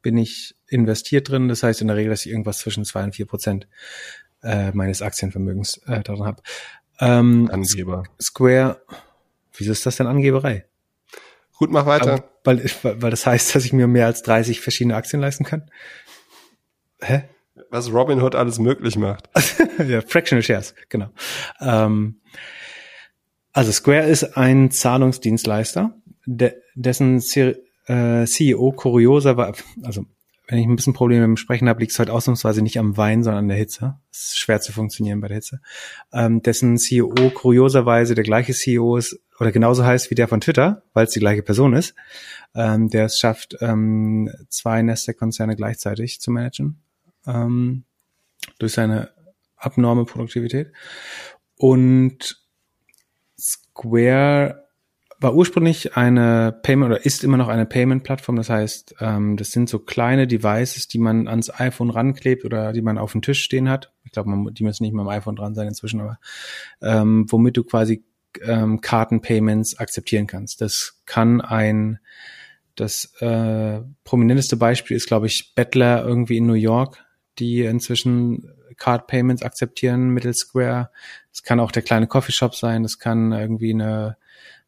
bin 0.01 0.17
ich 0.17 0.55
investiert 0.67 1.29
drin. 1.29 1.47
Das 1.47 1.63
heißt 1.63 1.81
in 1.81 1.87
der 1.87 1.97
Regel, 1.97 2.11
dass 2.11 2.25
ich 2.25 2.31
irgendwas 2.31 2.59
zwischen 2.59 2.85
zwei 2.85 3.03
und 3.03 3.15
vier 3.15 3.25
Prozent 3.25 3.67
äh, 4.43 4.71
meines 4.71 5.01
Aktienvermögens 5.01 5.77
äh, 5.87 6.01
darin 6.01 6.25
habe. 6.25 6.41
Ähm, 6.99 7.49
Angeber. 7.51 8.03
Square, 8.21 8.81
wieso 9.55 9.71
ist 9.71 9.85
das 9.85 9.97
denn 9.97 10.07
Angeberei? 10.07 10.65
Gut, 11.57 11.71
mach 11.71 11.85
weiter. 11.85 12.23
Weil, 12.45 12.63
weil 12.83 13.11
das 13.11 13.25
heißt, 13.25 13.53
dass 13.53 13.65
ich 13.65 13.73
mir 13.73 13.87
mehr 13.87 14.05
als 14.05 14.23
30 14.23 14.61
verschiedene 14.61 14.95
Aktien 14.95 15.21
leisten 15.21 15.43
kann? 15.43 15.69
Hä? 17.01 17.23
Was 17.69 17.93
Robinhood 17.93 18.35
alles 18.35 18.59
möglich 18.59 18.97
macht. 18.97 19.29
ja, 19.87 20.01
Fractional 20.01 20.43
Shares, 20.43 20.73
genau. 20.89 21.09
Ähm, 21.61 22.21
also 23.53 23.71
Square 23.71 24.07
ist 24.07 24.37
ein 24.37 24.71
Zahlungsdienstleister, 24.71 25.93
de, 26.25 26.53
dessen 26.75 27.19
C 27.19 27.55
äh, 27.87 28.25
CEO 28.25 28.71
kurioser 28.71 29.37
war, 29.37 29.53
also 29.83 30.05
wenn 30.47 30.57
ich 30.57 30.65
ein 30.65 30.75
bisschen 30.75 30.93
Probleme 30.93 31.27
mit 31.27 31.37
dem 31.37 31.41
Sprechen 31.41 31.69
habe, 31.69 31.79
liegt 31.79 31.91
es 31.91 31.99
heute 31.99 32.11
ausnahmsweise 32.11 32.63
nicht 32.63 32.79
am 32.79 32.97
Wein, 32.97 33.23
sondern 33.23 33.43
an 33.43 33.47
der 33.49 33.57
Hitze. 33.57 33.99
Es 34.11 34.29
ist 34.29 34.39
schwer 34.39 34.59
zu 34.59 34.71
funktionieren 34.71 35.21
bei 35.21 35.27
der 35.27 35.35
Hitze. 35.35 35.61
Ähm, 36.11 36.41
dessen 36.41 36.77
CEO 36.77 37.29
kurioserweise 37.33 38.15
der 38.15 38.23
gleiche 38.23 38.53
CEO 38.53 38.97
ist 38.97 39.19
oder 39.39 39.51
genauso 39.51 39.85
heißt 39.85 40.09
wie 40.09 40.15
der 40.15 40.27
von 40.27 40.41
Twitter, 40.41 40.81
weil 40.93 41.05
es 41.05 41.11
die 41.11 41.19
gleiche 41.19 41.43
Person 41.43 41.73
ist, 41.73 41.93
ähm, 42.55 42.89
der 42.89 43.05
es 43.05 43.19
schafft, 43.19 43.57
ähm, 43.61 44.31
zwei 44.49 44.81
Nasdaq-Konzerne 44.81 45.55
gleichzeitig 45.55 46.19
zu 46.19 46.31
managen 46.31 46.81
ähm, 47.25 47.83
durch 48.57 48.73
seine 48.73 49.09
abnorme 49.55 50.05
Produktivität. 50.05 50.71
Und 51.57 52.41
Square 53.37 54.69
war 55.21 55.35
ursprünglich 55.35 55.97
eine 55.97 56.57
Payment 56.63 56.91
oder 56.91 57.05
ist 57.05 57.25
immer 57.25 57.35
noch 57.35 57.49
eine 57.49 57.65
Payment-Plattform. 57.65 58.37
Das 58.37 58.49
heißt, 58.49 58.95
ähm, 59.01 59.35
das 59.35 59.51
sind 59.51 59.67
so 59.67 59.79
kleine 59.79 60.27
Devices, 60.27 60.87
die 60.87 60.97
man 60.97 61.27
ans 61.27 61.49
iPhone 61.59 61.89
ranklebt 61.89 62.45
oder 62.45 62.71
die 62.71 62.81
man 62.81 62.97
auf 62.97 63.11
dem 63.11 63.21
Tisch 63.21 63.43
stehen 63.43 63.69
hat. 63.69 63.91
Ich 64.05 64.11
glaube, 64.11 64.31
die 64.53 64.63
müssen 64.63 64.83
nicht 64.83 64.93
mal 64.93 65.01
am 65.01 65.09
iPhone 65.09 65.35
dran 65.35 65.55
sein 65.55 65.67
inzwischen, 65.67 65.99
aber 65.99 66.19
ähm, 66.81 67.25
womit 67.29 67.57
du 67.57 67.65
quasi 67.65 68.05
ähm, 68.41 68.79
Kartenpayments 68.79 69.77
akzeptieren 69.77 70.27
kannst. 70.27 70.61
Das 70.61 71.01
kann 71.05 71.41
ein 71.41 71.99
das 72.75 73.13
äh, 73.19 73.81
prominenteste 74.05 74.55
Beispiel 74.55 74.95
ist, 74.95 75.07
glaube 75.07 75.27
ich, 75.27 75.53
Bettler 75.53 76.05
irgendwie 76.05 76.37
in 76.37 76.45
New 76.45 76.53
York, 76.53 77.03
die 77.39 77.61
inzwischen 77.61 78.51
Card 78.77 79.07
Payments 79.07 79.43
akzeptieren 79.43 80.09
mittels 80.09 80.39
Square. 80.39 80.89
Es 81.31 81.43
kann 81.43 81.59
auch 81.59 81.71
der 81.71 81.83
kleine 81.83 82.07
Coffeeshop 82.07 82.55
sein, 82.55 82.83
das 82.83 82.99
kann 82.99 83.31
irgendwie 83.31 83.73
eine 83.73 84.17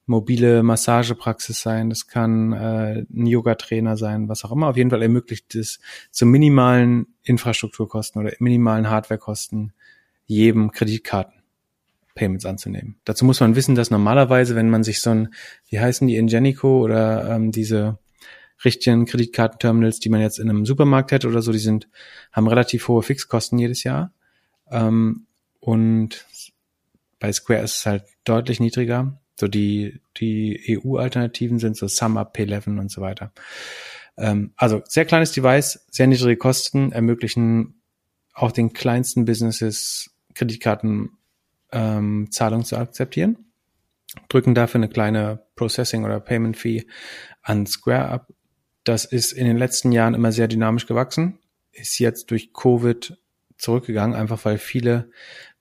mobile 0.05 0.63
Massagepraxis 0.63 1.61
sein, 1.61 1.89
das 1.89 2.07
kann 2.07 2.53
äh, 2.53 3.05
ein 3.09 3.26
Yoga-Trainer 3.26 3.97
sein, 3.97 4.28
was 4.30 4.43
auch 4.43 4.51
immer. 4.51 4.67
Auf 4.67 4.78
jeden 4.78 4.89
Fall 4.89 5.01
ermöglicht 5.01 5.55
es 5.55 5.80
zu 6.11 6.26
minimalen 6.26 7.07
Infrastrukturkosten 7.24 8.22
oder 8.22 8.34
minimalen 8.39 8.89
Hardwarekosten 8.89 9.74
jedem 10.26 10.72
Kreditkarten 10.72 11.41
Payments 12.13 12.45
anzunehmen. 12.45 12.97
Dazu 13.05 13.26
muss 13.26 13.39
man 13.39 13.55
wissen, 13.55 13.76
dass 13.76 13.89
normalerweise, 13.89 14.55
wenn 14.55 14.69
man 14.69 14.84
sich 14.84 15.01
so 15.01 15.11
ein, 15.11 15.34
wie 15.69 15.80
heißen 15.80 16.07
die, 16.07 16.17
Ingenico 16.17 16.82
oder 16.82 17.36
ähm, 17.36 17.51
diese 17.51 17.97
richtigen 18.64 19.05
Kreditkartenterminals, 19.05 19.99
die 19.99 20.09
man 20.09 20.22
jetzt 20.22 20.39
in 20.39 20.49
einem 20.49 20.66
Supermarkt 20.66 21.12
hätte 21.12 21.28
oder 21.28 21.41
so, 21.41 21.51
die 21.51 21.59
sind, 21.59 21.88
haben 22.32 22.47
relativ 22.47 22.88
hohe 22.88 23.03
Fixkosten 23.03 23.57
jedes 23.59 23.84
Jahr. 23.84 24.14
Ähm, 24.70 25.28
und 25.59 26.26
bei 27.20 27.32
Square 27.32 27.62
ist 27.62 27.78
es 27.78 27.86
halt 27.86 28.03
deutlich 28.24 28.59
niedriger. 28.59 29.20
So 29.39 29.47
die, 29.47 30.01
die 30.18 30.80
EU-Alternativen 30.84 31.59
sind 31.59 31.78
so 31.78 31.88
SumUp, 31.88 32.36
P11 32.36 32.80
und 32.80 32.91
so 32.91 33.01
weiter. 33.01 33.32
Ähm, 34.18 34.53
also 34.55 34.82
sehr 34.86 35.05
kleines 35.05 35.32
Device, 35.32 35.86
sehr 35.89 36.07
niedrige 36.07 36.38
Kosten, 36.38 36.91
ermöglichen 36.91 37.82
auch 38.34 38.51
den 38.51 38.74
kleinsten 38.74 39.26
Businesses 39.26 40.12
Kreditkarten 40.34 41.18
ähm, 41.72 42.28
Zahlung 42.32 42.64
zu 42.64 42.78
akzeptieren, 42.78 43.51
drücken 44.30 44.55
dafür 44.55 44.80
eine 44.80 44.89
kleine 44.89 45.43
Processing 45.55 46.05
oder 46.05 46.20
Payment 46.20 46.57
Fee 46.57 46.86
an 47.41 47.66
Square 47.66 48.09
ab. 48.09 48.34
Das 48.84 49.05
ist 49.05 49.32
in 49.32 49.45
den 49.45 49.57
letzten 49.57 49.91
Jahren 49.91 50.13
immer 50.13 50.32
sehr 50.32 50.47
dynamisch 50.47 50.88
gewachsen, 50.88 51.39
ist 51.71 51.99
jetzt 51.99 52.32
durch 52.32 52.53
Covid 52.53 53.17
zurückgegangen, 53.57 54.15
einfach 54.15 54.43
weil 54.45 54.57
viele 54.57 55.09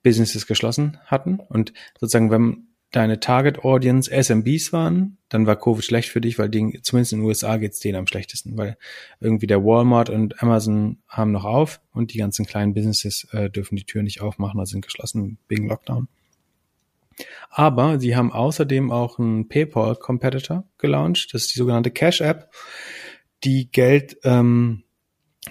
Businesses 0.03 0.47
geschlossen 0.47 0.99
hatten 1.05 1.39
und 1.39 1.73
sozusagen, 1.99 2.31
wenn 2.31 2.69
deine 2.91 3.21
Target 3.21 3.65
Audience 3.65 4.11
SMBs 4.11 4.73
waren, 4.73 5.19
dann 5.29 5.47
war 5.47 5.57
Covid 5.57 5.85
schlecht 5.85 6.09
für 6.09 6.21
dich, 6.21 6.39
weil 6.39 6.49
die, 6.49 6.81
zumindest 6.83 7.13
in 7.13 7.21
den 7.21 7.27
USA 7.27 7.57
geht's 7.57 7.79
denen 7.79 7.97
am 7.97 8.07
schlechtesten, 8.07 8.57
weil 8.59 8.77
irgendwie 9.21 9.47
der 9.47 9.65
Walmart 9.65 10.11
und 10.11 10.43
Amazon 10.43 10.99
haben 11.07 11.31
noch 11.31 11.45
auf 11.45 11.81
und 11.93 12.13
die 12.13 12.19
ganzen 12.19 12.47
kleinen 12.47 12.75
Businesses 12.75 13.29
äh, 13.33 13.49
dürfen 13.49 13.77
die 13.77 13.85
Tür 13.85 14.03
nicht 14.03 14.21
aufmachen 14.21 14.59
oder 14.59 14.67
sind 14.67 14.85
geschlossen 14.85 15.39
wegen 15.49 15.69
Lockdown. 15.69 16.09
Aber 17.51 18.01
sie 18.01 18.17
haben 18.17 18.33
außerdem 18.33 18.91
auch 18.91 19.19
einen 19.19 19.49
PayPal 19.49 19.95
Competitor 19.97 20.65
gelauncht, 20.79 21.33
das 21.33 21.43
ist 21.43 21.55
die 21.55 21.59
sogenannte 21.59 21.91
Cash 21.91 22.23
App, 22.23 22.51
die 23.45 23.71
Geld 23.71 24.19
ähm, 24.25 24.85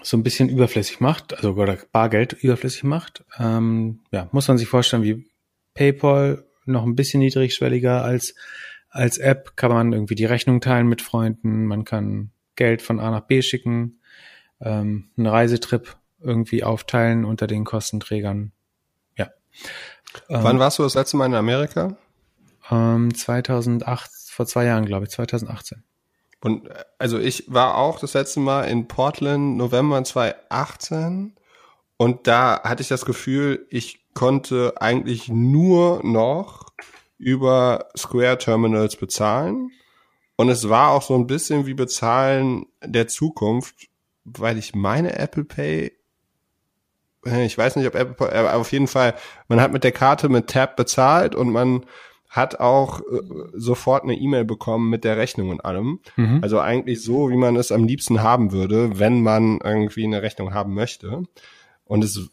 so 0.01 0.17
ein 0.17 0.23
bisschen 0.23 0.49
überflüssig 0.49 0.99
macht, 0.99 1.33
also 1.33 1.53
oder 1.53 1.77
Bargeld 1.91 2.33
überflüssig 2.33 2.83
macht. 2.83 3.23
Ähm, 3.37 4.01
ja, 4.11 4.29
muss 4.31 4.47
man 4.47 4.57
sich 4.57 4.67
vorstellen, 4.67 5.03
wie 5.03 5.27
PayPal 5.73 6.45
noch 6.65 6.83
ein 6.83 6.95
bisschen 6.95 7.19
niedrigschwelliger 7.19 8.03
als, 8.03 8.35
als 8.89 9.17
App 9.17 9.55
kann 9.55 9.71
man 9.71 9.93
irgendwie 9.93 10.15
die 10.15 10.25
Rechnung 10.25 10.61
teilen 10.61 10.87
mit 10.87 11.01
Freunden, 11.01 11.65
man 11.65 11.83
kann 11.85 12.31
Geld 12.55 12.81
von 12.81 12.99
A 12.99 13.11
nach 13.11 13.21
B 13.21 13.41
schicken, 13.41 13.99
ähm, 14.61 15.09
einen 15.17 15.27
Reisetrip 15.27 15.95
irgendwie 16.21 16.63
aufteilen 16.63 17.25
unter 17.25 17.47
den 17.47 17.63
Kostenträgern. 17.63 18.51
Ja. 19.17 19.29
Ähm, 20.27 20.43
Wann 20.43 20.59
warst 20.59 20.79
du 20.79 20.83
das 20.83 20.95
letzte 20.95 21.17
Mal 21.17 21.27
in 21.27 21.33
Amerika? 21.33 21.97
Ähm, 22.69 23.13
2008, 23.13 24.11
vor 24.29 24.45
zwei 24.45 24.65
Jahren, 24.65 24.85
glaube 24.85 25.05
ich, 25.05 25.11
2018. 25.11 25.83
Und 26.41 26.69
also 26.97 27.19
ich 27.19 27.45
war 27.47 27.77
auch 27.77 27.99
das 27.99 28.13
letzte 28.13 28.39
Mal 28.39 28.63
in 28.63 28.87
Portland 28.87 29.57
November 29.57 30.03
2018 30.03 31.35
und 31.97 32.27
da 32.27 32.61
hatte 32.63 32.81
ich 32.81 32.87
das 32.87 33.03
Gefühl, 33.05 33.67
ich 33.69 34.07
konnte 34.13 34.73
eigentlich 34.79 35.27
nur 35.27 36.01
noch 36.03 36.67
über 37.17 37.89
Square 37.97 38.37
Terminals 38.37 38.95
bezahlen. 38.95 39.71
Und 40.37 40.47
es 40.47 40.69
war 40.69 40.91
auch 40.91 41.01
so 41.01 41.15
ein 41.15 41.27
bisschen 41.27 41.65
wie 41.65 41.73
Bezahlen 41.73 42.67
der 42.81 43.09
Zukunft, 43.09 43.89
weil 44.23 44.57
ich 44.57 44.73
meine 44.73 45.19
Apple 45.19 45.43
Pay, 45.43 45.91
äh, 47.25 47.45
ich 47.45 47.57
weiß 47.57 47.75
nicht, 47.75 47.87
ob 47.87 47.95
Apple 47.95 48.13
Pay, 48.13 48.33
aber 48.33 48.55
auf 48.55 48.71
jeden 48.71 48.87
Fall, 48.87 49.15
man 49.49 49.59
hat 49.59 49.73
mit 49.73 49.83
der 49.83 49.91
Karte 49.91 50.29
mit 50.29 50.49
Tab 50.49 50.77
bezahlt 50.77 51.35
und 51.35 51.51
man 51.51 51.85
hat 52.29 52.59
auch 52.59 53.01
äh, 53.01 53.03
sofort 53.53 54.03
eine 54.03 54.13
E-Mail 54.13 54.45
bekommen 54.45 54.89
mit 54.89 55.03
der 55.03 55.17
Rechnung 55.17 55.49
und 55.49 55.65
allem. 55.65 55.99
Mhm. 56.15 56.39
Also 56.41 56.59
eigentlich 56.59 57.01
so, 57.01 57.29
wie 57.31 57.35
man 57.35 57.55
es 57.55 57.71
am 57.71 57.85
liebsten 57.85 58.21
haben 58.21 58.51
würde, 58.51 58.99
wenn 58.99 59.21
man 59.21 59.59
irgendwie 59.63 60.05
eine 60.05 60.21
Rechnung 60.21 60.53
haben 60.53 60.75
möchte. 60.75 61.23
Und 61.85 62.03
es, 62.03 62.29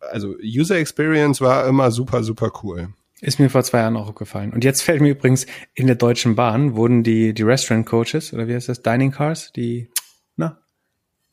also 0.00 0.34
User 0.42 0.76
Experience 0.76 1.40
war 1.40 1.66
immer 1.66 1.90
super, 1.90 2.22
super 2.22 2.52
cool. 2.62 2.90
Ist 3.20 3.40
mir 3.40 3.48
vor 3.48 3.64
zwei 3.64 3.78
Jahren 3.78 3.96
auch 3.96 4.14
gefallen. 4.14 4.52
Und 4.52 4.64
jetzt 4.64 4.82
fällt 4.82 5.00
mir 5.00 5.10
übrigens, 5.10 5.46
in 5.74 5.86
der 5.86 5.96
Deutschen 5.96 6.36
Bahn 6.36 6.76
wurden 6.76 7.02
die, 7.02 7.32
die 7.32 7.42
Restaurant 7.42 7.86
Coaches, 7.86 8.32
oder 8.32 8.46
wie 8.46 8.54
heißt 8.54 8.68
das, 8.68 8.82
Dining 8.82 9.10
Cars, 9.10 9.50
die, 9.52 9.88
na, 10.36 10.58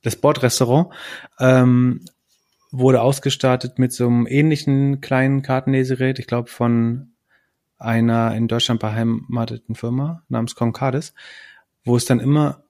das 0.01 0.16
Bordrestaurant, 0.16 0.88
ähm, 1.39 2.05
wurde 2.72 3.01
ausgestattet 3.01 3.78
mit 3.78 3.93
so 3.93 4.07
einem 4.07 4.26
ähnlichen 4.26 5.01
kleinen 5.01 5.41
Kartenlesegerät, 5.41 6.18
ich 6.18 6.28
glaube 6.28 6.49
von 6.49 7.11
einer 7.78 8.36
in 8.36 8.47
Deutschland 8.47 8.80
beheimateten 8.80 9.76
Firma 9.76 10.23
namens 10.30 10.55
Concardis, 10.55 11.13
wo 11.84 11.95
es 11.95 12.05
dann 12.05 12.19
immer 12.19 12.63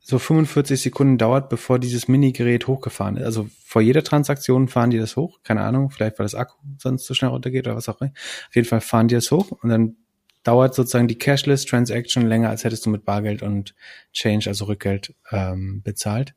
so 0.00 0.18
45 0.18 0.80
Sekunden 0.80 1.18
dauert, 1.18 1.48
bevor 1.50 1.78
dieses 1.78 2.08
Mini-Gerät 2.08 2.66
hochgefahren 2.66 3.16
ist. 3.16 3.24
Also 3.24 3.48
vor 3.64 3.82
jeder 3.82 4.02
Transaktion 4.02 4.68
fahren 4.68 4.90
die 4.90 4.98
das 4.98 5.16
hoch. 5.16 5.40
Keine 5.42 5.60
Ahnung, 5.62 5.90
vielleicht 5.90 6.18
weil 6.18 6.24
das 6.24 6.34
Akku 6.34 6.56
sonst 6.78 7.06
so 7.06 7.14
schnell 7.14 7.30
runtergeht 7.30 7.66
oder 7.66 7.76
was 7.76 7.88
auch 7.88 8.00
immer. 8.00 8.10
Auf 8.10 8.54
jeden 8.54 8.66
Fall 8.66 8.80
fahren 8.80 9.08
die 9.08 9.14
das 9.14 9.30
hoch 9.30 9.52
und 9.52 9.68
dann 9.68 9.96
dauert 10.42 10.74
sozusagen 10.74 11.08
die 11.08 11.18
Cashless 11.18 11.66
Transaction 11.66 12.26
länger, 12.26 12.48
als 12.48 12.64
hättest 12.64 12.86
du 12.86 12.90
mit 12.90 13.04
Bargeld 13.04 13.42
und 13.42 13.74
Change, 14.12 14.48
also 14.48 14.64
Rückgeld, 14.64 15.14
ähm, 15.30 15.82
bezahlt. 15.82 16.34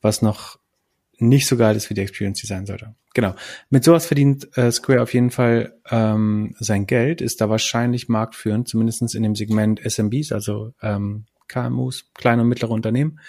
Was 0.00 0.22
noch 0.22 0.58
nicht 1.22 1.46
so 1.46 1.56
geil 1.56 1.76
ist, 1.76 1.88
wie 1.90 1.94
die 1.94 2.00
Experience 2.00 2.40
die 2.40 2.46
sein 2.46 2.66
sollte. 2.66 2.94
Genau. 3.14 3.34
Mit 3.70 3.84
sowas 3.84 4.06
verdient 4.06 4.56
äh, 4.56 4.70
Square 4.70 5.02
auf 5.02 5.14
jeden 5.14 5.30
Fall 5.30 5.78
ähm, 5.90 6.54
sein 6.58 6.86
Geld, 6.86 7.20
ist 7.20 7.40
da 7.40 7.48
wahrscheinlich 7.48 8.08
marktführend, 8.08 8.68
zumindestens 8.68 9.14
in 9.14 9.22
dem 9.22 9.34
Segment 9.34 9.80
SMBs, 9.84 10.32
also 10.32 10.72
ähm, 10.82 11.26
KMUs, 11.48 12.10
kleine 12.14 12.42
und 12.42 12.48
mittlere 12.48 12.70
Unternehmen. 12.70 13.20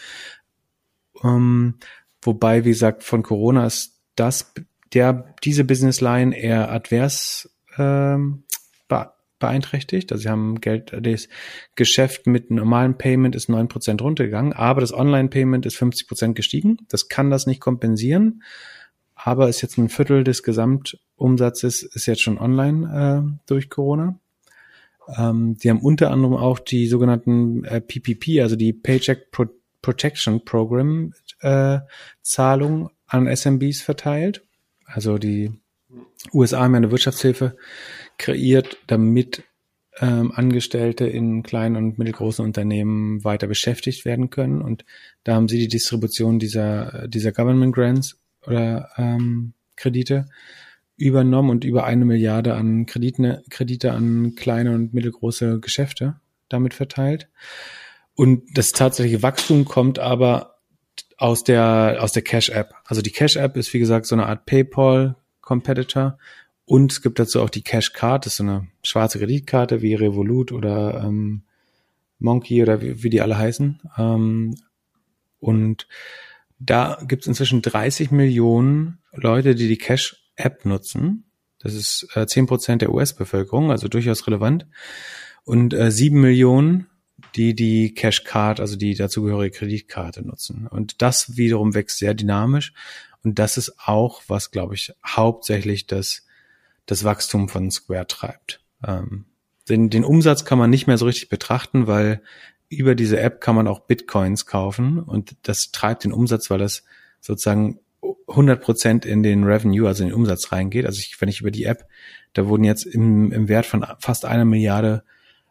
Ähm, 1.24 1.76
wobei, 2.22 2.66
wie 2.66 2.70
gesagt, 2.70 3.04
von 3.04 3.24
Corona 3.24 3.66
ist 3.66 4.00
das, 4.16 4.54
der, 4.94 5.36
diese 5.44 5.64
Businessline 5.64 6.36
eher 6.36 6.72
advers 6.72 7.50
ähm, 7.78 8.44
beeinträchtigt. 9.40 10.12
Also 10.12 10.24
sie 10.24 10.30
haben 10.30 10.62
Geld, 10.62 10.94
das 11.02 11.28
Geschäft 11.76 12.28
mit 12.28 12.52
normalen 12.52 12.98
Payment 12.98 13.36
ist 13.36 13.50
neun 13.50 13.68
Prozent 13.68 14.02
runtergegangen, 14.02 14.54
aber 14.54 14.82
das 14.82 14.94
Online-Payment 14.94 15.66
ist 15.66 15.78
50% 15.78 16.34
gestiegen. 16.34 16.78
Das 16.90 17.10
kann 17.10 17.30
das 17.30 17.48
nicht 17.48 17.60
kompensieren, 17.60 18.44
aber 19.16 19.50
ist 19.50 19.62
jetzt 19.62 19.78
ein 19.78 19.90
Viertel 19.90 20.24
des 20.24 20.44
Gesamtumsatzes 20.44 21.84
ist 21.84 22.06
jetzt 22.06 22.22
schon 22.22 22.38
online 22.38 23.28
äh, 23.28 23.40
durch 23.46 23.70
Corona. 23.70 24.20
Ähm, 25.18 25.58
die 25.58 25.70
haben 25.70 25.82
unter 25.82 26.12
anderem 26.12 26.36
auch 26.36 26.60
die 26.60 26.88
sogenannten 26.88 27.66
äh, 27.66 27.82
PPP, 27.82 28.42
also 28.42 28.56
die 28.56 28.74
Paycheck 28.74 29.32
Pro 29.32 29.46
Protection 29.82 30.46
Program 30.46 31.14
äh, 31.42 31.80
Zahlung 32.22 32.90
an 33.06 33.28
SMBs 33.28 33.82
verteilt. 33.82 34.46
Also 34.86 35.18
die 35.18 35.52
USA 36.34 36.62
haben 36.62 36.72
ja 36.72 36.78
eine 36.78 36.92
Wirtschaftshilfe 36.92 37.58
kreiert, 38.18 38.78
damit 38.88 39.44
ähm, 40.00 40.32
Angestellte 40.32 41.06
in 41.06 41.44
kleinen 41.44 41.76
und 41.76 41.98
mittelgroßen 41.98 42.44
Unternehmen 42.44 43.24
weiter 43.24 43.48
beschäftigt 43.48 44.06
werden 44.06 44.30
können. 44.30 44.62
Und 44.62 44.86
da 45.24 45.36
haben 45.36 45.48
sie 45.48 45.60
die 45.60 45.68
Distribution 45.68 46.40
dieser, 46.40 47.08
dieser 47.08 47.32
Government 47.32 47.76
Grants 47.76 48.18
oder 48.46 48.90
ähm, 48.98 49.54
Kredite 49.76 50.26
übernommen 50.98 51.50
und 51.50 51.64
über 51.64 51.86
eine 51.86 52.06
Milliarde 52.06 52.56
an 52.56 52.86
Kredite, 52.86 53.44
Kredite 53.50 53.92
an 53.92 54.36
kleine 54.36 54.74
und 54.74 54.94
mittelgroße 54.94 55.60
Geschäfte 55.60 56.16
damit 56.50 56.74
verteilt. 56.74 57.30
Und 58.16 58.58
das 58.58 58.72
tatsächliche 58.72 59.24
Wachstum 59.24 59.66
kommt 59.66 60.00
aber 60.00 60.58
aus 61.18 61.44
der, 61.44 61.98
aus 62.00 62.12
der 62.12 62.22
Cash 62.22 62.50
App. 62.50 62.74
Also 62.86 63.02
die 63.02 63.12
Cash 63.12 63.38
App 63.38 63.58
ist, 63.58 63.74
wie 63.74 63.80
gesagt, 63.80 64.06
so 64.06 64.16
eine 64.16 64.28
Art 64.28 64.46
PayPal 64.46 65.16
Competitor. 65.42 66.18
Und 66.66 66.92
es 66.92 67.02
gibt 67.02 67.20
dazu 67.20 67.42
auch 67.42 67.50
die 67.50 67.62
Cash 67.62 67.94
Card, 67.94 68.26
das 68.26 68.34
ist 68.34 68.38
so 68.38 68.44
eine 68.44 68.68
schwarze 68.84 69.20
Kreditkarte 69.20 69.82
wie 69.82 69.96
Revolut 69.96 70.52
oder 70.52 71.04
ähm, 71.04 71.44
Monkey 72.20 72.62
oder 72.62 72.82
wie, 72.82 73.04
wie 73.04 73.10
die 73.10 73.22
alle 73.22 73.38
heißen. 73.38 73.82
Ähm, 73.98 74.56
und 75.40 75.88
da 76.60 77.00
gibt 77.06 77.24
es 77.24 77.28
inzwischen 77.28 77.62
30 77.62 78.12
Millionen 78.12 79.00
Leute, 79.12 79.56
die 79.56 79.68
die 79.68 79.78
Cash 79.78 80.24
App 80.36 80.66
nutzen. 80.66 81.26
Das 81.60 81.74
ist 81.74 82.08
äh, 82.16 82.22
10% 82.22 82.78
der 82.78 82.94
US-Bevölkerung, 82.94 83.72
also 83.72 83.88
durchaus 83.88 84.26
relevant. 84.28 84.66
Und 85.44 85.74
äh, 85.74 85.92
7 85.92 86.20
Millionen, 86.20 86.88
die 87.36 87.56
die 87.56 87.94
Cash 87.94 88.24
Card, 88.24 88.60
also 88.60 88.76
die 88.76 88.96
dazugehörige 88.96 89.58
Kreditkarte 89.58 90.26
nutzen. 90.26 90.68
Und 90.68 91.02
das 91.02 91.38
wiederum 91.38 91.74
wächst 91.74 92.00
sehr 92.00 92.14
dynamisch. 92.14 92.74
Und 93.24 93.40
das 93.40 93.58
ist 93.58 93.74
auch, 93.86 94.22
was, 94.28 94.52
glaube 94.52 94.76
ich, 94.76 94.94
hauptsächlich 95.06 95.88
das, 95.88 96.26
das 96.86 97.04
Wachstum 97.04 97.50
von 97.50 97.72
Square 97.72 98.08
treibt. 98.08 98.62
Ähm, 98.86 99.26
den, 99.70 99.90
den 99.90 100.04
Umsatz 100.04 100.46
kann 100.46 100.58
man 100.58 100.70
nicht 100.70 100.88
mehr 100.88 100.98
so 100.98 101.06
richtig 101.06 101.30
betrachten, 101.30 101.88
weil 101.88 102.22
über 102.70 102.96
diese 102.96 103.20
App 103.20 103.40
kann 103.40 103.56
man 103.56 103.68
auch 103.68 103.82
Bitcoins 103.82 104.46
kaufen 104.46 105.00
und 105.00 105.36
das 105.44 105.72
treibt 105.72 106.04
den 106.04 106.12
Umsatz, 106.12 106.50
weil 106.50 106.60
das 106.60 106.84
sozusagen 107.22 107.80
100 108.28 108.62
Prozent 108.62 109.06
in 109.06 109.24
den 109.24 109.44
Revenue, 109.44 109.88
also 109.88 110.04
in 110.04 110.10
den 110.10 110.16
Umsatz 110.16 110.52
reingeht. 110.52 110.86
Also 110.86 111.00
ich, 111.00 111.16
wenn 111.22 111.30
ich 111.30 111.42
über 111.42 111.52
die 111.52 111.64
App, 111.64 111.86
da 112.34 112.48
wurden 112.48 112.64
jetzt 112.64 112.86
im, 112.86 113.32
im 113.32 113.48
Wert 113.48 113.66
von 113.66 113.86
fast 114.00 114.26
einer 114.26 114.46
Milliarde 114.46 115.04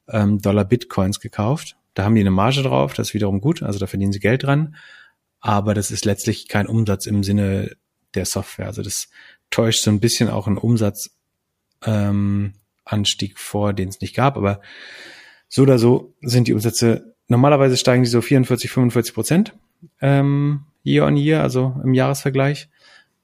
ähm, 0.08 0.40
Dollar 0.40 0.64
Bitcoins 0.64 1.20
gekauft. 1.20 1.76
Da 1.94 2.04
haben 2.04 2.14
die 2.14 2.20
eine 2.20 2.30
Marge 2.30 2.62
drauf, 2.62 2.94
das 2.94 3.08
ist 3.08 3.14
wiederum 3.14 3.40
gut, 3.40 3.62
also 3.62 3.78
da 3.78 3.86
verdienen 3.86 4.12
sie 4.12 4.20
Geld 4.20 4.42
dran. 4.42 4.76
Aber 5.40 5.74
das 5.74 5.90
ist 5.90 6.04
letztlich 6.04 6.48
kein 6.48 6.66
Umsatz 6.66 7.06
im 7.06 7.22
Sinne 7.22 7.76
der 8.14 8.26
Software. 8.26 8.66
Also 8.66 8.82
das 8.82 9.08
täuscht 9.50 9.82
so 9.82 9.90
ein 9.90 10.00
bisschen 10.00 10.28
auch 10.28 10.46
einen 10.46 10.58
Umsatzanstieg 10.58 11.21
ähm, 11.84 12.54
Anstieg 12.84 13.38
vor, 13.38 13.72
den 13.72 13.88
es 13.88 14.00
nicht 14.00 14.14
gab. 14.14 14.36
Aber 14.36 14.60
so 15.48 15.62
oder 15.62 15.78
so 15.78 16.14
sind 16.20 16.48
die 16.48 16.52
Umsätze, 16.52 17.14
normalerweise 17.28 17.76
steigen 17.76 18.02
die 18.02 18.08
so 18.08 18.20
44, 18.20 18.70
45 18.70 19.14
Prozent 19.14 19.54
ähm, 20.00 20.64
year 20.84 21.06
on 21.06 21.16
year, 21.16 21.42
also 21.42 21.80
im 21.82 21.94
Jahresvergleich. 21.94 22.68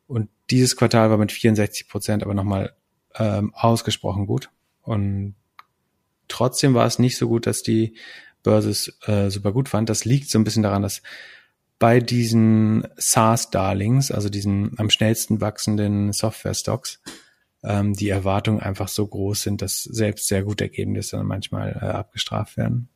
Und 0.06 0.28
dieses 0.50 0.76
Quartal 0.76 1.10
war 1.10 1.18
mit 1.18 1.32
64 1.32 1.88
Prozent 1.88 2.22
aber 2.22 2.34
nochmal 2.34 2.74
ähm, 3.16 3.52
ausgesprochen 3.54 4.26
gut. 4.26 4.50
Und 4.82 5.34
trotzdem 6.28 6.74
war 6.74 6.86
es 6.86 6.98
nicht 6.98 7.16
so 7.16 7.28
gut, 7.28 7.46
dass 7.46 7.62
die 7.62 7.94
Börse 8.42 8.70
es 8.70 8.98
äh, 9.06 9.30
super 9.30 9.52
gut 9.52 9.68
fand. 9.68 9.88
Das 9.88 10.04
liegt 10.04 10.30
so 10.30 10.38
ein 10.38 10.44
bisschen 10.44 10.62
daran, 10.62 10.82
dass 10.82 11.02
bei 11.78 12.00
diesen 12.00 12.86
SaaS-Darlings, 12.96 14.10
also 14.10 14.28
diesen 14.28 14.78
am 14.78 14.90
schnellsten 14.90 15.40
wachsenden 15.40 16.12
Software-Stocks, 16.12 17.00
ähm, 17.62 17.94
die 17.94 18.08
Erwartungen 18.08 18.60
einfach 18.60 18.88
so 18.88 19.06
groß 19.06 19.42
sind, 19.42 19.62
dass 19.62 19.82
selbst 19.82 20.28
sehr 20.28 20.42
gute 20.42 20.64
Ergebnisse 20.64 21.16
dann 21.16 21.26
manchmal 21.26 21.78
äh, 21.80 21.86
abgestraft 21.86 22.56
werden. 22.56 22.88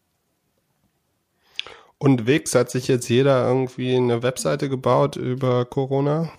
Und 1.98 2.26
Wix 2.26 2.54
hat 2.54 2.70
sich 2.70 2.88
jetzt 2.88 3.08
jeder 3.08 3.46
irgendwie 3.46 3.94
eine 3.94 4.22
Webseite 4.22 4.68
gebaut 4.68 5.16
über 5.16 5.64
Corona? 5.64 6.32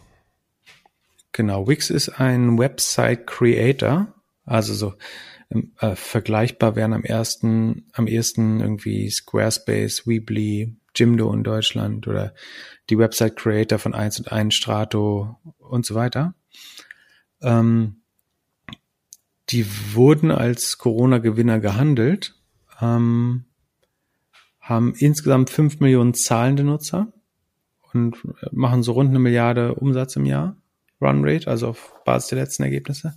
Genau, 1.32 1.67
Wix 1.67 1.89
ist 1.89 2.09
ein 2.19 2.59
Website 2.59 3.26
Creator, 3.26 4.13
also 4.45 4.74
so 4.74 4.93
äh, 5.80 5.95
vergleichbar 5.95 6.76
wären 6.76 6.93
am 6.93 7.03
ersten, 7.03 7.88
am 7.93 8.07
ersten 8.07 8.59
irgendwie 8.59 9.09
Squarespace, 9.09 10.05
Weebly, 10.05 10.76
Jimdo 10.95 11.34
in 11.34 11.43
Deutschland 11.43 12.07
oder 12.07 12.34
die 12.89 12.97
Website 12.97 13.36
Creator 13.36 13.80
von 13.80 13.93
1 13.93 14.19
und 14.19 14.32
1 14.32 14.53
Strato 14.53 15.38
und 15.57 15.86
so 15.86 15.95
weiter. 15.95 16.36
Ähm, 17.41 18.02
die 19.53 19.67
wurden 19.93 20.31
als 20.31 20.79
Corona-Gewinner 20.79 21.59
gehandelt, 21.59 22.35
ähm, 22.81 23.45
haben 24.59 24.95
insgesamt 24.97 25.51
5 25.51 25.79
Millionen 25.79 26.15
zahlende 26.15 26.63
Nutzer 26.63 27.13
und 27.93 28.17
machen 28.51 28.81
so 28.81 28.93
rund 28.93 29.09
eine 29.09 29.19
Milliarde 29.19 29.75
Umsatz 29.75 30.15
im 30.15 30.25
Jahr, 30.25 30.57
Run 30.99 31.21
Rate, 31.23 31.47
also 31.47 31.67
auf 31.67 31.93
Basis 32.03 32.29
der 32.29 32.39
letzten 32.39 32.63
Ergebnisse 32.63 33.15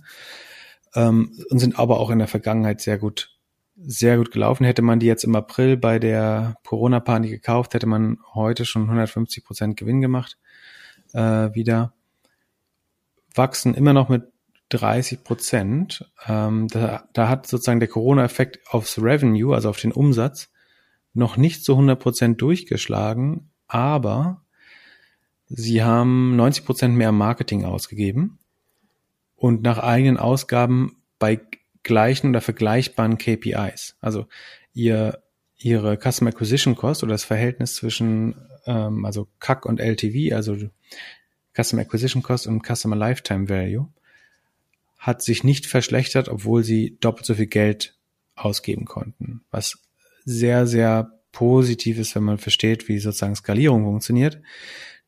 ähm, 0.93 1.31
und 1.49 1.57
sind 1.57 1.79
aber 1.79 1.99
auch 1.99 2.11
in 2.11 2.19
der 2.19 2.27
Vergangenheit 2.27 2.81
sehr 2.81 2.99
gut, 2.99 3.31
sehr 3.75 4.17
gut 4.17 4.31
gelaufen. 4.31 4.63
Hätte 4.65 4.83
man 4.83 4.99
die 4.99 5.07
jetzt 5.07 5.23
im 5.23 5.35
April 5.35 5.75
bei 5.75 5.97
der 5.97 6.57
Corona-Panik 6.65 7.31
gekauft, 7.31 7.73
hätte 7.73 7.87
man 7.87 8.19
heute 8.35 8.65
schon 8.65 8.83
150 8.83 9.43
Prozent 9.43 9.77
Gewinn 9.77 10.01
gemacht 10.01 10.37
äh, 11.13 11.53
wieder. 11.53 11.93
Wachsen 13.33 13.73
immer 13.73 13.93
noch 13.93 14.09
mit 14.09 14.23
30 14.69 15.23
Prozent. 15.23 16.09
Ähm, 16.27 16.67
da, 16.67 17.07
da 17.13 17.29
hat 17.29 17.47
sozusagen 17.47 17.79
der 17.79 17.89
Corona-Effekt 17.89 18.59
aufs 18.69 19.01
Revenue, 19.01 19.53
also 19.53 19.69
auf 19.69 19.79
den 19.79 19.91
Umsatz, 19.91 20.49
noch 21.13 21.37
nicht 21.37 21.63
so 21.63 21.73
100 21.73 21.99
Prozent 21.99 22.41
durchgeschlagen, 22.41 23.49
aber 23.67 24.43
sie 25.47 25.83
haben 25.83 26.35
90 26.35 26.65
Prozent 26.65 26.95
mehr 26.95 27.11
Marketing 27.11 27.65
ausgegeben 27.65 28.39
und 29.35 29.63
nach 29.63 29.79
eigenen 29.79 30.17
Ausgaben 30.17 30.97
bei 31.17 31.39
gleichen 31.83 32.29
oder 32.29 32.41
vergleichbaren 32.41 33.17
KPIs. 33.17 33.95
Also 34.01 34.27
ihr 34.73 35.23
ihre 35.59 35.97
Customer 35.97 36.29
Acquisition 36.29 36.75
Cost 36.75 37.03
oder 37.03 37.13
das 37.13 37.23
Verhältnis 37.23 37.75
zwischen 37.75 38.35
ähm, 38.65 39.05
also 39.05 39.27
CAC 39.39 39.65
und 39.65 39.79
LTV, 39.79 40.35
also 40.35 40.55
Customer 41.55 41.81
Acquisition 41.81 42.21
Cost 42.21 42.47
und 42.47 42.63
Customer 42.63 42.95
Lifetime 42.95 43.49
Value, 43.49 43.87
hat 44.97 45.21
sich 45.21 45.43
nicht 45.43 45.65
verschlechtert, 45.65 46.29
obwohl 46.29 46.63
sie 46.63 46.97
doppelt 46.99 47.25
so 47.25 47.35
viel 47.35 47.47
Geld 47.47 47.97
ausgeben 48.35 48.85
konnten. 48.85 49.41
Was 49.51 49.79
sehr, 50.25 50.67
sehr 50.67 51.11
positiv 51.31 51.99
ist, 51.99 52.15
wenn 52.15 52.23
man 52.23 52.37
versteht, 52.37 52.87
wie 52.87 52.99
sozusagen 52.99 53.35
Skalierung 53.35 53.83
funktioniert. 53.83 54.41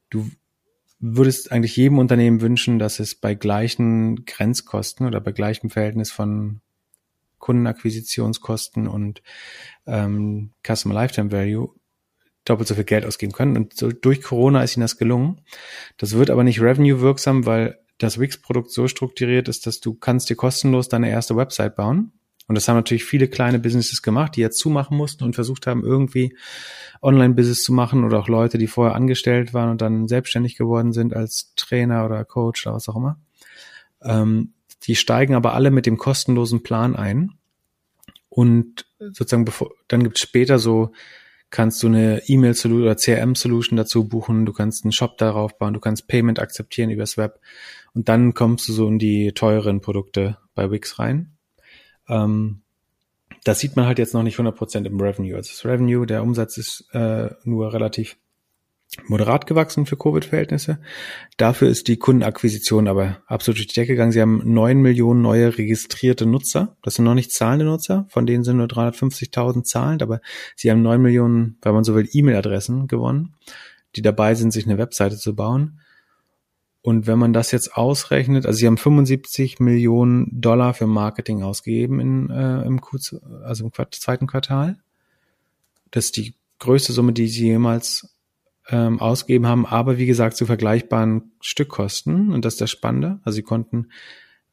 Du 0.10 0.30
würdest 1.00 1.52
eigentlich 1.52 1.76
jedem 1.76 1.98
Unternehmen 1.98 2.42
wünschen, 2.42 2.78
dass 2.78 3.00
es 3.00 3.16
bei 3.16 3.34
gleichen 3.34 4.26
Grenzkosten 4.26 5.08
oder 5.08 5.22
bei 5.22 5.32
gleichem 5.32 5.70
Verhältnis 5.70 6.12
von 6.12 6.62
Kundenakquisitionskosten 7.40 8.88
und 8.88 9.24
ähm, 9.88 10.52
Customer 10.66 10.94
Lifetime 10.94 11.32
Value 11.32 11.74
doppelt 12.46 12.68
so 12.68 12.76
viel 12.76 12.84
Geld 12.84 13.06
ausgeben 13.06 13.32
können. 13.32 13.56
Und 13.56 13.76
so 13.76 13.92
durch 13.92 14.22
Corona 14.22 14.64
ist 14.64 14.76
ihnen 14.76 14.82
das 14.82 14.98
gelungen. 14.98 15.42
Das 15.98 16.14
wird 16.14 16.30
aber 16.30 16.44
nicht 16.44 16.62
revenue 16.62 17.02
wirksam, 17.02 17.46
weil 17.46 17.80
das 18.00 18.20
Wix-Produkt 18.20 18.72
so 18.72 18.88
strukturiert 18.88 19.48
ist, 19.48 19.68
dass 19.68 19.80
du 19.80 19.94
kannst 19.94 20.30
dir 20.30 20.36
kostenlos 20.36 20.90
deine 20.90 21.10
erste 21.10 21.36
Website 21.36 21.76
bauen. 21.76 22.14
Und 22.48 22.56
das 22.56 22.68
haben 22.68 22.78
natürlich 22.78 23.04
viele 23.04 23.28
kleine 23.28 23.60
Businesses 23.60 24.02
gemacht, 24.02 24.36
die 24.36 24.42
jetzt 24.42 24.58
zumachen 24.58 24.98
mussten 24.98 25.24
und 25.24 25.36
versucht 25.36 25.68
haben, 25.68 25.84
irgendwie 25.84 26.36
Online-Business 27.04 27.62
zu 27.62 27.72
machen 27.72 28.04
oder 28.04 28.18
auch 28.18 28.28
Leute, 28.28 28.58
die 28.58 28.66
vorher 28.66 28.96
angestellt 28.96 29.54
waren 29.54 29.70
und 29.70 29.82
dann 29.82 30.08
selbstständig 30.08 30.58
geworden 30.58 30.92
sind 30.92 31.16
als 31.16 31.54
Trainer 31.56 32.06
oder 32.06 32.26
Coach 32.26 32.66
oder 32.66 32.78
was 32.78 32.90
auch 32.90 32.96
immer. 32.96 33.20
Ähm, 34.02 34.54
die 34.88 34.96
steigen 34.96 35.36
aber 35.36 35.54
alle 35.54 35.70
mit 35.70 35.86
dem 35.86 35.98
kostenlosen 35.98 36.64
Plan 36.64 36.96
ein. 36.96 37.34
Und 38.30 38.86
sozusagen 38.98 39.46
bevor, 39.46 39.72
dann 39.88 40.04
gibt 40.04 40.18
es 40.18 40.24
später 40.24 40.58
so, 40.58 40.92
kannst 41.50 41.82
du 41.84 41.88
eine 41.88 42.24
E-Mail-Solution 42.28 42.84
oder 42.84 42.96
CRM-Solution 42.96 43.78
dazu 43.78 44.08
buchen, 44.08 44.46
du 44.46 44.54
kannst 44.54 44.86
einen 44.86 44.92
Shop 44.92 45.18
darauf 45.18 45.58
bauen, 45.58 45.74
du 45.74 45.80
kannst 45.80 46.08
Payment 46.08 46.40
akzeptieren 46.40 46.90
übers 46.90 47.18
Web 47.18 47.40
und 47.94 48.10
dann 48.10 48.34
kommst 48.34 48.68
du 48.68 48.74
so 48.74 48.88
in 48.88 49.00
die 49.00 49.34
teuren 49.34 49.82
Produkte 49.82 50.38
bei 50.56 50.72
Wix 50.72 51.00
rein. 51.00 51.38
Ähm, 52.08 52.62
das 53.44 53.60
sieht 53.60 53.76
man 53.76 53.86
halt 53.86 54.00
jetzt 54.00 54.14
noch 54.14 54.24
nicht 54.24 54.38
100% 54.38 54.86
im 54.86 55.00
Revenue. 55.00 55.36
Also 55.36 55.52
das 55.52 55.66
Revenue, 55.66 56.06
der 56.06 56.24
Umsatz 56.24 56.58
ist 56.58 56.88
äh, 56.94 57.30
nur 57.44 57.74
relativ 57.74 58.18
moderat 59.08 59.46
gewachsen 59.46 59.86
für 59.86 59.98
Covid-Verhältnisse. 59.98 60.80
Dafür 61.38 61.70
ist 61.70 61.88
die 61.88 61.98
Kundenakquisition 61.98 62.88
aber 62.88 63.22
absolut 63.28 63.60
durch 63.60 63.68
die 63.68 63.76
Decke 63.76 63.94
gegangen. 63.94 64.12
Sie 64.12 64.22
haben 64.22 64.42
neun 64.46 64.82
Millionen 64.82 65.22
neue 65.22 65.58
registrierte 65.58 66.26
Nutzer. 66.26 66.76
Das 66.82 66.96
sind 66.96 67.06
noch 67.06 67.14
nicht 67.14 67.32
zahlende 67.32 67.66
Nutzer, 67.66 68.08
von 68.10 68.26
denen 68.26 68.44
sind 68.44 68.58
nur 68.58 68.68
350.000 68.68 69.64
zahlend, 69.64 70.02
aber 70.02 70.22
sie 70.56 70.72
haben 70.72 70.82
neun 70.82 71.02
Millionen, 71.02 71.58
wenn 71.62 71.74
man 71.74 71.84
so 71.84 71.96
will, 71.96 72.10
E-Mail-Adressen 72.12 72.88
gewonnen, 72.88 73.36
die 73.96 74.02
dabei 74.02 74.34
sind, 74.34 74.52
sich 74.52 74.66
eine 74.66 74.78
Webseite 74.80 75.18
zu 75.18 75.36
bauen. 75.36 75.80
Und 76.82 77.08
wenn 77.08 77.20
man 77.20 77.34
das 77.34 77.52
jetzt 77.52 77.76
ausrechnet, 77.76 78.46
also 78.46 78.58
sie 78.58 78.68
haben 78.68 78.78
75 78.78 79.60
Millionen 79.60 80.28
Dollar 80.32 80.74
für 80.74 80.88
Marketing 80.88 81.44
ausgegeben 81.44 82.00
in, 82.00 82.30
äh, 82.30 82.62
im, 82.64 82.80
Q, 82.80 82.98
also 83.44 83.66
im 83.66 83.72
zweiten 83.92 84.28
Quartal. 84.28 84.78
Das 85.92 86.06
ist 86.06 86.18
die 86.18 86.36
größte 86.60 86.94
Summe, 86.94 87.12
die 87.14 87.28
sie 87.28 87.48
jemals 87.48 88.16
ähm, 88.70 89.00
ausgegeben 89.00 89.48
haben, 89.48 89.66
aber 89.66 89.98
wie 89.98 90.06
gesagt 90.06 90.38
zu 90.38 90.46
vergleichbaren 90.46 91.32
Stückkosten. 91.42 92.32
Und 92.32 92.46
das 92.46 92.54
ist 92.54 92.62
das 92.62 92.72
Spannende. 92.72 93.20
Also 93.24 93.38
sie 93.38 93.44
konnten 93.44 93.90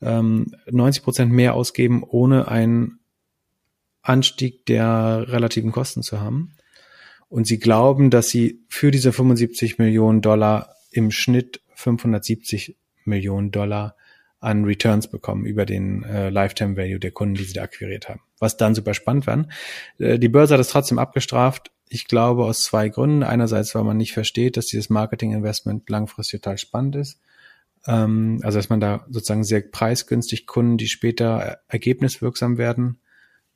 ähm, 0.01 0.53
90 0.69 1.05
Prozent 1.05 1.33
mehr 1.33 1.55
ausgeben, 1.55 2.03
ohne 2.03 2.49
einen 2.49 2.99
Anstieg 4.03 4.67
der 4.67 5.27
relativen 5.29 5.73
Kosten 5.73 6.03
zu 6.03 6.21
haben. 6.21 6.53
Und 7.29 7.47
sie 7.47 7.59
glauben, 7.59 8.11
dass 8.11 8.29
sie 8.29 8.65
für 8.69 8.91
diese 8.91 9.13
75 9.13 9.79
Millionen 9.79 10.23
Dollar 10.23 10.75
im 10.91 11.11
Schnitt 11.11 11.61
570 11.77 12.77
Millionen 13.05 13.51
Dollar 13.51 13.97
an 14.41 14.65
Returns 14.65 15.09
bekommen 15.09 15.47
über 15.47 15.65
den 15.65 16.03
äh, 16.05 16.29
Lifetime 16.31 16.77
Value 16.77 17.01
der 17.01 17.11
Kunden, 17.11 17.35
die 17.35 17.45
sie 17.45 17.55
da 17.55 17.63
akquiriert 17.63 18.09
haben. 18.09 18.21
Was 18.39 18.57
dann 18.57 18.75
super 18.75 18.95
spannend 18.95 19.27
werden. 19.27 19.51
Äh, 19.99 20.19
die 20.19 20.29
Börse 20.29 20.55
hat 20.55 20.61
es 20.61 20.69
trotzdem 20.69 20.99
abgestraft. 20.99 21.71
Ich 21.89 22.07
glaube 22.07 22.45
aus 22.45 22.63
zwei 22.63 22.89
Gründen. 22.89 23.23
Einerseits, 23.23 23.75
weil 23.75 23.85
man 23.85 23.97
nicht 23.97 24.13
versteht, 24.13 24.57
dass 24.57 24.67
dieses 24.67 24.91
Marketing-Investment 24.91 25.89
langfristig 25.89 26.43
total 26.43 26.59
spannend 26.59 26.97
ist. 26.97 27.21
Ähm, 27.87 28.41
also 28.43 28.59
dass 28.59 28.69
man 28.69 28.81
da 28.81 29.07
sozusagen 29.09 29.45
sehr 29.45 29.63
preisgünstig 29.63 30.47
Kunden, 30.47 30.77
die 30.77 30.89
später 30.89 31.61
ergebniswirksam 31.69 32.59
werden, 32.59 33.01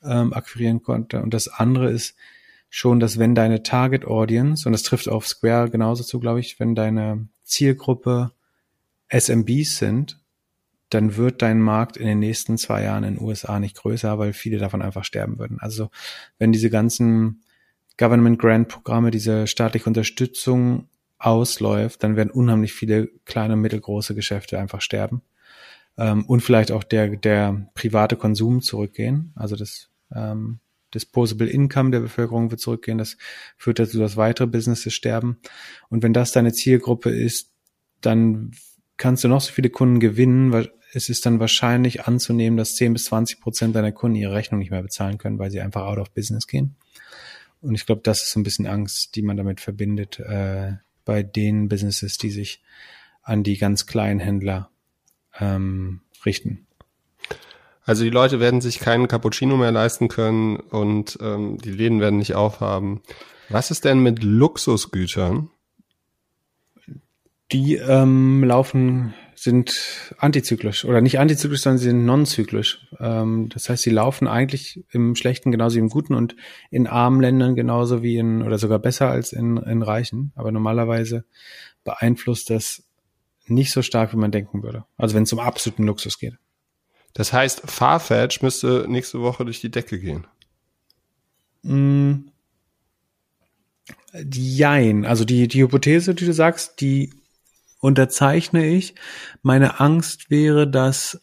ähm, 0.02 0.32
akquirieren 0.32 0.82
konnte. 0.82 1.22
Und 1.22 1.34
das 1.34 1.48
andere 1.48 1.90
ist 1.90 2.16
schon, 2.70 3.00
dass 3.00 3.18
wenn 3.18 3.34
deine 3.34 3.62
Target 3.62 4.06
Audience, 4.06 4.66
und 4.66 4.72
das 4.72 4.82
trifft 4.82 5.08
auf 5.08 5.26
Square 5.26 5.70
genauso 5.70 6.04
zu, 6.04 6.20
glaube 6.20 6.40
ich, 6.40 6.58
wenn 6.58 6.74
deine 6.74 7.28
Zielgruppe 7.50 8.32
SMBs 9.08 9.78
sind, 9.78 10.20
dann 10.90 11.16
wird 11.16 11.42
dein 11.42 11.60
Markt 11.60 11.96
in 11.96 12.06
den 12.06 12.18
nächsten 12.18 12.58
zwei 12.58 12.82
Jahren 12.82 13.04
in 13.04 13.16
den 13.16 13.24
USA 13.24 13.60
nicht 13.60 13.76
größer, 13.76 14.18
weil 14.18 14.32
viele 14.32 14.58
davon 14.58 14.82
einfach 14.82 15.04
sterben 15.04 15.38
würden. 15.38 15.58
Also 15.60 15.90
wenn 16.38 16.52
diese 16.52 16.70
ganzen 16.70 17.42
Government 17.96 18.38
Grant 18.38 18.68
Programme, 18.68 19.10
diese 19.10 19.46
staatliche 19.46 19.86
Unterstützung 19.86 20.88
ausläuft, 21.18 22.02
dann 22.02 22.16
werden 22.16 22.30
unheimlich 22.30 22.72
viele 22.72 23.08
kleine 23.24 23.54
und 23.54 23.60
mittelgroße 23.60 24.14
Geschäfte 24.14 24.58
einfach 24.58 24.80
sterben. 24.80 25.22
Ähm, 25.96 26.24
und 26.24 26.40
vielleicht 26.40 26.72
auch 26.72 26.82
der, 26.82 27.08
der 27.16 27.68
private 27.74 28.16
Konsum 28.16 28.62
zurückgehen. 28.62 29.32
Also 29.36 29.54
das 29.54 29.90
ähm, 30.14 30.60
Disposable 30.94 31.48
Income 31.48 31.90
der 31.90 32.00
Bevölkerung 32.00 32.50
wird 32.50 32.60
zurückgehen. 32.60 32.98
Das 32.98 33.16
führt 33.56 33.78
dazu, 33.78 33.98
dass 33.98 34.16
weitere 34.16 34.46
Businesses 34.46 34.92
sterben. 34.92 35.38
Und 35.88 36.02
wenn 36.02 36.12
das 36.12 36.32
deine 36.32 36.52
Zielgruppe 36.52 37.10
ist, 37.10 37.52
dann 38.00 38.52
kannst 38.96 39.24
du 39.24 39.28
noch 39.28 39.40
so 39.40 39.52
viele 39.52 39.70
Kunden 39.70 40.00
gewinnen, 40.00 40.52
weil 40.52 40.72
es 40.92 41.08
ist 41.08 41.24
dann 41.24 41.40
wahrscheinlich 41.40 42.06
anzunehmen, 42.06 42.56
dass 42.56 42.74
10 42.74 42.92
bis 42.92 43.04
20 43.04 43.40
Prozent 43.40 43.76
deiner 43.76 43.92
Kunden 43.92 44.16
ihre 44.16 44.34
Rechnung 44.34 44.58
nicht 44.58 44.70
mehr 44.70 44.82
bezahlen 44.82 45.18
können, 45.18 45.38
weil 45.38 45.50
sie 45.50 45.60
einfach 45.60 45.82
out 45.82 45.98
of 45.98 46.10
business 46.10 46.46
gehen. 46.46 46.76
Und 47.60 47.74
ich 47.74 47.86
glaube, 47.86 48.02
das 48.02 48.22
ist 48.22 48.32
so 48.32 48.40
ein 48.40 48.42
bisschen 48.42 48.66
Angst, 48.66 49.14
die 49.14 49.22
man 49.22 49.36
damit 49.36 49.60
verbindet, 49.60 50.18
äh, 50.18 50.72
bei 51.04 51.22
den 51.22 51.68
Businesses, 51.68 52.18
die 52.18 52.30
sich 52.30 52.62
an 53.22 53.42
die 53.42 53.58
ganz 53.58 53.86
kleinen 53.86 54.20
Händler 54.20 54.70
ähm, 55.38 56.00
richten. 56.24 56.66
Also 57.84 58.04
die 58.04 58.10
Leute 58.10 58.40
werden 58.40 58.60
sich 58.60 58.78
keinen 58.78 59.08
Cappuccino 59.08 59.56
mehr 59.56 59.72
leisten 59.72 60.08
können 60.08 60.56
und 60.56 61.18
ähm, 61.20 61.58
die 61.58 61.72
Läden 61.72 62.00
werden 62.00 62.18
nicht 62.18 62.34
aufhaben. 62.34 63.02
Was 63.48 63.70
ist 63.70 63.84
denn 63.84 64.00
mit 64.00 64.22
Luxusgütern? 64.22 65.50
Die 67.52 67.74
ähm, 67.74 68.44
laufen, 68.44 69.12
sind 69.34 70.12
antizyklisch 70.18 70.84
oder 70.84 71.00
nicht 71.00 71.18
antizyklisch, 71.18 71.62
sondern 71.62 71.78
sie 71.78 71.86
sind 71.86 72.04
nonzyklisch. 72.04 72.86
Ähm, 73.00 73.48
das 73.48 73.68
heißt, 73.68 73.82
sie 73.82 73.90
laufen 73.90 74.28
eigentlich 74.28 74.84
im 74.90 75.16
Schlechten 75.16 75.50
genauso 75.50 75.76
wie 75.76 75.80
im 75.80 75.88
Guten 75.88 76.14
und 76.14 76.36
in 76.70 76.86
armen 76.86 77.20
Ländern 77.20 77.56
genauso 77.56 78.02
wie 78.02 78.18
in 78.18 78.42
oder 78.42 78.58
sogar 78.58 78.78
besser 78.78 79.10
als 79.10 79.32
in, 79.32 79.56
in 79.56 79.82
reichen. 79.82 80.32
Aber 80.36 80.52
normalerweise 80.52 81.24
beeinflusst 81.82 82.50
das 82.50 82.84
nicht 83.46 83.72
so 83.72 83.82
stark, 83.82 84.12
wie 84.12 84.18
man 84.18 84.30
denken 84.30 84.62
würde. 84.62 84.84
Also 84.96 85.16
wenn 85.16 85.22
es 85.22 85.32
um 85.32 85.40
absoluten 85.40 85.84
Luxus 85.84 86.18
geht. 86.18 86.34
Das 87.14 87.32
heißt, 87.32 87.62
Farfetch 87.64 88.42
müsste 88.42 88.86
nächste 88.88 89.20
Woche 89.20 89.44
durch 89.44 89.60
die 89.60 89.70
Decke 89.70 89.98
gehen. 89.98 90.26
Mm. 91.62 92.30
Jein. 94.32 95.04
Also 95.04 95.24
die, 95.24 95.46
die 95.48 95.62
Hypothese, 95.62 96.14
die 96.14 96.26
du 96.26 96.32
sagst, 96.32 96.80
die 96.80 97.12
unterzeichne 97.80 98.66
ich. 98.66 98.94
Meine 99.42 99.80
Angst 99.80 100.30
wäre, 100.30 100.68
dass 100.68 101.20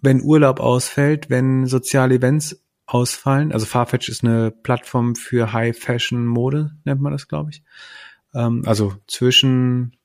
wenn 0.00 0.22
Urlaub 0.22 0.60
ausfällt, 0.60 1.30
wenn 1.30 1.66
soziale 1.66 2.16
Events 2.16 2.62
ausfallen, 2.86 3.52
also 3.52 3.66
Farfetch 3.66 4.08
ist 4.08 4.24
eine 4.24 4.50
Plattform 4.50 5.14
für 5.14 5.52
High 5.52 5.78
Fashion 5.78 6.26
Mode, 6.26 6.72
nennt 6.84 7.00
man 7.00 7.12
das, 7.12 7.28
glaube 7.28 7.50
ich. 7.50 7.62
Ähm, 8.34 8.62
also 8.66 8.94
zwischen 9.06 9.96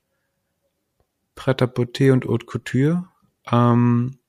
Pret-à-Porter 1.36 2.14
und 2.14 2.26
Haute 2.26 2.46
Couture. 2.46 3.08
Ähm, 3.52 4.20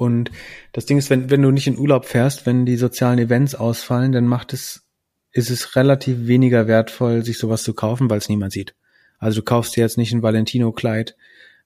und 0.00 0.30
das 0.72 0.86
Ding 0.86 0.96
ist, 0.96 1.10
wenn, 1.10 1.28
wenn 1.28 1.42
du 1.42 1.50
nicht 1.50 1.66
in 1.66 1.78
Urlaub 1.78 2.04
fährst, 2.04 2.46
wenn 2.46 2.66
die 2.66 2.76
sozialen 2.76 3.18
Events 3.18 3.54
ausfallen, 3.54 4.12
dann 4.12 4.26
macht 4.26 4.52
es, 4.52 4.86
ist 5.32 5.50
es 5.50 5.74
relativ 5.74 6.26
weniger 6.28 6.68
wertvoll, 6.68 7.24
sich 7.24 7.38
sowas 7.38 7.64
zu 7.64 7.74
kaufen, 7.74 8.08
weil 8.08 8.18
es 8.18 8.28
niemand 8.28 8.52
sieht. 8.52 8.74
Also 9.18 9.40
du 9.40 9.44
kaufst 9.44 9.74
dir 9.76 9.80
jetzt 9.80 9.98
nicht 9.98 10.12
ein 10.12 10.22
Valentino-Kleid 10.22 11.16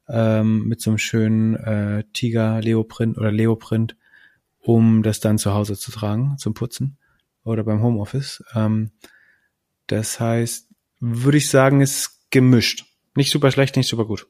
ähm, 0.09 0.67
mit 0.67 0.81
so 0.81 0.91
einem 0.91 0.99
schönen 0.99 1.57
äh, 1.57 2.05
Tiger-Leoprint 2.15 3.19
oder 3.19 3.31
Leoprint, 3.31 3.97
um 4.61 5.03
das 5.03 5.21
dann 5.21 5.37
zu 5.37 5.53
Hause 5.53 5.77
zu 5.77 5.93
tragen, 5.93 6.37
zum 6.39 6.55
Putzen 6.55 6.97
oder 7.45 7.65
beim 7.65 7.83
Homeoffice. 7.83 8.43
Ähm, 8.55 8.93
das 9.89 10.21
heißt, 10.21 10.69
würde 11.01 11.39
ich 11.39 11.51
sagen, 11.51 11.83
ist 11.83 12.31
gemischt. 12.31 12.87
Nicht 13.15 13.31
super 13.31 13.51
schlecht, 13.51 13.77
nicht 13.77 13.89
super 13.89 14.07
gut. 14.07 14.27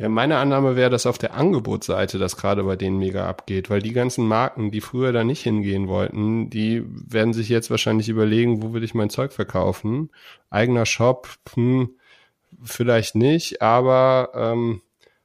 Ja, 0.00 0.08
meine 0.08 0.38
Annahme 0.38 0.76
wäre, 0.76 0.88
dass 0.88 1.04
auf 1.04 1.18
der 1.18 1.34
Angebotsseite 1.34 2.18
das 2.18 2.38
gerade 2.38 2.64
bei 2.64 2.74
denen 2.74 2.96
mega 2.96 3.28
abgeht, 3.28 3.68
weil 3.68 3.82
die 3.82 3.92
ganzen 3.92 4.26
Marken, 4.26 4.70
die 4.70 4.80
früher 4.80 5.12
da 5.12 5.24
nicht 5.24 5.42
hingehen 5.42 5.88
wollten, 5.88 6.48
die 6.48 6.82
werden 6.86 7.34
sich 7.34 7.50
jetzt 7.50 7.70
wahrscheinlich 7.70 8.08
überlegen, 8.08 8.62
wo 8.62 8.72
will 8.72 8.82
ich 8.82 8.94
mein 8.94 9.10
Zeug 9.10 9.30
verkaufen? 9.34 10.08
Eigener 10.48 10.86
Shop, 10.86 11.28
hm, 11.52 11.90
vielleicht 12.62 13.14
nicht, 13.14 13.60
aber 13.60 14.30
ähm, 14.34 14.80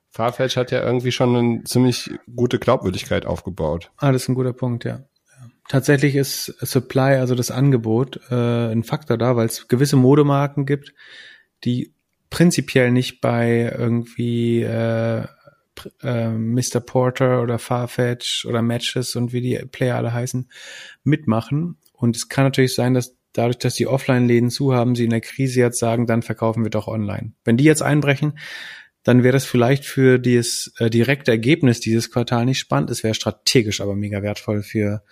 Farfetch 0.10 0.58
hat 0.58 0.72
ja 0.72 0.84
irgendwie 0.84 1.14
schon 1.14 1.36
eine 1.38 1.64
ziemlich 1.64 2.12
gute 2.36 2.60
Glaubwürdigkeit 2.60 3.26
aufgebaut. 3.26 3.92
Ah, 3.96 4.12
das 4.12 4.24
ist 4.24 4.28
ein 4.28 4.36
guter 4.36 4.52
Punkt, 4.52 4.84
ja. 4.84 5.06
Tatsächlich 5.70 6.18
ist 6.18 6.54
Supply, 6.60 7.16
also 7.16 7.34
das 7.34 7.50
Angebot, 7.50 8.20
äh, 8.30 8.74
ein 8.74 8.84
Faktor 8.84 9.18
da, 9.18 9.38
weil 9.38 9.46
es 9.46 9.70
gewisse 9.70 9.96
Modemarken 9.96 10.66
gibt, 10.66 10.94
die 11.64 11.95
prinzipiell 12.30 12.92
nicht 12.92 13.22
bei 13.22 13.74
irgendwie 13.78 14.62
äh, 14.62 15.26
äh, 16.02 16.30
Mr. 16.30 16.80
Porter 16.80 17.42
oder 17.42 17.60
Farfetch 17.60 18.46
oder 18.46 18.62
Matches 18.62 19.16
und 19.16 19.34
wie 19.34 19.42
die 19.42 19.58
Player 19.72 19.98
alle 19.98 20.14
heißen, 20.14 20.50
mitmachen. 21.04 21.78
Und 21.94 22.16
es 22.16 22.30
kann 22.30 22.46
natürlich 22.46 22.76
sein, 22.76 22.94
dass 22.94 23.16
dadurch, 23.34 23.58
dass 23.58 23.76
die 23.76 23.88
Offline-Läden 23.88 24.50
zu 24.50 24.74
haben, 24.74 24.96
sie 24.96 25.04
in 25.04 25.10
der 25.10 25.22
Krise 25.22 25.60
jetzt 25.60 25.80
sagen, 25.80 26.08
dann 26.08 26.22
verkaufen 26.22 26.64
wir 26.64 26.72
doch 26.72 26.88
online. 26.88 27.34
Wenn 27.44 27.58
die 27.58 27.64
jetzt 27.64 27.82
einbrechen, 27.82 28.38
dann 29.04 29.24
wäre 29.24 29.34
das 29.34 29.46
vielleicht 29.46 29.86
für 29.86 30.18
das 30.18 30.74
äh, 30.80 30.90
direkte 30.90 31.32
Ergebnis 31.32 31.80
dieses 31.80 32.12
Quartal 32.12 32.46
nicht 32.46 32.60
spannend. 32.60 32.90
Es 32.90 33.04
wäre 33.04 33.14
strategisch 33.14 33.82
aber 33.82 33.96
mega 33.96 34.24
wertvoll 34.24 34.64
für, 34.64 35.04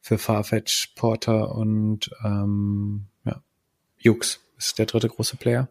für 0.00 0.18
Farfetch, 0.18 0.94
Porter 0.96 1.54
und 1.54 2.10
ähm, 2.24 3.06
ja, 3.24 3.42
Jux 3.98 4.40
ist 4.56 4.78
der 4.78 4.86
dritte 4.86 5.08
große 5.08 5.36
Player. 5.36 5.68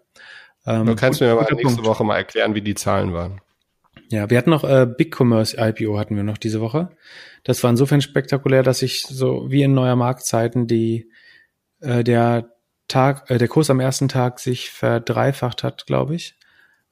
Ähm, 0.65 0.85
du 0.85 0.95
kannst 0.95 1.21
mir 1.21 1.31
aber 1.31 1.41
nächste 1.41 1.63
Punkt. 1.63 1.85
Woche 1.85 2.03
mal 2.03 2.17
erklären, 2.17 2.55
wie 2.55 2.61
die 2.61 2.75
Zahlen 2.75 3.13
waren. 3.13 3.41
Ja, 4.09 4.29
wir 4.29 4.37
hatten 4.37 4.49
noch 4.49 4.63
äh, 4.63 4.85
Big 4.85 5.17
Commerce 5.19 5.55
IPO 5.57 5.97
hatten 5.97 6.15
wir 6.15 6.23
noch 6.23 6.37
diese 6.37 6.61
Woche. 6.61 6.89
Das 7.43 7.63
war 7.63 7.69
insofern 7.69 8.01
spektakulär, 8.01 8.61
dass 8.61 8.81
ich 8.81 9.03
so 9.03 9.49
wie 9.49 9.63
in 9.63 9.73
neuer 9.73 9.95
Marktzeiten 9.95 10.67
die 10.67 11.09
äh, 11.79 12.03
der 12.03 12.51
Tag, 12.87 13.29
äh, 13.29 13.37
der 13.37 13.47
Kurs 13.47 13.69
am 13.69 13.79
ersten 13.79 14.09
Tag 14.09 14.39
sich 14.39 14.69
verdreifacht 14.69 15.63
hat, 15.63 15.87
glaube 15.87 16.15
ich, 16.15 16.35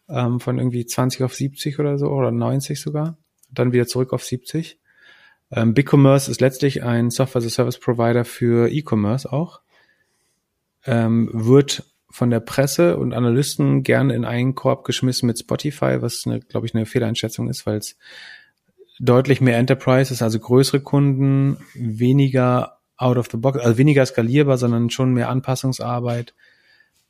ähm, 0.07 0.39
von 0.39 0.57
irgendwie 0.57 0.85
20 0.85 1.23
auf 1.23 1.35
70 1.35 1.79
oder 1.79 1.97
so 1.97 2.07
oder 2.07 2.31
90 2.31 2.79
sogar, 2.79 3.17
dann 3.51 3.73
wieder 3.73 3.85
zurück 3.85 4.13
auf 4.13 4.23
70. 4.23 4.79
Ähm, 5.51 5.73
Big 5.73 5.91
Commerce 5.91 6.31
ist 6.31 6.41
letztlich 6.41 6.83
ein 6.83 7.09
Software 7.09 7.39
as 7.39 7.47
a 7.47 7.49
Service 7.49 7.79
Provider 7.79 8.23
für 8.23 8.71
E-Commerce 8.71 9.31
auch. 9.31 9.61
Ähm, 10.85 11.29
wird 11.33 11.83
von 12.11 12.29
der 12.29 12.39
Presse 12.39 12.97
und 12.97 13.13
Analysten 13.13 13.83
gerne 13.83 14.15
in 14.15 14.25
einen 14.25 14.55
Korb 14.55 14.83
geschmissen 14.83 15.27
mit 15.27 15.39
Spotify, 15.39 16.01
was 16.01 16.25
eine, 16.25 16.39
glaube 16.39 16.65
ich, 16.65 16.73
eine 16.73 16.85
Fehleinschätzung 16.85 17.49
ist, 17.49 17.65
weil 17.65 17.77
es 17.77 17.97
deutlich 18.99 19.41
mehr 19.41 19.57
Enterprise 19.57 20.13
ist, 20.13 20.21
also 20.21 20.39
größere 20.39 20.81
Kunden, 20.81 21.57
weniger 21.73 22.79
out 22.97 23.17
of 23.17 23.29
the 23.31 23.37
box, 23.37 23.59
also 23.59 23.77
weniger 23.77 24.05
skalierbar, 24.05 24.57
sondern 24.57 24.89
schon 24.89 25.13
mehr 25.13 25.29
Anpassungsarbeit, 25.29 26.33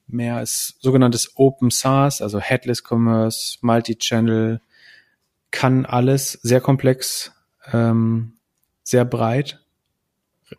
mehr 0.07 0.41
ist 0.41 0.75
sogenanntes 0.81 1.33
Open 1.35 1.71
SaaS, 1.71 2.21
also 2.21 2.39
Headless 2.39 2.83
Commerce, 2.87 3.57
Multi-Channel, 3.61 4.61
kann 5.51 5.85
alles, 5.85 6.33
sehr 6.33 6.61
komplex, 6.61 7.31
ähm, 7.71 8.33
sehr 8.83 9.05
breit. 9.05 9.59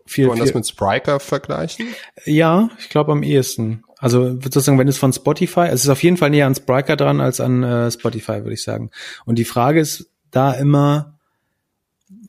Viel, 0.07 0.29
Kann 0.29 0.39
man 0.39 0.47
das 0.47 0.55
mit 0.55 0.67
Spriker 0.67 1.21
vergleichen? 1.21 1.95
Ja, 2.25 2.71
ich 2.79 2.89
glaube 2.89 3.13
am 3.13 3.23
ehesten. 3.23 3.85
Also 4.01 4.31
sozusagen, 4.41 4.79
wenn 4.79 4.89
es 4.89 4.97
von 4.97 5.13
Spotify, 5.13 5.69
es 5.71 5.85
ist 5.85 5.91
auf 5.91 6.03
jeden 6.03 6.17
Fall 6.17 6.31
näher 6.31 6.47
an 6.47 6.55
Spriker 6.55 6.97
dran 6.97 7.21
als 7.21 7.39
an 7.39 7.63
äh, 7.63 7.91
Spotify, 7.91 8.43
würde 8.43 8.55
ich 8.55 8.63
sagen. 8.63 8.91
Und 9.27 9.39
die 9.39 9.45
Frage 9.45 9.79
ist 9.81 10.11
da 10.31 10.53
immer, 10.53 11.19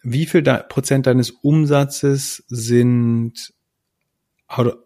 wie 0.03 0.25
viel 0.25 0.43
da, 0.43 0.57
Prozent 0.57 1.07
deines 1.07 1.31
Umsatzes 1.31 2.43
sind 2.47 3.53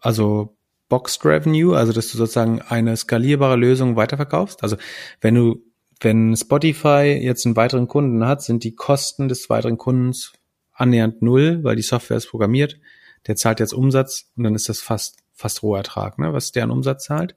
also 0.01 0.55
Boxed 0.89 1.25
Revenue, 1.25 1.75
also 1.75 1.91
dass 1.91 2.11
du 2.11 2.17
sozusagen 2.17 2.61
eine 2.61 2.95
skalierbare 2.95 3.55
Lösung 3.55 3.95
weiterverkaufst. 3.95 4.61
Also 4.61 4.77
wenn 5.21 5.33
du, 5.33 5.63
wenn 6.01 6.35
Spotify 6.37 7.19
jetzt 7.19 7.47
einen 7.47 7.55
weiteren 7.55 7.87
Kunden 7.87 8.27
hat, 8.27 8.43
sind 8.43 8.63
die 8.63 8.75
Kosten 8.75 9.27
des 9.27 9.49
weiteren 9.49 9.79
Kundens 9.79 10.33
annähernd 10.71 11.23
null, 11.23 11.63
weil 11.63 11.75
die 11.75 11.81
Software 11.81 12.17
ist 12.17 12.29
programmiert. 12.29 12.77
Der 13.25 13.35
zahlt 13.35 13.59
jetzt 13.59 13.73
Umsatz 13.73 14.29
und 14.37 14.43
dann 14.43 14.53
ist 14.53 14.69
das 14.69 14.81
fast 14.81 15.24
fast 15.35 15.61
Rohertrag, 15.61 16.17
ne, 16.17 16.33
was 16.33 16.51
deren 16.51 16.71
Umsatz 16.71 17.05
zahlt. 17.05 17.35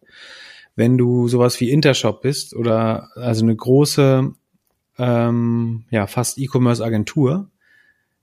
Wenn 0.77 0.97
du 0.97 1.29
sowas 1.29 1.61
wie 1.61 1.71
Intershop 1.71 2.23
bist 2.23 2.55
oder 2.55 3.11
also 3.17 3.45
eine 3.45 3.57
große, 3.57 4.33
ähm, 4.99 5.85
ja, 5.91 6.07
fast 6.07 6.39
E-Commerce-Agentur, 6.39 7.51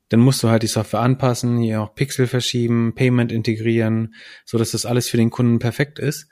dann 0.09 0.19
musst 0.19 0.41
du 0.43 0.49
halt 0.49 0.63
die 0.63 0.67
Software 0.67 1.01
anpassen, 1.01 1.57
hier 1.57 1.81
auch 1.81 1.95
Pixel 1.95 2.27
verschieben, 2.27 2.93
Payment 2.95 3.31
integrieren, 3.31 4.13
so 4.45 4.57
dass 4.57 4.71
das 4.71 4.85
alles 4.85 5.09
für 5.09 5.17
den 5.17 5.31
Kunden 5.31 5.59
perfekt 5.59 5.99
ist. 5.99 6.29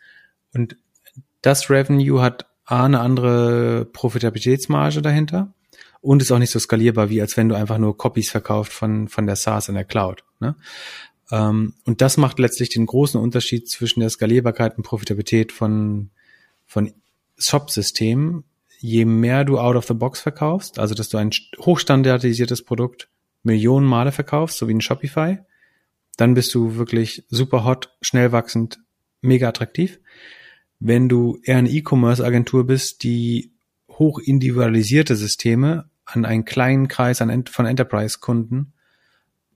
Und 0.53 0.77
das 1.41 1.69
Revenue 1.69 2.21
hat 2.21 2.45
A, 2.65 2.85
eine 2.85 3.01
andere 3.01 3.85
Profitabilitätsmarge 3.91 5.01
dahinter 5.01 5.53
und 6.01 6.21
ist 6.21 6.31
auch 6.31 6.39
nicht 6.39 6.51
so 6.51 6.59
skalierbar, 6.59 7.09
wie 7.09 7.21
als 7.21 7.35
wenn 7.35 7.49
du 7.49 7.55
einfach 7.55 7.77
nur 7.77 7.97
Copies 7.97 8.29
verkauft 8.29 8.71
von, 8.71 9.07
von 9.07 9.25
der 9.25 9.35
SaaS 9.35 9.69
in 9.69 9.75
der 9.75 9.85
Cloud. 9.85 10.23
Ne? 10.39 10.55
Ähm, 11.31 11.73
und 11.85 12.01
das 12.01 12.17
macht 12.17 12.39
letztlich 12.39 12.69
den 12.69 12.85
großen 12.85 13.19
Unterschied 13.19 13.69
zwischen 13.69 14.01
der 14.01 14.09
Skalierbarkeit 14.09 14.77
und 14.77 14.83
Profitabilität 14.83 15.51
von, 15.51 16.09
von 16.65 16.93
Shop-Systemen. 17.37 18.43
Je 18.79 19.05
mehr 19.05 19.45
du 19.45 19.59
out 19.59 19.75
of 19.75 19.87
the 19.87 19.93
box 19.93 20.19
verkaufst, 20.19 20.77
also 20.77 20.93
dass 20.93 21.09
du 21.09 21.17
ein 21.17 21.31
hochstandardisiertes 21.59 22.63
Produkt 22.63 23.07
Millionen 23.43 23.85
Male 23.85 24.11
verkaufst, 24.11 24.57
so 24.57 24.67
wie 24.67 24.73
ein 24.73 24.81
Shopify, 24.81 25.37
dann 26.17 26.33
bist 26.33 26.53
du 26.53 26.75
wirklich 26.75 27.25
super 27.29 27.65
hot, 27.65 27.95
schnell 28.01 28.31
wachsend, 28.31 28.79
mega 29.21 29.49
attraktiv. 29.49 29.99
Wenn 30.79 31.09
du 31.09 31.39
eher 31.43 31.57
eine 31.57 31.69
E-Commerce-Agentur 31.69 32.67
bist, 32.67 33.03
die 33.03 33.51
hoch 33.89 34.19
individualisierte 34.19 35.15
Systeme 35.15 35.89
an 36.05 36.25
einen 36.25 36.45
kleinen 36.45 36.87
Kreis 36.87 37.19
von 37.19 37.65
Enterprise-Kunden 37.65 38.73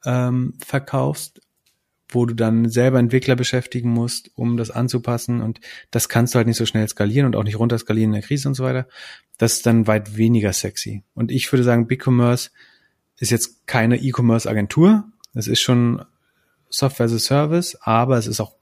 ähm, 0.06 0.54
verkaufst, 0.60 1.42
wo 2.10 2.26
du 2.26 2.34
dann 2.34 2.70
selber 2.70 3.00
Entwickler 3.00 3.36
beschäftigen 3.36 3.90
musst, 3.90 4.32
um 4.36 4.58
das 4.58 4.72
anzupassen 4.72 5.42
und 5.42 5.60
das 5.92 6.10
kannst 6.10 6.34
du 6.34 6.38
halt 6.38 6.48
nicht 6.48 6.58
so 6.58 6.66
schnell 6.66 6.88
skalieren 6.88 7.26
und 7.26 7.36
auch 7.36 7.44
nicht 7.44 7.60
runterskalieren 7.60 8.12
in 8.12 8.20
der 8.20 8.28
Krise 8.28 8.48
und 8.48 8.54
so 8.54 8.64
weiter. 8.64 8.88
Das 9.38 9.54
ist 9.54 9.66
dann 9.66 9.88
weit 9.88 10.18
weniger 10.18 10.54
sexy. 10.54 11.04
Und 11.14 11.32
ich 11.32 11.52
würde 11.52 11.64
sagen, 11.64 11.88
BigCommerce 11.88 12.52
ist 13.20 13.32
jetzt 13.32 13.68
keine 13.68 13.98
E-Commerce-Agentur. 13.98 15.06
Es 15.34 15.48
ist 15.48 15.62
schon 15.62 16.04
Software 16.70 17.08
as 17.08 17.14
a 17.14 17.20
Service, 17.20 17.78
aber 17.82 18.18
es 18.18 18.28
ist 18.28 18.40
auch 18.40 18.56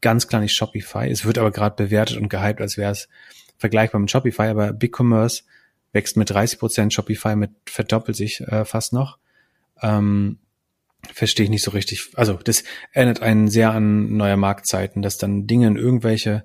ganz 0.00 0.28
klar 0.28 0.40
nicht 0.40 0.54
Shopify. 0.54 1.08
Es 1.08 1.24
wird 1.24 1.38
aber 1.38 1.50
gerade 1.50 1.76
bewertet 1.76 2.16
und 2.18 2.28
gehypt, 2.28 2.60
als 2.60 2.76
wäre 2.76 2.92
es 2.92 3.08
vergleichbar 3.58 4.00
mit 4.00 4.10
Shopify, 4.10 4.44
aber 4.44 4.72
BigCommerce 4.72 5.44
wächst 5.92 6.16
mit 6.16 6.30
30 6.30 6.58
Prozent, 6.58 6.92
Shopify 6.92 7.36
mit 7.36 7.50
verdoppelt 7.66 8.16
sich 8.16 8.40
äh, 8.40 8.64
fast 8.64 8.92
noch. 8.92 9.18
Ähm, 9.82 10.38
verstehe 11.12 11.44
ich 11.44 11.50
nicht 11.50 11.64
so 11.64 11.70
richtig. 11.70 12.10
Also 12.14 12.34
das 12.34 12.64
erinnert 12.92 13.22
einen 13.22 13.48
sehr 13.48 13.72
an 13.72 14.16
neue 14.16 14.36
Marktzeiten, 14.36 15.02
dass 15.02 15.18
dann 15.18 15.46
Dinge 15.46 15.66
in 15.66 15.76
irgendwelche 15.76 16.44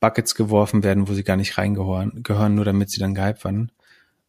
Buckets 0.00 0.34
geworfen 0.34 0.82
werden, 0.82 1.08
wo 1.08 1.14
sie 1.14 1.24
gar 1.24 1.36
nicht 1.36 1.58
reingehören, 1.58 2.22
gehören, 2.22 2.54
nur 2.54 2.64
damit 2.64 2.90
sie 2.90 3.00
dann 3.00 3.14
gehypt 3.14 3.44
werden. 3.44 3.70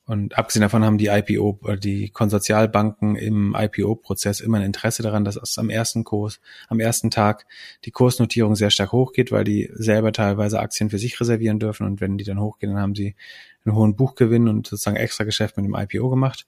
Und 0.06 0.38
abgesehen 0.38 0.62
davon 0.62 0.84
haben 0.84 0.98
die 0.98 1.08
IPO, 1.08 1.60
oder 1.62 1.78
die 1.78 2.10
Konsortialbanken 2.10 3.16
im 3.16 3.56
IPO-Prozess 3.58 4.42
immer 4.42 4.58
ein 4.58 4.66
Interesse 4.66 5.02
daran, 5.02 5.24
dass 5.24 5.38
es 5.38 5.58
am 5.58 5.70
ersten 5.70 6.04
Kurs, 6.04 6.42
am 6.68 6.82
ersten 6.82 7.10
Tag 7.10 7.46
die 7.86 7.92
Kursnotierung 7.92 8.56
sehr 8.56 8.70
stark 8.70 8.92
hochgeht, 8.92 9.32
weil 9.32 9.46
die 9.46 9.72
selber 9.74 10.12
teilweise 10.12 10.60
Aktien 10.60 10.90
für 10.90 11.00
sich 11.00 11.20
reservieren 11.22 11.58
dürfen. 11.58 11.88
Und 11.88 12.02
wenn 12.02 12.18
die 12.18 12.26
dann 12.26 12.42
hochgehen, 12.42 12.74
dann 12.74 12.82
haben 12.82 12.96
sie 12.96 13.16
einen 13.64 13.76
hohen 13.76 13.96
Buchgewinn 13.96 14.50
und 14.50 14.68
sozusagen 14.68 14.98
extra 14.98 15.24
Geschäft 15.24 15.56
mit 15.56 15.66
dem 15.66 15.76
IPO 15.76 16.10
gemacht. 16.10 16.48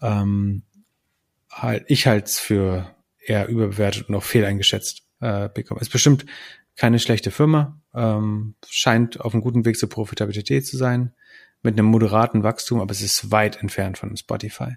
Ähm, 0.00 0.62
halt, 1.50 1.84
ich 1.88 2.06
halte 2.06 2.26
es 2.26 2.38
für 2.38 2.94
eher 3.18 3.48
überbewertet 3.48 4.08
und 4.08 4.14
auch 4.14 4.22
fehleingeschätzt 4.22 5.02
äh, 5.20 5.48
bekommen. 5.48 5.80
Ist 5.80 5.92
bestimmt 5.92 6.26
keine 6.76 6.98
schlechte 6.98 7.30
Firma, 7.30 7.80
ähm, 7.94 8.54
scheint 8.68 9.20
auf 9.20 9.34
einem 9.34 9.42
guten 9.42 9.64
Weg 9.64 9.78
zur 9.78 9.88
Profitabilität 9.88 10.66
zu 10.66 10.76
sein, 10.76 11.12
mit 11.62 11.74
einem 11.74 11.86
moderaten 11.86 12.42
Wachstum, 12.42 12.80
aber 12.80 12.92
es 12.92 13.02
ist 13.02 13.30
weit 13.30 13.56
entfernt 13.60 13.98
von 13.98 14.16
Spotify. 14.16 14.76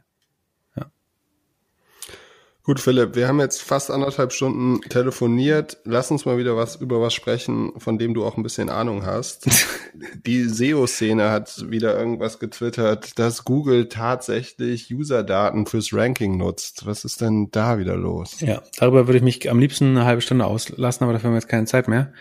Gut, 2.65 2.79
Philipp, 2.79 3.17
wir 3.17 3.27
haben 3.27 3.41
jetzt 3.41 3.61
fast 3.61 3.91
anderthalb 3.91 4.31
Stunden 4.31 4.79
telefoniert. 4.87 5.79
Lass 5.83 6.11
uns 6.11 6.23
mal 6.23 6.37
wieder 6.37 6.55
was 6.55 6.77
über 6.77 7.01
was 7.01 7.13
sprechen, 7.13 7.73
von 7.77 7.97
dem 7.97 8.13
du 8.13 8.23
auch 8.23 8.37
ein 8.37 8.43
bisschen 8.43 8.69
Ahnung 8.69 9.05
hast. 9.05 9.49
Die 10.25 10.45
SEO-Szene 10.45 11.29
hat 11.29 11.69
wieder 11.69 11.99
irgendwas 11.99 12.39
getwittert, 12.39 13.19
dass 13.19 13.43
Google 13.43 13.89
tatsächlich 13.89 14.95
User-Daten 14.95 15.65
fürs 15.65 15.91
Ranking 15.91 16.37
nutzt. 16.37 16.85
Was 16.85 17.03
ist 17.03 17.19
denn 17.19 17.49
da 17.51 17.79
wieder 17.79 17.97
los? 17.97 18.39
Ja, 18.39 18.61
darüber 18.77 19.07
würde 19.07 19.17
ich 19.17 19.23
mich 19.25 19.51
am 19.51 19.59
liebsten 19.59 19.97
eine 19.97 20.05
halbe 20.05 20.21
Stunde 20.21 20.45
auslassen, 20.45 21.03
aber 21.03 21.11
dafür 21.11 21.27
haben 21.27 21.33
wir 21.33 21.39
jetzt 21.39 21.49
keine 21.49 21.65
Zeit 21.65 21.89
mehr. 21.89 22.13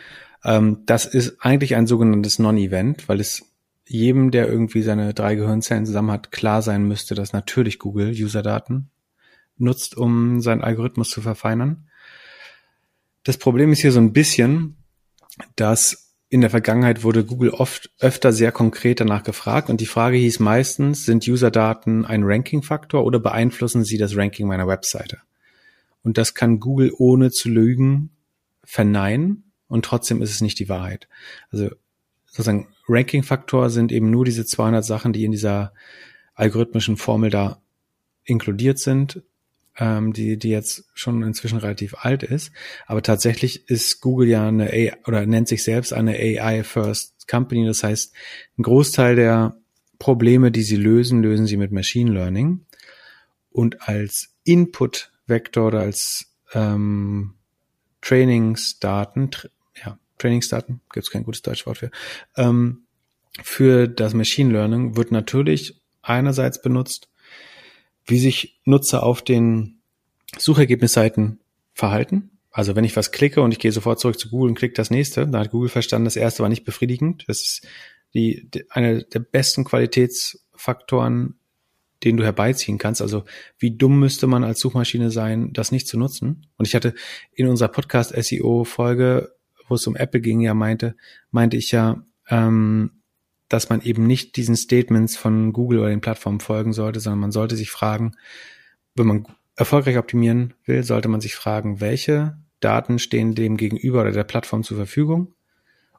Ähm, 0.44 0.82
das 0.86 1.06
ist 1.06 1.36
eigentlich 1.38 1.76
ein 1.76 1.86
sogenanntes 1.86 2.40
Non-Event, 2.40 3.08
weil 3.08 3.20
es 3.20 3.44
jedem, 3.86 4.32
der 4.32 4.48
irgendwie 4.48 4.82
seine 4.82 5.14
drei 5.14 5.36
Gehirnzellen 5.36 5.86
zusammen 5.86 6.10
hat, 6.10 6.32
klar 6.32 6.62
sein 6.62 6.82
müsste, 6.82 7.14
dass 7.14 7.32
natürlich 7.32 7.78
Google 7.78 8.10
User-Daten 8.10 8.90
nutzt, 9.62 9.96
um 9.96 10.40
seinen 10.40 10.62
Algorithmus 10.62 11.10
zu 11.10 11.20
verfeinern. 11.20 11.88
Das 13.24 13.38
Problem 13.38 13.72
ist 13.72 13.80
hier 13.80 13.92
so 13.92 14.00
ein 14.00 14.12
bisschen, 14.12 14.76
dass 15.56 16.12
in 16.28 16.40
der 16.40 16.50
Vergangenheit 16.50 17.04
wurde 17.04 17.24
Google 17.24 17.50
oft 17.50 17.90
öfter 18.00 18.32
sehr 18.32 18.52
konkret 18.52 19.00
danach 19.00 19.22
gefragt 19.22 19.68
und 19.68 19.80
die 19.80 19.86
Frage 19.86 20.16
hieß 20.16 20.40
meistens, 20.40 21.04
sind 21.04 21.28
User-Daten 21.28 22.06
ein 22.06 22.22
Ranking-Faktor 22.24 23.04
oder 23.04 23.18
beeinflussen 23.18 23.84
sie 23.84 23.98
das 23.98 24.16
Ranking 24.16 24.46
meiner 24.46 24.66
Webseite? 24.66 25.18
Und 26.02 26.18
das 26.18 26.34
kann 26.34 26.58
Google 26.58 26.92
ohne 26.96 27.30
zu 27.30 27.50
lügen 27.50 28.10
verneinen 28.64 29.52
und 29.68 29.84
trotzdem 29.84 30.22
ist 30.22 30.30
es 30.30 30.40
nicht 30.40 30.58
die 30.58 30.68
Wahrheit. 30.68 31.06
Also 31.50 31.68
sozusagen 32.24 32.68
Ranking-Faktor 32.88 33.70
sind 33.70 33.92
eben 33.92 34.10
nur 34.10 34.24
diese 34.24 34.46
200 34.46 34.84
Sachen, 34.84 35.12
die 35.12 35.24
in 35.24 35.32
dieser 35.32 35.74
algorithmischen 36.34 36.96
Formel 36.96 37.28
da 37.28 37.60
inkludiert 38.24 38.78
sind 38.78 39.22
ähm, 39.78 40.12
die, 40.12 40.38
die 40.38 40.50
jetzt 40.50 40.84
schon 40.94 41.22
inzwischen 41.22 41.58
relativ 41.58 41.94
alt 41.98 42.22
ist. 42.22 42.52
Aber 42.86 43.02
tatsächlich 43.02 43.68
ist 43.68 44.00
Google 44.00 44.28
ja 44.28 44.46
eine 44.46 44.70
AI 44.70 44.94
oder 45.06 45.24
nennt 45.26 45.48
sich 45.48 45.64
selbst 45.64 45.92
eine 45.92 46.12
AI 46.12 46.62
First 46.64 47.28
Company. 47.28 47.66
Das 47.66 47.82
heißt, 47.82 48.12
ein 48.58 48.62
Großteil 48.62 49.16
der 49.16 49.56
Probleme, 49.98 50.50
die 50.50 50.62
sie 50.62 50.76
lösen, 50.76 51.22
lösen 51.22 51.46
sie 51.46 51.56
mit 51.56 51.72
Machine 51.72 52.12
Learning. 52.12 52.66
Und 53.50 53.88
als 53.88 54.34
Input-Vektor 54.44 55.68
oder 55.68 55.80
als 55.80 56.32
ähm, 56.54 57.34
Trainingsdaten, 58.00 59.30
tra 59.30 59.48
ja, 59.84 59.98
Trainingsdaten, 60.18 60.80
gibt 60.92 61.06
es 61.06 61.12
kein 61.12 61.24
gutes 61.24 61.42
deutsches 61.42 61.66
Wort 61.66 61.78
für, 61.78 61.90
ähm, 62.36 62.82
für 63.42 63.88
das 63.88 64.12
Machine 64.12 64.52
Learning 64.52 64.96
wird 64.96 65.12
natürlich 65.12 65.80
einerseits 66.02 66.60
benutzt, 66.60 67.08
wie 68.04 68.18
sich 68.18 68.60
Nutzer 68.64 69.02
auf 69.02 69.22
den 69.22 69.78
Suchergebnisseiten 70.38 71.40
verhalten. 71.74 72.30
Also 72.50 72.76
wenn 72.76 72.84
ich 72.84 72.96
was 72.96 73.12
klicke 73.12 73.40
und 73.40 73.52
ich 73.52 73.58
gehe 73.58 73.72
sofort 73.72 73.98
zurück 73.98 74.18
zu 74.18 74.28
Google 74.28 74.50
und 74.50 74.58
klicke 74.58 74.74
das 74.74 74.90
nächste, 74.90 75.26
dann 75.26 75.40
hat 75.40 75.50
Google 75.50 75.70
verstanden, 75.70 76.04
das 76.04 76.16
erste 76.16 76.42
war 76.42 76.50
nicht 76.50 76.64
befriedigend. 76.64 77.24
Das 77.26 77.40
ist 77.40 77.66
die, 78.14 78.48
die 78.52 78.70
eine 78.70 79.04
der 79.04 79.20
besten 79.20 79.64
Qualitätsfaktoren, 79.64 81.38
den 82.04 82.16
du 82.16 82.24
herbeiziehen 82.24 82.78
kannst. 82.78 83.00
Also 83.00 83.24
wie 83.58 83.76
dumm 83.76 83.98
müsste 83.98 84.26
man 84.26 84.44
als 84.44 84.60
Suchmaschine 84.60 85.10
sein, 85.10 85.52
das 85.52 85.72
nicht 85.72 85.88
zu 85.88 85.98
nutzen? 85.98 86.46
Und 86.56 86.66
ich 86.66 86.74
hatte 86.74 86.94
in 87.32 87.48
unserer 87.48 87.68
Podcast 87.68 88.12
SEO 88.14 88.64
Folge, 88.64 89.34
wo 89.68 89.76
es 89.76 89.86
um 89.86 89.96
Apple 89.96 90.20
ging, 90.20 90.40
ja 90.40 90.52
meinte, 90.52 90.94
meinte 91.30 91.56
ich 91.56 91.70
ja, 91.70 92.04
ähm, 92.28 93.01
dass 93.52 93.68
man 93.68 93.82
eben 93.82 94.06
nicht 94.06 94.36
diesen 94.36 94.56
Statements 94.56 95.14
von 95.14 95.52
Google 95.52 95.80
oder 95.80 95.90
den 95.90 96.00
Plattformen 96.00 96.40
folgen 96.40 96.72
sollte, 96.72 97.00
sondern 97.00 97.20
man 97.20 97.32
sollte 97.32 97.54
sich 97.54 97.70
fragen, 97.70 98.12
wenn 98.94 99.06
man 99.06 99.26
erfolgreich 99.56 99.98
optimieren 99.98 100.54
will, 100.64 100.82
sollte 100.84 101.08
man 101.08 101.20
sich 101.20 101.34
fragen, 101.34 101.78
welche 101.78 102.38
Daten 102.60 102.98
stehen 102.98 103.34
dem 103.34 103.58
gegenüber 103.58 104.00
oder 104.00 104.12
der 104.12 104.24
Plattform 104.24 104.62
zur 104.62 104.78
Verfügung 104.78 105.34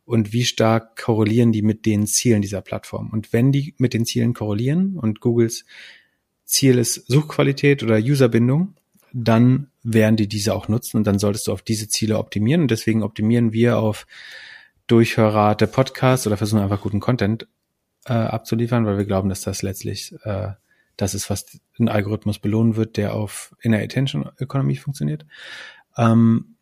und 0.03 0.33
wie 0.33 0.45
stark 0.45 0.99
korrelieren 0.99 1.51
die 1.51 1.61
mit 1.61 1.85
den 1.85 2.07
Zielen 2.07 2.41
dieser 2.41 2.61
Plattform. 2.61 3.11
Und 3.11 3.33
wenn 3.33 3.51
die 3.51 3.75
mit 3.77 3.93
den 3.93 4.05
Zielen 4.05 4.33
korrelieren 4.33 4.97
und 4.97 5.19
Googles 5.19 5.65
Ziel 6.45 6.79
ist 6.79 7.05
Suchqualität 7.07 7.83
oder 7.83 7.97
Userbindung, 7.97 8.73
dann 9.13 9.67
werden 9.83 10.15
die 10.15 10.27
diese 10.27 10.55
auch 10.55 10.69
nutzen 10.69 10.97
und 10.97 11.05
dann 11.05 11.19
solltest 11.19 11.45
du 11.45 11.51
auf 11.51 11.61
diese 11.61 11.87
Ziele 11.87 12.17
optimieren. 12.17 12.63
Und 12.63 12.71
deswegen 12.71 13.03
optimieren 13.03 13.53
wir 13.53 13.77
auf 13.77 14.07
Durchhörrate 14.93 15.65
Podcast 15.65 16.27
oder 16.27 16.37
versuchen 16.37 16.61
einfach 16.61 16.81
guten 16.81 16.99
Content 16.99 17.47
äh, 18.05 18.13
abzuliefern, 18.13 18.85
weil 18.85 18.95
wir 18.95 19.05
glauben, 19.05 19.27
dass 19.27 19.41
das 19.41 19.63
letztlich 19.63 20.13
äh, 20.21 20.49
das 20.97 21.15
ist, 21.15 21.31
was 21.31 21.59
ein 21.79 21.89
Algorithmus 21.89 22.37
belohnen 22.37 22.75
wird, 22.75 22.95
der 22.97 23.15
auf 23.15 23.55
Inner 23.59 23.79
Attention 23.79 24.29
Economy 24.37 24.75
funktioniert. 24.75 25.25
Ähm, 25.97 26.57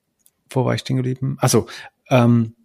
wo 0.49 0.63
war 0.63 0.73
ich 0.73 0.79
stehen 0.79 0.95
geblieben? 0.95 1.35
Achso, 1.41 1.67
ähm, 2.09 2.55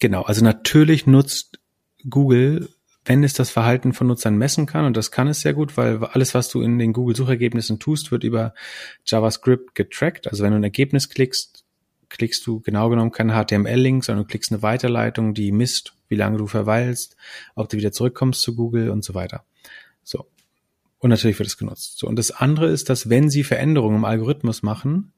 genau, 0.00 0.22
also 0.22 0.42
natürlich 0.42 1.06
nutzt 1.06 1.60
Google, 2.08 2.68
wenn 3.04 3.22
es 3.22 3.34
das 3.34 3.50
Verhalten 3.50 3.92
von 3.92 4.08
Nutzern 4.08 4.36
messen 4.36 4.66
kann, 4.66 4.86
und 4.86 4.96
das 4.96 5.12
kann 5.12 5.28
es 5.28 5.40
sehr 5.40 5.54
gut, 5.54 5.76
weil 5.76 6.02
alles, 6.02 6.34
was 6.34 6.48
du 6.48 6.62
in 6.62 6.80
den 6.80 6.92
Google-Suchergebnissen 6.92 7.78
tust, 7.78 8.10
wird 8.10 8.24
über 8.24 8.54
JavaScript 9.04 9.76
getrackt. 9.76 10.26
Also 10.26 10.42
wenn 10.42 10.50
du 10.50 10.56
ein 10.56 10.64
Ergebnis 10.64 11.10
klickst, 11.10 11.59
klickst 12.10 12.46
du 12.46 12.60
genau 12.60 12.90
genommen 12.90 13.12
keinen 13.12 13.30
HTML-Link, 13.30 14.04
sondern 14.04 14.24
du 14.24 14.28
klickst 14.28 14.52
eine 14.52 14.62
Weiterleitung, 14.62 15.32
die 15.32 15.52
misst, 15.52 15.94
wie 16.08 16.16
lange 16.16 16.36
du 16.36 16.46
verweilst, 16.46 17.16
ob 17.54 17.68
du 17.68 17.76
wieder 17.76 17.92
zurückkommst 17.92 18.42
zu 18.42 18.54
Google 18.54 18.90
und 18.90 19.04
so 19.04 19.14
weiter. 19.14 19.44
So. 20.02 20.26
Und 20.98 21.10
natürlich 21.10 21.38
wird 21.38 21.46
es 21.46 21.56
genutzt. 21.56 21.98
So. 21.98 22.06
Und 22.06 22.18
das 22.18 22.30
andere 22.30 22.66
ist, 22.66 22.90
dass 22.90 23.08
wenn 23.08 23.30
sie 23.30 23.44
Veränderungen 23.44 23.96
im 23.96 24.04
Algorithmus 24.04 24.62
machen, 24.62 25.12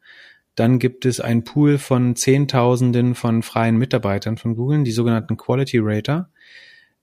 dann 0.55 0.79
gibt 0.79 1.07
es 1.07 1.19
einen 1.19 1.45
Pool 1.45 1.79
von 1.79 2.15
Zehntausenden 2.15 3.15
von 3.15 3.43
freien 3.43 3.79
Mitarbeitern 3.79 4.37
von 4.37 4.55
Google, 4.55 4.85
die 4.85 4.93
sogenannten 4.93 5.37
Quality 5.37 5.79
Rater, 5.81 6.29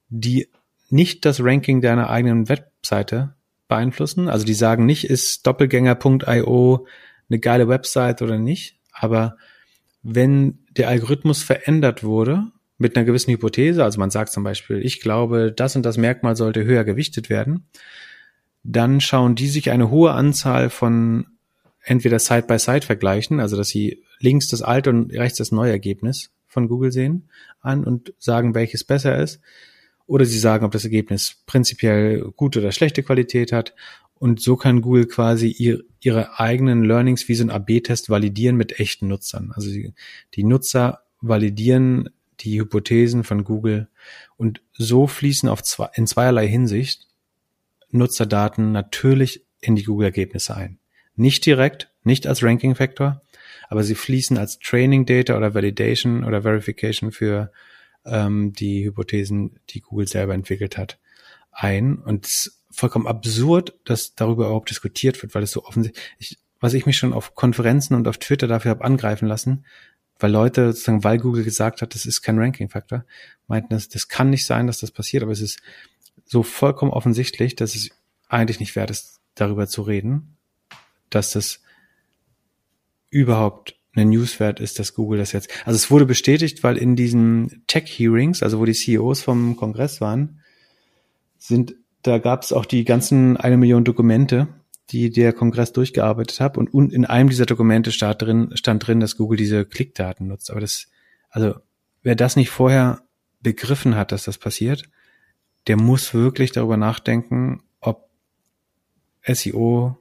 die 0.08 0.48
nicht 0.90 1.26
das 1.26 1.44
Ranking 1.44 1.82
deiner 1.82 2.10
eigenen 2.10 2.48
Webseite 2.48 3.34
beeinflussen. 3.68 4.30
Also 4.30 4.46
die 4.46 4.54
sagen 4.54 4.86
nicht, 4.86 5.04
ist 5.06 5.46
doppelgänger.io 5.48 6.88
eine 7.30 7.40
geile 7.40 7.68
Website 7.68 8.22
oder 8.22 8.38
nicht, 8.38 8.78
aber 8.92 9.38
wenn 10.02 10.60
der 10.72 10.88
Algorithmus 10.88 11.44
verändert 11.44 12.04
wurde 12.04 12.44
mit 12.78 12.96
einer 12.96 13.06
gewissen 13.06 13.32
Hypothese, 13.32 13.84
also 13.84 14.00
man 14.00 14.12
sagt 14.12 14.32
zum 14.32 14.44
Beispiel, 14.44 14.78
ich 14.86 15.02
glaube, 15.02 15.52
das 15.52 15.76
und 15.76 15.84
das 15.84 15.98
Merkmal 15.98 16.36
sollte 16.36 16.64
höher 16.64 16.84
gewichtet 16.84 17.30
werden, 17.30 17.68
dann 18.64 19.02
schauen 19.02 19.36
die 19.36 19.48
sich 19.48 19.72
eine 19.72 19.90
hohe 19.90 20.12
Anzahl 20.12 20.70
von 20.70 21.26
entweder 21.84 22.20
Side-by-Side 22.20 22.86
vergleichen, 22.86 23.40
also 23.40 23.58
dass 23.58 23.70
sie 23.70 24.04
links 24.20 24.48
das 24.48 24.62
alte 24.62 24.90
und 24.90 25.12
rechts 25.12 25.38
das 25.38 25.52
neue 25.52 25.72
Ergebnis 25.72 26.32
von 26.48 26.68
Google 26.68 26.92
sehen 26.92 27.30
an 27.62 27.84
und 27.84 28.14
sagen, 28.18 28.56
welches 28.56 28.84
besser 28.84 29.18
ist. 29.18 29.40
Oder 30.06 30.26
sie 30.26 30.40
sagen, 30.40 30.66
ob 30.66 30.72
das 30.72 30.86
Ergebnis 30.86 31.44
prinzipiell 31.46 32.32
gute 32.36 32.60
oder 32.60 32.72
schlechte 32.72 33.04
Qualität 33.04 33.52
hat. 33.52 33.76
Und 34.20 34.42
so 34.42 34.58
kann 34.58 34.82
Google 34.82 35.08
quasi 35.08 35.48
ihr, 35.48 35.82
ihre 36.02 36.40
eigenen 36.40 36.84
Learnings 36.84 37.28
wie 37.28 37.36
so 37.36 37.44
ein 37.44 37.50
AB-Test 37.50 38.10
validieren 38.10 38.58
mit 38.58 38.80
echten 38.80 39.08
Nutzern. 39.08 39.52
Also 39.56 39.72
die, 39.72 39.94
die 40.36 40.44
Nutzer 40.44 41.04
validieren 41.22 42.10
die 42.42 42.60
Hypothesen 42.60 43.24
von 43.24 43.44
Google 43.44 43.88
und 44.38 44.62
so 44.74 45.08
fließen 45.08 45.50
auf 45.50 45.64
zwei, 45.64 45.90
in 45.96 46.08
zweierlei 46.08 46.48
Hinsicht 46.48 47.08
Nutzerdaten 47.92 48.72
natürlich 48.72 49.46
in 49.62 49.76
die 49.76 49.84
Google-Ergebnisse 49.84 50.56
ein. 50.56 50.80
Nicht 51.16 51.46
direkt, 51.46 51.92
nicht 52.04 52.28
als 52.28 52.44
Ranking-Faktor, 52.44 53.22
aber 53.68 53.84
sie 53.84 53.96
fließen 53.96 54.38
als 54.38 54.60
Training 54.60 55.06
Data 55.06 55.36
oder 55.36 55.54
Validation 55.54 56.24
oder 56.24 56.44
Verification 56.44 57.12
für 57.12 57.52
ähm, 58.06 58.54
die 58.54 58.86
Hypothesen, 58.86 59.60
die 59.70 59.82
Google 59.82 60.08
selber 60.08 60.34
entwickelt 60.34 60.78
hat, 60.78 61.00
ein. 61.52 61.98
Und 61.98 62.52
vollkommen 62.72 63.08
absurd, 63.08 63.74
dass 63.86 64.16
darüber 64.16 64.46
überhaupt 64.46 64.70
diskutiert 64.70 65.22
wird, 65.22 65.36
weil 65.36 65.44
es 65.44 65.52
so 65.52 65.64
offensichtlich, 65.66 66.38
was 66.60 66.74
ich 66.74 66.86
mich 66.86 66.98
schon 66.98 67.14
auf 67.14 67.36
Konferenzen 67.36 67.96
und 67.96 68.08
auf 68.08 68.18
Twitter 68.18 68.48
dafür 68.48 68.72
habe 68.72 68.84
angreifen 68.84 69.28
lassen, 69.28 69.66
weil 70.20 70.32
Leute 70.32 70.74
sozusagen, 70.74 71.04
weil 71.04 71.18
Google 71.18 71.44
gesagt 71.44 71.82
hat, 71.82 71.96
das 71.96 72.06
ist 72.06 72.22
kein 72.22 72.38
Ranking-Faktor, 72.38 73.06
meinten, 73.48 73.70
das, 73.74 73.90
das 73.90 74.08
kann 74.08 74.30
nicht 74.30 74.46
sein, 74.46 74.68
dass 74.68 74.80
das 74.80 74.92
passiert, 74.92 75.24
aber 75.24 75.32
es 75.32 75.42
ist 75.42 75.62
so 76.26 76.44
vollkommen 76.44 76.92
offensichtlich, 76.92 77.56
dass 77.56 77.76
es 77.76 77.90
eigentlich 78.28 78.60
nicht 78.60 78.76
wert 78.76 78.92
ist, 78.92 79.20
darüber 79.36 79.68
zu 79.68 79.82
reden, 79.82 80.38
dass 81.10 81.32
das 81.32 81.62
überhaupt 83.10 83.76
eine 83.96 84.06
Newswert 84.06 84.60
ist, 84.60 84.78
dass 84.78 84.94
Google 84.94 85.18
das 85.18 85.32
jetzt. 85.32 85.50
Also 85.66 85.76
es 85.76 85.90
wurde 85.90 86.06
bestätigt, 86.06 86.64
weil 86.64 86.78
in 86.78 86.96
diesen 86.96 87.64
Tech-Hearings, 87.68 88.44
also 88.44 88.60
wo 88.60 88.66
die 88.66 88.74
CEOs 88.74 89.22
vom 89.22 89.56
Kongress 89.56 90.00
waren, 90.00 90.42
sind, 91.38 91.76
da 92.02 92.18
gab 92.18 92.44
es 92.44 92.54
auch 92.54 92.66
die 92.66 92.86
ganzen 92.86 93.38
eine 93.38 93.58
Million 93.58 93.84
Dokumente, 93.84 94.48
die 94.90 95.10
der 95.12 95.34
Kongress 95.34 95.74
durchgearbeitet 95.74 96.40
hat 96.40 96.58
und 96.58 96.94
in 96.94 97.06
einem 97.06 97.30
dieser 97.30 97.46
Dokumente 97.46 97.92
stand 97.92 98.22
drin, 98.22 98.52
stand 98.56 98.88
drin, 98.88 99.00
dass 99.00 99.18
Google 99.18 99.38
diese 99.38 99.66
Klickdaten 99.66 100.28
nutzt. 100.28 100.50
Aber 100.50 100.62
das, 100.62 100.88
also 101.30 101.56
wer 102.02 102.16
das 102.16 102.36
nicht 102.36 102.50
vorher 102.50 103.02
begriffen 103.42 103.96
hat, 103.96 104.12
dass 104.12 104.24
das 104.24 104.38
passiert, 104.38 104.90
der 105.68 105.78
muss 105.78 106.14
wirklich 106.14 106.52
darüber 106.52 106.78
nachdenken, 106.78 107.62
ob 107.80 108.10
SEO 109.24 109.98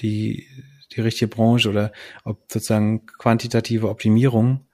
die, 0.00 0.46
die 0.92 1.00
richtige 1.00 1.28
Branche 1.28 1.68
oder 1.68 1.92
ob 2.24 2.44
sozusagen 2.52 3.06
quantitative 3.06 3.88
Optimierung 3.88 4.66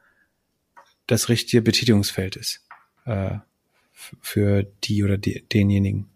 das 1.07 1.29
richtige 1.29 1.63
Betätigungsfeld 1.63 2.37
ist 2.37 2.67
äh, 3.07 3.39
für 3.93 4.65
die 4.85 5.05
oder 5.05 5.17
die, 5.17 5.47
denjenigen. 5.49 6.14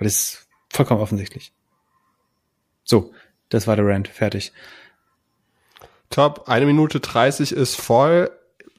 Weil 0.00 0.06
das 0.06 0.14
ist 0.14 0.48
vollkommen 0.70 1.02
offensichtlich. 1.02 1.52
So, 2.84 3.12
das 3.50 3.66
war 3.66 3.76
der 3.76 3.86
Rant. 3.86 4.08
Fertig. 4.08 4.52
Top. 6.08 6.48
Eine 6.48 6.66
Minute 6.66 6.98
dreißig 6.98 7.52
ist 7.52 7.76
voll. 7.76 8.30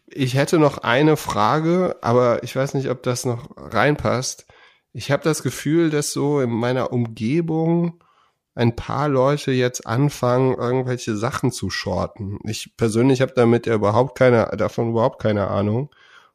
Ich 0.07 0.33
hätte 0.33 0.59
noch 0.59 0.79
eine 0.79 1.15
Frage, 1.15 1.95
aber 2.01 2.43
ich 2.43 2.55
weiß 2.55 2.73
nicht, 2.73 2.89
ob 2.89 3.03
das 3.03 3.23
noch 3.23 3.51
reinpasst. 3.55 4.47
Ich 4.93 5.11
habe 5.11 5.23
das 5.23 5.43
Gefühl, 5.43 5.91
dass 5.91 6.11
so 6.11 6.41
in 6.41 6.49
meiner 6.49 6.91
Umgebung 6.91 8.03
ein 8.55 8.75
paar 8.75 9.07
Leute 9.07 9.51
jetzt 9.51 9.87
anfangen, 9.87 10.55
irgendwelche 10.55 11.15
Sachen 11.15 11.51
zu 11.51 11.69
shorten. 11.69 12.39
Ich 12.43 12.75
persönlich 12.75 13.21
habe 13.21 13.33
damit 13.33 13.67
ja 13.67 13.75
überhaupt 13.75 14.17
keine, 14.17 14.47
davon 14.57 14.89
überhaupt 14.89 15.21
keine 15.21 15.47
Ahnung. 15.47 15.89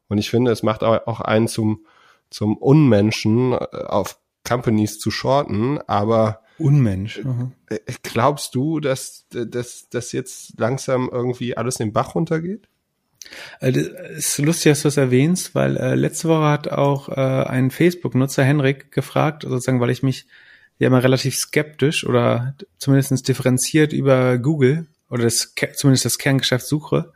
Und 0.07 0.17
ich 0.17 0.29
finde, 0.29 0.51
es 0.51 0.63
macht 0.63 0.83
auch 0.83 1.21
einen 1.21 1.47
zum, 1.47 1.85
zum 2.29 2.57
Unmenschen, 2.57 3.51
äh, 3.51 3.83
auf 3.85 4.17
Companies 4.47 4.99
zu 4.99 5.11
shorten, 5.11 5.79
aber 5.87 6.41
Unmensch. 6.57 7.21
Äh, 7.69 7.75
äh, 7.75 7.93
glaubst 8.01 8.55
du, 8.55 8.79
dass, 8.79 9.27
dass, 9.29 9.89
dass 9.89 10.11
jetzt 10.11 10.59
langsam 10.59 11.09
irgendwie 11.11 11.55
alles 11.55 11.75
den 11.75 11.93
Bach 11.93 12.15
runtergeht? 12.15 12.67
Es 13.59 13.77
ist 13.77 14.37
lustig, 14.39 14.71
dass 14.71 14.81
du 14.81 14.87
das 14.87 14.97
erwähnst, 14.97 15.53
weil 15.53 15.77
äh, 15.77 15.95
letzte 15.95 16.29
Woche 16.29 16.45
hat 16.45 16.69
auch 16.69 17.09
äh, 17.09 17.13
ein 17.13 17.71
Facebook-Nutzer 17.71 18.43
Henrik 18.43 18.91
gefragt, 18.91 19.43
sozusagen, 19.43 19.81
weil 19.81 19.89
ich 19.89 20.01
mich 20.01 20.25
ja 20.79 20.87
immer 20.87 21.03
relativ 21.03 21.35
skeptisch 21.35 22.05
oder 22.05 22.55
zumindest 22.77 23.27
differenziert 23.27 23.93
über 23.93 24.37
Google 24.37 24.87
oder 25.09 25.23
das, 25.23 25.53
zumindest 25.75 26.05
das 26.05 26.17
Kerngeschäft 26.17 26.65
suche 26.65 27.11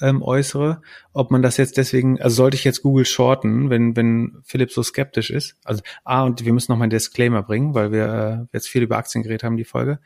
ähm, 0.00 0.22
äußere, 0.22 0.82
ob 1.12 1.30
man 1.30 1.42
das 1.42 1.56
jetzt 1.56 1.76
deswegen, 1.76 2.20
also 2.20 2.36
sollte 2.36 2.56
ich 2.56 2.64
jetzt 2.64 2.82
Google 2.82 3.04
shorten, 3.04 3.70
wenn, 3.70 3.96
wenn 3.96 4.38
Philipp 4.44 4.70
so 4.70 4.82
skeptisch 4.82 5.30
ist. 5.30 5.56
Also, 5.64 5.82
ah, 6.04 6.24
und 6.24 6.44
wir 6.44 6.52
müssen 6.52 6.72
noch 6.72 6.78
mal 6.78 6.84
einen 6.84 6.90
Disclaimer 6.90 7.42
bringen, 7.42 7.74
weil 7.74 7.92
wir 7.92 8.48
äh, 8.52 8.56
jetzt 8.56 8.68
viel 8.68 8.82
über 8.82 8.98
Aktien 8.98 9.22
geredet 9.22 9.44
haben, 9.44 9.56
die 9.56 9.64
Folge. 9.64 9.98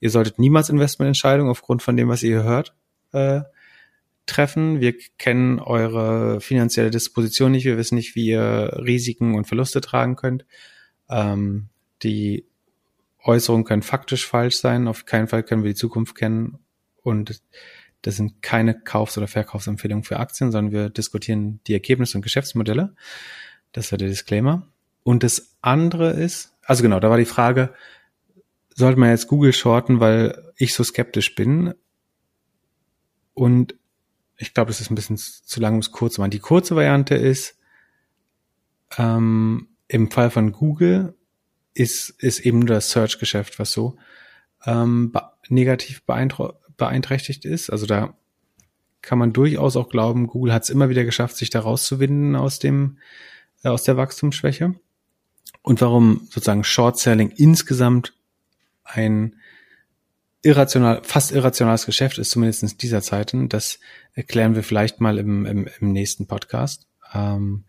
Ihr 0.00 0.10
solltet 0.10 0.38
niemals 0.38 0.68
Investmententscheidungen 0.68 1.50
aufgrund 1.50 1.82
von 1.82 1.96
dem, 1.96 2.08
was 2.08 2.22
ihr 2.22 2.42
hört, 2.42 2.74
äh, 3.12 3.42
treffen. 4.26 4.80
Wir 4.80 4.94
kennen 5.18 5.58
eure 5.58 6.40
finanzielle 6.40 6.90
Disposition 6.90 7.52
nicht. 7.52 7.64
Wir 7.64 7.76
wissen 7.76 7.96
nicht, 7.96 8.14
wie 8.14 8.26
ihr 8.26 8.80
Risiken 8.84 9.34
und 9.34 9.46
Verluste 9.46 9.80
tragen 9.80 10.16
könnt. 10.16 10.44
Ähm, 11.08 11.68
die 12.02 12.46
Äußerungen 13.24 13.64
können 13.64 13.82
faktisch 13.82 14.26
falsch 14.26 14.56
sein. 14.56 14.88
Auf 14.88 15.04
keinen 15.04 15.28
Fall 15.28 15.42
können 15.42 15.62
wir 15.62 15.70
die 15.70 15.76
Zukunft 15.76 16.14
kennen. 16.14 16.58
Und 17.02 17.42
das 18.02 18.16
sind 18.16 18.42
keine 18.42 18.78
Kaufs- 18.78 19.16
oder 19.16 19.28
Verkaufsempfehlungen 19.28 20.04
für 20.04 20.18
Aktien, 20.18 20.52
sondern 20.52 20.72
wir 20.72 20.90
diskutieren 20.90 21.60
die 21.66 21.72
Ergebnisse 21.72 22.18
und 22.18 22.22
Geschäftsmodelle. 22.22 22.94
Das 23.72 23.92
war 23.92 23.98
der 23.98 24.08
Disclaimer. 24.08 24.66
Und 25.04 25.22
das 25.22 25.56
andere 25.62 26.10
ist, 26.10 26.54
also 26.64 26.82
genau, 26.82 27.00
da 27.00 27.10
war 27.10 27.18
die 27.18 27.24
Frage, 27.24 27.72
sollte 28.74 28.98
man 28.98 29.10
jetzt 29.10 29.28
Google 29.28 29.52
shorten, 29.52 30.00
weil 30.00 30.52
ich 30.56 30.74
so 30.74 30.84
skeptisch 30.84 31.34
bin? 31.34 31.74
Und 33.34 33.74
ich 34.36 34.54
glaube, 34.54 34.68
das 34.68 34.80
ist 34.80 34.90
ein 34.90 34.94
bisschen 34.94 35.16
zu 35.16 35.60
lang, 35.60 35.74
um 35.74 35.80
es 35.80 35.92
kurz 35.92 36.14
zu 36.14 36.20
machen. 36.20 36.30
Die 36.30 36.38
kurze 36.38 36.74
Variante 36.74 37.14
ist, 37.14 37.58
ähm, 38.98 39.68
im 39.88 40.10
Fall 40.10 40.30
von 40.30 40.52
Google 40.52 41.14
ist, 41.74 42.10
ist 42.10 42.40
eben 42.40 42.66
das 42.66 42.90
Search-Geschäft, 42.90 43.58
was 43.58 43.72
so 43.72 43.96
ähm, 44.64 45.12
negativ 45.48 46.02
beeinträchtigt 46.82 47.44
ist. 47.44 47.70
Also 47.70 47.86
da 47.86 48.14
kann 49.02 49.16
man 49.18 49.32
durchaus 49.32 49.76
auch 49.76 49.88
glauben, 49.88 50.26
Google 50.26 50.52
hat 50.52 50.64
es 50.64 50.70
immer 50.70 50.88
wieder 50.88 51.04
geschafft, 51.04 51.36
sich 51.36 51.48
da 51.48 51.60
rauszuwinden 51.60 52.34
aus 52.34 52.58
dem, 52.58 52.98
äh, 53.62 53.68
aus 53.68 53.84
der 53.84 53.96
Wachstumsschwäche. 53.96 54.74
Und 55.62 55.80
warum 55.80 56.22
sozusagen 56.24 56.64
Short-Selling 56.64 57.30
insgesamt 57.36 58.14
ein 58.82 59.36
irrational, 60.42 61.02
fast 61.04 61.30
irrationales 61.30 61.86
Geschäft 61.86 62.18
ist, 62.18 62.32
zumindest 62.32 62.64
in 62.64 62.76
dieser 62.78 63.00
Zeiten, 63.00 63.48
das 63.48 63.78
erklären 64.14 64.56
wir 64.56 64.64
vielleicht 64.64 65.00
mal 65.00 65.18
im, 65.18 65.46
im, 65.46 65.68
im 65.78 65.92
nächsten 65.92 66.26
Podcast. 66.26 66.88
Ähm, 67.14 67.62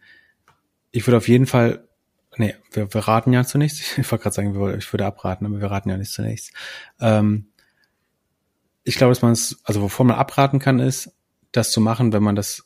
ich 0.90 1.06
würde 1.06 1.18
auf 1.18 1.28
jeden 1.28 1.46
Fall 1.46 1.88
nee, 2.38 2.56
wir, 2.72 2.94
wir 2.94 3.02
raten 3.02 3.34
ja 3.34 3.44
zunächst. 3.44 3.80
Ich 3.98 4.12
wollte 4.12 4.24
gerade 4.24 4.36
sagen, 4.36 4.78
ich 4.78 4.92
würde 4.92 5.06
abraten, 5.06 5.46
aber 5.46 5.62
wir 5.62 5.70
raten 5.70 5.90
ja 5.90 5.98
nicht 5.98 6.12
zunächst. 6.12 6.52
Ähm, 7.00 7.48
ich 8.84 8.96
glaube, 8.96 9.12
dass 9.12 9.22
man 9.22 9.32
es, 9.32 9.60
also 9.64 9.82
wovon 9.82 10.08
man 10.08 10.18
abraten 10.18 10.60
kann, 10.60 10.80
ist, 10.80 11.12
das 11.52 11.72
zu 11.72 11.82
machen, 11.82 12.14
wenn 12.14 12.24
man 12.24 12.36
das, 12.36 12.66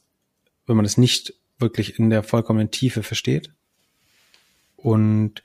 wenn 0.66 0.76
man 0.76 0.86
das 0.86 0.98
nicht 0.98 1.34
wirklich 1.60 2.00
in 2.00 2.10
der 2.10 2.24
vollkommenen 2.24 2.72
Tiefe 2.72 3.04
versteht. 3.04 3.52
Und 4.76 5.44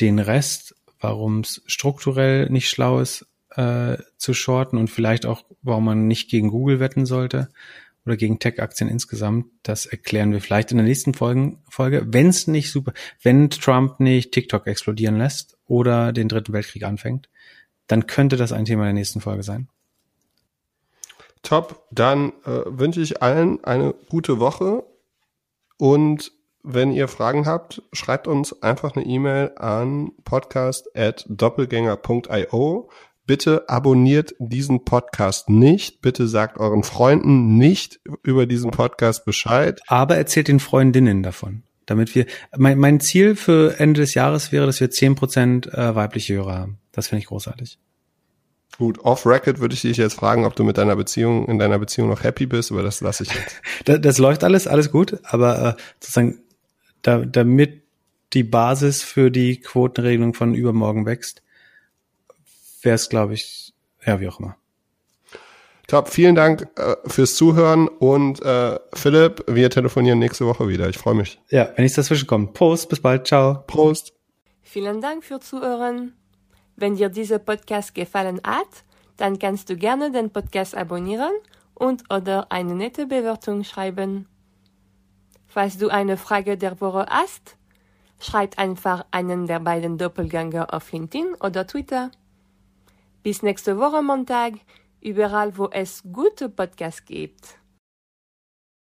den 0.00 0.18
Rest, 0.18 0.74
warum 1.00 1.40
es 1.40 1.62
strukturell 1.66 2.48
nicht 2.50 2.68
schlau 2.68 3.00
ist, 3.00 3.26
äh, 3.50 3.98
zu 4.16 4.34
shorten 4.34 4.78
und 4.78 4.88
vielleicht 4.88 5.26
auch, 5.26 5.44
warum 5.62 5.84
man 5.84 6.08
nicht 6.08 6.30
gegen 6.30 6.48
Google 6.48 6.80
wetten 6.80 7.06
sollte, 7.06 7.48
oder 8.06 8.16
gegen 8.16 8.38
Tech-Aktien 8.38 8.90
insgesamt, 8.90 9.46
das 9.62 9.86
erklären 9.86 10.32
wir 10.32 10.40
vielleicht 10.40 10.70
in 10.70 10.76
der 10.76 10.86
nächsten 10.86 11.14
Folgen, 11.14 11.62
Folge. 11.68 12.04
Wenn 12.06 12.28
es 12.28 12.46
nicht 12.46 12.70
super, 12.70 12.92
wenn 13.22 13.48
Trump 13.50 13.98
nicht 13.98 14.32
TikTok 14.32 14.66
explodieren 14.66 15.16
lässt 15.16 15.56
oder 15.66 16.12
den 16.12 16.28
dritten 16.28 16.52
Weltkrieg 16.52 16.82
anfängt, 16.84 17.28
dann 17.86 18.06
könnte 18.06 18.36
das 18.36 18.52
ein 18.52 18.66
Thema 18.66 18.84
der 18.84 18.92
nächsten 18.92 19.20
Folge 19.20 19.42
sein. 19.42 19.68
Top, 21.44 21.86
dann 21.92 22.32
äh, 22.44 22.62
wünsche 22.66 23.00
ich 23.00 23.22
allen 23.22 23.62
eine 23.64 23.94
gute 24.08 24.40
Woche 24.40 24.84
und 25.78 26.32
wenn 26.64 26.90
ihr 26.92 27.06
Fragen 27.08 27.46
habt, 27.46 27.82
schreibt 27.92 28.26
uns 28.26 28.62
einfach 28.62 28.96
eine 28.96 29.04
E-Mail 29.04 29.52
an 29.56 30.12
podcast@doppelgänger.io. 30.24 32.88
Bitte 33.26 33.68
abonniert 33.68 34.34
diesen 34.38 34.84
Podcast 34.84 35.50
nicht. 35.50 36.00
Bitte 36.00 36.26
sagt 36.26 36.58
euren 36.58 36.82
Freunden 36.82 37.58
nicht 37.58 38.00
über 38.22 38.46
diesen 38.46 38.70
Podcast 38.70 39.26
Bescheid. 39.26 39.82
Aber 39.88 40.16
erzählt 40.16 40.48
den 40.48 40.60
Freundinnen 40.60 41.22
davon. 41.22 41.64
Damit 41.86 42.14
wir, 42.14 42.24
mein, 42.56 42.78
mein 42.78 43.00
Ziel 43.00 43.36
für 43.36 43.78
Ende 43.78 44.00
des 44.00 44.14
Jahres 44.14 44.50
wäre, 44.50 44.64
dass 44.64 44.80
wir 44.80 44.90
zehn 44.90 45.16
Prozent 45.16 45.70
äh, 45.72 45.94
weibliche 45.94 46.32
Hörer 46.34 46.58
haben. 46.58 46.78
Das 46.92 47.08
finde 47.08 47.20
ich 47.20 47.26
großartig. 47.26 47.78
Gut, 48.78 48.98
off 49.04 49.24
record 49.24 49.60
würde 49.60 49.74
ich 49.74 49.82
dich 49.82 49.96
jetzt 49.96 50.14
fragen, 50.14 50.44
ob 50.44 50.56
du 50.56 50.64
mit 50.64 50.78
deiner 50.78 50.96
Beziehung, 50.96 51.46
in 51.46 51.58
deiner 51.58 51.78
Beziehung 51.78 52.08
noch 52.08 52.24
happy 52.24 52.46
bist, 52.46 52.72
aber 52.72 52.82
das 52.82 53.00
lasse 53.00 53.22
ich 53.22 53.32
jetzt. 53.32 53.60
das, 53.84 54.00
das 54.00 54.18
läuft 54.18 54.42
alles, 54.42 54.66
alles 54.66 54.90
gut, 54.90 55.18
aber 55.24 55.76
äh, 55.78 55.82
sozusagen, 56.00 56.40
da, 57.02 57.18
damit 57.18 57.82
die 58.32 58.42
Basis 58.42 59.02
für 59.02 59.30
die 59.30 59.60
Quotenregelung 59.60 60.34
von 60.34 60.54
übermorgen 60.54 61.06
wächst, 61.06 61.42
wäre 62.82 62.96
es, 62.96 63.08
glaube 63.08 63.34
ich, 63.34 63.72
ja, 64.04 64.20
wie 64.20 64.28
auch 64.28 64.40
immer. 64.40 64.56
Top, 65.86 66.08
vielen 66.08 66.34
Dank 66.34 66.66
äh, 66.76 66.96
fürs 67.06 67.34
Zuhören 67.34 67.88
und 67.88 68.42
äh, 68.42 68.78
Philipp, 68.94 69.44
wir 69.46 69.70
telefonieren 69.70 70.18
nächste 70.18 70.46
Woche 70.46 70.66
wieder. 70.66 70.88
Ich 70.88 70.98
freue 70.98 71.14
mich. 71.14 71.40
Ja, 71.50 71.70
wenn 71.76 71.82
nichts 71.84 71.96
dazwischen 71.96 72.26
kommt. 72.26 72.54
Prost, 72.54 72.88
bis 72.88 73.00
bald, 73.00 73.26
ciao. 73.26 73.62
Prost. 73.66 74.14
Vielen 74.62 75.00
Dank 75.02 75.24
für 75.24 75.40
Zuhören. 75.40 76.14
Wenn 76.76 76.96
dir 76.96 77.08
dieser 77.08 77.38
Podcast 77.38 77.94
gefallen 77.94 78.40
hat, 78.44 78.84
dann 79.16 79.38
kannst 79.38 79.70
du 79.70 79.76
gerne 79.76 80.10
den 80.10 80.30
Podcast 80.30 80.76
abonnieren 80.76 81.32
und 81.74 82.02
oder 82.12 82.50
eine 82.50 82.74
nette 82.74 83.06
Bewertung 83.06 83.64
schreiben. 83.64 84.26
Falls 85.46 85.78
du 85.78 85.88
eine 85.88 86.16
Frage 86.16 86.58
der 86.58 86.80
Woche 86.80 87.06
hast, 87.08 87.56
schreib 88.18 88.58
einfach 88.58 89.04
einen 89.12 89.46
der 89.46 89.60
beiden 89.60 89.98
Doppelgänger 89.98 90.74
auf 90.74 90.90
LinkedIn 90.90 91.34
oder 91.40 91.66
Twitter. 91.66 92.10
Bis 93.22 93.42
nächste 93.42 93.78
Woche 93.78 94.02
Montag, 94.02 94.54
überall 95.00 95.56
wo 95.56 95.68
es 95.68 96.02
gute 96.12 96.48
Podcasts 96.48 97.04
gibt. 97.04 97.58